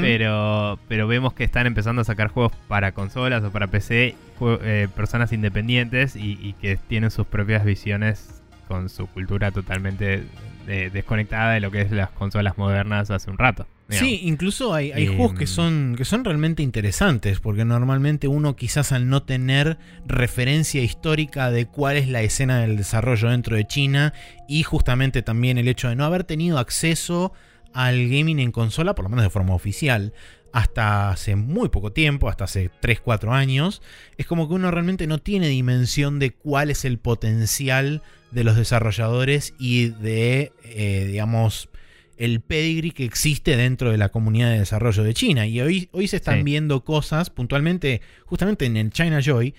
pero, 0.00 0.78
pero 0.88 1.06
vemos 1.06 1.34
que 1.34 1.44
están 1.44 1.66
empezando 1.66 2.02
a 2.02 2.04
sacar 2.04 2.28
juegos 2.28 2.52
para 2.68 2.92
consolas 2.92 3.42
o 3.44 3.50
para 3.50 3.66
PC, 3.66 4.14
eh, 4.40 4.88
personas 4.94 5.32
independientes 5.32 6.16
y, 6.16 6.54
que 6.54 6.76
tienen 6.76 7.10
sus 7.10 7.26
propias 7.26 7.64
visiones 7.64 8.42
con 8.68 8.88
su 8.88 9.06
cultura 9.06 9.50
totalmente 9.50 10.24
eh, 10.66 10.90
desconectada 10.92 11.52
de 11.52 11.60
lo 11.60 11.70
que 11.70 11.82
es 11.82 11.90
las 11.90 12.10
consolas 12.10 12.58
modernas 12.58 13.10
hace 13.10 13.30
un 13.30 13.38
rato. 13.38 13.66
Sí, 13.88 14.22
incluso 14.24 14.74
hay, 14.74 15.06
juegos 15.06 15.34
que 15.34 15.44
em, 15.44 15.48
son, 15.48 15.94
que 15.96 16.04
son 16.04 16.24
realmente 16.24 16.62
interesantes, 16.64 17.38
porque 17.38 17.64
normalmente 17.64 18.26
uno 18.26 18.56
quizás 18.56 18.90
al 18.90 19.08
no 19.08 19.22
tener 19.22 19.78
referencia 20.06 20.82
histórica 20.82 21.52
de 21.52 21.66
cuál 21.66 21.96
es 21.96 22.08
la 22.08 22.22
escena 22.22 22.60
del 22.60 22.76
desarrollo 22.76 23.30
dentro 23.30 23.54
de 23.54 23.64
China 23.64 24.12
y 24.48 24.64
justamente 24.64 25.22
también 25.22 25.56
el 25.56 25.68
hecho 25.68 25.88
de 25.88 25.94
no 25.94 26.04
haber 26.04 26.24
tenido 26.24 26.58
acceso 26.58 27.32
al 27.72 28.08
gaming 28.08 28.40
en 28.40 28.50
consola, 28.50 28.94
por 28.94 29.04
lo 29.04 29.10
menos 29.10 29.24
de 29.24 29.30
forma 29.30 29.54
oficial, 29.54 30.12
hasta 30.52 31.10
hace 31.10 31.36
muy 31.36 31.68
poco 31.68 31.92
tiempo, 31.92 32.28
hasta 32.28 32.44
hace 32.44 32.70
3-4 32.82 33.32
años, 33.32 33.82
es 34.16 34.26
como 34.26 34.48
que 34.48 34.54
uno 34.54 34.70
realmente 34.70 35.06
no 35.06 35.18
tiene 35.18 35.48
dimensión 35.48 36.18
de 36.18 36.32
cuál 36.32 36.70
es 36.70 36.84
el 36.84 36.98
potencial 36.98 38.02
de 38.30 38.44
los 38.44 38.56
desarrolladores 38.56 39.54
y 39.58 39.88
de, 39.88 40.52
eh, 40.64 41.04
digamos, 41.06 41.68
el 42.16 42.40
pedigree 42.40 42.92
que 42.92 43.04
existe 43.04 43.56
dentro 43.56 43.90
de 43.90 43.98
la 43.98 44.08
comunidad 44.08 44.50
de 44.50 44.60
desarrollo 44.60 45.02
de 45.02 45.14
China. 45.14 45.46
Y 45.46 45.60
hoy, 45.60 45.88
hoy 45.92 46.08
se 46.08 46.16
están 46.16 46.44
viendo 46.44 46.82
cosas 46.84 47.30
puntualmente, 47.30 48.00
justamente 48.24 48.64
en 48.64 48.76
el 48.76 48.90
China 48.90 49.20
Joy. 49.20 49.54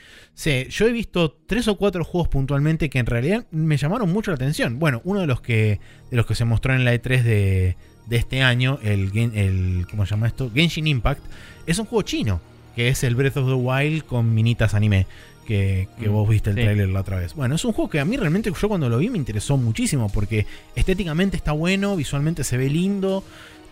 yo 0.70 0.88
he 0.88 0.92
visto 0.92 1.38
tres 1.46 1.68
o 1.68 1.78
cuatro 1.78 2.04
juegos 2.04 2.30
puntualmente 2.30 2.90
que 2.90 3.00
en 3.00 3.06
realidad 3.06 3.46
me 3.52 3.78
llamaron 3.78 4.12
mucho 4.12 4.32
la 4.32 4.36
atención. 4.36 4.80
Bueno, 4.80 5.02
uno 5.04 5.22
de 5.22 5.28
los 5.28 5.42
que, 5.42 5.80
de 6.10 6.18
los 6.18 6.26
que 6.26 6.36
se 6.36 6.46
mostró 6.46 6.74
en 6.74 6.84
la 6.84 6.96
E3 6.96 7.22
de, 7.22 7.78
de 8.08 8.16
este 8.18 8.42
año, 8.42 8.80
el, 8.84 9.12
el 9.36 9.88
¿cómo 9.90 10.06
se 10.06 10.12
llama 10.12 10.28
esto? 10.28 10.52
Genshin 10.54 10.88
Impact, 10.88 11.22
es 11.66 11.78
un 11.80 11.86
juego 11.86 12.04
chino, 12.04 12.42
que 12.76 12.90
es 12.90 13.04
el 13.04 13.16
Breath 13.16 13.38
of 13.38 13.48
the 13.48 13.54
Wild 13.54 14.04
con 14.06 14.34
minitas 14.34 14.74
anime. 14.74 15.06
Que, 15.46 15.88
mm, 15.98 16.12
vos 16.12 16.28
viste 16.28 16.50
el 16.50 16.58
trailer 16.58 16.90
la 16.90 17.00
otra 17.00 17.20
vez. 17.20 17.34
Bueno, 17.34 17.56
es 17.56 17.64
un 17.64 17.72
juego 17.72 17.90
que 17.90 18.02
a 18.02 18.06
mí 18.06 18.18
realmente 18.18 18.52
yo 18.52 18.68
cuando 18.68 18.90
lo 18.90 18.98
vi 18.98 19.10
me 19.10 19.18
interesó 19.18 19.56
muchísimo 19.56 20.10
porque 20.12 20.46
estéticamente 20.76 21.38
está 21.38 21.54
bueno, 21.54 21.96
visualmente 21.96 22.44
se 22.44 22.58
ve 22.58 22.70
lindo 22.70 23.24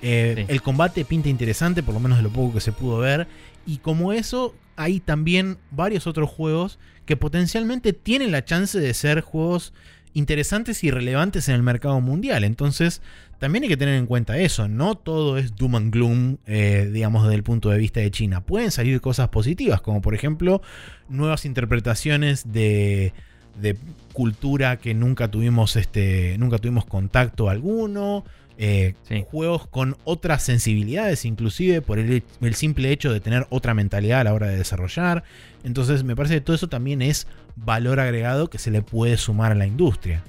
Eh, 0.01 0.45
el 0.49 0.61
combate 0.61 1.03
pinta 1.05 1.29
interesante, 1.29 1.81
por 1.81 1.93
lo 1.93 1.99
menos 1.99 2.17
de 2.17 2.23
lo 2.23 2.29
poco 2.29 2.53
que 2.53 2.59
se 2.59 2.71
pudo 2.71 2.99
ver. 2.99 3.27
Y 3.65 3.77
como 3.77 4.13
eso, 4.13 4.53
hay 4.75 4.99
también 4.99 5.57
varios 5.71 6.05
otros 6.05 6.29
juegos 6.29 6.77
que 7.05 7.17
potencialmente 7.17 7.93
tienen 7.93 8.31
la 8.31 8.45
chance 8.45 8.79
de 8.79 8.93
ser 8.93 9.21
juegos 9.21 9.73
interesantes 10.13 10.83
y 10.83 10.91
relevantes 10.91 11.49
en 11.49 11.55
el 11.55 11.63
mercado 11.63 11.99
mundial. 12.01 12.43
Entonces, 12.43 13.01
también 13.39 13.63
hay 13.63 13.69
que 13.69 13.77
tener 13.77 13.95
en 13.95 14.05
cuenta 14.05 14.37
eso. 14.37 14.67
No 14.67 14.95
todo 14.95 15.37
es 15.37 15.55
doom 15.55 15.75
and 15.75 15.93
gloom, 15.93 16.37
eh, 16.45 16.89
digamos, 16.91 17.23
desde 17.23 17.35
el 17.35 17.43
punto 17.43 17.69
de 17.69 17.77
vista 17.77 17.99
de 17.99 18.11
China. 18.11 18.41
Pueden 18.41 18.71
salir 18.71 19.01
cosas 19.01 19.29
positivas, 19.29 19.81
como 19.81 20.01
por 20.01 20.15
ejemplo 20.15 20.61
nuevas 21.09 21.45
interpretaciones 21.45 22.51
de, 22.51 23.13
de 23.59 23.75
cultura 24.13 24.77
que 24.77 24.93
nunca 24.93 25.29
tuvimos, 25.29 25.75
este, 25.75 26.37
nunca 26.37 26.57
tuvimos 26.57 26.85
contacto 26.85 27.49
alguno. 27.49 28.23
Eh, 28.57 28.93
juegos 29.29 29.67
con 29.67 29.97
otras 30.05 30.41
sensibilidades, 30.41 31.25
inclusive 31.25 31.81
por 31.81 31.99
el, 31.99 32.23
el, 32.39 32.55
simple 32.55 32.89
hecho 32.89 33.11
de 33.11 33.19
tener 33.19 33.45
otra 33.49 33.73
mentalidad 33.73 34.21
a 34.21 34.23
la 34.23 34.33
hora 34.33 34.47
de 34.47 34.55
desarrollar. 34.55 35.25
Entonces 35.65 36.05
me 36.05 36.15
parece 36.15 36.35
que 36.35 36.41
todo 36.41 36.55
eso 36.55 36.69
también 36.69 37.01
es 37.01 37.27
valor 37.57 37.99
agregado 37.99 38.49
que 38.49 38.57
se 38.57 38.71
le 38.71 38.81
puede 38.81 39.17
sumar 39.17 39.51
a 39.51 39.55
la 39.55 39.67
industria. 39.67 40.23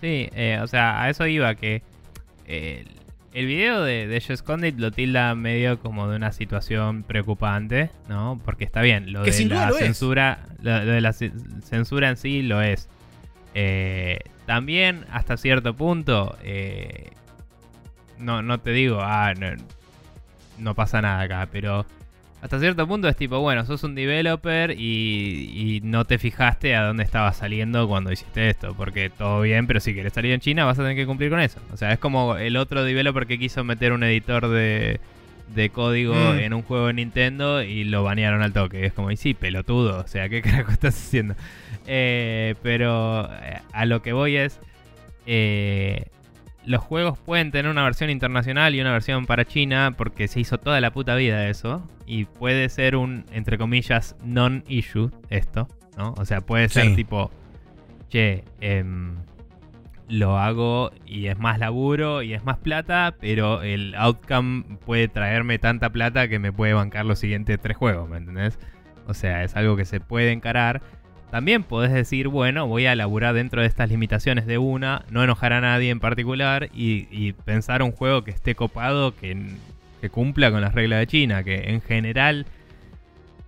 Sí, 0.00 0.28
eh, 0.34 0.58
o 0.60 0.66
sea, 0.66 1.00
a 1.00 1.10
eso 1.10 1.24
iba, 1.28 1.54
que 1.54 1.82
eh, 2.46 2.84
el 3.32 3.46
video 3.46 3.82
de, 3.82 4.06
de 4.06 4.38
Condit 4.44 4.78
lo 4.78 4.90
tilda 4.90 5.34
medio 5.34 5.78
como 5.78 6.08
de 6.08 6.16
una 6.16 6.32
situación 6.32 7.02
preocupante, 7.02 7.90
¿no? 8.08 8.40
Porque 8.44 8.64
está 8.64 8.82
bien, 8.82 9.12
lo 9.12 9.22
de 9.22 9.44
la 9.46 9.72
censura, 9.72 10.40
lo, 10.60 10.84
de 10.84 11.00
la 11.00 11.12
censura 11.12 12.10
en 12.10 12.16
sí 12.16 12.42
lo 12.42 12.60
es. 12.60 12.88
Eh, 13.54 14.18
también, 14.46 15.06
hasta 15.10 15.36
cierto 15.36 15.74
punto, 15.74 16.36
eh, 16.42 17.10
no, 18.18 18.42
no 18.42 18.60
te 18.60 18.70
digo, 18.72 18.98
ah, 19.00 19.32
no, 20.58 20.74
pasa 20.74 21.00
nada 21.00 21.22
acá, 21.22 21.48
pero 21.50 21.86
hasta 22.42 22.58
cierto 22.58 22.88
punto 22.88 23.08
es 23.08 23.14
tipo, 23.14 23.38
bueno, 23.38 23.64
sos 23.64 23.84
un 23.84 23.94
developer 23.94 24.72
y, 24.72 25.80
no 25.84 26.04
te 26.04 26.18
fijaste 26.18 26.74
a 26.74 26.84
dónde 26.84 27.04
estaba 27.04 27.32
saliendo 27.32 27.86
cuando 27.86 28.10
hiciste 28.10 28.50
esto, 28.50 28.74
porque 28.76 29.10
todo 29.10 29.42
bien, 29.42 29.68
pero 29.68 29.78
si 29.78 29.94
quieres 29.94 30.12
salir 30.12 30.32
en 30.32 30.40
China 30.40 30.64
vas 30.64 30.78
a 30.78 30.82
tener 30.82 30.96
que 30.96 31.06
cumplir 31.06 31.30
con 31.30 31.38
eso. 31.38 31.60
O 31.72 31.76
sea, 31.76 31.92
es 31.92 32.00
como 32.00 32.36
el 32.36 32.56
otro 32.56 32.82
developer 32.82 33.28
que 33.28 33.38
quiso 33.38 33.62
meter 33.62 33.92
un 33.92 34.02
editor 34.02 34.48
de, 34.48 34.98
de 35.54 35.70
código 35.70 36.14
mm. 36.14 36.38
en 36.38 36.54
un 36.54 36.62
juego 36.62 36.88
de 36.88 36.94
Nintendo 36.94 37.62
y 37.62 37.84
lo 37.84 38.02
banearon 38.02 38.42
al 38.42 38.52
toque. 38.52 38.86
Es 38.86 38.92
como, 38.92 39.12
y 39.12 39.16
sí, 39.16 39.34
pelotudo, 39.34 40.00
o 40.00 40.08
sea, 40.08 40.28
¿qué 40.28 40.42
carajo 40.42 40.72
estás 40.72 40.96
haciendo? 40.96 41.36
Eh, 41.86 42.56
pero 42.62 43.30
eh, 43.32 43.60
a 43.72 43.86
lo 43.86 44.02
que 44.02 44.12
voy 44.12 44.36
es, 44.36 44.58
eh, 45.26 46.06
los 46.64 46.82
juegos 46.82 47.18
pueden 47.18 47.50
tener 47.50 47.70
una 47.70 47.84
versión 47.84 48.10
internacional 48.10 48.74
y 48.74 48.80
una 48.80 48.92
versión 48.92 49.26
para 49.26 49.44
China 49.44 49.94
porque 49.96 50.28
se 50.28 50.40
hizo 50.40 50.58
toda 50.58 50.80
la 50.80 50.92
puta 50.92 51.14
vida 51.14 51.48
eso. 51.48 51.86
Y 52.06 52.24
puede 52.24 52.68
ser 52.68 52.96
un, 52.96 53.24
entre 53.32 53.58
comillas, 53.58 54.16
non-issue 54.24 55.10
esto, 55.30 55.68
¿no? 55.96 56.14
O 56.18 56.24
sea, 56.24 56.40
puede 56.40 56.68
ser 56.68 56.94
tipo, 56.94 57.30
che, 58.08 58.44
eh, 58.60 58.84
lo 60.08 60.38
hago 60.38 60.90
y 61.06 61.28
es 61.28 61.38
más 61.38 61.58
laburo 61.58 62.22
y 62.22 62.34
es 62.34 62.44
más 62.44 62.58
plata, 62.58 63.14
pero 63.18 63.62
el 63.62 63.94
outcome 63.94 64.64
puede 64.84 65.08
traerme 65.08 65.58
tanta 65.58 65.90
plata 65.90 66.28
que 66.28 66.38
me 66.38 66.52
puede 66.52 66.74
bancar 66.74 67.06
los 67.06 67.18
siguientes 67.18 67.58
tres 67.60 67.76
juegos, 67.76 68.10
¿me 68.10 68.18
entendés? 68.18 68.58
O 69.06 69.14
sea, 69.14 69.42
es 69.42 69.56
algo 69.56 69.74
que 69.76 69.84
se 69.84 70.00
puede 70.00 70.32
encarar. 70.32 70.82
También 71.32 71.62
podés 71.62 71.90
decir, 71.90 72.28
bueno, 72.28 72.66
voy 72.66 72.84
a 72.84 72.94
laburar 72.94 73.32
dentro 73.32 73.62
de 73.62 73.66
estas 73.66 73.88
limitaciones 73.88 74.44
de 74.44 74.58
una, 74.58 75.06
no 75.08 75.24
enojar 75.24 75.54
a 75.54 75.62
nadie 75.62 75.88
en 75.88 75.98
particular 75.98 76.68
y, 76.74 77.32
pensar 77.46 77.82
un 77.82 77.92
juego 77.92 78.22
que 78.22 78.32
esté 78.32 78.54
copado, 78.54 79.16
que, 79.16 79.46
que 80.02 80.10
cumpla 80.10 80.50
con 80.50 80.60
las 80.60 80.74
reglas 80.74 80.98
de 80.98 81.06
China, 81.06 81.42
que 81.42 81.70
en 81.70 81.80
general... 81.80 82.44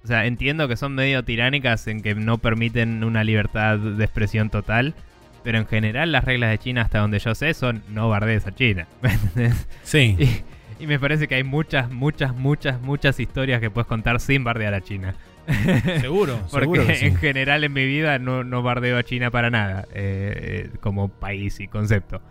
O 0.02 0.06
sea, 0.06 0.24
entiendo 0.24 0.66
que 0.66 0.78
son 0.78 0.94
medio 0.94 1.24
tiránicas 1.24 1.86
en 1.86 2.00
que 2.00 2.14
no 2.14 2.38
permiten 2.38 3.04
una 3.04 3.22
libertad 3.22 3.76
de 3.76 4.02
expresión 4.02 4.48
total, 4.48 4.94
pero 5.42 5.58
en 5.58 5.66
general 5.66 6.10
las 6.10 6.24
reglas 6.24 6.52
de 6.52 6.58
China, 6.58 6.80
hasta 6.80 7.00
donde 7.00 7.18
yo 7.18 7.34
sé, 7.34 7.52
son 7.52 7.82
no 7.90 8.08
bardees 8.08 8.46
a 8.46 8.54
China. 8.54 8.86
Sí. 9.82 10.42
Y, 10.80 10.86
me 10.86 10.98
parece 10.98 11.28
que 11.28 11.34
hay 11.34 11.44
muchas, 11.44 11.90
muchas, 11.90 12.34
muchas, 12.34 12.80
muchas 12.80 13.20
historias 13.20 13.60
que 13.60 13.70
puedes 13.70 13.86
contar 13.86 14.20
sin 14.20 14.42
bardear 14.42 14.72
a 14.72 14.80
China. 14.80 15.14
Seguro, 16.00 16.40
Porque 16.50 17.06
en 17.06 17.16
general 17.16 17.64
en 17.64 17.72
mi 17.72 17.86
vida 17.86 18.18
no, 18.18 18.44
no 18.44 18.62
bardeo 18.62 18.98
a 18.98 19.02
China 19.02 19.30
para 19.30 19.50
nada, 19.50 19.86
eh, 19.92 20.70
como 20.80 21.08
país 21.08 21.60
y 21.60 21.68
concepto. 21.68 22.22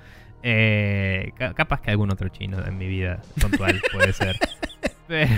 Eh, 0.41 1.31
capaz 1.38 1.81
que 1.81 1.91
algún 1.91 2.11
otro 2.11 2.27
chino 2.30 2.65
en 2.65 2.77
mi 2.77 2.88
vida 2.88 3.22
puntual 3.40 3.81
puede 3.94 4.11
ser. 4.14 4.35
Pero, 5.07 5.31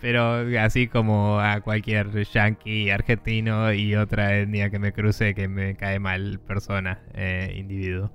pero 0.00 0.60
así 0.60 0.86
como 0.88 1.40
a 1.40 1.60
cualquier 1.60 2.24
yankee 2.24 2.90
argentino 2.90 3.72
y 3.72 3.94
otra 3.94 4.36
etnia 4.36 4.70
que 4.70 4.78
me 4.78 4.92
cruce 4.92 5.34
que 5.34 5.48
me 5.48 5.76
cae 5.76 5.98
mal 5.98 6.40
persona, 6.40 7.00
eh, 7.14 7.54
individuo. 7.56 8.10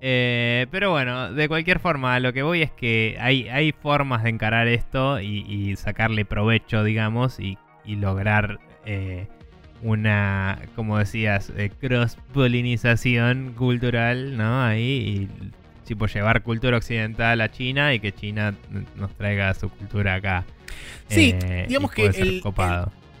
Eh, 0.00 0.66
pero 0.70 0.90
bueno, 0.90 1.32
de 1.32 1.48
cualquier 1.48 1.78
forma, 1.78 2.20
lo 2.20 2.32
que 2.32 2.42
voy 2.42 2.62
es 2.62 2.70
que 2.70 3.16
hay, 3.18 3.48
hay 3.48 3.72
formas 3.72 4.22
de 4.22 4.30
encarar 4.30 4.68
esto 4.68 5.20
y, 5.20 5.74
sacarle 5.76 6.24
provecho, 6.24 6.84
digamos, 6.84 7.40
y, 7.40 7.58
lograr 7.94 8.58
eh, 8.84 9.28
una, 9.82 10.62
como 10.74 10.98
decías, 10.98 11.52
cross-polinización 11.80 13.54
cultural, 13.56 14.36
¿no? 14.36 14.64
Ahí, 14.64 15.28
y 15.40 15.50
tipo 15.86 16.06
llevar 16.06 16.42
cultura 16.42 16.76
occidental 16.76 17.40
a 17.40 17.50
China 17.50 17.94
y 17.94 18.00
que 18.00 18.12
China 18.12 18.54
nos 18.96 19.14
traiga 19.14 19.54
su 19.54 19.70
cultura 19.70 20.14
acá. 20.14 20.44
Sí, 21.08 21.34
eh, 21.44 21.66
digamos 21.68 21.92
que 21.92 22.06
el, 22.06 22.42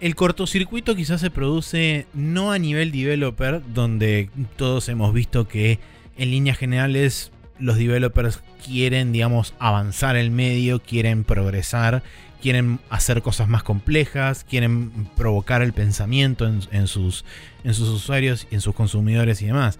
el, 0.00 0.14
cortocircuito 0.14 0.94
quizás 0.94 1.20
se 1.20 1.30
produce 1.30 2.06
no 2.12 2.52
a 2.52 2.58
nivel 2.58 2.90
developer, 2.90 3.62
donde 3.72 4.28
todos 4.56 4.88
hemos 4.88 5.14
visto 5.14 5.48
que 5.48 5.78
en 6.18 6.30
líneas 6.30 6.58
generales 6.58 7.32
los 7.58 7.78
developers 7.78 8.42
quieren, 8.64 9.12
digamos, 9.12 9.54
avanzar 9.58 10.16
el 10.16 10.30
medio, 10.30 10.80
quieren 10.80 11.24
progresar, 11.24 12.02
quieren 12.40 12.80
hacer 12.90 13.22
cosas 13.22 13.48
más 13.48 13.62
complejas, 13.62 14.44
quieren 14.44 15.08
provocar 15.16 15.62
el 15.62 15.72
pensamiento 15.72 16.46
en, 16.46 16.86
sus, 16.86 17.24
usuarios, 17.64 18.46
en 18.50 18.60
sus 18.60 18.74
consumidores 18.74 19.42
y 19.42 19.46
demás 19.46 19.78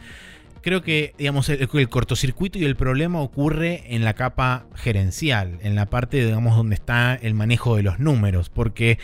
creo 0.63 0.83
que 0.83 1.15
digamos, 1.17 1.49
el, 1.49 1.89
cortocircuito 1.89 2.59
y 2.59 2.65
el 2.65 2.75
problema 2.75 3.21
ocurre 3.21 3.85
en 3.95 4.03
la 4.03 4.15
capa 4.15 4.67
gerencial, 4.75 5.61
en 5.63 5.77
la 5.77 5.87
parte 5.87 6.25
digamos, 6.25 6.57
donde 6.57 6.75
está 6.75 7.15
el 7.15 7.35
manejo 7.35 7.77
de 7.77 7.85
los 7.85 8.01
números, 8.01 8.51
porque 8.51 8.99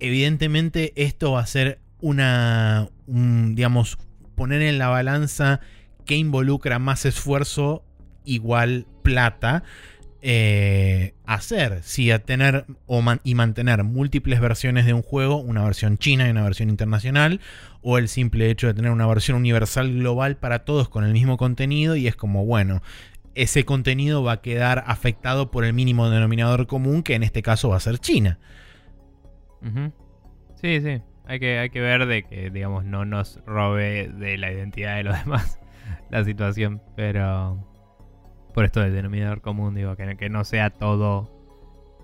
evidentemente 0.00 0.92
esto 0.96 1.30
va 1.30 1.40
a 1.42 1.46
ser 1.46 1.78
una, 2.00 2.88
digamos, 3.06 3.96
poner 4.34 4.62
en 4.62 4.78
la 4.78 4.88
balanza 4.88 5.60
que 6.04 6.16
involucra 6.16 6.78
más 6.78 7.04
esfuerzo 7.04 7.84
igual 8.24 8.86
plata. 9.02 9.62
Eh, 10.28 11.14
hacer, 11.24 11.84
si 11.84 12.10
a 12.10 12.18
tener 12.18 12.64
y 13.22 13.34
mantener 13.36 13.84
múltiples 13.84 14.40
versiones 14.40 14.84
de 14.84 14.92
un 14.92 15.02
juego, 15.02 15.36
una 15.36 15.62
versión 15.62 15.98
china 15.98 16.26
y 16.26 16.32
una 16.32 16.42
versión 16.42 16.68
internacional, 16.68 17.40
o 17.80 17.96
el 17.96 18.08
simple 18.08 18.50
hecho 18.50 18.66
de 18.66 18.74
tener 18.74 18.90
una 18.90 19.06
versión 19.06 19.36
universal 19.36 19.94
global 19.94 20.36
para 20.36 20.64
todos 20.64 20.88
con 20.88 21.04
el 21.04 21.12
mismo 21.12 21.36
contenido 21.36 21.94
y 21.94 22.08
es 22.08 22.16
como, 22.16 22.44
bueno, 22.44 22.82
ese 23.36 23.64
contenido 23.64 24.24
va 24.24 24.32
a 24.32 24.40
quedar 24.42 24.82
afectado 24.88 25.52
por 25.52 25.64
el 25.64 25.74
mínimo 25.74 26.10
denominador 26.10 26.66
común, 26.66 27.04
que 27.04 27.14
en 27.14 27.22
este 27.22 27.42
caso 27.42 27.68
va 27.68 27.76
a 27.76 27.80
ser 27.80 28.00
China. 28.00 28.40
Sí, 30.60 30.80
sí. 30.80 31.02
Hay 31.26 31.38
que, 31.38 31.60
hay 31.60 31.70
que 31.70 31.80
ver 31.80 32.04
de 32.06 32.24
que, 32.24 32.50
digamos, 32.50 32.84
no 32.84 33.04
nos 33.04 33.38
robe 33.46 34.08
de 34.08 34.38
la 34.38 34.50
identidad 34.50 34.96
de 34.96 35.04
los 35.04 35.16
demás 35.24 35.60
la 36.10 36.24
situación. 36.24 36.82
Pero 36.96 37.75
por 38.56 38.64
esto 38.64 38.80
del 38.80 38.94
denominador 38.94 39.42
común, 39.42 39.74
digo, 39.74 39.96
que, 39.96 40.16
que 40.16 40.30
no 40.30 40.42
sea 40.42 40.70
todo 40.70 41.30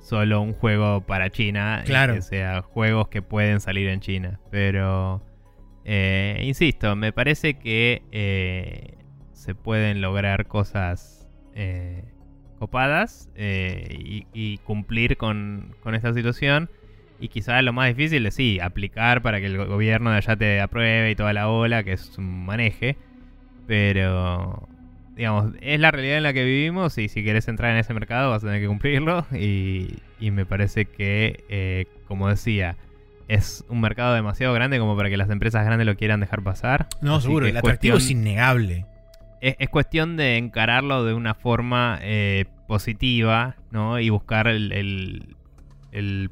solo 0.00 0.42
un 0.42 0.52
juego 0.52 1.00
para 1.00 1.30
China. 1.30 1.82
Claro. 1.86 2.12
que 2.12 2.20
sea 2.20 2.60
juegos 2.60 3.08
que 3.08 3.22
pueden 3.22 3.58
salir 3.60 3.88
en 3.88 4.00
China. 4.00 4.38
Pero 4.50 5.22
eh, 5.86 6.42
insisto, 6.44 6.94
me 6.94 7.10
parece 7.10 7.54
que 7.54 8.02
eh, 8.12 8.98
se 9.32 9.54
pueden 9.54 10.02
lograr 10.02 10.46
cosas 10.46 11.26
eh, 11.54 12.04
copadas 12.58 13.30
y, 13.34 14.58
cumplir 14.58 15.16
con, 15.16 15.74
esta 15.90 16.12
situación. 16.12 16.68
Y 17.18 17.28
quizás 17.28 17.64
lo 17.64 17.72
más 17.72 17.88
difícil 17.88 18.26
es 18.26 18.34
sí, 18.34 18.60
aplicar 18.60 19.22
para 19.22 19.40
que 19.40 19.46
el 19.46 19.56
gobierno 19.56 20.10
de 20.10 20.18
allá 20.18 20.36
te 20.36 20.60
apruebe 20.60 21.12
y 21.12 21.14
toda 21.14 21.32
la 21.32 21.48
ola, 21.48 21.82
que 21.82 21.92
es 21.92 22.18
un 22.18 22.44
maneje. 22.44 22.98
Pero, 23.66 24.68
digamos, 25.14 25.52
es 25.60 25.78
la 25.80 25.90
realidad 25.90 26.16
en 26.18 26.22
la 26.22 26.32
que 26.32 26.44
vivimos 26.44 26.97
y 26.98 27.09
si 27.09 27.22
quieres 27.22 27.47
entrar 27.48 27.70
en 27.72 27.76
ese 27.78 27.93
mercado 27.94 28.30
vas 28.30 28.43
a 28.43 28.47
tener 28.47 28.60
que 28.62 28.66
cumplirlo. 28.68 29.26
Y, 29.32 29.97
y 30.20 30.30
me 30.30 30.47
parece 30.47 30.86
que, 30.86 31.86
como 32.09 32.28
decía, 32.28 32.76
es 33.28 33.64
un 33.68 33.80
mercado 33.80 34.14
demasiado 34.14 34.52
grande 34.55 34.78
como 34.78 34.97
para 34.97 35.09
que 35.10 35.16
las 35.16 35.30
empresas 35.30 35.64
grandes 35.64 35.86
lo 35.86 35.97
quieran 35.97 36.20
dejar 36.20 36.43
pasar. 36.43 36.89
No, 37.01 37.20
seguro, 37.20 37.47
el 37.47 37.56
atractivo 37.56 37.97
es 37.98 38.10
innegable. 38.10 38.86
es, 39.40 39.56
es 39.59 39.68
cuestión 39.68 40.16
de 40.16 40.36
encararlo 40.39 41.05
de 41.05 41.14
una 41.14 41.34
forma 41.34 41.98
eh, 42.02 42.47
positiva, 42.68 43.56
¿no? 43.70 43.98
Y 44.01 44.09
buscar 44.10 44.48
el, 44.48 44.72
el- 44.72 45.36
el- 45.93 46.30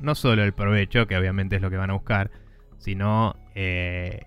no 0.00 0.14
solo 0.14 0.42
el 0.44 0.52
provecho, 0.52 1.06
que 1.06 1.16
obviamente 1.16 1.56
es 1.56 1.62
lo 1.62 1.70
que 1.70 1.76
van 1.76 1.90
a 1.90 1.94
buscar, 1.94 2.30
sino 2.78 3.34
eh, 3.54 4.22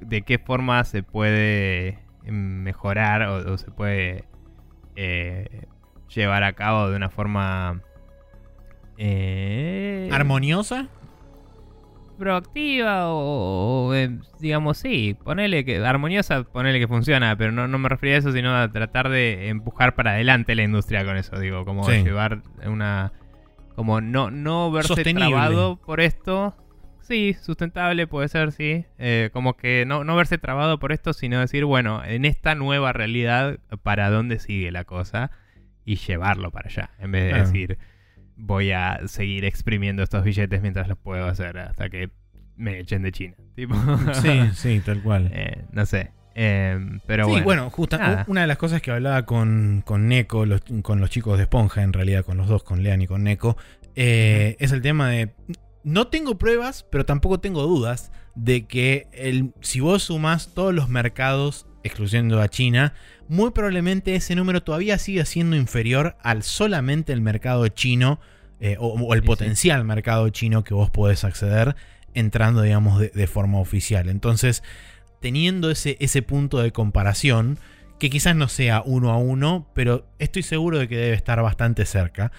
de 0.00 0.22
qué 0.22 0.38
forma 0.38 0.82
se 0.84 1.02
puede 1.02 1.98
mejorar 2.24 3.22
o, 3.22 3.52
o 3.52 3.58
se 3.58 3.70
puede 3.70 4.24
eh, 4.96 5.66
llevar 6.14 6.42
a 6.44 6.52
cabo 6.54 6.90
de 6.90 6.96
una 6.96 7.08
forma 7.10 7.80
eh, 8.98 10.08
¿Armoniosa? 10.12 10.88
proactiva 12.18 13.08
o, 13.08 13.86
o, 13.88 13.94
eh, 13.94 14.10
digamos 14.40 14.76
sí, 14.76 15.16
ponele 15.24 15.64
que 15.64 15.78
armoniosa, 15.78 16.42
ponele 16.44 16.78
que 16.78 16.86
funciona, 16.86 17.34
pero 17.36 17.50
no, 17.50 17.66
no 17.66 17.78
me 17.78 17.88
refería 17.88 18.16
a 18.16 18.18
eso, 18.18 18.30
sino 18.32 18.54
a 18.54 18.70
tratar 18.70 19.08
de 19.08 19.48
empujar 19.48 19.94
para 19.94 20.10
adelante 20.12 20.54
la 20.54 20.62
industria 20.62 21.02
con 21.06 21.16
eso, 21.16 21.38
digo, 21.40 21.64
como 21.64 21.84
Sí. 21.84 22.02
llevar 22.02 22.42
una 22.66 23.12
como 23.74 24.02
no 24.02 24.30
no 24.30 24.70
verse 24.70 24.88
Sostenible. 24.88 25.30
trabado 25.30 25.76
por 25.76 26.00
esto. 26.00 26.54
Sí, 27.10 27.34
sustentable 27.34 28.06
puede 28.06 28.28
ser, 28.28 28.52
sí. 28.52 28.84
Eh, 28.98 29.30
como 29.32 29.56
que 29.56 29.84
no, 29.84 30.04
no 30.04 30.14
verse 30.14 30.38
trabado 30.38 30.78
por 30.78 30.92
esto, 30.92 31.12
sino 31.12 31.40
decir, 31.40 31.64
bueno, 31.64 32.04
en 32.04 32.24
esta 32.24 32.54
nueva 32.54 32.92
realidad, 32.92 33.58
¿para 33.82 34.10
dónde 34.10 34.38
sigue 34.38 34.70
la 34.70 34.84
cosa? 34.84 35.32
Y 35.84 35.96
llevarlo 35.96 36.52
para 36.52 36.68
allá. 36.68 36.90
En 37.00 37.10
vez 37.10 37.24
de 37.24 37.28
Claro. 37.30 37.44
decir, 37.46 37.78
voy 38.36 38.70
a 38.70 39.00
seguir 39.06 39.44
exprimiendo 39.44 40.04
estos 40.04 40.22
billetes 40.22 40.62
mientras 40.62 40.86
los 40.86 40.98
puedo 40.98 41.26
hacer 41.26 41.58
hasta 41.58 41.90
que 41.90 42.10
me 42.56 42.78
echen 42.78 43.02
de 43.02 43.10
China. 43.10 43.34
Tipo, 43.56 43.74
Sí, 44.14 44.40
sí, 44.54 44.80
tal 44.84 45.02
cual. 45.02 45.30
eh, 45.34 45.64
no 45.72 45.86
sé. 45.86 46.12
Em, 46.36 47.00
pero 47.06 47.24
sí, 47.24 47.30
bueno. 47.32 47.44
bueno, 47.44 47.70
justa- 47.70 48.24
una 48.28 48.42
de 48.42 48.46
las 48.46 48.56
cosas 48.56 48.80
que 48.82 48.92
hablaba 48.92 49.26
con, 49.26 49.82
con 49.84 50.06
Neko, 50.06 50.46
los- 50.46 50.62
con 50.82 51.00
los 51.00 51.10
chicos 51.10 51.38
de 51.38 51.42
Esponja, 51.42 51.82
en 51.82 51.92
realidad, 51.92 52.24
con 52.24 52.36
los 52.36 52.46
dos, 52.46 52.62
con 52.62 52.84
Lean 52.84 53.02
y 53.02 53.08
con 53.08 53.24
Neko, 53.24 53.56
eh, 53.96 54.56
es 54.60 54.70
el 54.70 54.80
tema 54.80 55.08
de. 55.10 55.30
No 55.82 56.08
tengo 56.08 56.36
pruebas, 56.38 56.84
pero 56.90 57.06
tampoco 57.06 57.40
tengo 57.40 57.62
dudas 57.62 58.12
de 58.34 58.66
que 58.66 59.08
el, 59.12 59.52
si 59.60 59.80
vos 59.80 60.04
sumás 60.04 60.48
todos 60.54 60.74
los 60.74 60.88
mercados, 60.88 61.66
excluyendo 61.82 62.40
a 62.40 62.48
China, 62.48 62.94
muy 63.28 63.50
probablemente 63.52 64.14
ese 64.14 64.34
número 64.34 64.62
todavía 64.62 64.98
siga 64.98 65.24
siendo 65.24 65.56
inferior 65.56 66.16
al 66.22 66.42
solamente 66.42 67.12
el 67.12 67.20
mercado 67.22 67.66
chino 67.68 68.20
eh, 68.60 68.76
o, 68.78 68.88
o 68.88 69.14
el 69.14 69.20
Sí, 69.20 69.22
sí. 69.22 69.26
potencial 69.26 69.84
mercado 69.84 70.28
chino 70.28 70.64
que 70.64 70.74
vos 70.74 70.90
podés 70.90 71.24
acceder 71.24 71.76
entrando, 72.12 72.60
digamos, 72.62 72.98
de, 73.00 73.08
de 73.08 73.26
forma 73.26 73.58
oficial. 73.58 74.08
Entonces, 74.10 74.62
teniendo 75.20 75.70
ese, 75.70 75.96
ese 76.00 76.20
punto 76.22 76.58
de 76.58 76.72
comparación, 76.72 77.58
que 77.98 78.10
quizás 78.10 78.34
no 78.36 78.48
sea 78.48 78.82
uno 78.84 79.10
a 79.12 79.16
uno, 79.16 79.66
pero 79.74 80.06
estoy 80.18 80.42
seguro 80.42 80.78
de 80.78 80.88
que 80.88 80.96
debe 80.96 81.14
estar 81.16 81.40
bastante 81.42 81.86
cerca. 81.86 82.32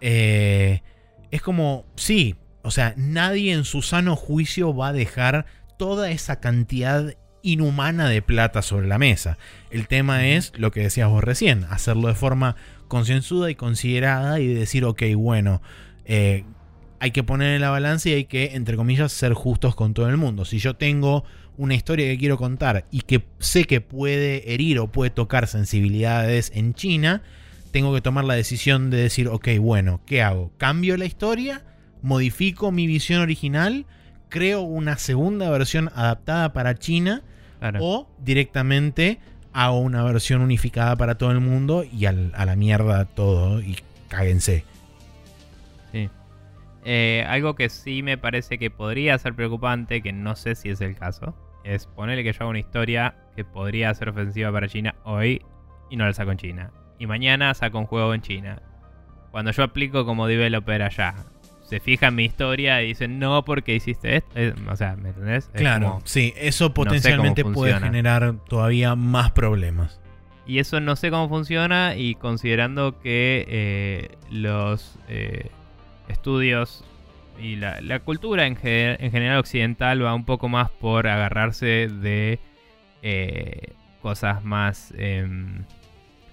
eh, 0.00 0.82
es 1.30 1.42
como, 1.42 1.84
sí, 1.94 2.34
o 2.62 2.70
sea, 2.70 2.94
nadie 2.96 3.52
en 3.52 3.64
su 3.64 3.82
sano 3.82 4.16
juicio 4.16 4.74
va 4.74 4.88
a 4.88 4.92
dejar 4.92 5.46
toda 5.76 6.10
esa 6.10 6.40
cantidad 6.40 7.14
inhumana 7.42 8.08
de 8.08 8.22
plata 8.22 8.62
sobre 8.62 8.86
la 8.86 8.98
mesa. 8.98 9.38
El 9.70 9.88
tema 9.88 10.26
es 10.26 10.52
lo 10.56 10.70
que 10.70 10.80
decías 10.80 11.08
vos 11.08 11.24
recién, 11.24 11.64
hacerlo 11.70 12.08
de 12.08 12.14
forma 12.14 12.56
concienzuda 12.88 13.50
y 13.50 13.54
considerada 13.54 14.40
y 14.40 14.48
decir, 14.48 14.84
ok, 14.84 15.02
bueno, 15.16 15.62
eh, 16.04 16.44
hay 16.98 17.12
que 17.12 17.22
poner 17.22 17.54
en 17.54 17.62
la 17.62 17.70
balanza 17.70 18.10
y 18.10 18.12
hay 18.12 18.24
que, 18.24 18.54
entre 18.54 18.76
comillas, 18.76 19.12
ser 19.12 19.32
justos 19.32 19.74
con 19.74 19.94
todo 19.94 20.08
el 20.08 20.18
mundo. 20.18 20.44
Si 20.44 20.58
yo 20.58 20.76
tengo 20.76 21.24
una 21.56 21.74
historia 21.74 22.06
que 22.06 22.18
quiero 22.18 22.36
contar 22.36 22.84
y 22.90 23.00
que 23.02 23.24
sé 23.38 23.64
que 23.64 23.80
puede 23.80 24.52
herir 24.52 24.78
o 24.78 24.88
puede 24.88 25.10
tocar 25.10 25.46
sensibilidades 25.46 26.52
en 26.54 26.74
China, 26.74 27.22
tengo 27.70 27.94
que 27.94 28.00
tomar 28.02 28.24
la 28.24 28.34
decisión 28.34 28.90
de 28.90 28.98
decir, 28.98 29.28
ok, 29.28 29.48
bueno, 29.60 30.00
¿qué 30.04 30.22
hago? 30.22 30.52
¿Cambio 30.58 30.96
la 30.96 31.06
historia? 31.06 31.62
¿Modifico 32.02 32.72
mi 32.72 32.86
visión 32.86 33.20
original? 33.20 33.86
¿Creo 34.28 34.60
una 34.62 34.96
segunda 34.96 35.50
versión 35.50 35.90
adaptada 35.94 36.52
para 36.52 36.74
China? 36.76 37.22
Claro. 37.58 37.78
O 37.82 38.10
directamente 38.18 39.18
hago 39.52 39.78
una 39.80 40.02
versión 40.04 40.40
unificada 40.42 40.94
para 40.96 41.16
todo 41.16 41.30
el 41.32 41.40
mundo 41.40 41.84
y 41.84 42.06
al- 42.06 42.32
a 42.36 42.46
la 42.46 42.56
mierda 42.56 43.04
todo 43.06 43.60
y 43.60 43.76
cáguense. 44.08 44.64
Sí. 45.92 46.08
Eh, 46.84 47.24
algo 47.28 47.56
que 47.56 47.68
sí 47.68 48.02
me 48.02 48.16
parece 48.16 48.58
que 48.58 48.70
podría 48.70 49.18
ser 49.18 49.34
preocupante, 49.34 50.00
que 50.02 50.12
no 50.12 50.36
sé 50.36 50.54
si 50.54 50.70
es 50.70 50.80
el 50.80 50.96
caso, 50.96 51.34
es 51.64 51.86
ponerle 51.86 52.22
que 52.24 52.32
yo 52.32 52.38
haga 52.40 52.50
una 52.50 52.58
historia 52.60 53.14
que 53.36 53.44
podría 53.44 53.92
ser 53.94 54.08
ofensiva 54.08 54.50
para 54.52 54.68
China 54.68 54.94
hoy 55.04 55.42
y 55.90 55.96
no 55.96 56.06
la 56.06 56.12
saco 56.14 56.30
en 56.30 56.38
China. 56.38 56.70
Y 56.98 57.06
mañana 57.06 57.52
saco 57.54 57.78
un 57.78 57.86
juego 57.86 58.14
en 58.14 58.22
China. 58.22 58.62
Cuando 59.32 59.50
yo 59.50 59.62
aplico 59.64 60.06
como 60.06 60.26
developer 60.26 60.82
allá, 60.82 61.14
se 61.70 61.80
fija 61.80 62.08
en 62.08 62.16
mi 62.16 62.24
historia 62.24 62.82
y 62.82 62.88
dicen 62.88 63.18
no 63.18 63.44
porque 63.44 63.74
hiciste 63.74 64.16
esto. 64.16 64.30
O 64.70 64.76
sea, 64.76 64.96
¿me 64.96 65.10
entendés? 65.10 65.48
Es 65.54 65.60
Claro, 65.60 65.86
como- 65.86 66.02
sí, 66.04 66.34
eso 66.36 66.74
potencialmente 66.74 67.44
puede 67.44 67.72
generar 67.80 68.34
todavía 68.48 68.94
más 68.96 69.30
problemas. 69.30 70.00
Y 70.46 70.58
eso 70.58 70.80
no 70.80 70.96
sé 70.96 71.10
cómo 71.10 71.28
funciona 71.28 71.94
y 71.96 72.16
considerando 72.16 73.00
que 73.00 73.46
eh, 73.48 74.08
los 74.32 74.98
eh, 75.08 75.48
estudios 76.08 76.84
y 77.40 77.54
la, 77.56 77.80
la 77.80 78.00
cultura 78.00 78.46
en, 78.46 78.56
ge- 78.56 78.96
en 78.98 79.12
general 79.12 79.38
occidental 79.38 80.04
va 80.04 80.12
un 80.14 80.24
poco 80.24 80.48
más 80.48 80.68
por 80.70 81.06
agarrarse 81.06 81.86
de 81.88 82.40
eh, 83.02 83.72
cosas 84.02 84.42
más 84.44 84.92
em, 84.98 85.64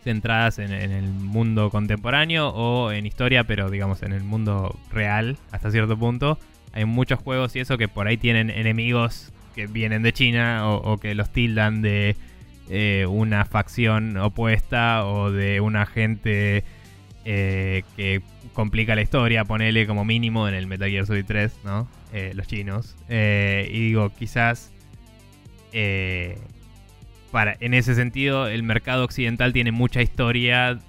centradas 0.08 0.58
en, 0.58 0.72
el 0.72 1.04
mundo 1.10 1.70
contemporáneo 1.70 2.48
o 2.48 2.94
en 2.94 3.06
historia, 3.06 3.44
pero 3.44 3.70
digamos 3.70 4.04
en 4.04 4.14
el 4.14 4.24
mundo 4.24 4.80
real 4.90 5.38
hasta 5.52 5.70
cierto 5.70 5.98
punto. 5.98 6.40
Hay 6.72 6.86
muchos 6.86 7.20
juegos 7.20 7.54
y 7.58 7.60
eso 7.60 7.78
que 7.78 7.90
por 7.90 8.08
ahí 8.08 8.16
tienen 8.16 8.50
enemigos 8.50 9.34
que 9.54 9.68
vienen 9.68 10.04
de 10.04 10.14
China 10.14 10.70
o, 10.70 10.98
que 10.98 11.14
los 11.14 11.30
tildan 11.34 11.82
de 11.82 12.16
eh, 12.70 13.06
una 13.10 13.44
facción 13.44 14.16
opuesta 14.16 15.06
o 15.06 15.30
de 15.30 15.60
una 15.60 15.86
gente 15.86 16.64
eh, 17.26 17.84
que 17.98 18.22
complica 18.54 18.96
la 18.96 19.02
historia, 19.02 19.44
ponele 19.44 19.88
como 19.88 20.06
mínimo 20.06 20.48
en 20.48 20.54
el 20.54 20.68
Metal 20.68 20.90
Gear 20.90 21.06
Solid 21.06 21.26
3, 21.26 21.60
¿no? 21.66 21.90
Eh, 22.14 22.32
los 22.34 22.48
chinos. 22.48 22.96
Y 23.10 23.80
digo, 23.88 24.10
quizás 24.18 24.72
para, 27.32 27.56
en 27.60 27.74
ese 27.74 27.95
sentido 27.95 28.48
el 28.48 28.64
mercado 28.64 29.04
occidental 29.04 29.54
tiene 29.54 29.72
mucha 29.72 30.02
historia 30.02 30.80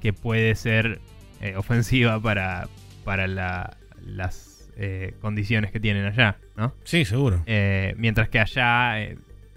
que 0.00 0.12
puede 0.12 0.54
ser 0.54 1.00
eh, 1.40 1.54
ofensiva 1.56 2.20
para, 2.20 2.68
para 3.04 3.26
la- 3.26 3.76
las 4.04 4.70
eh, 4.76 5.14
condiciones 5.20 5.72
que 5.72 5.80
tienen 5.80 6.04
allá, 6.06 6.36
¿no? 6.56 6.72
Sí, 6.84 7.04
seguro. 7.04 7.42
Eh, 7.46 7.94
mientras 7.98 8.28
que 8.28 8.38
allá, 8.38 8.94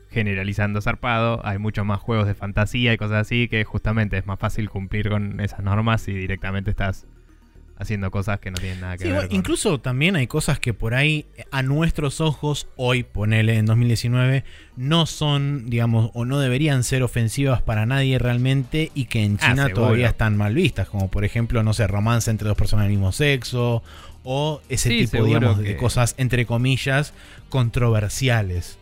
generalizando 0.10 0.82
zarpado, 0.82 1.42
hay 1.46 1.58
muchos 1.58 1.86
más 1.86 2.00
juegos 2.00 2.28
de 2.28 2.34
fantasía 2.34 2.94
y 2.94 2.98
cosas 2.98 3.18
así 3.22 3.48
que 3.48 3.64
justamente 3.64 4.18
es 4.18 4.26
más 4.26 4.40
fácil 4.40 4.70
cumplir 4.70 5.10
con 5.10 5.40
esas 5.40 5.62
normas 5.62 6.02
si 6.02 6.12
directamente 6.14 6.72
estás 6.72 7.06
haciendo 7.82 8.12
cosas 8.12 8.40
que 8.40 8.52
no 8.52 8.58
tienen 8.60 8.80
nada 8.80 8.94
que 8.98 9.04
Sí, 9.04 9.10
ver. 9.10 9.14
bueno, 9.16 9.30
con- 9.30 9.38
incluso 9.38 9.80
también 9.80 10.16
hay 10.16 10.28
cosas 10.28 10.60
que 10.60 10.74
por 10.74 10.94
ahí 10.94 11.26
a 11.52 11.64
nuestros 11.64 12.22
ojos, 12.22 12.68
hoy 12.76 13.04
ponele 13.04 13.58
en 13.58 13.66
2019, 13.66 14.44
no 14.78 15.06
son, 15.08 15.70
digamos, 15.70 16.12
o 16.14 16.24
no 16.26 16.40
deberían 16.40 16.84
ser 16.84 17.02
ofensivas 17.04 17.62
para 17.62 17.86
nadie 17.86 18.20
realmente 18.20 18.92
y 18.94 19.06
que 19.06 19.24
en 19.24 19.38
Ah, 19.42 19.50
China 19.50 19.70
todavía 19.74 20.10
están 20.10 20.38
mal 20.38 20.54
vistas, 20.54 20.88
como 20.90 21.10
por 21.10 21.26
ejemplo, 21.26 21.64
no 21.64 21.74
sé, 21.74 21.88
romance 21.88 22.30
entre 22.30 22.48
dos 22.48 22.58
personas 22.58 22.86
del 22.86 22.92
mismo 22.94 23.12
sexo 23.12 23.82
o 24.24 24.62
ese 24.70 24.90
Sí, 24.90 25.08
tipo, 25.08 25.26
de 25.56 25.76
cosas, 25.78 26.14
entre 26.20 26.46
comillas, 26.46 27.14
controversiales. 27.50 28.78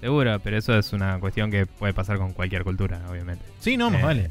Seguro, 0.00 0.38
pero 0.42 0.56
eso 0.56 0.78
es 0.78 0.92
una 0.92 1.18
cuestión 1.18 1.50
que 1.50 1.66
puede 1.66 1.92
pasar 1.92 2.16
con 2.18 2.32
cualquier 2.32 2.62
cultura, 2.64 3.02
obviamente. 3.10 3.44
Sí, 3.58 3.76
no, 3.76 3.90
más 3.90 4.00
Eh, 4.00 4.04
vale. 4.04 4.30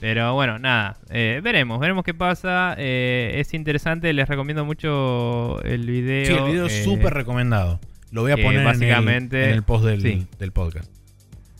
Pero 0.00 0.34
bueno, 0.34 0.58
nada, 0.58 0.98
eh, 1.10 1.40
veremos, 1.42 1.80
veremos 1.80 2.04
qué 2.04 2.12
pasa. 2.14 2.74
Eh, 2.78 3.36
es 3.36 3.54
interesante, 3.54 4.12
les 4.12 4.28
recomiendo 4.28 4.64
mucho 4.64 5.62
el 5.62 5.86
video. 5.86 6.26
Sí, 6.26 6.32
el 6.34 6.44
video 6.52 6.64
eh, 6.66 6.68
es 6.68 6.84
súper 6.84 7.14
recomendado. 7.14 7.80
Lo 8.10 8.22
voy 8.22 8.32
a 8.32 8.36
poner 8.36 8.52
en 8.54 8.58
el- 8.60 8.64
básicamente- 8.66 9.44
en 9.44 9.50
el, 9.54 9.62
post 9.62 9.84
del, 9.86 10.02
sí. 10.02 10.26
del 10.38 10.52
podcast. 10.52 10.90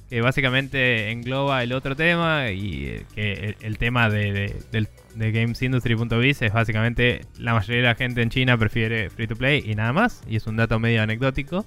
que 0.08 0.20
básicamente 0.20 1.10
engloba 1.10 1.62
el 1.64 1.72
otro 1.72 1.96
tema 1.96 2.50
y 2.52 2.84
eh, 2.86 3.02
que 3.14 3.32
el, 3.32 3.56
el 3.60 3.78
tema 3.78 4.08
de, 4.08 4.32
de, 4.32 4.56
del- 4.70 4.88
de 5.16 5.32
gamesindustry.biz 5.32 6.42
es 6.42 6.52
básicamente 6.52 7.22
la 7.38 7.54
mayoría 7.54 7.76
de 7.82 7.88
la 7.88 7.94
gente 7.96 8.22
en 8.22 8.28
China 8.30 8.56
prefiere 8.58 9.08
free 9.10 9.26
to 9.26 9.34
play 9.34 9.64
y 9.66 9.74
nada 9.74 9.92
más, 9.92 10.22
y 10.28 10.36
es 10.36 10.46
un 10.46 10.56
dato 10.56 10.78
medio 10.78 11.02
anecdótico. 11.02 11.64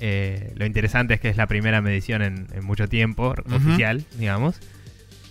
Eh, 0.00 0.52
lo 0.56 0.64
interesante 0.64 1.14
es 1.14 1.20
que 1.20 1.28
es 1.28 1.36
la 1.36 1.46
primera 1.46 1.80
medición 1.82 2.22
en, 2.22 2.46
en 2.54 2.64
mucho 2.64 2.88
tiempo, 2.88 3.34
oficial, 3.52 4.02
digamos. 4.18 4.58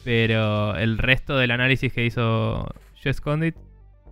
Pero 0.09 0.75
el 0.75 0.97
resto 0.97 1.37
del 1.37 1.51
análisis 1.51 1.93
que 1.93 2.03
hizo 2.03 2.67
Jess 2.95 3.21
Condit 3.21 3.53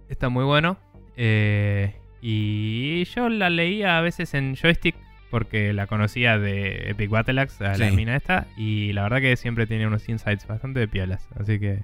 está 0.09 0.29
muy 0.29 0.43
bueno. 0.43 0.77
Eh, 1.15 1.95
y 2.21 3.03
yo 3.05 3.29
la 3.29 3.49
leía 3.49 3.97
a 3.97 4.01
veces 4.01 4.35
en 4.35 4.55
joystick 4.55 4.93
porque 5.31 5.73
la 5.73 5.87
conocía 5.87 6.37
de 6.37 6.91
Epic 6.91 7.09
Battle 7.09 7.41
Axe, 7.41 7.65
a 7.65 7.75
la 7.79 7.89
Sí. 7.89 7.95
mina 7.95 8.15
esta, 8.15 8.45
y 8.55 8.93
la 8.93 9.01
verdad 9.01 9.21
que 9.21 9.35
siempre 9.37 9.65
tiene 9.65 9.87
unos 9.87 10.07
insights 10.07 10.45
bastante 10.45 10.79
de 10.81 10.87
piolas, 10.87 11.27
así 11.39 11.59
que 11.59 11.79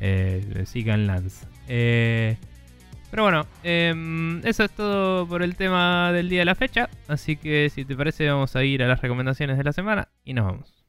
eh, 0.00 0.64
sigan 0.66 1.06
Lance. 1.06 1.46
Eh, 1.68 2.36
pero 3.12 3.22
bueno, 3.22 3.46
em, 3.62 4.44
eso 4.44 4.64
es 4.64 4.72
todo 4.72 5.24
por 5.28 5.44
el 5.44 5.54
tema 5.54 6.10
del 6.12 6.28
día 6.28 6.40
de 6.40 6.46
la 6.46 6.56
fecha, 6.56 6.88
así 7.06 7.36
que 7.36 7.70
si 7.72 7.84
te 7.84 7.94
parece 7.94 8.28
vamos 8.28 8.56
a 8.56 8.64
ir 8.64 8.82
a 8.82 8.88
las 8.88 9.00
recomendaciones 9.00 9.56
de 9.56 9.62
la 9.62 9.72
semana 9.72 10.08
y 10.24 10.34
nos 10.34 10.46
vamos. 10.46 10.84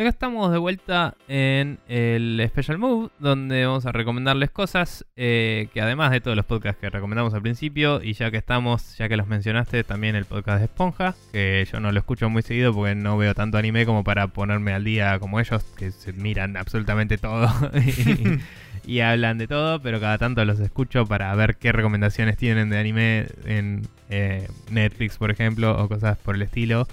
Y 0.00 0.02
acá 0.02 0.08
estamos 0.08 0.50
de 0.50 0.56
vuelta 0.56 1.14
en 1.28 1.78
el 1.86 2.42
Special 2.48 2.78
Move, 2.78 3.10
donde 3.18 3.66
vamos 3.66 3.84
a 3.84 3.92
recomendarles 3.92 4.50
cosas 4.50 5.04
eh, 5.14 5.68
que 5.74 5.82
además 5.82 6.10
de 6.10 6.22
todos 6.22 6.38
los 6.38 6.46
podcasts 6.46 6.80
que 6.80 6.88
recomendamos 6.88 7.34
al 7.34 7.42
principio, 7.42 8.02
y 8.02 8.14
ya 8.14 8.30
que 8.30 8.38
estamos, 8.38 8.96
ya 8.96 9.10
que 9.10 9.18
los 9.18 9.26
mencionaste, 9.26 9.84
también 9.84 10.16
el 10.16 10.24
podcast 10.24 10.60
de 10.60 10.64
Esponja, 10.64 11.14
que 11.32 11.68
yo 11.70 11.80
no 11.80 11.92
lo 11.92 11.98
escucho 11.98 12.30
muy 12.30 12.40
seguido 12.40 12.72
porque 12.72 12.94
no 12.94 13.18
veo 13.18 13.34
tanto 13.34 13.58
anime 13.58 13.84
como 13.84 14.02
para 14.02 14.28
ponerme 14.28 14.72
al 14.72 14.84
día 14.84 15.18
como 15.18 15.38
ellos, 15.38 15.62
que 15.76 15.90
se 15.90 16.14
miran 16.14 16.56
absolutamente 16.56 17.18
todo 17.18 17.50
y, 18.86 19.00
hablan 19.00 19.36
de 19.36 19.48
todo, 19.48 19.82
pero 19.82 20.00
cada 20.00 20.16
tanto 20.16 20.42
los 20.46 20.60
escucho 20.60 21.04
para 21.04 21.34
ver 21.34 21.56
qué 21.56 21.72
recomendaciones 21.72 22.38
tienen 22.38 22.70
de 22.70 22.78
anime 22.78 23.26
en 23.44 23.82
eh, 24.08 24.48
Netflix, 24.70 25.18
por 25.18 25.30
ejemplo, 25.30 25.78
o 25.78 25.88
cosas 25.90 26.16
por 26.16 26.36
el 26.36 26.40
estilo. 26.40 26.88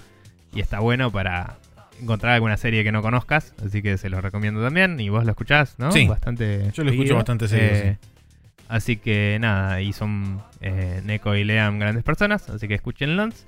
Y 0.54 0.60
está 0.60 0.80
bueno 0.80 1.10
para 1.10 1.58
encontrar 2.00 2.34
alguna 2.34 2.56
serie 2.56 2.84
que 2.84 2.92
no 2.92 3.02
conozcas, 3.02 3.54
así 3.64 3.82
que 3.82 3.98
se 3.98 4.08
los 4.08 4.22
recomiendo 4.22 4.62
también. 4.62 4.98
Y 5.00 5.08
vos 5.08 5.24
lo 5.24 5.30
escuchás, 5.30 5.74
¿no? 5.78 5.92
Sí. 5.92 6.06
Bastante. 6.06 6.70
Yo 6.72 6.84
lo 6.84 6.90
escucho 6.90 7.14
bastante 7.16 7.48
seguido, 7.48 7.70
Eh, 7.72 7.96
Así 8.68 8.96
que 8.98 9.38
nada, 9.40 9.80
y 9.80 9.94
son 9.94 10.42
eh, 10.60 11.00
Neko 11.04 11.34
y 11.34 11.44
Leam 11.44 11.78
grandes 11.78 12.04
personas, 12.04 12.50
así 12.50 12.68
que 12.68 12.74
escúchenlos. 12.74 13.46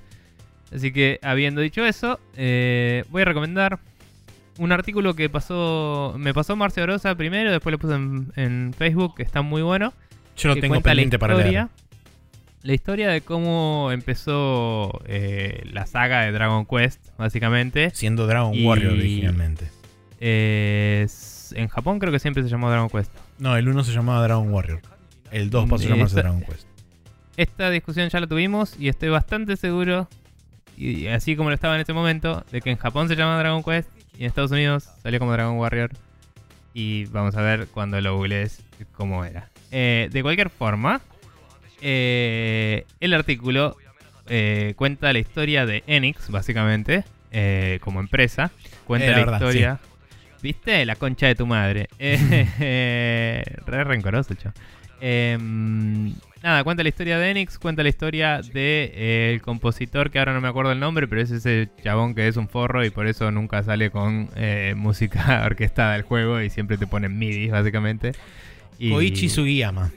Así 0.73 0.91
que 0.91 1.19
habiendo 1.21 1.61
dicho 1.61 1.85
eso, 1.85 2.19
eh, 2.35 3.03
voy 3.09 3.21
a 3.21 3.25
recomendar 3.25 3.77
un 4.57 4.71
artículo 4.71 5.13
que 5.13 5.29
pasó 5.29 6.15
me 6.17 6.33
pasó 6.33 6.55
Marcia 6.55 6.83
Orosa 6.83 7.13
primero, 7.15 7.51
después 7.51 7.71
lo 7.71 7.77
puse 7.77 7.93
en, 7.95 8.31
en 8.35 8.73
Facebook, 8.75 9.15
que 9.15 9.23
está 9.23 9.43
muy 9.43 9.61
bueno. 9.61 9.93
Yo 10.37 10.49
lo 10.49 10.55
tengo 10.55 10.81
pendiente 10.81 11.19
para 11.19 11.35
leer. 11.35 11.67
La 12.63 12.73
historia 12.73 13.09
de 13.09 13.21
cómo 13.21 13.89
empezó 13.91 15.01
eh, 15.05 15.63
la 15.71 15.87
saga 15.87 16.21
de 16.21 16.31
Dragon 16.31 16.65
Quest, 16.65 17.07
básicamente. 17.17 17.89
Siendo 17.93 18.27
Dragon 18.27 18.53
Y- 18.53 18.65
Warrior 18.65 18.93
originalmente. 18.93 19.69
Eh, 20.19 21.07
en 21.55 21.67
Japón 21.69 21.97
creo 21.99 22.11
que 22.11 22.19
siempre 22.19 22.43
se 22.43 22.49
llamó 22.49 22.69
Dragon 22.69 22.89
Quest. 22.89 23.11
No, 23.39 23.55
el 23.57 23.67
1 23.67 23.83
se 23.83 23.91
llamaba 23.93 24.21
Dragon 24.23 24.51
Warrior. 24.53 24.81
El 25.31 25.49
2 25.49 25.69
pasó 25.69 25.85
a 25.85 25.89
llamarse 25.89 26.13
Esa- 26.13 26.21
Dragon 26.21 26.41
Quest. 26.41 26.67
Esta 27.37 27.69
discusión 27.71 28.07
ya 28.09 28.19
la 28.19 28.27
tuvimos 28.27 28.75
y 28.79 28.89
estoy 28.89 29.09
bastante 29.09 29.55
seguro, 29.57 30.07
y 30.77 31.07
así 31.07 31.35
como 31.35 31.49
lo 31.49 31.55
estaba 31.55 31.75
en 31.75 31.81
ese 31.81 31.93
momento, 31.93 32.43
de 32.51 32.61
que 32.61 32.69
en 32.69 32.77
Japón 32.77 33.07
se 33.07 33.15
llama 33.15 33.39
Dragon 33.39 33.63
Quest 33.63 33.89
y 34.17 34.21
en 34.23 34.27
Estados 34.27 34.51
Unidos 34.51 34.89
salió 35.01 35.17
como 35.19 35.31
Dragon 35.31 35.57
Warrior. 35.57 35.89
Y 36.73 37.05
vamos 37.05 37.35
a 37.35 37.41
ver 37.41 37.67
cuando 37.67 37.99
lo 37.99 38.15
googlees 38.17 38.61
cómo 38.93 39.25
era. 39.25 39.49
Eh, 39.71 40.09
de 40.11 40.21
cualquier 40.21 40.49
forma, 40.49 41.01
eh, 41.81 42.85
el 42.99 43.13
artículo 43.13 43.75
eh, 44.27 44.73
cuenta 44.75 45.11
la 45.11 45.19
historia 45.19 45.65
de 45.65 45.83
Enix, 45.87 46.29
básicamente, 46.29 47.03
eh, 47.31 47.79
como 47.81 47.99
empresa. 47.99 48.51
Cuenta 48.85 49.07
la 49.07 49.11
la, 49.11 49.17
verdad, 49.19 49.37
historia. 49.37 49.79
¿Viste? 50.41 50.85
La 50.85 50.95
concha 50.95 51.27
de 51.27 51.35
tu 51.35 51.45
madre. 51.45 51.87
Re 51.99 53.83
rencoroso, 53.83 54.33
chao. 54.35 54.53
Em, 55.03 56.13
nada, 56.43 56.63
cuenta 56.63 56.83
la 56.83 56.89
historia 56.89 57.17
de 57.17 57.31
Enix, 57.31 57.57
cuenta 57.57 57.81
la 57.81 57.89
historia 57.89 58.37
del 58.41 58.53
de, 58.53 59.31
el 59.33 59.41
compositor, 59.41 60.11
que 60.11 60.19
ahora 60.19 60.33
no 60.33 60.41
me 60.41 60.47
acuerdo 60.47 60.71
el 60.71 60.79
nombre, 60.79 61.07
pero 61.07 61.21
es 61.21 61.31
ese 61.31 61.69
chabón 61.83 62.13
que 62.13 62.27
es 62.27 62.37
un 62.37 62.47
forro 62.47 62.85
y 62.85 62.91
por 62.91 63.07
eso 63.07 63.31
nunca 63.31 63.63
sale 63.63 63.89
con 63.89 64.29
música 64.75 65.43
orquestada 65.45 65.93
del 65.93 66.03
juego 66.03 66.41
y 66.41 66.49
siempre 66.49 66.77
te 66.77 66.85
ponen 66.85 67.17
MIDI, 67.17 67.49
básicamente. 67.49 68.11
Y- 68.77 68.91
Koichi 68.91 69.29
Sugiyama. 69.29 69.91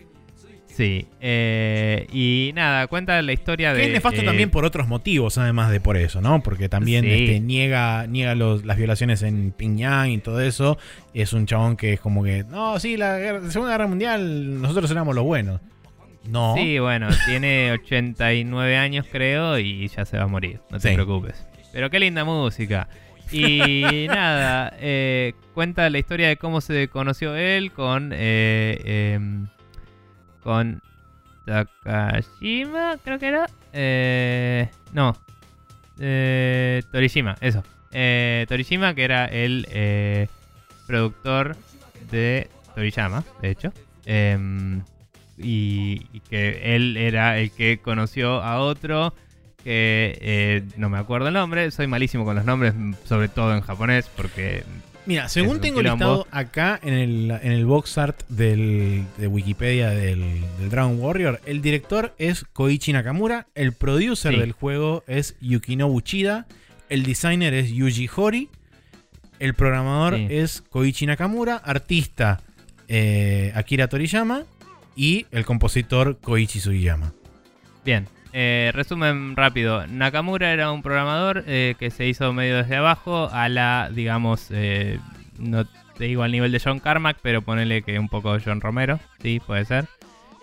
Sí, 0.76 1.06
eh, 1.20 2.08
y 2.12 2.50
nada, 2.54 2.88
cuenta 2.88 3.22
la 3.22 3.32
historia 3.32 3.72
Que 3.72 3.78
de... 3.78 3.86
es 3.86 3.92
nefasto 3.92 4.22
eh, 4.22 4.24
también 4.24 4.50
por 4.50 4.64
otros 4.64 4.88
motivos, 4.88 5.38
además 5.38 5.70
de 5.70 5.80
por 5.80 5.96
eso, 5.96 6.20
¿no? 6.20 6.42
Porque 6.42 6.68
también 6.68 7.04
Sí. 7.04 7.10
este, 7.12 7.40
niega, 7.40 8.06
niega 8.08 8.34
los- 8.34 8.64
las 8.64 8.76
violaciones 8.76 9.22
en 9.22 9.52
Pyongyang 9.52 10.10
y 10.10 10.18
todo 10.18 10.40
eso. 10.40 10.76
Es 11.12 11.32
un 11.32 11.46
chabón 11.46 11.76
que 11.76 11.92
es 11.92 12.00
como 12.00 12.24
que, 12.24 12.42
no, 12.42 12.80
sí, 12.80 12.96
la, 12.96 13.18
guerra- 13.18 13.38
la 13.40 13.50
Segunda 13.52 13.72
Guerra 13.72 13.86
Mundial, 13.86 14.60
nosotros 14.60 14.90
éramos 14.90 15.14
los 15.14 15.22
buenos. 15.24 15.60
No. 16.28 16.54
Sí, 16.56 16.78
bueno, 16.80 17.08
tiene 17.26 17.70
89 17.72 18.76
años 18.76 19.06
creo 19.12 19.58
y 19.60 19.86
ya 19.88 20.04
se 20.04 20.16
va 20.16 20.24
a 20.24 20.26
morir, 20.26 20.58
no 20.70 20.80
te 20.80 20.88
Sí. 20.88 20.94
preocupes. 20.94 21.46
Pero 21.72 21.88
qué 21.88 22.00
linda 22.00 22.24
música. 22.24 22.88
Y 23.30 23.60
nada, 24.08 24.74
eh, 24.80 25.34
cuenta 25.54 25.88
la 25.88 25.98
historia 25.98 26.26
de 26.26 26.36
cómo 26.36 26.60
se 26.60 26.88
conoció 26.88 27.36
él 27.36 27.70
con... 27.70 28.12
con 30.44 30.80
Takashima, 31.46 32.98
creo 33.02 33.18
que 33.18 33.26
era. 33.26 33.46
Eh, 33.72 34.68
no. 34.92 35.16
Eh, 35.98 36.82
Torishima, 36.92 37.36
eso. 37.40 37.64
Eh, 37.90 38.46
Torishima, 38.48 38.94
que 38.94 39.04
era 39.04 39.24
el 39.24 39.66
eh, 39.70 40.28
productor 40.86 41.56
de 42.10 42.48
Toriyama, 42.74 43.24
de 43.42 43.50
hecho. 43.50 43.72
Em, 44.04 44.82
y, 45.38 46.06
y 46.12 46.20
que 46.20 46.76
él 46.76 46.96
era 46.96 47.38
el 47.38 47.50
que 47.50 47.78
conoció 47.78 48.42
a 48.42 48.60
otro 48.60 49.12
que 49.64 50.18
eh, 50.20 50.62
no 50.76 50.90
me 50.90 50.98
acuerdo 50.98 51.28
el 51.28 51.34
nombre. 51.34 51.70
Soy 51.70 51.86
malísimo 51.86 52.24
con 52.24 52.36
los 52.36 52.44
nombres, 52.44 52.74
sobre 53.06 53.28
todo 53.28 53.54
en 53.54 53.62
japonés, 53.62 54.08
porque 54.14 54.62
Mira, 55.06 55.28
según 55.28 55.60
tengo 55.60 55.82
listado 55.82 56.26
acá 56.30 56.80
en 56.82 56.94
el, 56.94 57.30
en 57.30 57.52
el 57.52 57.66
box 57.66 57.98
art 57.98 58.22
del, 58.30 59.04
de 59.18 59.26
Wikipedia 59.26 59.90
del, 59.90 60.40
del 60.58 60.70
Dragon 60.70 60.98
Warrior, 60.98 61.40
el 61.44 61.60
director 61.60 62.14
es 62.18 62.44
Koichi 62.54 62.92
Nakamura, 62.94 63.46
el 63.54 63.72
producer 63.74 64.32
Sí. 64.32 64.40
del 64.40 64.52
juego 64.52 65.04
es 65.06 65.36
Yukinobu 65.42 66.00
Chida, 66.00 66.46
el 66.88 67.02
designer 67.02 67.52
es 67.52 67.70
Yuji 67.70 68.08
Hori, 68.16 68.48
el 69.40 69.52
programador 69.52 70.16
Sí. 70.16 70.26
es 70.30 70.62
Koichi 70.70 71.04
Nakamura, 71.04 71.56
artista 71.56 72.40
eh, 72.88 73.52
Akira 73.54 73.88
Toriyama 73.88 74.44
y 74.96 75.26
el 75.32 75.44
compositor 75.44 76.18
Koichi 76.18 76.60
Sugiyama. 76.60 77.12
Bien, 77.84 78.06
eh, 78.36 78.72
resumen 78.74 79.36
rápido. 79.36 79.86
Nakamura 79.86 80.52
era 80.52 80.72
un 80.72 80.82
programador 80.82 81.44
eh, 81.46 81.76
que 81.78 81.90
se 81.90 82.08
hizo 82.08 82.32
medio 82.32 82.56
desde 82.56 82.74
abajo 82.74 83.30
a 83.32 83.48
la, 83.48 83.90
digamos, 83.94 84.48
eh, 84.50 84.98
no 85.38 85.64
te 85.96 86.04
digo 86.04 86.24
al 86.24 86.32
nivel 86.32 86.50
de 86.50 86.58
John 86.58 86.80
Carmack, 86.80 87.18
pero 87.22 87.42
ponele 87.42 87.82
que 87.82 87.96
un 87.98 88.08
poco 88.08 88.36
John 88.44 88.60
Romero, 88.60 88.98
sí, 89.22 89.40
puede 89.46 89.64
ser. 89.64 89.86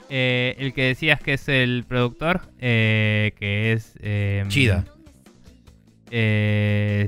El 0.09 0.73
que 0.73 0.83
decías 0.83 1.19
que 1.19 1.33
es 1.33 1.47
el 1.49 1.83
productor, 1.87 2.41
que 2.57 3.73
es... 3.73 3.97
eh, 4.01 4.43
Chida. 4.47 4.85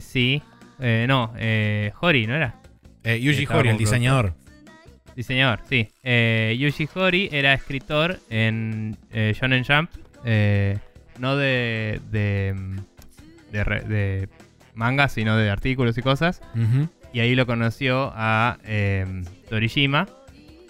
Sí, 0.01 0.41
no, 0.80 1.34
Hori, 2.01 2.27
¿no 2.27 2.35
era? 2.35 2.55
Yuji 3.03 3.45
Hori, 3.49 3.69
el 3.69 3.77
diseñador. 3.77 4.34
Diseñador, 5.15 5.61
sí. 5.69 5.89
Yuji 6.03 6.89
Hori 6.93 7.30
era 7.31 7.53
escritor 7.53 8.19
en 8.30 8.97
Shonen 9.11 9.64
Jump. 9.64 9.89
Eh, 10.26 10.80
no 11.20 11.36
de, 11.36 12.02
de, 12.12 12.56
de, 13.52 14.30
mangas, 14.76 15.14
sino 15.14 15.38
de 15.38 15.50
artículos 15.50 15.98
y 15.98 16.02
cosas. 16.02 16.41
Y 17.14 17.20
ahí 17.20 17.36
lo 17.36 17.45
conoció 17.45 18.12
a 18.16 18.58
eh, 18.66 19.24
Torishima. 19.50 20.08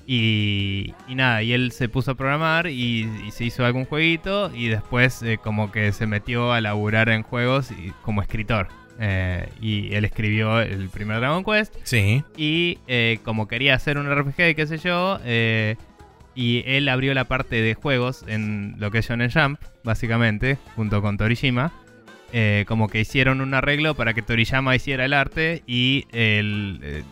Y, 0.05 0.93
y 1.07 1.15
nada, 1.15 1.43
y 1.43 1.53
él 1.53 1.71
se 1.71 1.87
puso 1.87 2.11
a 2.11 2.15
programar 2.15 2.67
y, 2.67 3.09
y 3.25 3.31
se 3.31 3.45
hizo 3.45 3.65
algún 3.65 3.85
jueguito. 3.85 4.51
Y 4.53 4.67
después, 4.67 5.23
eh, 5.23 5.39
como 5.41 5.71
que 5.71 5.93
se 5.93 6.05
metió 6.07 6.51
a 6.51 6.59
laburar 6.59 7.07
en 7.07 7.23
juegos 7.23 7.71
y, 7.71 7.91
como 8.01 8.21
escritor. 8.21 8.67
Eh, 8.99 9.47
y 9.61 9.93
él 9.95 10.03
escribió 10.05 10.59
el 10.59 10.89
primer 10.89 11.19
Dragon 11.19 11.43
Quest. 11.45 11.75
Sí. 11.83 12.23
Y 12.35 12.79
eh, 12.87 13.19
como 13.23 13.47
quería 13.47 13.75
hacer 13.75 13.97
un 13.97 14.13
RPG 14.13 14.55
qué 14.55 14.67
sé 14.67 14.77
yo, 14.77 15.19
y 16.35 16.63
él 16.65 16.89
abrió 16.89 17.13
la 17.13 17.25
parte 17.25 17.61
de 17.61 17.73
juegos 17.75 18.25
en 18.27 18.75
lo 18.77 18.91
que 18.91 19.03
Jump, 19.03 19.59
básicamente, 19.83 20.57
junto 20.75 21.01
con 21.01 21.17
Toriyama. 21.17 21.71
Eh, 22.35 22.65
como 22.67 22.87
que 22.87 22.99
hicieron 22.99 23.41
un 23.41 23.53
arreglo 23.53 23.93
para 23.93 24.15
que 24.15 24.23
Toriyama 24.23 24.75
hiciera 24.75 25.05
el 25.05 25.13
arte 25.13 25.61
y 25.67 26.05
el, 26.11 26.79
eh, 26.81 27.03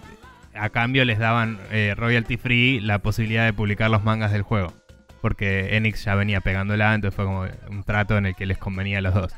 a 0.56 0.70
cambio 0.70 1.06
les 1.06 1.20
daban 1.20 1.60
eh, 1.70 1.94
royalty 1.96 2.38
free 2.38 2.80
la 2.80 3.00
posibilidad 3.00 3.46
de 3.46 3.54
publicar 3.54 3.92
los 3.92 4.04
mangas 4.04 4.32
del 4.32 4.42
juego. 4.42 4.74
Porque 5.22 5.76
Enix 5.78 6.04
ya 6.04 6.16
venía 6.16 6.42
pegándola, 6.42 6.96
entonces 6.96 7.16
fue 7.16 7.26
como 7.26 7.46
un 7.70 7.84
trato 7.84 8.18
en 8.18 8.26
el 8.26 8.36
que 8.36 8.48
les 8.48 8.58
convenía 8.58 8.98
a 8.98 9.02
los 9.02 9.14
dos. 9.14 9.34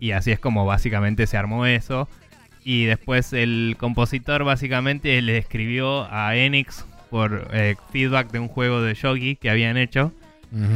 Y 0.00 0.10
así 0.10 0.32
es 0.32 0.40
como 0.40 0.66
básicamente 0.66 1.28
se 1.28 1.36
armó 1.36 1.66
eso. 1.66 2.08
Y 2.64 2.86
después 2.86 3.32
el 3.32 3.76
compositor 3.78 4.42
básicamente 4.42 5.22
le 5.22 5.38
escribió 5.38 6.12
a 6.12 6.34
Enix 6.34 6.84
por 7.14 7.46
eh, 7.52 7.76
feedback 7.92 8.32
de 8.32 8.40
un 8.40 8.48
juego 8.48 8.82
de 8.82 8.92
Yogi 8.92 9.36
que 9.36 9.48
habían 9.48 9.76
hecho, 9.76 10.12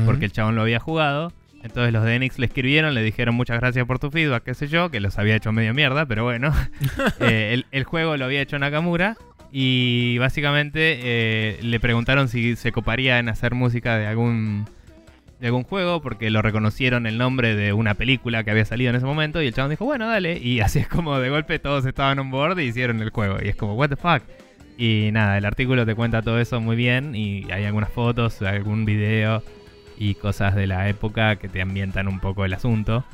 porque 0.06 0.26
el 0.26 0.30
chabón 0.30 0.54
lo 0.54 0.62
había 0.62 0.78
jugado. 0.78 1.32
Entonces 1.64 1.92
los 1.92 2.04
de 2.04 2.14
Enix 2.14 2.38
le 2.38 2.46
escribieron, 2.46 2.94
le 2.94 3.02
dijeron 3.02 3.34
muchas 3.34 3.58
gracias 3.58 3.84
por 3.86 3.98
tu 3.98 4.12
feedback, 4.12 4.44
qué 4.44 4.54
sé 4.54 4.68
yo, 4.68 4.88
que 4.88 5.00
los 5.00 5.18
había 5.18 5.34
hecho 5.34 5.50
medio 5.50 5.74
mierda, 5.74 6.06
pero 6.06 6.22
bueno. 6.22 6.54
Eh, 7.18 7.54
el, 7.54 7.66
el 7.72 7.82
juego 7.82 8.16
lo 8.16 8.24
había 8.24 8.40
hecho 8.40 8.56
Nakamura 8.56 9.16
y 9.50 10.16
básicamente 10.18 11.00
eh, 11.02 11.58
le 11.60 11.80
preguntaron 11.80 12.28
si 12.28 12.54
se 12.54 12.70
coparía 12.70 13.18
en 13.18 13.28
hacer 13.28 13.56
música 13.56 13.98
de 13.98 14.06
algún 14.06 14.64
de 15.40 15.48
algún 15.48 15.64
juego 15.64 16.00
porque 16.00 16.30
lo 16.30 16.40
reconocieron 16.40 17.08
el 17.08 17.18
nombre 17.18 17.56
de 17.56 17.72
una 17.72 17.94
película 17.94 18.44
que 18.44 18.52
había 18.52 18.64
salido 18.64 18.90
en 18.90 18.96
ese 18.96 19.06
momento 19.06 19.42
y 19.42 19.48
el 19.48 19.54
chabón 19.54 19.70
dijo, 19.70 19.84
bueno, 19.86 20.06
dale. 20.06 20.38
Y 20.38 20.60
así 20.60 20.78
es 20.78 20.86
como 20.86 21.18
de 21.18 21.30
golpe 21.30 21.58
todos 21.58 21.84
estaban 21.84 22.20
on 22.20 22.30
board 22.30 22.60
y 22.60 22.66
hicieron 22.66 23.02
el 23.02 23.10
juego. 23.10 23.38
Y 23.42 23.48
es 23.48 23.56
como, 23.56 23.74
what 23.74 23.88
the 23.88 23.96
fuck. 23.96 24.22
Y 24.78 25.10
nada, 25.12 25.36
el 25.36 25.44
artículo 25.44 25.84
te 25.84 25.94
cuenta 25.94 26.22
todo 26.22 26.38
eso 26.38 26.60
muy 26.60 26.76
bien 26.76 27.14
y 27.14 27.50
hay 27.50 27.64
algunas 27.64 27.90
fotos, 27.90 28.40
algún 28.42 28.84
video 28.84 29.42
y 29.98 30.14
cosas 30.14 30.54
de 30.54 30.68
la 30.68 30.88
época 30.88 31.36
que 31.36 31.48
te 31.48 31.60
ambientan 31.60 32.06
un 32.06 32.20
poco 32.20 32.44
el 32.44 32.54
asunto. 32.54 33.04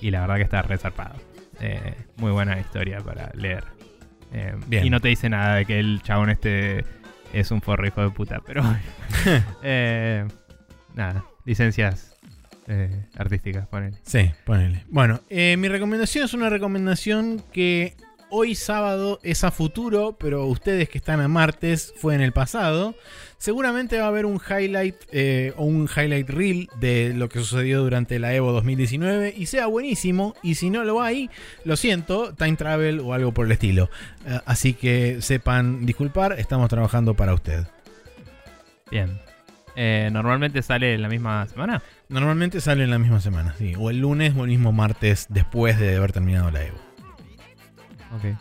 Y 0.00 0.10
la 0.10 0.22
verdad 0.22 0.36
que 0.36 0.42
está 0.42 0.62
resarpado. 0.62 1.14
Eh, 1.60 1.94
muy 2.16 2.32
buena 2.32 2.58
historia 2.58 2.98
para 2.98 3.30
leer. 3.34 3.64
Eh, 4.32 4.54
Bien. 4.66 4.84
Y 4.84 4.90
no 4.90 4.98
te 4.98 5.08
dice 5.08 5.28
nada 5.28 5.54
de 5.54 5.64
que 5.64 5.78
el 5.78 6.02
chabón 6.02 6.28
este 6.28 6.84
es 7.32 7.50
un 7.52 7.62
forro 7.62 7.86
hijo 7.86 8.02
de 8.02 8.10
puta, 8.10 8.40
pero 8.44 8.62
eh, 9.62 10.26
nada, 10.94 11.24
licencias 11.44 12.12
eh, 12.68 13.06
artísticas, 13.16 13.66
ponen. 13.66 13.96
Sí, 14.02 14.30
ponele. 14.44 14.84
Bueno, 14.88 15.20
eh, 15.30 15.56
mi 15.56 15.68
recomendación 15.68 16.24
es 16.24 16.34
una 16.34 16.48
recomendación 16.48 17.42
que 17.52 17.96
hoy 18.34 18.54
sábado 18.54 19.20
es 19.22 19.44
a 19.44 19.50
futuro, 19.50 20.16
pero 20.18 20.46
ustedes 20.46 20.88
que 20.88 20.96
están 20.96 21.20
a 21.20 21.28
martes 21.28 21.92
fue 21.98 22.14
en 22.14 22.22
el 22.22 22.32
pasado. 22.32 22.94
Seguramente 23.36 23.98
va 23.98 24.06
a 24.06 24.08
haber 24.08 24.24
un 24.24 24.40
highlight 24.40 24.96
eh, 25.12 25.52
o 25.56 25.64
un 25.64 25.86
highlight 25.94 26.30
reel 26.30 26.68
de 26.80 27.12
lo 27.14 27.28
que 27.28 27.40
sucedió 27.40 27.82
durante 27.82 28.18
la 28.18 28.34
Evo 28.34 28.52
2019 28.52 29.34
y 29.36 29.46
sea 29.46 29.66
buenísimo. 29.66 30.34
Y 30.42 30.54
si 30.54 30.70
no 30.70 30.82
lo 30.82 31.02
hay, 31.02 31.28
lo 31.64 31.76
siento, 31.76 32.32
time 32.34 32.56
travel 32.56 33.00
o 33.00 33.12
algo 33.12 33.32
por 33.32 33.44
el 33.44 33.52
estilo. 33.52 33.90
Eh, 34.26 34.40
así 34.46 34.72
que 34.72 35.20
sepan 35.20 35.84
disculpar, 35.84 36.38
estamos 36.38 36.70
trabajando 36.70 37.14
para 37.14 37.34
usted. 37.34 37.66
Bien. 38.90 39.18
Eh, 39.76 40.08
Normalmente 40.10 40.62
sale 40.62 40.94
en 40.94 41.02
la 41.02 41.08
misma 41.08 41.46
semana. 41.48 41.82
Normalmente 42.08 42.62
sale 42.62 42.84
en 42.84 42.90
la 42.90 42.98
misma 42.98 43.20
semana, 43.20 43.54
sí. 43.58 43.74
O 43.78 43.90
el 43.90 43.98
lunes 43.98 44.32
o 44.36 44.44
el 44.44 44.50
mismo 44.50 44.72
martes 44.72 45.26
después 45.28 45.78
de 45.78 45.96
haber 45.96 46.12
terminado 46.12 46.50
la 46.50 46.64
Evo. 46.64 46.91
Ok. 48.16 48.36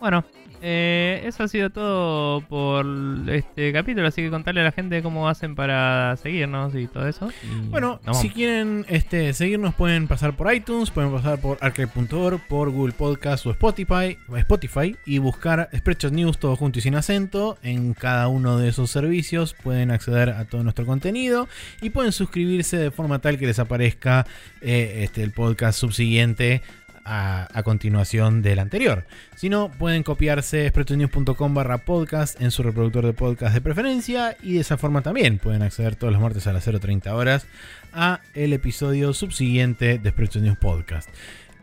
Bueno, 0.00 0.24
eh, 0.66 1.22
eso 1.26 1.42
ha 1.42 1.48
sido 1.48 1.68
todo 1.68 2.40
por 2.42 2.86
este 3.28 3.70
capítulo, 3.70 4.08
así 4.08 4.22
que 4.22 4.30
contarle 4.30 4.62
a 4.62 4.64
la 4.64 4.72
gente 4.72 5.02
cómo 5.02 5.28
hacen 5.28 5.54
para 5.54 6.16
seguirnos 6.16 6.74
y 6.74 6.86
todo 6.86 7.06
eso. 7.06 7.30
y 7.42 7.68
Bueno, 7.68 8.00
si 8.14 8.30
quieren 8.30 8.86
este, 8.88 9.34
seguirnos 9.34 9.74
pueden 9.74 10.08
pasar 10.08 10.36
por 10.36 10.52
iTunes, 10.54 10.90
pueden 10.90 11.12
pasar 11.12 11.38
por 11.38 11.58
arcade.org, 11.60 12.40
por 12.48 12.70
Google 12.70 12.94
Podcast 12.94 13.44
o 13.44 13.50
Spotify, 13.50 14.16
Spotify 14.36 14.96
y 15.04 15.18
buscar 15.18 15.68
Spreadshot 15.76 16.12
News 16.12 16.38
todo 16.38 16.56
junto 16.56 16.78
y 16.78 16.82
sin 16.82 16.94
acento. 16.94 17.58
En 17.62 17.92
cada 17.92 18.28
uno 18.28 18.56
de 18.56 18.68
esos 18.70 18.90
servicios 18.90 19.54
pueden 19.62 19.90
acceder 19.90 20.30
a 20.30 20.46
todo 20.46 20.62
nuestro 20.62 20.86
contenido 20.86 21.46
y 21.82 21.90
pueden 21.90 22.12
suscribirse 22.12 22.78
de 22.78 22.90
forma 22.90 23.18
tal 23.18 23.38
que 23.38 23.44
les 23.44 23.58
aparezca 23.58 24.26
eh, 24.62 25.02
este, 25.02 25.22
el 25.22 25.32
podcast 25.32 25.78
subsiguiente 25.78 26.62
a, 27.04 27.62
continuación 27.64 28.42
del 28.42 28.58
anterior. 28.58 29.04
Si 29.36 29.48
no, 29.48 29.70
pueden 29.70 30.02
copiarse 30.02 30.68
spreadshotnews.com 30.68 31.54
barra 31.54 31.78
podcast 31.78 32.40
en 32.40 32.50
su 32.50 32.62
reproductor 32.62 33.04
de 33.06 33.12
podcast 33.12 33.54
de 33.54 33.60
preferencia 33.60 34.36
y 34.42 34.54
de 34.54 34.60
esa 34.60 34.76
forma 34.76 35.02
también 35.02 35.38
pueden 35.38 35.62
acceder 35.62 35.96
todos 35.96 36.12
los 36.12 36.22
martes 36.22 36.46
a 36.46 36.52
las 36.52 36.66
0.30 36.66 37.12
horas 37.12 37.46
a 37.92 38.20
el 38.34 38.52
episodio 38.52 39.12
subsiguiente 39.12 39.98
de 39.98 40.10
Spreadshot 40.10 40.42
News 40.42 40.58
Podcast. 40.58 41.08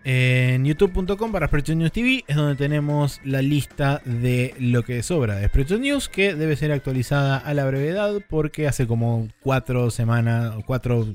En 0.04 0.66
youtube.com 0.66 1.32
para 1.32 1.48
Spreadshot 1.48 1.76
News 1.76 1.92
TV 1.92 2.24
es 2.28 2.36
donde 2.36 2.56
tenemos 2.56 3.22
la 3.24 3.42
lista 3.42 4.02
de 4.06 4.56
lo 4.60 4.84
que 4.84 5.04
sobra 5.04 5.36
de 5.36 5.48
Spreadshot 5.48 5.80
News 5.80 6.10
que 6.10 6.34
debe 6.34 6.56
ser 6.56 6.72
actualizada 6.72 7.38
a 7.38 7.54
la 7.54 7.66
brevedad 7.66 8.22
porque 8.28 8.68
hace 8.68 8.88
como 8.88 9.28
cuatro 9.42 9.92
semanas 9.92 10.56
o 10.56 10.64
cuatro 10.66 11.08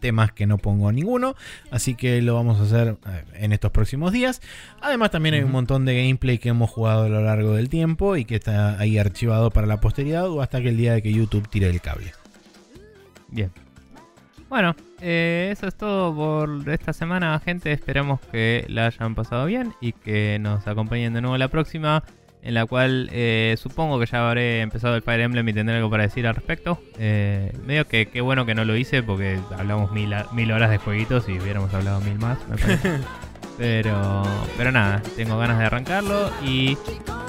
temas 0.00 0.32
que 0.32 0.46
no 0.46 0.58
pongo 0.58 0.90
ninguno, 0.92 1.34
así 1.70 1.94
que 1.94 2.22
lo 2.22 2.34
vamos 2.34 2.60
a 2.60 2.64
hacer 2.64 2.96
eh, 3.06 3.24
en 3.34 3.52
estos 3.52 3.70
próximos 3.70 4.12
días. 4.12 4.40
Además 4.80 5.10
también 5.10 5.34
hay 5.34 5.42
un 5.42 5.52
montón 5.52 5.84
de 5.84 5.96
gameplay 5.96 6.38
que 6.38 6.50
hemos 6.50 6.70
jugado 6.70 7.04
a 7.04 7.08
lo 7.08 7.22
largo 7.22 7.54
del 7.54 7.68
tiempo 7.68 8.16
y 8.16 8.24
que 8.24 8.36
está 8.36 8.78
ahí 8.78 8.98
archivado 8.98 9.50
para 9.50 9.66
la 9.66 9.80
posteridad 9.80 10.28
o 10.28 10.42
hasta 10.42 10.60
que 10.60 10.68
el 10.70 10.76
día 10.76 10.94
de 10.94 11.02
que 11.02 11.12
YouTube 11.12 11.48
tire 11.48 11.68
el 11.68 11.80
cable. 11.80 12.12
Bien. 13.28 13.50
Bueno, 14.48 14.74
eh, 15.00 15.50
eso 15.52 15.66
es 15.66 15.74
todo 15.74 16.14
por 16.14 16.68
esta 16.70 16.94
semana, 16.94 17.38
gente. 17.44 17.70
Esperamos 17.70 18.20
que 18.32 18.64
la 18.68 18.86
hayan 18.86 19.14
pasado 19.14 19.44
bien 19.44 19.74
y 19.80 19.92
que 19.92 20.38
nos 20.40 20.66
acompañen 20.66 21.12
de 21.12 21.20
nuevo 21.20 21.36
la 21.36 21.48
próxima, 21.48 22.02
en 22.42 22.54
la 22.54 22.64
cual 22.66 23.08
eh, 23.12 23.56
supongo 23.58 23.98
que 24.00 24.06
ya 24.06 24.26
habré 24.28 24.60
empezado 24.60 24.94
el 24.96 25.02
Fire 25.02 25.20
Emblem 25.20 25.48
y 25.48 25.52
tendré 25.52 25.76
algo 25.76 25.90
para 25.90 26.04
decir 26.04 26.26
al 26.26 26.34
respecto. 26.34 26.80
Eh, 26.98 27.52
medio 27.66 27.86
que 27.86 28.06
qué 28.06 28.20
bueno 28.20 28.46
que 28.46 28.54
no 28.54 28.64
lo 28.64 28.76
hice 28.76 29.02
porque 29.02 29.38
hablamos 29.58 29.92
mil, 29.92 30.14
mil 30.32 30.52
horas 30.52 30.70
de 30.70 30.78
jueguitos 30.78 31.28
y 31.28 31.38
hubiéramos 31.38 31.72
hablado 31.74 32.00
mil 32.00 32.18
más, 32.18 32.38
me 32.48 32.56
parece. 32.56 32.98
pero, 33.58 34.22
pero 34.56 34.70
nada, 34.72 35.02
tengo 35.16 35.36
ganas 35.38 35.58
de 35.58 35.64
arrancarlo 35.66 36.30
y 36.44 36.78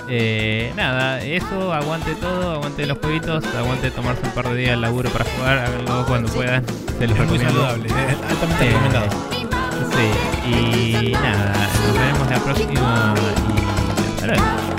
eh, 0.07 0.72
nada, 0.76 1.22
eso, 1.23 1.73
aguante 1.73 2.14
todo, 2.15 2.53
aguante 2.53 2.86
los 2.86 2.98
jueguitos, 2.99 3.44
aguante 3.56 3.91
tomarse 3.91 4.22
un 4.26 4.31
par 4.31 4.49
de 4.49 4.56
días 4.56 4.73
al 4.73 4.81
laburo 4.81 5.10
para 5.10 5.26
jugar, 5.26 5.57
háganlo 5.60 6.06
cuando 6.07 6.31
puedan. 6.31 6.64
Se 6.68 7.07
los 7.07 7.18
Es 7.19 7.27
muy 7.27 7.38
recomiendo. 7.38 7.49
saludable, 7.53 7.88
es 7.88 8.31
altamente 8.31 8.65
Eh, 8.65 8.69
recomendado. 8.69 9.10
Sí, 9.91 10.49
y 10.49 11.11
nada, 11.14 11.53
nos 11.88 11.94
veremos 11.99 12.30
la 12.30 12.40
próxima 12.40 13.14
y 13.15 14.10
hasta 14.15 14.27
luego. 14.27 14.78